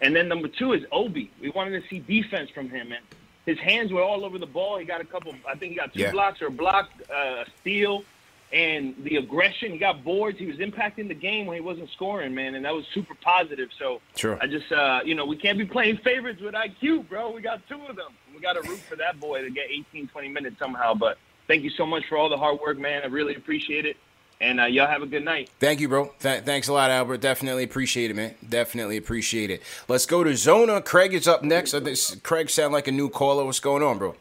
And 0.00 0.14
then 0.14 0.28
number 0.28 0.48
two 0.48 0.72
is 0.74 0.84
Obi. 0.92 1.30
We 1.40 1.50
wanted 1.50 1.82
to 1.82 1.88
see 1.88 1.98
defense 1.98 2.50
from 2.50 2.68
him, 2.70 2.92
and 2.92 3.04
his 3.46 3.58
hands 3.58 3.92
were 3.92 4.02
all 4.02 4.24
over 4.24 4.38
the 4.38 4.46
ball. 4.46 4.78
He 4.78 4.84
got 4.84 5.00
a 5.00 5.04
couple. 5.04 5.34
I 5.48 5.56
think 5.56 5.72
he 5.72 5.76
got 5.78 5.92
two 5.92 6.00
Yeah. 6.02 6.12
blocks 6.12 6.40
or 6.40 6.46
a 6.46 6.50
block, 6.52 6.90
uh, 7.10 7.44
a 7.44 7.46
steal, 7.60 8.04
and 8.52 8.94
the 9.02 9.16
aggression. 9.16 9.72
He 9.72 9.78
got 9.78 10.04
boards. 10.04 10.38
He 10.38 10.46
was 10.46 10.56
impacting 10.58 11.08
the 11.08 11.14
game 11.14 11.46
when 11.46 11.56
he 11.56 11.60
wasn't 11.60 11.90
scoring, 11.90 12.32
man, 12.34 12.54
and 12.54 12.64
that 12.64 12.74
was 12.74 12.86
super 12.94 13.14
positive. 13.16 13.70
So 13.78 14.00
Sure. 14.16 14.38
I 14.40 14.46
just, 14.46 14.70
uh, 14.70 15.00
you 15.04 15.14
know, 15.16 15.26
we 15.26 15.36
can't 15.36 15.58
be 15.58 15.64
playing 15.66 15.96
favorites 15.98 16.40
with 16.40 16.54
IQ, 16.54 17.08
bro. 17.08 17.30
We 17.30 17.40
got 17.42 17.66
two 17.68 17.80
of 17.88 17.96
them. 17.96 18.12
We 18.34 18.40
got 18.40 18.52
to 18.54 18.62
root 18.68 18.78
for 18.88 18.94
that 18.96 19.18
boy 19.18 19.42
to 19.42 19.50
get 19.50 19.66
18, 19.68 20.06
20 20.08 20.28
minutes 20.28 20.58
somehow. 20.60 20.94
But 20.94 21.18
thank 21.48 21.64
you 21.64 21.70
so 21.70 21.84
much 21.84 22.04
for 22.08 22.16
all 22.16 22.28
the 22.28 22.36
hard 22.36 22.60
work, 22.60 22.78
man. 22.78 23.02
I 23.02 23.06
really 23.06 23.34
appreciate 23.34 23.84
it. 23.84 23.96
And 24.40 24.60
uh, 24.60 24.66
y'all 24.66 24.86
have 24.86 25.02
a 25.02 25.06
good 25.06 25.24
night. 25.24 25.50
Thank 25.58 25.80
you, 25.80 25.88
bro. 25.88 26.12
Th- 26.20 26.44
thanks 26.44 26.68
a 26.68 26.72
lot, 26.72 26.92
Albert. 26.92 27.20
Definitely 27.20 27.64
appreciate 27.64 28.12
it, 28.12 28.14
man. 28.14 28.36
Definitely 28.48 28.96
appreciate 28.96 29.50
it. 29.50 29.62
Let's 29.88 30.06
go 30.06 30.22
to 30.22 30.36
Zona. 30.36 30.80
Craig 30.80 31.12
is 31.12 31.26
up 31.26 31.42
next. 31.42 31.74
Uh, 31.74 31.80
this, 31.80 32.14
Craig 32.22 32.48
sound 32.48 32.72
like 32.72 32.86
a 32.86 32.92
new 32.92 33.08
caller. 33.08 33.44
What's 33.44 33.58
going 33.58 33.82
on, 33.82 33.98
bro? 33.98 34.14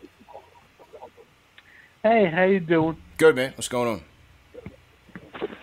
Hey, 2.01 2.31
how 2.33 2.45
you 2.45 2.59
doing? 2.59 2.97
Good, 3.17 3.35
man. 3.35 3.51
What's 3.55 3.67
going 3.67 3.87
on? 3.89 4.01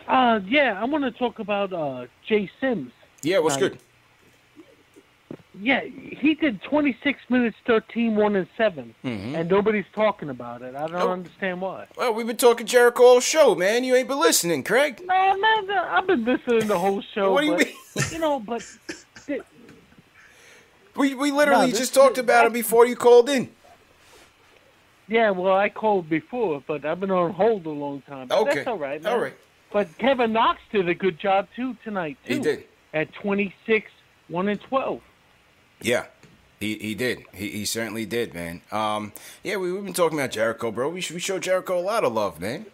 Uh, 0.06 0.40
yeah, 0.46 0.80
I 0.80 0.84
want 0.84 1.02
to 1.02 1.10
talk 1.10 1.40
about 1.40 1.72
uh 1.72 2.06
Jay 2.28 2.48
Sims. 2.60 2.92
Yeah, 3.22 3.38
what's 3.38 3.56
good? 3.56 3.78
Yeah, 5.60 5.82
he 5.82 6.34
did 6.34 6.60
26 6.62 7.20
minutes, 7.28 7.56
13, 7.64 8.16
1 8.16 8.34
and 8.36 8.48
7, 8.56 8.92
Mhm. 9.04 9.34
and 9.36 9.48
nobody's 9.48 9.84
talking 9.94 10.28
about 10.28 10.62
it. 10.62 10.74
I 10.74 10.80
don't 10.88 10.92
Nope. 10.98 11.10
understand 11.10 11.60
why. 11.60 11.86
Well, 11.96 12.12
we've 12.12 12.26
been 12.26 12.36
talking 12.36 12.66
Jericho 12.66 13.04
all 13.04 13.20
show, 13.20 13.54
man. 13.54 13.84
You 13.84 13.94
ain't 13.94 14.08
been 14.08 14.18
listening, 14.18 14.64
Craig. 14.64 15.00
No, 15.04 15.36
man, 15.38 15.66
no, 15.68 15.84
I've 15.90 16.06
been 16.08 16.24
listening 16.24 16.66
the 16.66 16.78
whole 16.78 17.00
show. 17.14 17.32
What 17.32 17.42
do 17.42 17.46
you 17.46 17.52
but, 17.56 17.66
mean? 17.66 17.74
You 18.12 18.18
know, 18.18 18.40
but 18.40 18.62
th- 19.26 19.42
We 20.96 21.14
we 21.14 21.30
literally 21.30 21.66
No, 21.66 21.66
this- 21.70 21.78
just 21.78 21.94
talked 21.94 22.18
about 22.18 22.46
it 22.46 22.52
before 22.52 22.86
you 22.86 22.96
called 22.96 23.28
in. 23.28 23.48
yeah, 25.08 25.30
well, 25.30 25.56
I 25.56 25.68
called 25.68 26.08
before, 26.08 26.62
but 26.66 26.84
I've 26.84 26.98
been 27.00 27.10
on 27.10 27.32
hold 27.32 27.66
a 27.66 27.70
long 27.70 28.00
time. 28.02 28.28
But 28.28 28.38
Okay. 28.40 28.54
that's 28.56 28.66
all 28.68 28.78
right, 28.78 29.00
man. 29.02 29.12
All 29.12 29.18
right. 29.20 29.34
But 29.72 29.96
Kevin 29.98 30.32
Knox 30.32 30.60
did 30.72 30.88
a 30.88 30.94
good 30.94 31.18
job 31.18 31.48
too 31.56 31.76
tonight. 31.84 32.16
Too, 32.26 32.34
He 32.34 32.40
did. 32.40 32.64
at 32.92 33.12
26, 33.14 33.90
1 34.28 34.48
and 34.48 34.60
12. 34.60 35.00
Yeah, 35.80 36.06
he 36.60 36.76
he 36.78 36.94
did. 36.94 37.24
He 37.32 37.50
he 37.50 37.64
certainly 37.64 38.06
did, 38.06 38.34
man. 38.34 38.62
Um, 38.72 39.12
yeah, 39.42 39.56
we 39.56 39.72
we've 39.72 39.84
been 39.84 39.92
talking 39.92 40.18
about 40.18 40.30
Jericho, 40.30 40.70
bro. 40.70 40.88
We 40.88 40.94
we 40.94 41.18
show 41.18 41.38
Jericho 41.38 41.78
a 41.78 41.82
lot 41.82 42.04
of 42.04 42.12
love, 42.12 42.40
man. 42.40 42.66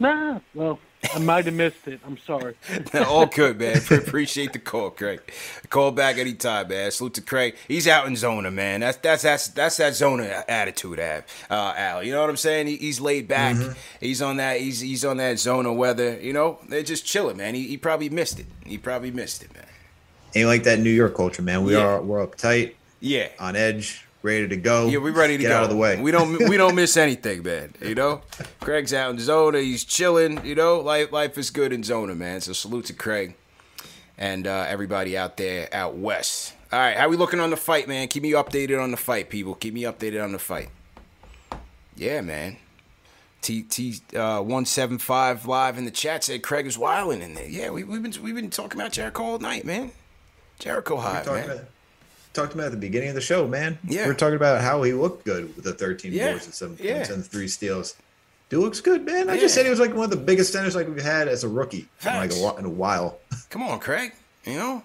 Nah, 0.00 0.40
well, 0.54 0.80
I 1.12 1.18
might 1.18 1.44
have 1.44 1.54
missed 1.54 1.86
it. 1.86 2.00
I'm 2.04 2.18
sorry. 2.18 2.54
all 2.94 3.26
good, 3.26 3.58
man. 3.58 3.76
Appreciate 3.90 4.52
the 4.52 4.58
call, 4.58 4.90
Craig. 4.90 5.20
Call 5.68 5.92
back 5.92 6.18
anytime, 6.18 6.68
man. 6.68 6.90
Salute 6.90 7.14
to 7.14 7.20
Craig. 7.20 7.56
He's 7.68 7.86
out 7.86 8.06
in 8.06 8.16
Zona, 8.16 8.50
man. 8.50 8.80
That's 8.80 8.96
that's 8.98 9.22
that's 9.22 9.48
that's 9.48 9.76
that 9.76 9.94
Zona 9.94 10.44
attitude, 10.48 10.98
Ab, 10.98 11.24
uh, 11.50 11.74
Al. 11.76 12.02
You 12.02 12.12
know 12.12 12.20
what 12.20 12.30
I'm 12.30 12.36
saying? 12.36 12.66
He, 12.66 12.76
he's 12.76 13.00
laid 13.00 13.28
back. 13.28 13.56
He's 14.00 14.22
on 14.22 14.38
that. 14.38 14.60
He's 14.60 14.80
he's 14.80 15.04
on 15.04 15.18
that 15.18 15.38
Zona 15.38 15.72
weather. 15.72 16.18
You 16.20 16.32
know, 16.32 16.58
they're 16.68 16.82
just 16.82 17.04
chilling, 17.04 17.36
man. 17.36 17.54
He, 17.54 17.66
he 17.68 17.76
probably 17.76 18.08
missed 18.08 18.40
it. 18.40 18.46
He 18.64 18.78
probably 18.78 19.10
missed 19.10 19.42
it, 19.42 19.54
man. 19.54 19.66
Ain't 20.34 20.48
like 20.48 20.64
that 20.64 20.78
New 20.80 20.90
York 20.90 21.14
culture, 21.14 21.42
man. 21.42 21.64
We 21.64 21.74
Yeah. 21.74 21.80
are 21.86 22.02
we're 22.02 22.26
uptight, 22.26 22.72
Yeah. 23.00 23.28
on 23.38 23.54
edge, 23.56 24.04
ready 24.22 24.48
to 24.48 24.56
go. 24.56 24.88
Yeah, 24.88 24.98
we 24.98 25.10
ready 25.10 25.36
to 25.36 25.42
Get 25.42 25.48
go. 25.50 25.56
out 25.56 25.64
of 25.64 25.70
the 25.70 25.76
way. 25.76 26.00
We 26.00 26.10
don't 26.10 26.48
we 26.48 26.56
don't 26.56 26.74
miss 26.82 26.96
anything, 26.96 27.42
man. 27.42 27.74
You 27.80 27.94
know, 27.94 28.22
Craig's 28.60 28.92
out 28.92 29.10
in 29.12 29.18
Zona. 29.20 29.60
He's 29.60 29.84
chilling. 29.84 30.44
You 30.44 30.54
know, 30.54 30.80
life 30.80 31.12
life 31.12 31.38
is 31.38 31.50
good 31.50 31.72
in 31.72 31.82
Zona, 31.84 32.14
man. 32.14 32.40
So 32.40 32.52
salute 32.52 32.86
to 32.86 32.92
Craig 32.92 33.34
and 34.18 34.46
uh, 34.46 34.64
everybody 34.68 35.16
out 35.16 35.36
there 35.36 35.68
out 35.72 35.96
west. 35.96 36.54
All 36.72 36.80
right, 36.80 36.96
how 36.96 37.08
we 37.08 37.16
looking 37.16 37.38
on 37.38 37.50
the 37.50 37.56
fight, 37.56 37.86
man? 37.86 38.08
Keep 38.08 38.24
me 38.24 38.32
updated 38.32 38.82
on 38.82 38.90
the 38.90 38.96
fight, 38.96 39.30
people. 39.30 39.54
Keep 39.54 39.74
me 39.74 39.82
updated 39.82 40.22
on 40.24 40.32
the 40.32 40.40
fight. 40.40 40.70
Yeah, 41.96 42.20
man. 42.22 42.56
T 43.42 43.62
T 43.62 43.96
uh, 44.16 44.40
one 44.40 44.64
seven 44.64 44.98
five 44.98 45.46
live 45.46 45.76
in 45.78 45.84
the 45.84 45.90
chat 45.90 46.24
said 46.24 46.42
Craig 46.42 46.66
is 46.66 46.76
wilding 46.78 47.20
in 47.22 47.34
there. 47.34 47.46
Yeah, 47.48 47.70
we, 47.70 47.84
we've 47.84 48.02
been 48.02 48.14
we've 48.22 48.34
been 48.34 48.50
talking 48.50 48.80
about 48.80 48.92
Jericho 48.92 49.22
all 49.22 49.38
night, 49.38 49.64
man. 49.64 49.92
Jericho 50.64 50.94
We 50.96 51.02
high, 51.02 51.22
man. 51.26 51.44
about, 51.44 51.64
talked 52.32 52.54
about 52.54 52.66
at 52.66 52.70
the 52.72 52.78
beginning 52.78 53.10
of 53.10 53.14
the 53.14 53.20
show, 53.20 53.46
man. 53.46 53.78
Yeah. 53.84 54.06
we 54.06 54.10
are 54.12 54.14
talking 54.14 54.36
about 54.36 54.62
how 54.62 54.82
he 54.82 54.94
looked 54.94 55.26
good 55.26 55.54
with 55.54 55.64
the 55.66 55.74
13 55.74 56.10
Yeah, 56.10 56.30
boards 56.30 56.46
and 56.46 56.54
seven 56.54 56.78
yeah. 56.80 56.94
points 56.94 57.10
and 57.10 57.22
three 57.26 57.48
steals. 57.48 57.94
Dude 58.48 58.60
looks 58.60 58.80
good, 58.80 59.04
man. 59.04 59.28
I 59.28 59.34
Yeah. 59.34 59.40
just 59.40 59.54
said 59.54 59.66
he 59.66 59.70
was 59.70 59.78
like 59.78 59.92
one 59.94 60.04
of 60.04 60.10
the 60.10 60.16
biggest 60.16 60.52
centers 60.54 60.74
like 60.74 60.88
we've 60.88 61.02
had 61.02 61.28
as 61.28 61.44
a 61.44 61.48
rookie 61.48 61.86
in 62.02 62.14
like 62.14 62.30
a, 62.30 62.34
Facts. 62.34 62.58
in 62.58 62.64
a 62.64 62.70
while. 62.70 63.18
Come 63.50 63.62
on, 63.62 63.78
Craig. 63.78 64.12
You 64.46 64.54
know? 64.54 64.82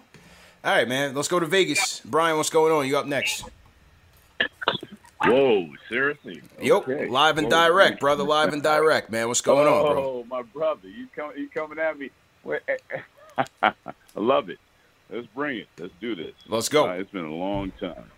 All 0.66 0.76
right, 0.76 0.88
man. 0.88 1.16
Let's 1.16 1.30
go 1.30 1.40
to 1.40 1.46
Vegas. 1.46 2.02
Brian, 2.04 2.36
what's 2.36 2.50
going 2.50 2.74
on? 2.74 2.86
You 2.86 2.98
up 2.98 3.06
next? 3.06 3.46
Whoa, 5.24 5.70
seriously? 5.88 6.42
Yep, 6.62 6.74
Okay. 6.90 7.08
live 7.08 7.38
and 7.38 7.48
Whoa. 7.48 7.68
direct, 7.70 8.00
brother. 8.02 8.24
Live 8.24 8.52
and 8.52 8.62
direct, 8.64 9.10
man. 9.12 9.30
What's 9.30 9.42
going 9.42 9.66
on, 9.68 9.94
bro? 9.94 10.04
Oh, 10.04 10.26
my 10.30 10.42
brother, 10.42 10.90
you 10.90 11.08
come, 11.16 11.32
you 11.38 11.48
coming 11.50 11.80
at 11.80 11.98
me? 11.98 12.10
I 13.64 13.74
love 14.16 14.50
it. 14.50 14.60
Let's 15.10 15.28
bring 15.28 15.58
it. 15.58 15.68
Let's 15.80 15.94
do 16.00 16.16
this. 16.16 16.34
Let's 16.48 16.70
go. 16.70 16.88
Uh, 16.90 16.94
it's 16.94 17.12
been 17.12 17.26
a 17.26 17.34
long 17.34 17.72
time. 17.80 18.12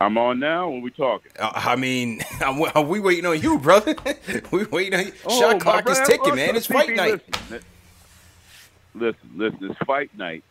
I'm 0.00 0.16
on 0.16 0.38
now. 0.38 0.68
What 0.68 0.82
we 0.82 0.90
talking? 0.90 1.32
Uh, 1.38 1.50
I 1.54 1.74
mean, 1.74 2.20
I'm, 2.40 2.62
are 2.74 2.82
we 2.84 3.00
waiting 3.00 3.26
on 3.26 3.40
you, 3.40 3.58
brother? 3.58 3.96
we 4.52 4.64
waiting 4.66 4.94
on 4.98 5.06
you. 5.06 5.12
Oh, 5.26 5.40
Shot 5.40 5.60
clock 5.60 5.88
is 5.88 6.00
ticking, 6.06 6.36
man. 6.36 6.54
It's 6.54 6.66
fight 6.66 6.94
night. 6.94 7.20
Listen, 7.50 7.60
listen, 8.94 9.30
listen, 9.36 9.58
it's 9.70 9.78
fight 9.80 10.16
night. 10.16 10.44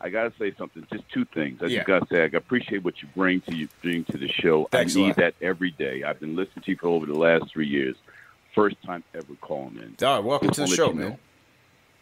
I 0.00 0.08
gotta 0.10 0.32
say 0.38 0.54
something. 0.58 0.86
Just 0.92 1.08
two 1.10 1.24
things. 1.26 1.62
I 1.62 1.66
Yeah. 1.66 1.76
just 1.78 1.86
gotta 1.86 2.06
say, 2.06 2.22
I 2.22 2.24
appreciate 2.26 2.84
what 2.84 3.00
you 3.02 3.08
bring 3.14 3.40
to 3.42 3.54
you 3.54 3.68
bring 3.82 4.04
to 4.04 4.18
the 4.18 4.28
show. 4.28 4.68
Thanks 4.70 4.94
I 4.96 5.00
need 5.00 5.16
that 5.16 5.34
every 5.40 5.70
day. 5.72 6.02
I've 6.02 6.20
been 6.20 6.36
listening 6.36 6.62
to 6.64 6.70
you 6.70 6.76
for 6.76 6.88
over 6.88 7.06
the 7.06 7.14
last 7.14 7.50
three 7.52 7.66
years. 7.66 7.96
First 8.54 8.76
time 8.84 9.04
ever 9.14 9.34
calling 9.40 9.76
in. 9.76 9.94
Dog, 9.98 10.24
welcome 10.24 10.48
Just 10.48 10.56
to 10.56 10.66
the 10.66 10.74
show, 10.76 10.88
you 10.88 10.94
know. 10.94 11.08
man. 11.10 11.18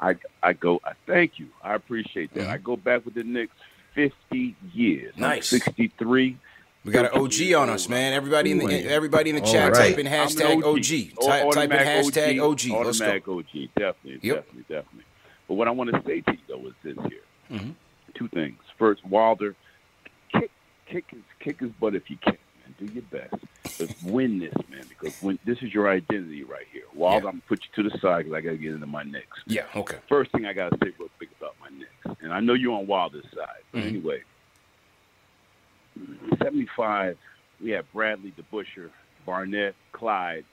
I 0.05 0.16
I 0.42 0.52
go. 0.52 0.80
I 0.84 0.92
thank 1.07 1.38
you. 1.38 1.46
I 1.62 1.74
appreciate 1.74 2.32
that. 2.34 2.46
Mhm. 2.46 2.50
I 2.50 2.57
go 2.59 2.76
back 2.76 3.05
with 3.05 3.14
the 3.14 3.22
Knicks 3.24 3.55
fifty 3.94 4.55
years. 4.72 5.14
Nice. 5.16 5.48
Sixty 5.48 5.88
three. 5.98 6.36
We 6.84 6.92
got 6.92 7.07
an 7.14 7.18
OG 7.18 7.55
on 7.55 7.70
us, 7.70 7.88
man. 7.88 8.12
Everybody 8.12 8.50
in 8.50 8.59
the 8.59 8.84
everybody 8.86 9.30
in 9.30 9.36
the 9.36 9.40
chat 9.42 9.72
right. 9.72 9.88
type 9.90 9.98
in 9.98 10.07
hashtag 10.07 10.62
OG. 10.62 11.12
Au- 11.18 11.26
Type, 11.26 11.50
type 11.52 11.70
in 11.70 11.78
hashtag 11.86 12.38
OG. 12.42 12.84
Let's 12.84 12.98
go. 12.98 13.07
Automatic 13.07 13.28
OG. 13.28 13.68
Definitely, 13.78 14.20
Yep. 14.22 14.36
definitely, 14.36 14.62
definitely. 14.68 15.05
But 15.48 15.55
what 15.55 15.68
I 15.68 15.70
want 15.70 15.90
to 15.94 16.02
say 16.07 16.20
to 16.20 16.32
you 16.32 16.38
though 16.46 16.66
is 16.66 16.74
this 16.82 16.96
here. 17.09 17.59
Mhm. 17.59 17.74
Two 18.14 18.28
things. 18.28 18.59
First, 18.78 19.02
Wilder 19.07 19.55
kick 20.32 20.50
kick 20.86 21.05
his 21.09 21.22
kick 21.40 21.61
his 21.61 21.70
butt 21.80 21.94
if 21.94 22.11
you 22.11 22.18
can, 22.18 22.32
man. 22.32 22.38
Do 22.79 22.87
your 22.87 23.03
best. 23.05 23.35
Let's 23.81 24.03
win 24.03 24.39
this, 24.39 24.53
man, 24.68 24.85
because 24.89 25.14
when 25.22 25.39
this 25.45 25.59
is 25.62 25.72
your 25.72 25.89
identity 25.89 26.43
right 26.45 26.66
here. 26.72 26.83
Wild, 26.95 27.18
I'm 27.25 27.31
gonna 27.33 27.43
put 27.49 27.61
you 27.64 27.83
to 27.85 27.89
the 27.91 27.99
side 27.99 28.25
because 28.25 28.33
I 28.37 28.41
gotta 28.41 28.57
get 28.57 28.72
into 28.75 28.87
my 28.87 29.03
next. 29.05 29.43
Yeah, 29.47 29.64
okay. 29.77 29.99
First 30.09 30.33
thing 30.33 30.45
I 30.47 30.53
gotta 30.53 30.77
say 30.83 30.91
real 30.99 31.09
quick 31.18 31.31
about 31.41 31.55
my 31.61 31.68
next, 31.70 32.20
and 32.22 32.33
I 32.33 32.41
know 32.41 32.55
you're 32.55 32.77
on 32.77 32.87
Wilder's 32.87 33.25
side, 33.35 33.62
but 33.72 33.83
Mhm. 33.83 33.87
anyway, 33.89 34.22
75. 36.43 37.16
We 37.61 37.70
have 37.70 37.91
Bradley, 37.93 38.33
DeBusschere, 38.33 38.91
Barnett, 39.25 39.75
Clyde. 39.93 40.45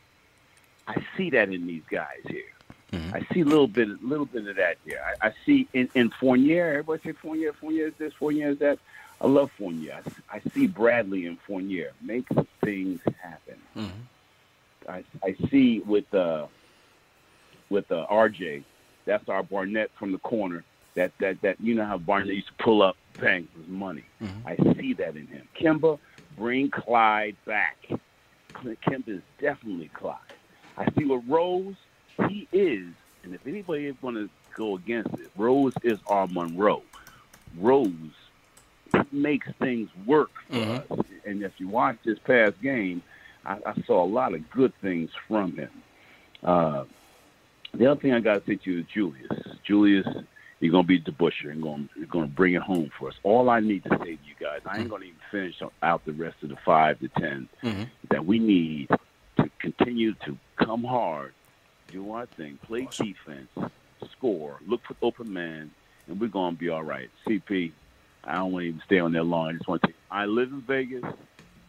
I 0.88 1.04
see 1.18 1.30
that 1.32 1.50
in 1.52 1.66
these 1.68 1.84
guys 1.90 2.22
here. 2.28 2.44
I 3.14 3.26
see 3.34 3.40
a 3.40 3.46
little 3.46 3.68
bit, 3.70 3.88
a 3.88 3.98
little 4.02 4.26
bit 4.26 4.48
of 4.48 4.58
that 4.58 4.78
here. 4.86 5.02
I, 5.22 5.28
I 5.28 5.34
see 5.46 5.66
in, 5.72 5.90
in 5.96 6.10
Fournier. 6.20 6.68
Everybody 6.80 7.02
say 7.04 7.12
Fournier. 7.14 7.54
Fournier 7.54 7.88
is 7.88 7.94
this. 7.98 8.14
Fournier 8.16 8.50
is 8.50 8.60
that. 8.60 8.80
I 9.22 9.28
love 9.28 9.52
Fournier. 9.58 10.02
I, 10.30 10.38
I 10.38 10.42
see 10.54 10.66
Bradley 10.68 11.28
and 11.28 11.38
Fournier 11.48 11.92
make 12.02 12.26
things 12.64 13.00
happen. 13.22 13.56
I, 14.90 15.04
I 15.24 15.36
see 15.50 15.80
with 15.80 16.12
uh, 16.14 16.48
with 17.70 17.92
uh, 17.92 18.08
RJ. 18.12 18.64
That's 19.06 19.28
our 19.30 19.44
Barnett 19.44 19.92
from 19.98 20.12
the 20.12 20.18
corner. 20.20 20.64
That 20.96 21.12
that 21.20 21.42
that 21.42 21.62
you 21.62 21.76
know 21.76 21.86
how 21.86 21.98
Barnett 22.00 22.34
used 22.36 22.48
to 22.48 22.64
pull 22.64 22.82
up, 22.82 22.98
bang, 23.20 23.48
his 23.56 23.68
money. 23.68 24.04
I 24.46 24.56
see 24.76 24.94
that 24.94 25.16
in 25.16 25.28
him. 25.28 25.48
Kemba, 25.60 26.00
bring 26.38 26.72
Clyde 26.72 27.38
back. 27.46 27.78
Kemba 28.56 29.08
is 29.10 29.22
definitely 29.40 29.90
Clyde. 29.94 30.18
I 30.78 30.86
see 30.98 31.06
what 31.06 31.22
Rose, 31.28 31.76
he 32.28 32.48
is, 32.52 32.88
and 33.24 33.36
if 33.36 33.46
anybody 33.46 33.86
is 33.86 33.96
going 34.02 34.16
to 34.16 34.30
go 34.56 34.76
against 34.76 35.14
it, 35.14 35.30
Rose 35.38 35.74
is 35.84 36.00
our 36.08 36.28
Monroe. 36.28 36.82
Rose 37.58 37.90
makes 39.12 39.48
things 39.60 39.90
work 40.06 40.30
for 40.50 40.56
us. 41.00 41.06
And 41.26 41.44
if 41.44 41.54
you 41.58 41.68
watch 41.68 41.98
this 42.06 42.20
past 42.20 42.62
game, 42.62 43.02
I, 43.46 43.58
I 43.66 43.82
saw 43.86 44.04
a 44.04 44.06
lot 44.06 44.34
of 44.34 44.50
good 44.52 44.74
things 44.82 45.10
from 45.28 45.56
him. 45.56 45.72
Uh, 46.44 46.86
the 47.74 47.90
other 47.90 48.00
thing 48.00 48.14
I 48.14 48.20
got 48.20 48.46
to 48.46 48.52
say 48.52 48.56
to 48.58 48.72
you 48.72 48.80
is 48.80 48.86
Julius. 48.94 49.58
Julius, 49.64 50.08
you're 50.60 50.72
going 50.72 50.84
to 50.84 50.88
be 50.88 51.00
DeBusschere 51.00 51.52
and 51.52 51.62
going, 51.62 51.90
you're 51.96 52.06
going 52.08 52.28
to 52.28 52.32
bring 52.36 52.54
it 52.54 52.62
home 52.62 52.92
for 53.00 53.08
us. 53.10 53.16
All 53.24 53.50
I 53.50 53.60
need 53.60 53.84
to 53.86 53.90
say 54.00 54.16
to 54.16 54.26
you 54.26 54.36
guys, 54.40 54.60
I 54.66 54.80
ain't 54.80 54.90
going 54.90 55.02
to 55.04 55.08
even 55.08 55.20
finish 55.32 55.56
out 55.82 56.06
the 56.06 56.14
rest 56.14 56.36
of 56.44 56.50
the 56.50 56.58
five 56.66 57.00
to 57.00 57.08
10 57.08 57.48
that 58.10 58.26
we 58.26 58.40
need 58.40 58.90
to 59.38 59.50
continue 59.60 60.14
to 60.26 60.38
come 60.58 60.84
hard, 60.84 61.34
do 61.92 62.12
our 62.12 62.26
thing, 62.26 62.60
play 62.64 62.88
defense, 62.92 63.50
score, 64.12 64.58
look 64.68 64.82
for 64.88 64.96
open 65.02 65.32
man, 65.32 65.72
and 66.08 66.20
we're 66.20 66.28
going 66.28 66.56
to 66.56 66.60
be 66.60 66.70
all 66.70 66.84
right. 66.84 67.10
CP, 67.28 67.72
I 68.24 68.36
don't 68.36 68.52
want 68.52 68.64
to 68.64 68.68
even 68.70 68.82
stay 68.86 69.00
on 69.00 69.14
that 69.14 69.24
long. 69.24 69.50
I 69.50 69.54
just 69.54 69.68
want 69.68 69.82
to 69.82 69.88
say, 69.90 69.94
I 70.12 70.26
live 70.26 70.52
in 70.52 70.62
Vegas. 70.62 71.04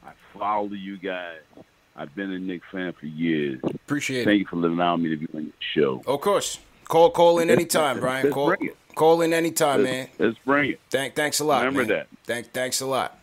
I 0.05 0.13
follow 0.39 0.69
you 0.73 0.97
guys. 0.99 1.39
I've 1.97 2.15
been 2.15 2.31
a 2.33 2.39
Knicks 2.39 2.67
fan 2.73 2.93
for 2.99 3.07
years. 3.07 3.61
Appreciate 3.65 4.25
Thank 4.25 4.27
it. 4.27 4.31
Thank 4.31 4.53
you 4.53 4.61
for 4.61 4.67
allowing 4.67 5.03
me 5.03 5.11
to 5.11 5.17
be 5.17 5.27
on 5.35 5.45
your 5.45 5.53
show. 5.75 6.03
Of 6.07 6.21
course. 6.21 6.59
Call 6.85 7.11
call 7.11 7.39
in 7.39 7.49
anytime, 7.51 8.01
Brian. 8.01 8.25
let's 8.25 8.35
Call 8.35 8.49
bring 8.49 8.69
it. 8.69 8.77
call 8.95 9.23
in 9.23 9.33
anytime, 9.33 9.83
Let's- 9.83 9.91
man. 9.93 10.09
Let's 10.29 10.39
bring 10.45 10.71
it. 10.73 10.81
Thank 10.91 11.15
thanks 11.15 11.41
a 11.41 11.45
lot. 11.45 11.59
Remember 11.65 11.81
man. 11.83 11.89
that. 11.89 12.07
Thank 12.25 12.53
thanks 12.53 12.81
a 12.83 12.87
lot. 12.87 13.19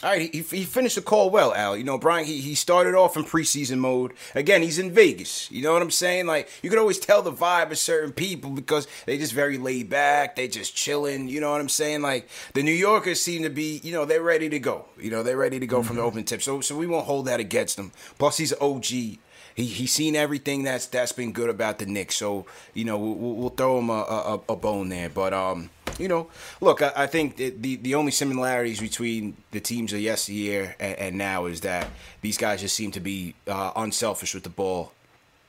All 0.00 0.10
right, 0.10 0.32
he, 0.32 0.42
he 0.42 0.62
finished 0.62 0.94
the 0.94 1.02
call 1.02 1.28
well, 1.28 1.52
Al. 1.54 1.76
You 1.76 1.82
know, 1.82 1.98
Brian, 1.98 2.24
he, 2.24 2.40
he 2.40 2.54
started 2.54 2.94
off 2.94 3.16
in 3.16 3.24
preseason 3.24 3.78
mode. 3.78 4.12
Again, 4.32 4.62
he's 4.62 4.78
in 4.78 4.92
Vegas. 4.92 5.50
You 5.50 5.60
know 5.62 5.72
what 5.72 5.82
I'm 5.82 5.90
saying? 5.90 6.26
Like, 6.26 6.48
you 6.62 6.70
can 6.70 6.78
always 6.78 7.00
tell 7.00 7.20
the 7.20 7.32
vibe 7.32 7.72
of 7.72 7.78
certain 7.78 8.12
people 8.12 8.50
because 8.50 8.86
they 9.06 9.18
just 9.18 9.32
very 9.32 9.58
laid 9.58 9.90
back. 9.90 10.36
They 10.36 10.46
just 10.46 10.76
chilling. 10.76 11.26
You 11.26 11.40
know 11.40 11.50
what 11.50 11.60
I'm 11.60 11.68
saying? 11.68 12.02
Like, 12.02 12.28
the 12.54 12.62
New 12.62 12.70
Yorkers 12.70 13.20
seem 13.20 13.42
to 13.42 13.50
be, 13.50 13.80
you 13.82 13.90
know, 13.90 14.04
they're 14.04 14.22
ready 14.22 14.48
to 14.48 14.60
go. 14.60 14.84
You 15.00 15.10
know, 15.10 15.24
they're 15.24 15.36
ready 15.36 15.58
to 15.58 15.66
go 15.66 15.82
from 15.82 15.96
the 15.96 16.02
open 16.02 16.22
tip. 16.22 16.42
So, 16.42 16.60
so 16.60 16.76
we 16.76 16.86
won't 16.86 17.06
hold 17.06 17.26
that 17.26 17.40
against 17.40 17.76
them. 17.76 17.90
Plus, 18.18 18.36
he's 18.36 18.52
an 18.52 18.58
OG. 18.60 18.84
He 18.84 19.18
he's 19.56 19.90
seen 19.90 20.14
everything 20.14 20.62
that's 20.62 20.86
that's 20.86 21.10
been 21.10 21.32
good 21.32 21.50
about 21.50 21.80
the 21.80 21.86
Knicks. 21.86 22.14
So, 22.14 22.46
you 22.74 22.84
know, 22.84 22.96
we'll, 22.96 23.34
we'll 23.34 23.48
throw 23.48 23.80
him 23.80 23.90
a, 23.90 23.92
a, 23.92 24.40
a 24.50 24.54
bone 24.54 24.90
there. 24.90 25.08
But, 25.08 25.34
um, 25.34 25.70
you 25.98 26.08
know, 26.08 26.28
look, 26.60 26.80
I, 26.82 26.92
I 26.96 27.06
think 27.06 27.36
the 27.36 27.76
the 27.76 27.94
only 27.94 28.12
similarities 28.12 28.80
between 28.80 29.36
the 29.50 29.60
teams 29.60 29.92
of 29.92 30.00
yesteryear 30.00 30.76
and, 30.78 30.98
and 30.98 31.18
now 31.18 31.46
is 31.46 31.60
that 31.62 31.88
these 32.20 32.38
guys 32.38 32.60
just 32.60 32.74
seem 32.76 32.90
to 32.92 33.00
be 33.00 33.34
uh, 33.46 33.72
unselfish 33.76 34.34
with 34.34 34.44
the 34.44 34.50
ball. 34.50 34.92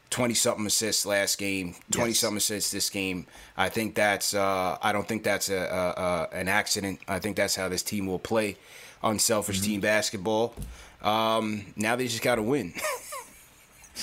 Twenty 0.09 0.33
something 0.33 0.65
assists 0.65 1.05
last 1.05 1.37
game, 1.37 1.75
twenty 1.91 2.13
something 2.13 2.37
assists 2.37 2.71
this 2.71 2.89
game. 2.89 3.27
I 3.55 3.69
think 3.69 3.93
that's. 3.93 4.33
Uh, 4.33 4.77
I 4.81 4.91
don't 4.91 5.07
think 5.07 5.23
that's 5.23 5.49
a, 5.49 5.55
a, 5.55 6.01
a 6.01 6.39
an 6.39 6.47
accident. 6.47 6.99
I 7.07 7.19
think 7.19 7.35
that's 7.35 7.55
how 7.55 7.69
this 7.69 7.83
team 7.83 8.07
will 8.07 8.17
play, 8.17 8.57
unselfish 9.03 9.61
team 9.61 9.81
basketball. 9.81 10.55
Um, 11.03 11.73
now 11.75 11.95
they 11.95 12.07
just 12.07 12.23
got 12.23 12.35
to 12.35 12.43
win. 12.43 12.73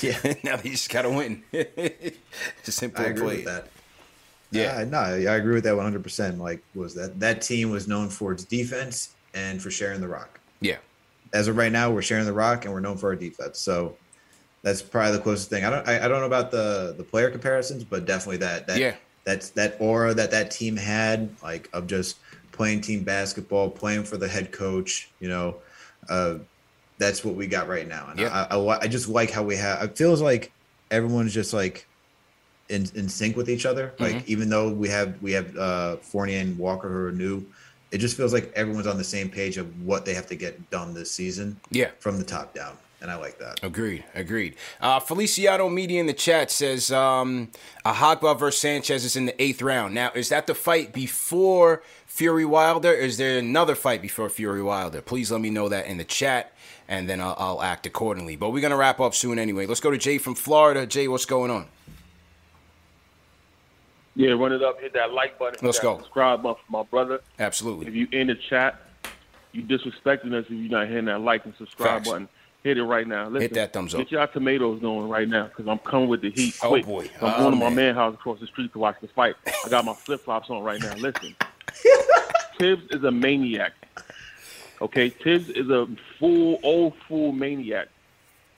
Yeah. 0.02 0.18
now 0.44 0.56
they 0.56 0.70
just 0.70 0.90
got 0.90 1.02
to 1.02 1.10
win. 1.10 1.42
Simple 2.62 3.04
I 3.04 3.08
agree 3.08 3.22
play. 3.22 3.36
with 3.36 3.44
that. 3.46 3.68
Yeah. 4.56 4.78
Yeah, 4.78 4.84
no, 4.84 4.98
I 4.98 5.36
agree 5.36 5.54
with 5.54 5.64
that 5.64 5.74
100%. 5.74 6.38
Like, 6.38 6.62
was 6.74 6.94
that 6.94 7.18
that 7.20 7.42
team 7.42 7.70
was 7.70 7.86
known 7.88 8.08
for 8.08 8.32
its 8.32 8.44
defense 8.44 9.14
and 9.34 9.60
for 9.62 9.70
sharing 9.70 10.00
the 10.00 10.08
rock. 10.08 10.40
Yeah. 10.60 10.78
As 11.32 11.48
of 11.48 11.56
right 11.56 11.72
now, 11.72 11.90
we're 11.90 12.02
sharing 12.02 12.24
the 12.24 12.32
rock 12.32 12.64
and 12.64 12.72
we're 12.72 12.80
known 12.80 12.96
for 12.96 13.08
our 13.10 13.16
defense. 13.16 13.58
So 13.58 13.96
that's 14.62 14.80
probably 14.82 15.12
the 15.12 15.22
closest 15.22 15.50
thing. 15.50 15.64
I 15.64 15.70
don't, 15.70 15.86
I, 15.88 16.04
I 16.04 16.08
don't 16.08 16.20
know 16.20 16.26
about 16.26 16.50
the 16.50 16.94
the 16.96 17.04
player 17.04 17.30
comparisons, 17.30 17.84
but 17.84 18.06
definitely 18.06 18.38
that 18.38 18.66
that 18.66 18.78
Yeah. 18.78 18.94
that's 19.24 19.50
that 19.50 19.76
aura 19.80 20.14
that 20.14 20.30
that 20.30 20.50
team 20.50 20.76
had, 20.76 21.28
like 21.42 21.68
of 21.72 21.86
just 21.86 22.16
playing 22.52 22.80
team 22.80 23.02
basketball, 23.04 23.68
playing 23.70 24.04
for 24.04 24.16
the 24.16 24.26
head 24.28 24.50
coach. 24.52 25.10
You 25.20 25.28
know, 25.28 25.56
uh, 26.08 26.36
that's 26.98 27.24
what 27.24 27.34
we 27.34 27.46
got 27.46 27.68
right 27.68 27.86
now. 27.86 28.08
And 28.10 28.18
Yeah. 28.20 28.46
I, 28.50 28.56
I, 28.56 28.78
I 28.82 28.86
just 28.88 29.08
like 29.08 29.30
how 29.30 29.42
we 29.42 29.56
have. 29.56 29.82
It 29.82 29.96
feels 29.98 30.22
like 30.22 30.50
everyone's 30.90 31.34
just 31.34 31.52
like 31.52 31.86
in, 32.68 32.88
in 32.94 33.08
sync 33.08 33.36
with 33.36 33.48
each 33.48 33.64
other. 33.66 33.92
Like 33.98 34.14
Mhm. 34.16 34.26
even 34.26 34.48
though 34.48 34.70
we 34.70 34.88
have 34.88 35.20
we 35.22 35.32
have 35.32 35.56
uh, 35.56 35.96
Fournier 35.98 36.40
and 36.40 36.58
Walker 36.58 36.88
who 36.88 37.06
are 37.06 37.12
new, 37.12 37.44
it 37.92 37.98
just 37.98 38.16
feels 38.16 38.32
like 38.32 38.52
everyone's 38.54 38.86
on 38.86 38.98
the 38.98 39.04
same 39.04 39.28
page 39.30 39.56
of 39.56 39.82
what 39.82 40.04
they 40.04 40.14
have 40.14 40.26
to 40.26 40.34
get 40.36 40.70
done 40.70 40.94
this 40.94 41.10
season. 41.12 41.60
Yeah. 41.70 41.90
from 42.00 42.18
the 42.18 42.24
top 42.24 42.54
down, 42.54 42.76
and 43.00 43.10
I 43.10 43.14
like 43.16 43.38
that. 43.38 43.60
Agreed. 43.62 44.04
Agreed. 44.14 44.56
Uh, 44.80 44.98
Feliciano 45.00 45.68
Media 45.68 46.00
in 46.00 46.06
the 46.06 46.12
chat 46.12 46.50
says 46.50 46.90
um, 46.90 47.48
Ajagba 47.84 48.38
versus 48.38 48.60
Sanchez 48.60 49.04
is 49.04 49.14
in 49.16 49.26
the 49.26 49.42
eighth 49.42 49.62
round. 49.62 49.94
Now, 49.94 50.10
is 50.14 50.28
that 50.30 50.46
the 50.48 50.54
fight 50.54 50.92
before 50.92 51.82
Fury 52.06 52.44
Wilder? 52.44 52.92
Is 52.92 53.16
there 53.18 53.38
another 53.38 53.74
fight 53.76 54.02
before 54.02 54.28
Fury 54.28 54.62
Wilder? 54.62 55.00
Please 55.00 55.30
let 55.30 55.40
me 55.40 55.50
know 55.50 55.68
that 55.68 55.86
in 55.86 55.98
the 55.98 56.04
chat, 56.04 56.52
and 56.88 57.08
then 57.08 57.20
I'll, 57.20 57.36
I'll 57.38 57.62
act 57.62 57.86
accordingly. 57.86 58.34
But 58.36 58.50
we're 58.50 58.62
gonna 58.62 58.76
wrap 58.76 58.98
up 59.00 59.14
soon 59.14 59.38
anyway. 59.38 59.66
Let's 59.66 59.80
go 59.80 59.90
to 59.92 59.98
Jay 59.98 60.18
from 60.18 60.34
Florida. 60.34 60.84
Jay, 60.86 61.06
what's 61.06 61.26
going 61.26 61.50
on? 61.52 61.66
Yeah, 64.18 64.30
run 64.30 64.50
it 64.52 64.62
up, 64.62 64.80
hit 64.80 64.94
that 64.94 65.12
like 65.12 65.38
button, 65.38 65.58
Let's 65.62 65.78
go. 65.78 65.98
subscribe 65.98 66.42
button 66.42 66.56
for 66.66 66.72
my 66.72 66.82
brother. 66.84 67.20
Absolutely. 67.38 67.86
If 67.86 67.94
you 67.94 68.08
in 68.12 68.28
the 68.28 68.34
chat, 68.34 68.80
you 69.52 69.62
disrespecting 69.62 70.32
us 70.32 70.46
if 70.46 70.50
you're 70.50 70.70
not 70.70 70.88
hitting 70.88 71.04
that 71.04 71.20
like 71.20 71.44
and 71.44 71.54
subscribe 71.58 71.98
Facts. 72.00 72.08
button. 72.08 72.28
Hit 72.62 72.78
it 72.78 72.82
right 72.84 73.06
now. 73.06 73.26
Listen, 73.28 73.42
Hit 73.42 73.54
that 73.54 73.72
thumbs 73.74 73.94
up. 73.94 74.00
Get 74.00 74.10
y'all 74.10 74.26
tomatoes 74.26 74.80
going 74.80 75.08
right 75.08 75.28
now 75.28 75.44
because 75.44 75.68
I'm 75.68 75.78
coming 75.78 76.08
with 76.08 76.22
the 76.22 76.30
heat. 76.30 76.54
Oh, 76.62 76.70
quick. 76.70 76.86
boy. 76.86 77.10
I'm 77.20 77.34
Oh, 77.34 77.38
going 77.38 77.50
to 77.52 77.56
my 77.56 77.66
man. 77.66 77.74
man 77.76 77.94
house 77.94 78.14
across 78.14 78.40
the 78.40 78.46
street 78.46 78.72
to 78.72 78.78
watch 78.78 78.96
the 79.02 79.08
fight. 79.08 79.36
I 79.64 79.68
got 79.68 79.84
my 79.84 79.94
flip 80.04 80.24
flops 80.24 80.48
on 80.50 80.62
right 80.64 80.80
now. 80.80 80.96
Listen, 80.96 81.36
Thibs 82.58 82.82
is 82.90 83.04
a 83.04 83.10
maniac. 83.10 83.72
Okay, 84.80 85.10
Thibs 85.10 85.48
is 85.50 85.68
a 85.70 85.86
full 86.18 86.58
old 86.62 86.94
fool 87.06 87.32
maniac. 87.32 87.88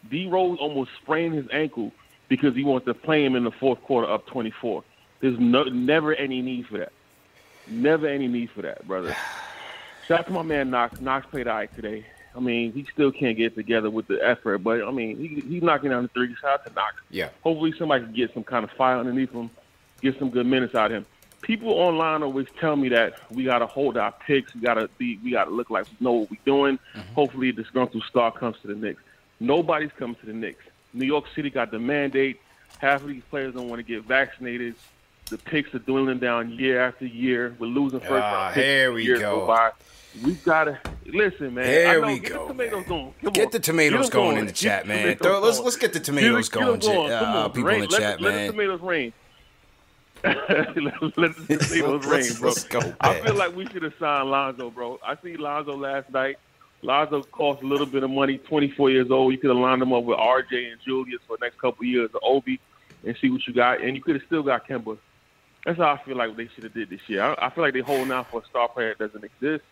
D 0.09 0.26
Rose 0.28 0.59
almost 0.61 0.90
sprained 1.02 1.34
his 1.34 1.46
ankle 1.52 1.92
because 2.28 2.54
he 2.54 2.62
wants 2.64 2.86
to 2.86 2.94
play 2.94 3.24
him 3.24 3.34
in 3.36 3.44
the 3.44 3.50
fourth 3.50 3.82
quarter 3.82 4.11
up 4.11 4.26
24. 4.26 4.84
There's 5.20 5.38
no, 5.38 5.64
never 5.64 6.14
any 6.14 6.42
need 6.42 6.66
for 6.66 6.78
that. 6.78 6.92
Never 7.66 8.06
any 8.06 8.28
need 8.28 8.50
for 8.50 8.62
that, 8.62 8.86
brother. 8.86 9.16
Shout 10.06 10.20
out 10.20 10.26
to 10.26 10.32
my 10.32 10.42
man 10.42 10.70
Knox. 10.70 11.00
Knox 11.00 11.26
played 11.26 11.48
all 11.48 11.56
right 11.56 11.74
today. 11.74 12.06
I 12.34 12.40
mean, 12.40 12.72
he 12.72 12.86
still 12.92 13.10
can't 13.10 13.36
get 13.36 13.56
together 13.56 13.90
with 13.90 14.06
the 14.06 14.18
effort, 14.24 14.58
but 14.58 14.82
I 14.82 14.90
mean, 14.90 15.18
he, 15.18 15.40
he's 15.40 15.62
knocking 15.62 15.90
down 15.90 16.04
the 16.04 16.08
three. 16.08 16.34
Shout 16.40 16.60
out 16.60 16.66
to 16.66 16.72
Knox. 16.72 16.94
Yeah. 17.10 17.30
Hopefully, 17.42 17.74
somebody 17.78 18.04
can 18.04 18.14
get 18.14 18.32
some 18.32 18.44
kind 18.44 18.64
of 18.64 18.70
fire 18.70 18.98
underneath 18.98 19.32
him, 19.32 19.50
get 20.00 20.18
some 20.18 20.30
good 20.30 20.46
minutes 20.46 20.74
out 20.74 20.92
of 20.92 20.98
him. 20.98 21.06
People 21.42 21.70
online 21.70 22.22
always 22.22 22.46
tell 22.58 22.76
me 22.76 22.88
that 22.90 23.14
we 23.30 23.44
got 23.44 23.58
to 23.58 23.66
hold 23.66 23.96
our 23.96 24.12
picks. 24.12 24.54
We 24.54 24.60
got 24.60 24.74
to 24.74 24.88
be. 24.98 25.18
We 25.22 25.32
got 25.32 25.44
to 25.44 25.50
look 25.50 25.70
like 25.70 25.86
we 25.86 25.96
know 26.00 26.12
what 26.12 26.30
we're 26.30 26.38
doing. 26.44 26.78
Mm-hmm. 26.94 27.14
Hopefully, 27.14 27.50
the 27.50 27.62
disgruntled 27.62 28.04
star 28.08 28.32
comes 28.32 28.56
to 28.62 28.68
the 28.68 28.74
Knicks. 28.74 29.02
Nobody's 29.40 29.92
coming 29.98 30.16
to 30.16 30.26
the 30.26 30.32
Knicks. 30.32 30.64
New 30.92 31.06
York 31.06 31.26
City 31.34 31.50
got 31.50 31.70
the 31.70 31.78
mandate. 31.78 32.40
Half 32.78 33.02
of 33.02 33.08
these 33.08 33.22
players 33.30 33.54
don't 33.54 33.68
want 33.68 33.78
to 33.80 33.82
get 33.82 34.04
vaccinated. 34.04 34.74
The 35.30 35.38
picks 35.38 35.74
are 35.74 35.78
dwindling 35.80 36.18
down 36.18 36.50
year 36.52 36.80
after 36.80 37.04
year. 37.06 37.54
We're 37.58 37.66
losing 37.66 38.00
first 38.00 38.12
Ah, 38.12 38.32
round 38.44 38.54
picks. 38.54 38.64
here 38.66 38.92
we 38.92 39.06
go. 39.06 39.46
by. 39.46 39.70
We 40.24 40.32
gotta 40.34 40.78
listen, 41.06 41.54
man. 41.54 41.66
Here 41.66 41.88
I 41.88 41.94
know, 42.00 42.06
we 42.06 42.18
get 42.18 42.32
go, 42.32 42.42
The 42.46 42.48
tomatoes 42.54 42.84
going. 42.88 43.14
Come 43.22 43.32
Get 43.34 43.44
on. 43.46 43.50
the 43.52 43.58
tomatoes 43.60 44.08
Get 44.10 44.18
'em 44.18 44.24
going 44.24 44.36
in 44.38 44.46
the 44.46 44.52
chat, 44.52 44.86
man. 44.86 45.16
Throw- 45.18 45.40
let's- 45.40 45.60
let's 45.60 45.76
get 45.76 45.92
the 45.92 46.00
tomatoes 46.00 46.48
Get 46.48 46.60
going, 46.60 46.80
Come 46.80 46.92
uh, 47.12 47.42
on. 47.44 47.52
people 47.52 47.68
in 47.68 47.80
the 47.80 47.80
Rain- 47.82 47.88
let 47.90 48.00
chat, 48.00 48.20
let 48.22 48.34
man. 48.34 48.46
the 48.46 48.52
tomatoes 48.52 48.80
rain. 48.80 49.12
let, 50.24 51.16
let 51.18 51.36
the 51.36 51.56
tomatoes 51.58 52.06
rain, 52.06 52.10
Let's- 52.22 52.38
bro. 52.38 52.48
let's 52.48 52.64
go, 52.64 52.80
I 53.00 53.20
feel 53.20 53.34
like 53.34 53.54
we 53.54 53.66
should 53.66 53.82
have 53.82 53.94
signed 54.00 54.30
Lonzo, 54.30 54.70
bro. 54.70 54.98
I 55.06 55.14
see 55.22 55.36
Lonzo 55.36 55.76
last 55.76 56.10
night. 56.10 56.38
Lonzo 56.82 57.22
cost 57.24 57.62
a 57.62 57.66
little 57.66 57.86
bit 57.86 58.02
of 58.02 58.10
money. 58.10 58.38
24 58.38 58.90
years 58.90 59.10
old. 59.10 59.32
You 59.32 59.38
could 59.38 59.50
have 59.50 59.59
lined 59.59 59.82
him 59.82 59.92
up 59.92 60.05
with 60.05 60.16
RJ 60.18 60.70
and 60.72 60.80
Julius 60.84 61.20
for 61.26 61.36
the 61.36 61.44
next 61.44 61.59
couple 61.60 61.82
of 61.82 61.86
years, 61.88 62.10
or 62.14 62.20
Obi, 62.24 62.59
and 63.05 63.16
see 63.20 63.30
what 63.30 63.46
you 63.46 63.52
got. 63.52 63.80
And 63.82 63.94
you 63.96 64.02
could 64.02 64.14
have 64.16 64.24
still 64.26 64.42
got 64.42 64.66
Kemba. 64.66 64.96
That's 65.69 65.81
how 65.81 65.93
I 65.93 65.99
feel 65.99 66.16
like 66.16 66.35
they 66.35 66.49
should 66.49 66.65
have 66.65 66.73
did 66.73 66.89
this 66.89 67.07
year. 67.09 67.23
I, 67.23 67.35
I 67.47 67.51
feel 67.51 67.62
like 67.62 67.74
they 67.74 67.81
holding 67.81 68.11
out 68.11 68.31
for 68.31 68.40
a 68.40 68.45
star 68.47 68.70
player 68.70 68.95
that 68.95 69.12
doesn't 69.12 69.23
exist. 69.23 69.62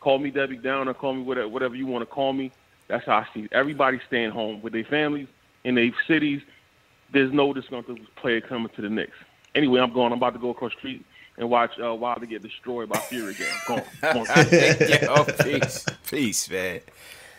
Call 0.00 0.18
me 0.18 0.32
Debbie 0.32 0.56
Downer, 0.56 0.92
call 0.92 1.14
me 1.14 1.22
whatever, 1.22 1.48
whatever 1.48 1.76
you 1.76 1.86
want 1.86 2.02
to 2.02 2.06
call 2.06 2.32
me. 2.32 2.50
That's 2.88 3.06
how 3.06 3.18
I 3.18 3.26
see 3.32 3.42
it. 3.42 3.52
Everybody 3.52 4.00
staying 4.08 4.32
home 4.32 4.60
with 4.60 4.72
their 4.72 4.82
families 4.82 5.28
in 5.62 5.76
their 5.76 5.92
cities. 6.08 6.42
There's 7.12 7.32
no 7.32 7.52
disgruntled 7.52 8.00
player 8.16 8.40
coming 8.40 8.70
to 8.74 8.82
the 8.82 8.90
Knicks. 8.90 9.16
Anyway, 9.54 9.80
I'm 9.80 9.92
going. 9.92 10.10
I'm 10.10 10.18
about 10.18 10.32
to 10.32 10.40
go 10.40 10.50
across 10.50 10.72
the 10.72 10.78
street 10.78 11.06
and 11.38 11.48
watch 11.48 11.78
uh, 11.78 11.94
Wilder 11.94 12.26
get 12.26 12.42
destroyed 12.42 12.88
by 12.88 12.98
Fury 12.98 13.30
again. 13.30 13.54
Come 13.66 13.78
on. 13.78 13.84
Come 14.00 14.18
on. 14.22 14.26
Yo, 14.90 15.24
peace, 15.44 15.86
peace, 16.10 16.50
man. 16.50 16.80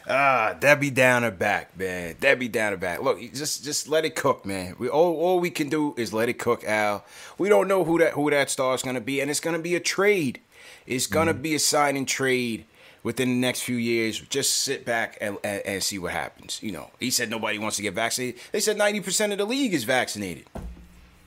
Ah, 0.08 0.56
Debbie 0.60 0.90
Downer 0.90 1.32
back, 1.32 1.78
man. 1.78 2.16
Debbie 2.20 2.48
Downer 2.48 2.78
back. 2.78 3.02
Look, 3.02 3.20
just 3.34 3.64
just 3.64 3.88
let 3.88 4.04
it 4.06 4.16
cook, 4.16 4.46
man. 4.46 4.76
We 4.80 4.90
all 4.90 5.16
all 5.16 5.40
we 5.40 5.50
can 5.52 5.70
do 5.70 5.94
is 5.98 6.12
let 6.14 6.30
it 6.30 6.40
cook, 6.40 6.64
Al. 6.64 7.06
We 7.38 7.50
don't 7.50 7.68
know 7.68 7.84
who 7.84 8.00
that 8.00 8.14
who 8.14 8.30
that 8.32 8.50
star 8.50 8.74
is 8.76 8.82
gonna 8.82 9.02
be, 9.02 9.22
and 9.22 9.30
it's 9.30 9.40
gonna 9.40 9.60
be 9.60 9.76
a 9.76 9.80
trade. 9.80 10.40
It's 10.88 11.08
gonna 11.08 11.34
be 11.34 11.54
a 11.56 11.60
sign 11.60 11.96
and 11.96 12.08
trade 12.08 12.66
within 13.04 13.30
the 13.30 13.36
next 13.36 13.62
few 13.62 13.76
years. 13.78 14.20
Just 14.20 14.60
sit 14.60 14.86
back 14.86 15.18
and, 15.22 15.38
and, 15.44 15.62
and 15.66 15.84
see 15.84 16.00
what 16.00 16.12
happens. 16.12 16.60
You 16.62 16.72
know, 16.72 16.90
he 17.00 17.10
said 17.12 17.30
nobody 17.30 17.58
wants 17.60 17.76
to 17.78 17.82
get 17.84 17.94
vaccinated. 17.94 18.42
They 18.52 18.60
said 18.60 18.78
ninety 18.78 19.00
percent 19.00 19.32
of 19.32 19.38
the 19.38 19.46
league 19.46 19.74
is 19.74 19.84
vaccinated. 19.84 20.46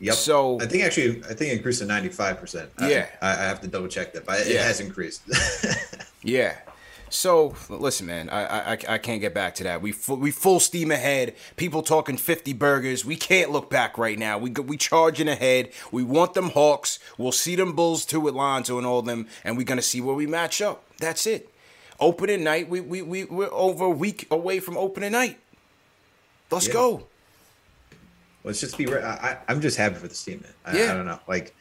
Yep. 0.01 0.15
So 0.17 0.61
I 0.61 0.67
think 0.67 0.83
actually, 0.83 1.23
I 1.25 1.29
think 1.35 1.53
it 1.53 1.57
increased 1.57 1.79
to 1.81 1.87
ninety 1.87 2.09
five 2.09 2.39
percent. 2.39 2.71
Yeah. 2.81 3.07
I, 3.23 3.31
I 3.31 3.35
have 3.45 3.61
to 3.63 3.69
double 3.69 3.89
check 3.89 4.13
that, 4.15 4.27
but 4.27 4.41
it 4.41 4.49
Yeah. 4.49 4.65
has 4.65 4.81
increased. 4.81 5.23
Yeah. 6.27 6.57
So 7.11 7.55
listen, 7.69 8.07
man, 8.07 8.29
I, 8.29 8.73
I 8.73 8.79
I 8.89 8.99
can't 8.99 9.21
get 9.21 9.35
back 9.35 9.55
to 9.57 9.65
that. 9.65 9.81
We 9.83 9.93
full, 9.93 10.17
we 10.17 10.31
full 10.31 10.59
steam 10.59 10.91
ahead. 10.91 11.35
People 11.57 11.83
talking 11.83 12.17
fifty 12.17 12.53
burgers. 12.53 13.05
We 13.05 13.15
can't 13.17 13.51
look 13.53 13.71
back 13.71 13.97
right 13.99 14.19
now. 14.19 14.39
We 14.39 14.51
we 14.51 14.77
charging 14.77 15.29
ahead. 15.29 15.71
We 15.93 16.03
want 16.03 16.35
them 16.35 16.51
Hawks. 16.51 16.99
We'll 17.17 17.31
see 17.33 17.55
them 17.57 17.75
Bulls 17.75 18.05
too 18.05 18.21
with 18.21 18.35
Lonzo 18.35 18.79
and 18.79 18.87
all 18.87 19.03
them, 19.03 19.29
and 19.45 19.57
we're 19.57 19.65
gonna 19.65 19.83
see 19.83 20.01
where 20.01 20.15
we 20.17 20.27
match 20.27 20.61
up. 20.61 20.85
That's 20.99 21.27
it. 21.27 21.49
Opening 22.01 22.43
night. 22.43 22.69
We 22.69 22.81
we 22.81 23.03
we 23.03 23.25
we're 23.25 23.53
over 23.53 23.85
a 23.85 23.91
week 23.91 24.27
away 24.31 24.59
from 24.59 24.77
opening 24.77 25.13
night. 25.13 25.39
Let's 26.51 26.67
Yeah. 26.67 26.73
go. 26.75 27.07
Let's 28.43 28.61
just 28.61 28.77
be. 28.77 28.87
re- 28.87 29.03
I, 29.03 29.13
I- 29.33 29.39
I'm 29.49 29.61
just 29.61 29.77
happy 29.77 29.95
for 29.95 30.09
the 30.09 30.15
team, 30.15 30.41
man. 30.43 30.53
I, 30.67 30.79
Yeah. 30.79 30.93
I 30.93 30.95
don't 30.95 31.07
know. 31.07 31.21
Like, 31.29 31.55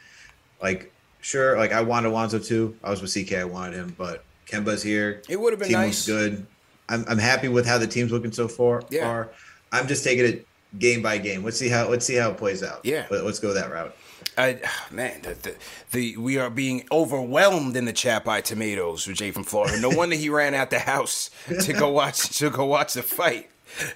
like 0.60 0.92
sure. 1.20 1.56
Like 1.56 1.72
I 1.72 1.82
wanted 1.82 2.08
Alonzo 2.08 2.38
too. 2.40 2.76
I 2.82 2.90
was 2.90 3.00
with 3.00 3.12
CK. 3.14 3.34
I 3.34 3.44
wanted 3.44 3.76
him, 3.76 3.94
but 3.96 4.24
Kemba's 4.46 4.82
here. 4.82 5.22
It 5.28 5.40
would 5.40 5.52
have 5.52 5.60
been 5.60 5.68
team 5.68 5.78
nice. 5.78 6.06
looks 6.08 6.22
good. 6.22 6.46
I'm 6.88 7.04
I'm 7.08 7.18
happy 7.18 7.48
with 7.48 7.66
how 7.66 7.78
the 7.78 7.86
team's 7.86 8.12
looking 8.12 8.32
so 8.32 8.48
far. 8.48 8.82
Yeah. 8.90 9.04
far. 9.04 9.30
I'm 9.72 9.88
just 9.88 10.04
taking 10.04 10.24
it 10.24 10.46
game 10.78 11.02
by 11.02 11.18
game. 11.18 11.44
Let's 11.44 11.58
see 11.58 11.68
how 11.68 11.88
let's 11.88 12.04
see 12.04 12.16
how 12.16 12.30
it 12.30 12.36
plays 12.36 12.62
out. 12.62 12.80
Yeah. 12.84 13.06
Let, 13.10 13.24
let's 13.24 13.38
go 13.38 13.54
that 13.54 13.70
route. 13.70 13.94
I, 14.36 14.58
ah, 14.64 14.86
man, 14.90 15.22
the, 15.22 15.34
the, 15.34 15.54
the 15.92 16.16
we 16.16 16.38
are 16.38 16.50
being 16.50 16.86
overwhelmed 16.90 17.76
in 17.76 17.84
the 17.84 17.92
chat 17.92 18.24
by 18.24 18.40
tomatoes 18.40 19.06
with 19.06 19.16
Jay 19.16 19.30
from 19.30 19.44
Florida. 19.44 19.80
No 19.80 19.90
wonder 19.90 20.16
he 20.16 20.28
ran 20.28 20.54
out 20.54 20.70
the 20.70 20.80
house 20.80 21.30
to 21.62 21.72
go 21.72 21.88
watch 21.90 22.38
to 22.38 22.50
go 22.50 22.64
watch 22.64 22.94
the 22.94 23.02
fight 23.02 23.50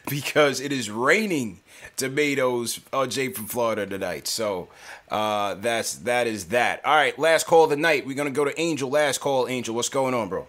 because 0.09 0.61
it 0.61 0.73
is 0.73 0.91
raining 0.91 1.61
tomatoes 1.99 2.81
on 2.93 3.11
Jay 3.11 3.29
from 3.31 3.47
Florida 3.47 3.87
tonight. 3.87 4.27
So 4.27 4.69
uh, 5.11 5.55
that's 5.55 5.97
that 5.97 6.27
is 6.27 6.47
that. 6.47 6.85
All 6.87 6.95
right, 6.95 7.19
last 7.19 7.47
call 7.47 7.65
of 7.65 7.71
the 7.71 7.77
night. 7.77 8.07
We're 8.07 8.17
gonna 8.17 8.31
go 8.31 8.45
to 8.45 8.59
Angel. 8.59 8.89
Last 8.89 9.21
call, 9.21 9.47
Angel. 9.49 9.75
What's 9.75 9.91
going 9.91 10.15
on, 10.15 10.31
bro? 10.31 10.47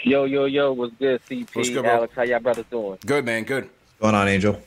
Yo, 0.00 0.24
yo, 0.24 0.44
yo, 0.46 0.72
what's 0.72 0.94
good, 0.94 1.20
CP? 1.28 1.54
What's 1.54 1.68
good, 1.70 1.82
bro? 1.82 1.92
Alex, 1.92 2.14
how 2.14 2.22
y'all 2.22 2.40
brothers 2.40 2.64
doing? 2.70 2.98
Good 3.04 3.24
man, 3.24 3.44
good. 3.44 3.64
What's 3.64 4.00
going 4.00 4.14
on, 4.14 4.28
Angel? 4.28 4.62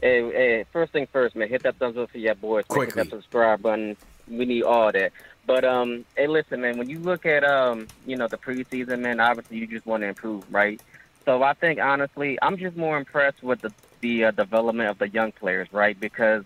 Hey, 0.00 0.22
hey, 0.22 0.64
first 0.72 0.92
thing 0.92 1.08
first, 1.12 1.34
man, 1.34 1.48
hit 1.48 1.62
that 1.64 1.76
thumbs 1.76 1.96
up 1.96 2.10
for 2.10 2.18
your 2.18 2.34
boys. 2.36 2.64
man. 2.70 2.86
Hit 2.86 2.94
that 2.94 3.10
subscribe 3.10 3.62
button. 3.62 3.96
We 4.28 4.44
need 4.44 4.62
all 4.62 4.92
that. 4.92 5.12
But 5.46 5.64
um, 5.64 6.04
hey, 6.16 6.26
listen, 6.26 6.60
man, 6.60 6.78
when 6.78 6.88
you 6.88 6.98
look 7.00 7.26
at 7.26 7.42
um, 7.42 7.88
you 8.06 8.16
know, 8.16 8.28
the 8.28 8.38
preseason, 8.38 9.00
man, 9.00 9.18
obviously 9.18 9.58
you 9.58 9.66
just 9.66 9.84
want 9.84 10.02
to 10.02 10.08
improve, 10.08 10.44
right? 10.52 10.80
So 11.24 11.42
I 11.42 11.54
think 11.54 11.80
honestly, 11.80 12.38
I'm 12.42 12.56
just 12.56 12.76
more 12.76 12.96
impressed 12.98 13.42
with 13.42 13.60
the 13.60 13.72
the 14.00 14.24
uh, 14.26 14.30
development 14.32 14.90
of 14.90 14.98
the 14.98 15.08
young 15.08 15.32
players, 15.32 15.68
right? 15.72 15.98
Because 15.98 16.44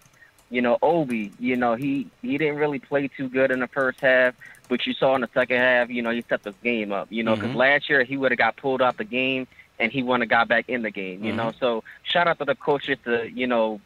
you 0.51 0.63
know, 0.63 0.79
Obi, 0.83 1.33
you 1.39 1.57
know, 1.57 1.75
he 1.75 2.11
he 2.23 2.39
didn't 2.39 2.57
really 2.57 2.79
play 2.79 3.09
too 3.09 3.29
good 3.29 3.51
in 3.51 3.61
the 3.61 3.69
first 3.69 3.99
half, 4.01 4.35
but 4.69 4.87
you 4.87 4.93
saw 4.95 5.15
in 5.15 5.21
the 5.23 5.29
second 5.35 5.57
half, 5.59 5.89
you 5.91 6.03
know, 6.03 6.11
he 6.11 6.23
stepped 6.23 6.47
his 6.47 6.55
game 6.63 6.93
up. 6.93 7.09
You 7.11 7.23
know, 7.23 7.35
because 7.37 7.53
Mhm. 7.53 7.55
last 7.55 7.89
year 7.89 8.05
he 8.05 8.17
would 8.17 8.31
have 8.33 8.39
got 8.39 8.57
pulled 8.57 8.83
out 8.83 8.97
the 8.97 9.05
game 9.05 9.47
and 9.79 9.93
he 9.93 10.03
wouldn't 10.03 10.23
have 10.23 10.31
got 10.31 10.49
back 10.49 10.69
in 10.69 10.83
the 10.83 10.91
game. 10.91 11.23
You 11.25 11.33
know, 11.33 11.51
Mhm. 11.51 11.59
so 11.59 11.85
shout 12.03 12.29
out 12.29 12.39
to 12.39 12.45
the 12.45 12.55
coaches 12.57 12.99
to 13.05 13.29
you 13.31 13.47
know, 13.47 13.81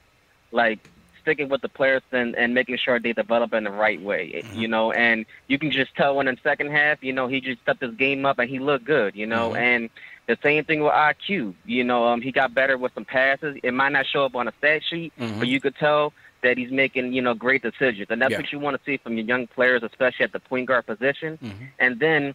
like 0.53 0.81
sticking 1.21 1.49
with 1.49 1.63
the 1.63 1.69
players 1.69 2.03
and, 2.13 2.35
and 2.37 2.55
making 2.55 2.77
sure 2.77 2.99
they 2.99 3.13
develop 3.13 3.53
in 3.53 3.65
the 3.65 3.71
right 3.71 4.01
way. 4.01 4.45
You 4.51 4.69
know, 4.69 4.93
and 4.93 5.25
you 5.49 5.59
can 5.59 5.71
just 5.71 5.95
tell 5.95 6.17
when 6.17 6.29
in 6.29 6.37
second 6.43 6.71
half, 6.71 7.03
you 7.03 7.13
know, 7.13 7.27
he 7.29 7.41
just 7.41 7.61
stepped 7.63 7.83
his 7.83 7.95
game 7.95 8.25
up 8.27 8.39
and 8.39 8.49
he 8.51 8.59
looked 8.59 8.85
good. 8.85 9.15
You 9.15 9.27
know, 9.27 9.55
Mhm. 9.55 9.57
and 9.57 9.91
the 10.27 10.39
same 10.43 10.65
thing 10.65 10.83
with 10.83 10.93
IQ. 10.93 11.55
You 11.65 11.85
know, 11.85 12.07
um, 12.07 12.21
he 12.21 12.33
got 12.33 12.55
better 12.55 12.79
with 12.79 12.93
some 12.95 13.05
passes. 13.05 13.59
It 13.63 13.73
might 13.75 13.93
not 13.93 14.07
show 14.07 14.25
up 14.25 14.35
on 14.37 14.49
a 14.49 14.53
stat 14.59 14.83
sheet, 14.89 15.13
Mhm. 15.19 15.39
but 15.39 15.49
you 15.49 15.61
could 15.61 15.77
tell 15.77 16.13
that 16.43 16.59
he's 16.59 16.71
making, 16.71 17.13
you 17.13 17.23
know, 17.23 17.35
great 17.35 17.63
decisions. 17.63 18.09
And 18.11 18.21
that's 18.21 18.33
Yeah. 18.33 18.39
what 18.39 18.53
you 18.53 18.59
want 18.59 18.77
to 18.77 18.83
see 18.85 18.97
from 18.97 19.17
your 19.17 19.27
young 19.27 19.47
players, 19.47 19.83
especially 19.83 20.25
at 20.25 20.33
the 20.33 20.41
point 20.41 20.67
guard 20.67 20.87
position. 20.87 21.39
Mhm. 21.43 21.69
And 21.79 22.01
then, 22.01 22.35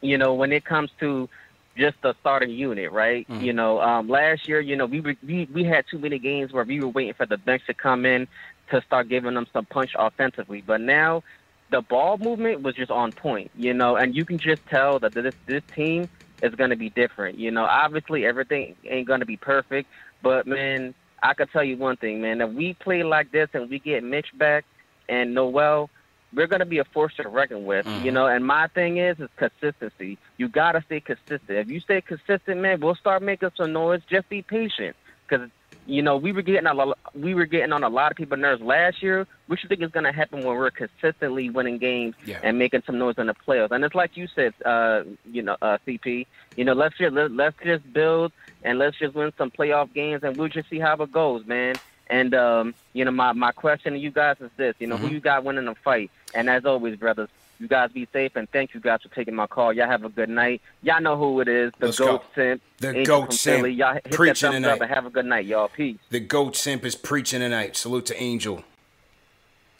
you 0.00 0.18
know, 0.18 0.34
when 0.34 0.52
it 0.52 0.64
comes 0.64 0.90
to 1.00 1.28
just 1.76 2.00
the 2.02 2.14
starting 2.20 2.50
unit, 2.50 2.92
right? 2.92 3.26
Mhm. 3.28 3.42
You 3.42 3.52
know, 3.52 3.80
um, 3.80 4.08
last 4.08 4.46
year, 4.46 4.60
you 4.60 4.76
know, 4.76 4.86
we, 4.86 5.00
were, 5.00 5.16
we 5.26 5.48
we 5.52 5.64
had 5.64 5.86
too 5.90 5.98
many 5.98 6.18
games 6.18 6.52
where 6.52 6.64
we 6.64 6.80
were 6.80 6.88
waiting 6.88 7.14
for 7.14 7.24
the 7.26 7.38
bench 7.38 7.62
to 7.66 7.74
come 7.74 8.04
in 8.04 8.28
to 8.70 8.82
start 8.82 9.08
giving 9.08 9.34
them 9.34 9.46
some 9.52 9.64
punch 9.64 9.92
offensively. 9.98 10.62
But 10.64 10.80
now, 10.80 11.22
the 11.70 11.80
ball 11.80 12.18
movement 12.18 12.62
was 12.62 12.74
just 12.74 12.90
on 12.90 13.12
point, 13.12 13.50
you 13.56 13.72
know, 13.72 13.96
and 13.96 14.14
you 14.14 14.24
can 14.24 14.38
just 14.38 14.64
tell 14.66 14.98
that 14.98 15.14
this 15.14 15.34
this 15.46 15.62
team 15.74 16.08
is 16.42 16.54
going 16.54 16.70
to 16.70 16.76
be 16.76 16.90
different. 16.90 17.38
You 17.38 17.50
know, 17.50 17.64
obviously 17.64 18.26
everything 18.26 18.76
ain't 18.84 19.06
going 19.06 19.20
to 19.20 19.26
be 19.26 19.36
perfect, 19.36 19.88
but 20.22 20.46
man, 20.46 20.94
I 21.22 21.34
could 21.34 21.50
tell 21.52 21.62
you 21.62 21.76
one 21.76 21.96
thing, 21.96 22.20
man. 22.20 22.40
If 22.40 22.50
we 22.50 22.74
play 22.74 23.04
like 23.04 23.30
this 23.30 23.48
and 23.54 23.70
we 23.70 23.78
get 23.78 24.02
Mitch 24.02 24.26
back 24.34 24.64
and 25.08 25.34
Noel, 25.34 25.88
we're 26.34 26.46
going 26.46 26.60
to 26.60 26.66
be 26.66 26.78
a 26.78 26.84
force 26.84 27.14
to 27.16 27.28
reckon 27.28 27.64
with, 27.64 27.86
you 27.86 27.92
mm-hmm. 27.92 28.14
know. 28.14 28.26
And 28.26 28.44
my 28.44 28.66
thing 28.68 28.96
is, 28.96 29.20
is 29.20 29.28
consistency. 29.36 30.18
You 30.38 30.48
got 30.48 30.72
to 30.72 30.82
stay 30.86 31.00
consistent. 31.00 31.42
If 31.48 31.70
you 31.70 31.78
stay 31.78 32.00
consistent, 32.00 32.60
man, 32.60 32.80
we'll 32.80 32.94
start 32.94 33.22
making 33.22 33.50
some 33.56 33.72
noise. 33.72 34.00
Just 34.10 34.28
be 34.28 34.42
patient, 34.42 34.96
because 35.28 35.48
you 35.86 36.02
know 36.02 36.16
we 36.16 36.32
were 36.32 36.42
getting 36.42 36.66
a 36.66 36.74
lot, 36.74 36.96
we 37.14 37.34
were 37.34 37.46
getting 37.46 37.72
on 37.72 37.82
a 37.82 37.88
lot 37.88 38.10
of 38.12 38.16
people's 38.16 38.40
nerves 38.40 38.62
last 38.62 39.02
year. 39.02 39.26
What 39.46 39.62
you 39.62 39.68
think 39.68 39.82
is 39.82 39.90
going 39.90 40.04
to 40.04 40.12
happen 40.12 40.42
when 40.44 40.56
we're 40.56 40.70
consistently 40.70 41.50
winning 41.50 41.78
games 41.78 42.14
Yeah. 42.24 42.40
and 42.42 42.58
making 42.58 42.82
some 42.86 42.98
noise 42.98 43.14
in 43.18 43.26
the 43.26 43.34
playoffs? 43.46 43.70
And 43.72 43.84
it's 43.84 43.94
like 43.94 44.16
you 44.16 44.26
said, 44.34 44.52
uh, 44.64 45.02
you 45.24 45.42
know, 45.42 45.56
uh, 45.62 45.78
CP. 45.86 46.26
You 46.56 46.64
know, 46.64 46.72
let's 46.72 46.96
just 46.98 47.12
let, 47.14 47.30
let's 47.32 47.56
just 47.64 47.92
build 47.92 48.32
and 48.62 48.78
let's 48.78 48.98
just 48.98 49.14
win 49.14 49.32
some 49.36 49.50
playoff 49.50 49.92
games, 49.92 50.22
and 50.22 50.36
we'll 50.36 50.48
just 50.48 50.70
see 50.70 50.78
how 50.78 50.94
it 50.94 51.12
goes, 51.12 51.44
man. 51.46 51.78
And 52.08 52.34
um, 52.34 52.74
you 52.92 53.04
know, 53.04 53.10
my 53.10 53.32
my 53.32 53.52
question 53.52 53.92
to 53.94 53.98
you 53.98 54.10
guys 54.10 54.36
is 54.40 54.50
this: 54.56 54.74
you 54.78 54.86
know, 54.86 54.98
who 54.98 55.06
Mhm. 55.06 55.12
you 55.12 55.20
got 55.20 55.44
winning 55.44 55.64
the 55.64 55.74
fight? 55.84 56.10
And 56.34 56.48
as 56.48 56.64
always, 56.64 56.96
brothers, 56.96 57.28
you 57.62 57.68
guys 57.68 57.92
be 57.92 58.08
safe, 58.12 58.32
and 58.34 58.50
thank 58.50 58.74
you 58.74 58.80
guys 58.80 59.00
for 59.02 59.14
taking 59.14 59.34
my 59.34 59.46
call. 59.46 59.72
Y'all 59.72 59.86
have 59.86 60.04
a 60.04 60.08
good 60.08 60.28
night. 60.28 60.60
Y'all 60.82 61.00
know 61.00 61.16
who 61.16 61.40
it 61.40 61.48
is, 61.48 61.72
the 61.78 61.86
Let's 61.86 61.98
Goat 61.98 62.18
go. 62.18 62.24
Simp, 62.34 62.62
The 62.78 62.88
Angel 62.88 63.04
Goat 63.04 63.26
from 63.26 63.36
Simp, 63.36 63.56
Philly. 63.58 63.72
Y'all 63.72 63.94
hit 63.94 64.04
that 64.04 64.12
preaching 64.12 64.50
thumbs 64.50 64.56
tonight. 64.56 64.72
up 64.72 64.80
and 64.80 64.90
have 64.90 65.06
a 65.06 65.10
good 65.10 65.24
night, 65.26 65.46
y'all. 65.46 65.68
Peace. 65.68 65.98
The 66.10 66.20
goat 66.20 66.56
simp 66.56 66.84
is 66.84 66.96
preaching 66.96 67.40
tonight. 67.40 67.76
Salute 67.76 68.06
to 68.06 68.20
Angel. 68.20 68.64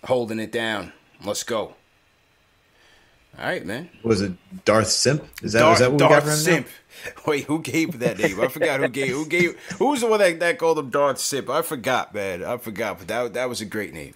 Holding 0.04 0.38
it 0.38 0.52
down. 0.52 0.92
Let's 1.24 1.42
go. 1.42 1.74
All 3.38 3.46
right, 3.46 3.64
man. 3.64 3.90
Was 4.02 4.20
it 4.20 4.32
Darth 4.64 4.88
Simp? 4.88 5.24
Is 5.42 5.54
that, 5.54 5.60
Darth, 5.60 5.74
is 5.74 5.78
that 5.80 5.90
what 5.90 5.98
Darth 5.98 6.24
we 6.24 6.30
got 6.30 6.36
for 6.38 6.50
him 6.50 6.64
now? 6.64 7.22
Wait, 7.26 7.44
who 7.44 7.60
gave 7.60 7.98
that 7.98 8.18
name? 8.18 8.40
I 8.40 8.48
forgot 8.48 8.80
who 8.80 8.88
gave 8.88 9.08
who 9.08 9.26
gave 9.26 9.58
who 9.78 9.88
was 9.88 10.02
the 10.02 10.06
one 10.06 10.20
that, 10.20 10.38
that 10.38 10.58
called 10.58 10.78
him 10.78 10.90
Darth 10.90 11.18
Simp? 11.18 11.48
I 11.48 11.62
forgot, 11.62 12.14
man. 12.14 12.44
I 12.44 12.58
forgot, 12.58 12.98
but 12.98 13.08
that 13.08 13.34
that 13.34 13.48
was 13.48 13.60
a 13.60 13.64
great 13.64 13.94
name. 13.94 14.14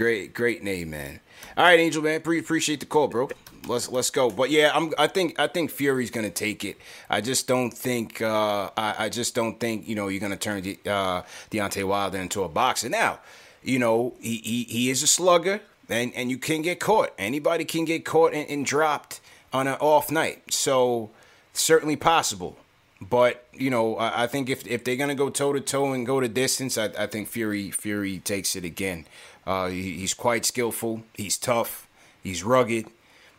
Great, 0.00 0.32
great 0.32 0.62
name, 0.62 0.88
man. 0.88 1.20
All 1.58 1.64
right, 1.64 1.78
Angel, 1.78 2.02
man. 2.02 2.22
Pre- 2.22 2.38
appreciate 2.38 2.80
the 2.80 2.86
call, 2.86 3.06
bro. 3.06 3.28
Let's 3.66 3.86
let's 3.90 4.08
go. 4.08 4.30
But 4.30 4.48
yeah, 4.48 4.70
I'm. 4.74 4.94
I 4.96 5.06
think 5.08 5.38
I 5.38 5.46
think 5.46 5.70
Fury's 5.70 6.10
gonna 6.10 6.30
take 6.30 6.64
it. 6.64 6.78
I 7.10 7.20
just 7.20 7.46
don't 7.46 7.70
think. 7.70 8.22
Uh, 8.22 8.70
I, 8.78 8.94
I 8.98 9.08
just 9.10 9.34
don't 9.34 9.60
think 9.60 9.86
you 9.86 9.94
know 9.94 10.08
you're 10.08 10.22
gonna 10.22 10.38
turn 10.38 10.62
De, 10.62 10.78
uh, 10.86 11.20
Deontay 11.50 11.84
Wilder 11.86 12.16
into 12.16 12.44
a 12.44 12.48
boxer. 12.48 12.88
Now, 12.88 13.18
you 13.62 13.78
know 13.78 14.14
he, 14.20 14.38
he 14.38 14.62
he 14.64 14.88
is 14.88 15.02
a 15.02 15.06
slugger, 15.06 15.60
and 15.90 16.14
and 16.14 16.30
you 16.30 16.38
can 16.38 16.62
get 16.62 16.80
caught. 16.80 17.12
Anybody 17.18 17.66
can 17.66 17.84
get 17.84 18.06
caught 18.06 18.32
and, 18.32 18.48
and 18.48 18.64
dropped 18.64 19.20
on 19.52 19.66
an 19.66 19.76
off 19.80 20.10
night. 20.10 20.50
So 20.50 21.10
certainly 21.52 21.96
possible. 21.96 22.56
But 23.02 23.46
you 23.52 23.68
know, 23.68 23.96
I, 23.96 24.24
I 24.24 24.26
think 24.26 24.48
if 24.48 24.66
if 24.66 24.82
they're 24.82 24.96
gonna 24.96 25.14
go 25.14 25.28
toe 25.28 25.52
to 25.52 25.60
toe 25.60 25.92
and 25.92 26.06
go 26.06 26.20
the 26.20 26.28
distance, 26.28 26.78
I, 26.78 26.86
I 26.98 27.06
think 27.06 27.28
Fury 27.28 27.70
Fury 27.70 28.18
takes 28.18 28.56
it 28.56 28.64
again. 28.64 29.06
Uh, 29.50 29.66
he, 29.66 29.94
he's 29.98 30.14
quite 30.14 30.44
skillful. 30.44 31.02
He's 31.14 31.36
tough. 31.36 31.88
He's 32.22 32.44
rugged, 32.44 32.86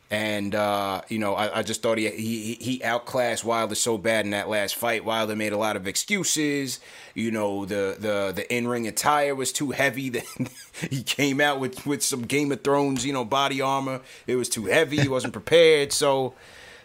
And 0.10 0.54
uh, 0.54 1.04
you 1.08 1.20
know, 1.20 1.36
I, 1.36 1.60
I 1.60 1.64
just 1.64 1.82
thought 1.82 1.98
he, 1.98 2.10
he 2.10 2.56
he 2.60 2.84
outclassed 2.84 3.46
Wilder 3.46 3.76
so 3.76 3.98
bad 3.98 4.26
in 4.26 4.32
that 4.32 4.50
last 4.50 4.76
fight. 4.76 5.06
Wilder 5.06 5.38
made 5.38 5.54
a 5.54 5.58
lot 5.58 5.78
of 5.78 5.88
excuses. 5.88 6.82
You 7.16 7.32
know, 7.32 7.64
the 7.64 7.96
the 7.98 8.34
the 8.36 8.54
in 8.54 8.68
ring 8.68 8.88
attire 8.88 9.34
was 9.36 9.54
too 9.54 9.72
heavy. 9.72 10.10
Then 10.18 10.50
he 10.90 11.02
came 11.02 11.40
out 11.40 11.62
with 11.62 11.86
with 11.86 12.04
some 12.04 12.24
Game 12.24 12.52
of 12.52 12.62
Thrones, 12.62 13.06
you 13.06 13.14
know, 13.14 13.24
body 13.24 13.62
armor. 13.62 14.02
It 14.28 14.36
was 14.36 14.50
too 14.50 14.66
heavy. 14.66 14.98
He 15.00 15.08
wasn't 15.08 15.32
prepared. 15.40 15.94
So 15.94 16.34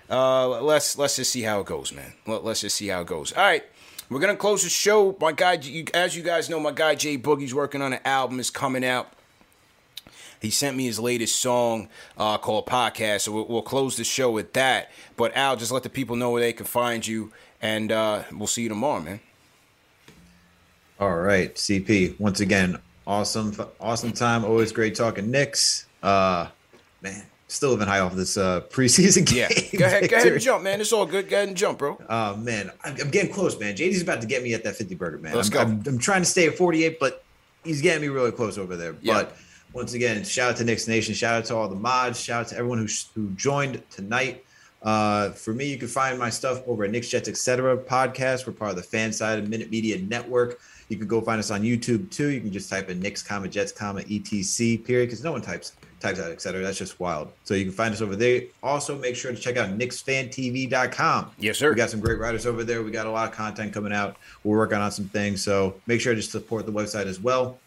uh, 0.09 0.61
let's 0.63 0.97
let's 0.97 1.17
just 1.17 1.33
see 1.33 1.43
how 1.43 1.59
it 1.59 1.67
goes, 1.67 1.93
man. 1.93 2.13
Let, 2.29 2.45
let's 2.45 2.61
just 2.61 2.77
see 2.77 2.87
how 2.87 3.01
it 3.01 3.09
goes. 3.09 3.33
All 3.33 3.43
right. 3.43 3.65
We're 4.09 4.21
gonna 4.21 4.37
close 4.37 4.63
the 4.63 4.69
show. 4.71 5.17
My 5.21 5.33
guy, 5.33 5.55
you, 5.55 5.85
as 5.93 6.17
you 6.17 6.23
guys 6.23 6.49
know, 6.49 6.61
my 6.61 6.71
guy 6.71 6.95
Jay 6.95 7.19
Boogie's 7.19 7.53
working 7.53 7.83
on 7.83 7.93
an 7.93 7.99
album. 8.05 8.39
is 8.39 8.51
coming 8.51 8.85
out. 8.85 9.16
He 10.41 10.51
sent 10.51 10.77
me 10.77 10.87
his 10.87 10.99
latest 10.99 11.37
song 11.37 11.89
uh, 12.19 12.39
called 12.39 12.67
Podcast, 12.67 13.23
so 13.23 13.33
we'll, 13.33 13.47
we'll, 13.47 13.63
close 13.63 13.97
the 13.97 14.05
show 14.05 14.31
with 14.31 14.53
that. 14.53 14.91
But 15.17 15.37
Al, 15.37 15.57
just 15.57 15.73
let 15.73 15.83
the 15.83 15.91
people 15.91 16.17
know 16.17 16.31
where 16.31 16.41
they 16.41 16.53
can 16.53 16.67
find 16.67 17.07
you, 17.07 17.33
and 17.61 17.91
uh, 17.91 18.23
we'll 18.33 18.47
see 18.47 18.63
you 18.63 18.69
tomorrow, 18.69 19.01
man. 19.01 19.21
All 20.99 21.17
right, 21.17 21.55
CP. 21.55 22.19
Once 22.19 22.41
again, 22.41 22.79
awesome, 23.07 23.55
awesome 23.81 24.13
time. 24.13 24.45
Always 24.45 24.73
great 24.73 24.95
talking 24.95 25.31
Knicks. 25.31 25.87
Uh, 26.03 26.49
man, 27.03 27.25
still 27.49 27.71
living 27.71 27.87
high 27.87 28.01
off 28.01 28.15
this 28.15 28.37
uh, 28.37 28.63
preseason 28.71 29.27
game. 29.27 29.49
Yeah, 29.51 29.79
go 29.79 29.87
ahead, 29.87 30.09
go 30.09 30.17
ahead 30.17 30.33
and 30.33 30.41
jump, 30.41 30.65
man. 30.65 30.81
It's 30.81 30.93
all 30.93 31.07
good. 31.07 31.29
Go 31.29 31.37
ahead 31.37 31.49
and 31.49 31.57
jump, 31.57 31.79
bro. 31.79 32.01
Oh 32.09 32.37
man, 32.37 32.71
I'm, 32.85 32.97
I'm 33.01 33.11
getting 33.11 33.33
close, 33.33 33.59
man. 33.59 33.75
JD's 33.75 34.03
about 34.03 34.21
to 34.21 34.27
get 34.27 34.43
me 34.43 34.55
at 34.55 34.65
that 34.65 34.77
50 34.77 34.95
burger, 34.95 35.19
man. 35.19 35.35
Let's 35.35 35.49
I'm, 35.49 35.53
go. 35.55 35.61
I'm, 35.61 35.83
I'm, 35.87 35.99
trying 35.99 36.23
to 36.23 36.27
stay 36.27 36.47
at 36.47 36.57
48, 36.57 36.99
but 36.99 37.25
he's 37.65 37.83
getting 37.83 38.03
me 38.03 38.09
really 38.09 38.33
close 38.33 38.59
over 38.59 38.77
there. 38.77 38.97
Yeah. 39.01 39.15
But 39.15 39.37
once 39.77 39.93
again, 39.93 40.25
shout 40.25 40.53
out 40.53 40.57
to 40.57 40.65
Knicks 40.65 40.89
Nation. 40.89 41.15
Shout 41.15 41.35
out 41.35 41.45
to 41.45 41.55
all 41.55 41.69
the 41.69 41.77
mods. 41.77 42.19
Shout 42.19 42.41
out 42.41 42.49
to 42.49 42.57
everyone 42.57 42.79
who 42.79 42.89
who 43.15 43.31
joined 43.33 43.83
tonight. 43.91 44.43
Uh, 44.83 45.31
for 45.31 45.53
me, 45.53 45.67
you 45.67 45.77
can 45.77 45.87
find 45.87 46.19
my 46.19 46.31
stuff 46.31 46.67
over 46.67 46.85
at 46.85 46.91
Knicks 46.91 47.11
Jets 47.11 47.29
Etc. 47.29 47.77
podcast. 47.77 48.47
We're 48.47 48.55
part 48.55 48.71
of 48.71 48.77
the 48.77 48.83
fan 48.83 49.13
side 49.13 49.39
of 49.39 49.49
Minute 49.51 49.71
Media 49.71 49.99
Network. 49.99 50.61
You 50.89 50.97
can 50.97 51.07
go 51.07 51.21
find 51.21 51.39
us 51.39 51.51
on 51.51 51.61
YouTube 51.61 52.11
too. 52.11 52.29
You 52.29 52.41
can 52.41 52.53
just 52.53 52.71
type 52.71 52.89
in 52.89 53.01
Knicks, 53.01 53.23
comma 53.23 53.49
Jets, 53.49 53.71
comma 53.71 54.01
etc. 54.01 54.79
Period, 54.79 55.07
because 55.07 55.23
no 55.23 55.33
one 55.33 55.43
types 55.43 55.73
types 56.01 56.21
out 56.21 56.31
etc. 56.31 56.63
That's 56.63 56.79
just 56.79 56.99
wild. 56.99 57.33
So 57.45 57.53
you 57.53 57.65
can 57.65 57.75
find 57.75 57.93
us 57.93 58.01
over 58.01 58.17
there. 58.17 58.43
Also, 58.63 58.97
make 58.97 59.15
sure 59.15 59.31
to 59.31 59.37
check 59.37 59.59
out 59.59 59.69
KnicksFanTV.com. 59.79 61.33
Yes, 61.39 61.59
sir. 61.59 61.69
We 61.69 61.77
got 61.77 61.91
some 61.91 62.01
great 62.01 62.19
writers 62.19 62.47
over 62.47 62.65
there. 62.65 62.83
We 62.83 62.91
got 62.93 63.07
a 63.07 63.11
lot 63.11 63.29
of 63.29 63.35
content 63.35 63.75
coming 63.75 63.93
out. 63.93 64.17
We're 64.43 64.57
working 64.57 64.79
on 64.79 64.91
some 64.91 65.09
things. 65.09 65.43
So 65.43 65.75
make 65.87 66.01
sure 66.01 66.15
to 66.15 66.23
support 66.23 66.65
the 66.65 66.73
website 66.73 67.07
as 67.07 67.21
well. 67.21 67.59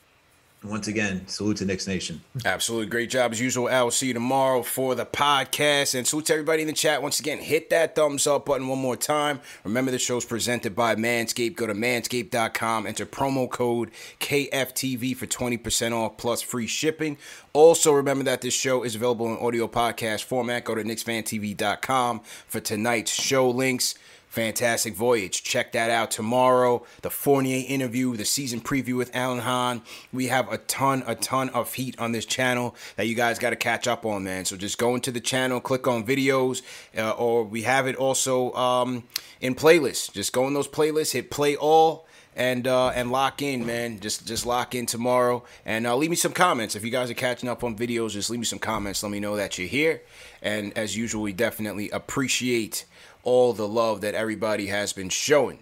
Once 0.61 0.87
again, 0.89 1.25
salute 1.25 1.55
to 1.55 1.65
Knicks 1.65 1.87
Nation. 1.87 2.19
Absolutely. 2.43 2.87
Great 2.87 3.09
job 3.09 3.31
as 3.31 3.39
usual. 3.39 3.69
I 3.69 3.81
will 3.81 3.91
see 3.91 4.07
you 4.07 4.13
tomorrow 4.13 4.61
for 4.61 4.93
the 4.93 5.05
podcast. 5.05 5.95
And 5.95 6.05
salute 6.05 6.25
to 6.25 6.33
everybody 6.33 6.63
in 6.63 6.67
the 6.67 6.73
chat. 6.73 7.01
Once 7.01 7.17
again, 7.21 7.37
hit 7.37 7.69
that 7.69 7.95
thumbs 7.95 8.27
up 8.27 8.45
button 8.45 8.67
one 8.67 8.79
more 8.79 8.97
time. 8.97 9.39
Remember, 9.63 9.89
the 9.89 9.97
show's 9.97 10.25
presented 10.25 10.75
by 10.75 10.95
Manscaped. 10.95 11.55
Go 11.55 11.65
to 11.65 11.73
manscaped.com, 11.73 12.85
enter 12.85 13.05
promo 13.05 13.49
code 13.49 13.91
KFTV 14.19 15.15
for 15.15 15.27
20% 15.27 15.93
off 15.93 16.17
plus 16.17 16.41
free 16.41 16.67
shipping. 16.67 17.17
Also, 17.53 17.93
remember 17.93 18.25
that 18.25 18.41
this 18.41 18.53
show 18.53 18.83
is 18.83 18.95
available 18.95 19.27
in 19.27 19.37
audio 19.37 19.65
podcast 19.65 20.25
format. 20.25 20.65
Go 20.65 20.75
to 20.75 20.83
KnicksFanTV.com 20.83 22.19
for 22.47 22.59
tonight's 22.59 23.13
show 23.13 23.49
links. 23.49 23.95
Fantastic 24.29 24.93
Voyage. 24.93 25.43
Check 25.43 25.71
that 25.71 25.89
out 25.89 26.11
tomorrow. 26.11 26.85
The 27.01 27.09
Fournier 27.09 27.65
interview, 27.67 28.15
the 28.15 28.25
season 28.25 28.61
preview 28.61 28.95
with 28.95 29.15
Alan 29.15 29.39
Hahn. 29.39 29.81
We 30.13 30.27
have 30.27 30.51
a 30.51 30.59
ton, 30.59 31.03
a 31.07 31.15
ton 31.15 31.49
of 31.49 31.73
heat 31.73 31.99
on 31.99 32.11
this 32.11 32.25
channel 32.25 32.75
that 32.95 33.07
you 33.07 33.15
guys 33.15 33.39
got 33.39 33.49
to 33.49 33.55
catch 33.55 33.87
up 33.87 34.05
on, 34.05 34.23
man. 34.23 34.45
So 34.45 34.55
just 34.55 34.77
go 34.77 34.93
into 34.93 35.11
the 35.11 35.19
channel, 35.19 35.59
click 35.59 35.87
on 35.87 36.05
videos, 36.05 36.61
uh, 36.95 37.11
or 37.11 37.43
we 37.43 37.63
have 37.63 37.87
it 37.87 37.95
also 37.95 38.53
um, 38.53 39.03
in 39.41 39.55
playlists. 39.55 40.13
Just 40.13 40.31
go 40.31 40.47
in 40.47 40.53
those 40.53 40.67
playlists, 40.67 41.13
hit 41.13 41.31
play 41.31 41.55
all 41.55 42.05
and 42.35 42.67
uh, 42.67 42.89
and 42.89 43.11
lock 43.11 43.41
in, 43.41 43.65
man. 43.65 43.99
Just 43.99 44.27
just 44.27 44.45
lock 44.45 44.75
in 44.75 44.85
tomorrow, 44.85 45.43
and 45.65 45.87
uh, 45.87 45.95
leave 45.95 46.09
me 46.09 46.15
some 46.15 46.31
comments 46.31 46.75
if 46.75 46.85
you 46.85 46.91
guys 46.91 47.09
are 47.09 47.15
catching 47.15 47.49
up 47.49 47.63
on 47.63 47.75
videos. 47.75 48.11
Just 48.11 48.29
leave 48.29 48.39
me 48.39 48.45
some 48.45 48.59
comments. 48.59 49.03
Let 49.03 49.11
me 49.11 49.19
know 49.19 49.35
that 49.35 49.57
you're 49.57 49.67
here, 49.67 50.01
and 50.41 50.75
as 50.77 50.95
usual, 50.95 51.23
we 51.23 51.33
definitely 51.33 51.89
appreciate 51.89 52.85
all 53.23 53.53
the 53.53 53.67
love 53.67 54.01
that 54.01 54.15
everybody 54.15 54.67
has 54.67 54.93
been 54.93 55.09
showing. 55.09 55.59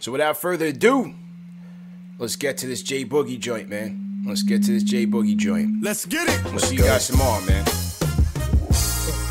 So 0.00 0.12
without 0.12 0.36
further 0.36 0.66
ado, 0.66 1.14
let's 2.18 2.36
get 2.36 2.58
to 2.58 2.66
this 2.66 2.82
J 2.82 3.04
Boogie 3.04 3.38
joint, 3.38 3.68
man. 3.68 4.22
Let's 4.26 4.42
get 4.42 4.62
to 4.64 4.72
this 4.72 4.82
J 4.82 5.06
Boogie 5.06 5.36
joint. 5.36 5.82
Let's 5.82 6.04
get 6.04 6.28
it. 6.28 6.44
We'll 6.44 6.58
see 6.58 6.76
you 6.76 6.82
guys 6.82 7.06
tomorrow, 7.06 7.44
man. 7.46 7.64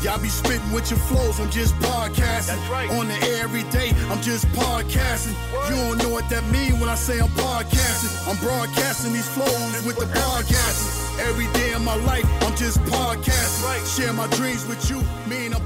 Y'all 0.02 0.20
be 0.20 0.28
spitting 0.28 0.70
with 0.72 0.88
your 0.90 1.00
flows, 1.00 1.40
I'm 1.40 1.50
just 1.50 1.74
podcasting. 1.76 2.46
That's 2.46 2.70
right. 2.70 2.88
On 2.90 3.08
the 3.08 3.14
air 3.26 3.42
every 3.42 3.64
day, 3.70 3.90
I'm 4.08 4.22
just 4.22 4.46
podcasting. 4.48 5.34
You 5.68 5.74
don't 5.74 5.98
know 5.98 6.10
what 6.10 6.28
that 6.30 6.44
mean 6.52 6.78
when 6.78 6.88
I 6.88 6.94
say 6.94 7.18
I'm 7.18 7.28
podcasting. 7.30 8.30
I'm 8.30 8.36
broadcasting 8.36 9.12
these 9.12 9.28
flows 9.28 9.84
with 9.84 9.98
the 9.98 10.06
podcasting. 10.06 11.26
Every 11.26 11.46
day 11.58 11.72
of 11.72 11.82
my 11.82 11.96
life, 12.04 12.24
I'm 12.44 12.54
just 12.54 12.78
podcasting. 12.80 13.64
Right. 13.64 13.84
Share 13.86 14.12
my 14.12 14.28
dreams 14.36 14.64
with 14.66 14.88
you, 14.88 15.02
me 15.28 15.46
and 15.46 15.54
I'm 15.56 15.62
podcasting. 15.62 15.65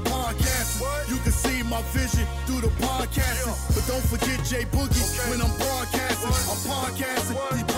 can 1.21 1.31
see 1.31 1.63
my 1.63 1.81
vision 1.93 2.25
through 2.45 2.61
the 2.61 2.73
podcasting. 2.81 3.47
Yeah. 3.47 3.75
But 3.75 3.85
don't 3.87 4.05
forget 4.09 4.43
J 4.45 4.65
Boogie 4.65 5.05
okay. 5.05 5.29
when 5.29 5.41
I'm 5.41 5.55
broadcasting. 5.57 6.29
What? 6.29 6.49
I'm 6.49 6.93
podcasting, 6.93 7.35
what? 7.35 7.70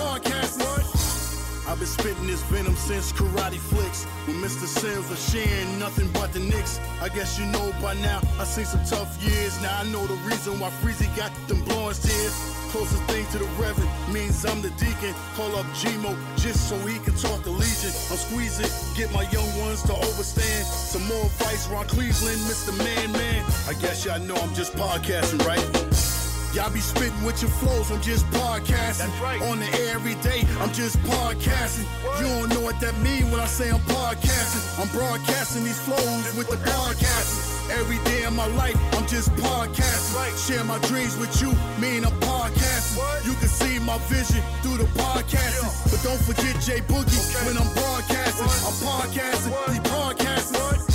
I've 1.74 1.80
been 1.80 1.88
spitting 1.88 2.28
this 2.28 2.44
venom 2.44 2.76
since 2.76 3.12
karate 3.12 3.58
flicks. 3.58 4.06
When 4.28 4.38
Mr. 4.38 4.68
Sims 4.68 5.10
was 5.10 5.18
sharing 5.32 5.80
nothing 5.80 6.08
but 6.14 6.32
the 6.32 6.40
Knicks. 6.40 6.80
I 7.02 7.10
guess 7.10 7.40
you 7.40 7.48
know 7.48 7.74
by 7.82 7.96
now, 7.96 8.22
I 8.40 8.44
seen 8.44 8.66
some 8.66 8.86
tough 8.86 9.18
years. 9.24 9.60
Now 9.60 9.80
I 9.80 9.84
know 9.90 10.06
the 10.06 10.14
reason 10.30 10.60
why 10.60 10.70
Freezy 10.70 11.10
got 11.18 11.32
them 11.48 11.64
blowing 11.64 11.96
tears. 11.96 12.36
Closest 12.70 13.02
thing 13.06 13.26
to 13.32 13.40
the 13.40 13.50
Reverend 13.58 13.90
means 14.14 14.46
I'm 14.46 14.62
the 14.62 14.70
deacon. 14.78 15.16
Call 15.34 15.56
up 15.56 15.66
Gmo 15.74 16.16
just 16.38 16.70
so 16.70 16.78
he 16.86 17.00
can 17.00 17.16
talk 17.16 17.42
the 17.42 17.50
Legion. 17.50 17.90
I'm 18.12 18.22
squeezing, 18.22 18.70
get 18.96 19.12
my 19.12 19.24
young 19.32 19.50
ones 19.58 19.82
to 19.90 19.94
overstand. 19.94 20.66
Some 20.66 21.08
more 21.08 21.26
advice, 21.26 21.68
Ron 21.70 21.88
Cleveland, 21.88 22.38
Mr. 22.46 22.78
Man 22.78 23.12
Man. 23.14 23.44
I 23.68 23.74
guess 23.82 24.06
y'all 24.06 24.20
know 24.20 24.36
I'm 24.36 24.54
just 24.54 24.74
podcasting, 24.74 25.44
right? 25.44 26.13
Y'all 26.54 26.70
be 26.70 26.80
spitting 26.80 27.24
with 27.24 27.42
your 27.42 27.50
flows, 27.50 27.90
I'm 27.90 28.00
just 28.00 28.28
podcasting. 28.28 29.10
That's 29.10 29.22
right. 29.22 29.42
On 29.42 29.58
the 29.58 29.66
air 29.74 29.96
every 29.96 30.14
day, 30.22 30.46
I'm 30.60 30.72
just 30.72 31.00
podcasting. 31.00 31.86
What? 32.06 32.20
You 32.22 32.28
don't 32.28 32.50
know 32.50 32.62
what 32.62 32.80
that 32.80 32.96
mean 33.00 33.32
when 33.32 33.40
I 33.40 33.48
say 33.48 33.72
I'm 33.72 33.80
podcasting. 33.90 34.62
I'm 34.80 34.88
broadcasting 34.90 35.64
these 35.64 35.80
flows 35.80 36.36
with 36.38 36.52
the 36.52 36.58
podcasting. 36.58 37.72
Every 37.72 37.98
day 38.06 38.26
of 38.26 38.36
my 38.36 38.46
life, 38.54 38.78
I'm 38.94 39.08
just 39.08 39.32
podcasting. 39.32 40.16
Right. 40.16 40.38
Share 40.38 40.64
my 40.64 40.78
dreams 40.86 41.18
with 41.18 41.42
you, 41.42 41.50
mean 41.82 42.06
I'm 42.06 42.14
podcasting. 42.22 42.98
What? 43.00 43.26
You 43.26 43.34
can 43.34 43.50
see 43.50 43.80
my 43.80 43.98
vision 44.06 44.44
through 44.62 44.78
the 44.78 44.90
podcasting. 44.94 45.66
Yeah. 45.66 45.90
But 45.90 46.04
don't 46.04 46.22
forget 46.22 46.54
J 46.62 46.82
Boogie 46.86 47.18
okay. 47.34 47.48
when 47.48 47.58
I'm 47.58 47.74
broadcasting. 47.74 48.46
What? 48.46 48.62
I'm 48.62 49.10
podcasting, 49.10 49.74
he 49.74 49.80
podcasting. 49.90 50.93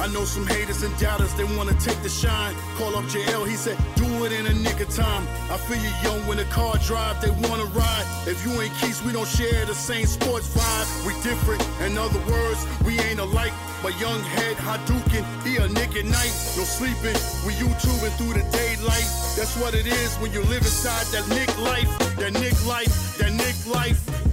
I 0.00 0.06
know 0.06 0.24
some 0.24 0.46
haters 0.46 0.82
and 0.82 0.96
doubters, 0.98 1.34
they 1.34 1.44
wanna 1.44 1.74
take 1.74 2.00
the 2.02 2.08
shine. 2.08 2.54
Call 2.78 2.96
up 2.96 3.04
JL, 3.12 3.46
he 3.46 3.54
said, 3.54 3.76
do 3.96 4.24
it 4.24 4.32
in 4.32 4.46
a 4.46 4.54
nick 4.54 4.80
of 4.80 4.88
time. 4.88 5.28
I 5.50 5.58
feel 5.58 5.76
you 5.76 5.92
young 6.02 6.26
when 6.26 6.38
the 6.38 6.46
car 6.46 6.78
drive, 6.78 7.20
they 7.20 7.28
wanna 7.28 7.66
ride. 7.66 8.06
If 8.26 8.42
you 8.46 8.50
ain't 8.62 8.72
Keys, 8.80 9.02
we 9.04 9.12
don't 9.12 9.28
share 9.28 9.66
the 9.66 9.74
same 9.74 10.06
sports 10.06 10.48
vibe. 10.56 11.06
We 11.06 11.12
different, 11.22 11.60
in 11.84 11.98
other 11.98 12.18
words, 12.32 12.66
we 12.82 12.98
ain't 13.00 13.20
alike. 13.20 13.52
My 13.84 13.90
young 14.00 14.20
head 14.20 14.56
Hadouken, 14.56 15.24
he 15.44 15.56
a 15.58 15.68
nick 15.68 15.94
at 15.94 16.06
night. 16.06 16.32
No 16.56 16.64
sleeping, 16.64 17.16
we 17.44 17.52
YouTubing 17.60 18.16
through 18.16 18.40
the 18.40 18.44
daylight. 18.56 19.08
That's 19.36 19.54
what 19.60 19.74
it 19.74 19.86
is 19.86 20.16
when 20.16 20.32
you 20.32 20.40
live 20.44 20.62
inside 20.62 21.04
that 21.12 21.28
Nick 21.28 21.52
life. 21.60 21.88
That 22.16 22.32
Nick 22.32 22.56
life, 22.66 23.18
that 23.18 23.32
Nick 23.32 23.56
life. 23.66 24.29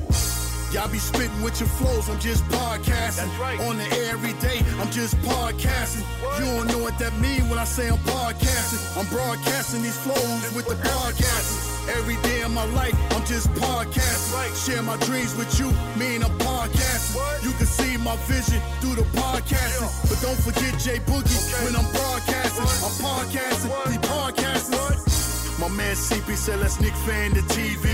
Y'all 0.77 0.87
be 0.87 0.99
spitting 0.99 1.41
with 1.41 1.59
your 1.59 1.67
flows, 1.69 2.07
I'm 2.07 2.19
just 2.19 2.43
podcasting. 2.53 3.25
That's 3.25 3.39
right. 3.39 3.59
On 3.61 3.77
the 3.77 3.83
air 3.97 4.11
every 4.13 4.33
day, 4.33 4.61
I'm 4.77 4.91
just 4.91 5.17
podcasting. 5.25 6.05
What? 6.21 6.37
You 6.37 6.45
don't 6.45 6.67
know 6.67 6.77
what 6.77 6.99
that 6.99 7.17
mean 7.17 7.49
when 7.49 7.57
I 7.57 7.63
say 7.63 7.89
I'm 7.89 7.97
podcasting. 8.05 8.85
I'm 8.95 9.07
broadcasting 9.07 9.81
these 9.81 9.97
flows 9.97 10.53
with 10.53 10.67
the 10.67 10.75
podcasting. 10.75 11.89
Every 11.97 12.15
day 12.17 12.41
of 12.41 12.51
my 12.51 12.65
life, 12.77 12.93
I'm 13.15 13.25
just 13.25 13.49
podcasting. 13.53 14.35
Right. 14.35 14.53
Share 14.55 14.83
my 14.83 14.97
dreams 14.97 15.33
with 15.33 15.49
you, 15.57 15.73
me 15.97 16.17
and 16.17 16.23
I'm 16.23 16.37
podcasting. 16.37 17.15
What? 17.15 17.43
You 17.43 17.53
can 17.53 17.65
see 17.65 17.97
my 17.97 18.15
vision 18.29 18.61
through 18.79 19.01
the 19.01 19.07
podcasting. 19.17 19.81
Yeah. 19.81 20.09
But 20.09 20.21
don't 20.21 20.41
forget 20.45 20.77
J 20.77 20.99
Boogie 21.09 21.41
okay. 21.41 21.65
when 21.65 21.75
I'm 21.75 21.89
broadcasting. 21.89 22.69
What? 22.69 22.85
I'm 22.85 22.95
podcasting, 23.01 23.69
what? 23.73 24.35
podcasting. 24.37 25.59
My 25.59 25.69
man 25.69 25.95
CP 25.95 26.35
said, 26.35 26.59
let's 26.59 26.79
Nick 26.79 26.93
fan 26.93 27.33
the 27.33 27.41
TV. 27.49 27.89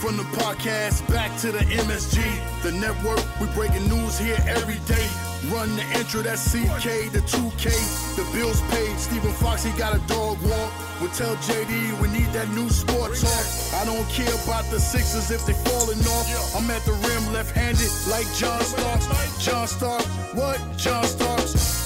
From 0.00 0.16
the 0.16 0.22
podcast 0.38 1.02
back 1.12 1.36
to 1.40 1.50
the 1.50 1.58
MSG, 1.58 2.22
the 2.62 2.70
network, 2.70 3.18
we 3.40 3.48
breaking 3.48 3.88
news 3.88 4.16
here 4.16 4.38
every 4.46 4.78
day. 4.86 5.08
Run 5.50 5.74
the 5.74 5.82
intro, 5.98 6.22
that's 6.22 6.52
CK, 6.52 7.10
the 7.10 7.18
2K, 7.26 8.14
the 8.14 8.22
bills 8.32 8.60
paid. 8.70 8.96
Stephen 8.96 9.32
Fox, 9.32 9.64
he 9.64 9.72
got 9.72 9.96
a 9.96 9.98
dog 10.06 10.40
walk. 10.42 10.72
We 11.02 11.08
tell 11.08 11.34
JD 11.36 12.00
we 12.00 12.08
need 12.08 12.32
that 12.32 12.48
new 12.50 12.70
sport 12.70 13.16
talk. 13.16 13.44
I 13.74 13.84
don't 13.84 14.08
care 14.08 14.32
about 14.44 14.70
the 14.70 14.78
Sixers 14.78 15.32
if 15.32 15.44
they 15.46 15.54
falling 15.68 15.98
off. 15.98 16.54
I'm 16.54 16.70
at 16.70 16.82
the 16.82 16.92
rim 16.92 17.32
left-handed 17.32 17.90
like 18.08 18.26
John 18.36 18.62
Starks. 18.62 19.44
John 19.44 19.66
Starks, 19.66 20.06
what? 20.32 20.60
John 20.76 21.04
Starks. 21.04 21.77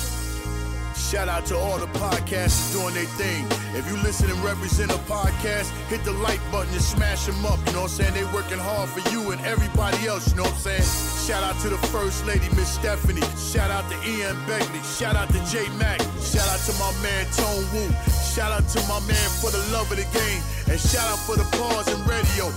Shout 1.12 1.28
out 1.28 1.44
to 1.52 1.58
all 1.58 1.76
the 1.76 1.92
podcasters 2.00 2.72
doing 2.72 2.94
their 2.94 3.04
thing. 3.20 3.44
If 3.76 3.84
you 3.84 4.00
listen 4.00 4.30
and 4.30 4.40
represent 4.42 4.90
a 4.90 4.96
podcast, 5.04 5.68
hit 5.92 6.02
the 6.04 6.12
like 6.24 6.40
button 6.50 6.72
and 6.72 6.80
smash 6.80 7.26
them 7.26 7.44
up. 7.44 7.60
You 7.68 7.76
know 7.76 7.84
what 7.84 8.00
I'm 8.00 8.00
saying? 8.00 8.14
They 8.14 8.24
working 8.32 8.56
hard 8.56 8.88
for 8.88 9.04
you 9.12 9.30
and 9.30 9.38
everybody 9.44 10.08
else. 10.08 10.32
You 10.32 10.40
know 10.40 10.48
what 10.48 10.56
I'm 10.64 10.80
saying? 10.80 10.88
Shout 11.28 11.44
out 11.44 11.60
to 11.60 11.68
the 11.68 11.76
first 11.92 12.24
lady, 12.24 12.48
Miss 12.56 12.72
Stephanie. 12.80 13.20
Shout 13.36 13.68
out 13.68 13.84
to 13.92 13.96
Ian 14.08 14.40
Begley. 14.48 14.80
Shout 14.88 15.14
out 15.14 15.28
to 15.36 15.40
J 15.52 15.68
Mac. 15.76 16.00
Shout 16.24 16.48
out 16.48 16.64
to 16.64 16.72
my 16.80 16.88
man 17.04 17.28
Tone 17.36 17.60
Wu. 17.76 17.92
Shout 18.32 18.48
out 18.48 18.64
to 18.72 18.80
my 18.88 18.96
man 19.04 19.28
for 19.36 19.52
the 19.52 19.60
love 19.68 19.92
of 19.92 20.00
the 20.00 20.08
game. 20.16 20.40
And 20.72 20.80
shout 20.80 21.04
out 21.12 21.20
for 21.28 21.36
the 21.36 21.44
pause 21.60 21.92
and 21.92 22.00
radio. 22.08 22.48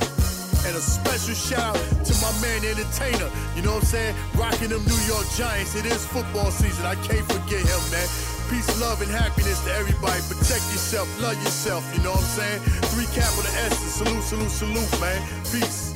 And 0.63 0.79
a 0.79 0.79
special 0.79 1.35
shout 1.35 1.75
out 1.75 2.05
to 2.07 2.13
my 2.23 2.31
man, 2.39 2.63
entertainer. 2.63 3.27
You 3.51 3.67
know 3.67 3.75
what 3.75 3.83
I'm 3.83 3.91
saying? 3.91 4.15
Rocking 4.39 4.71
them 4.71 4.79
New 4.87 5.01
York 5.11 5.27
Giants. 5.35 5.75
It 5.75 5.85
is 5.85 6.07
football 6.07 6.51
season. 6.51 6.85
I 6.87 6.95
can't 7.03 7.27
forget 7.27 7.59
him, 7.59 7.83
man. 7.91 8.07
Peace, 8.49 8.79
love, 8.79 9.01
and 9.01 9.09
happiness 9.09 9.63
to 9.65 9.71
everybody. 9.73 10.21
Protect 10.29 10.65
yourself, 10.69 11.09
love 11.21 11.35
yourself. 11.43 11.83
You 11.95 12.03
know 12.03 12.11
what 12.11 12.19
I'm 12.19 12.25
saying? 12.25 12.61
Three 12.93 13.05
capital 13.07 13.45
S's. 13.65 13.93
Salute, 13.95 14.23
salute, 14.23 14.51
salute, 14.51 15.01
man. 15.01 15.21
Peace. 15.51 15.95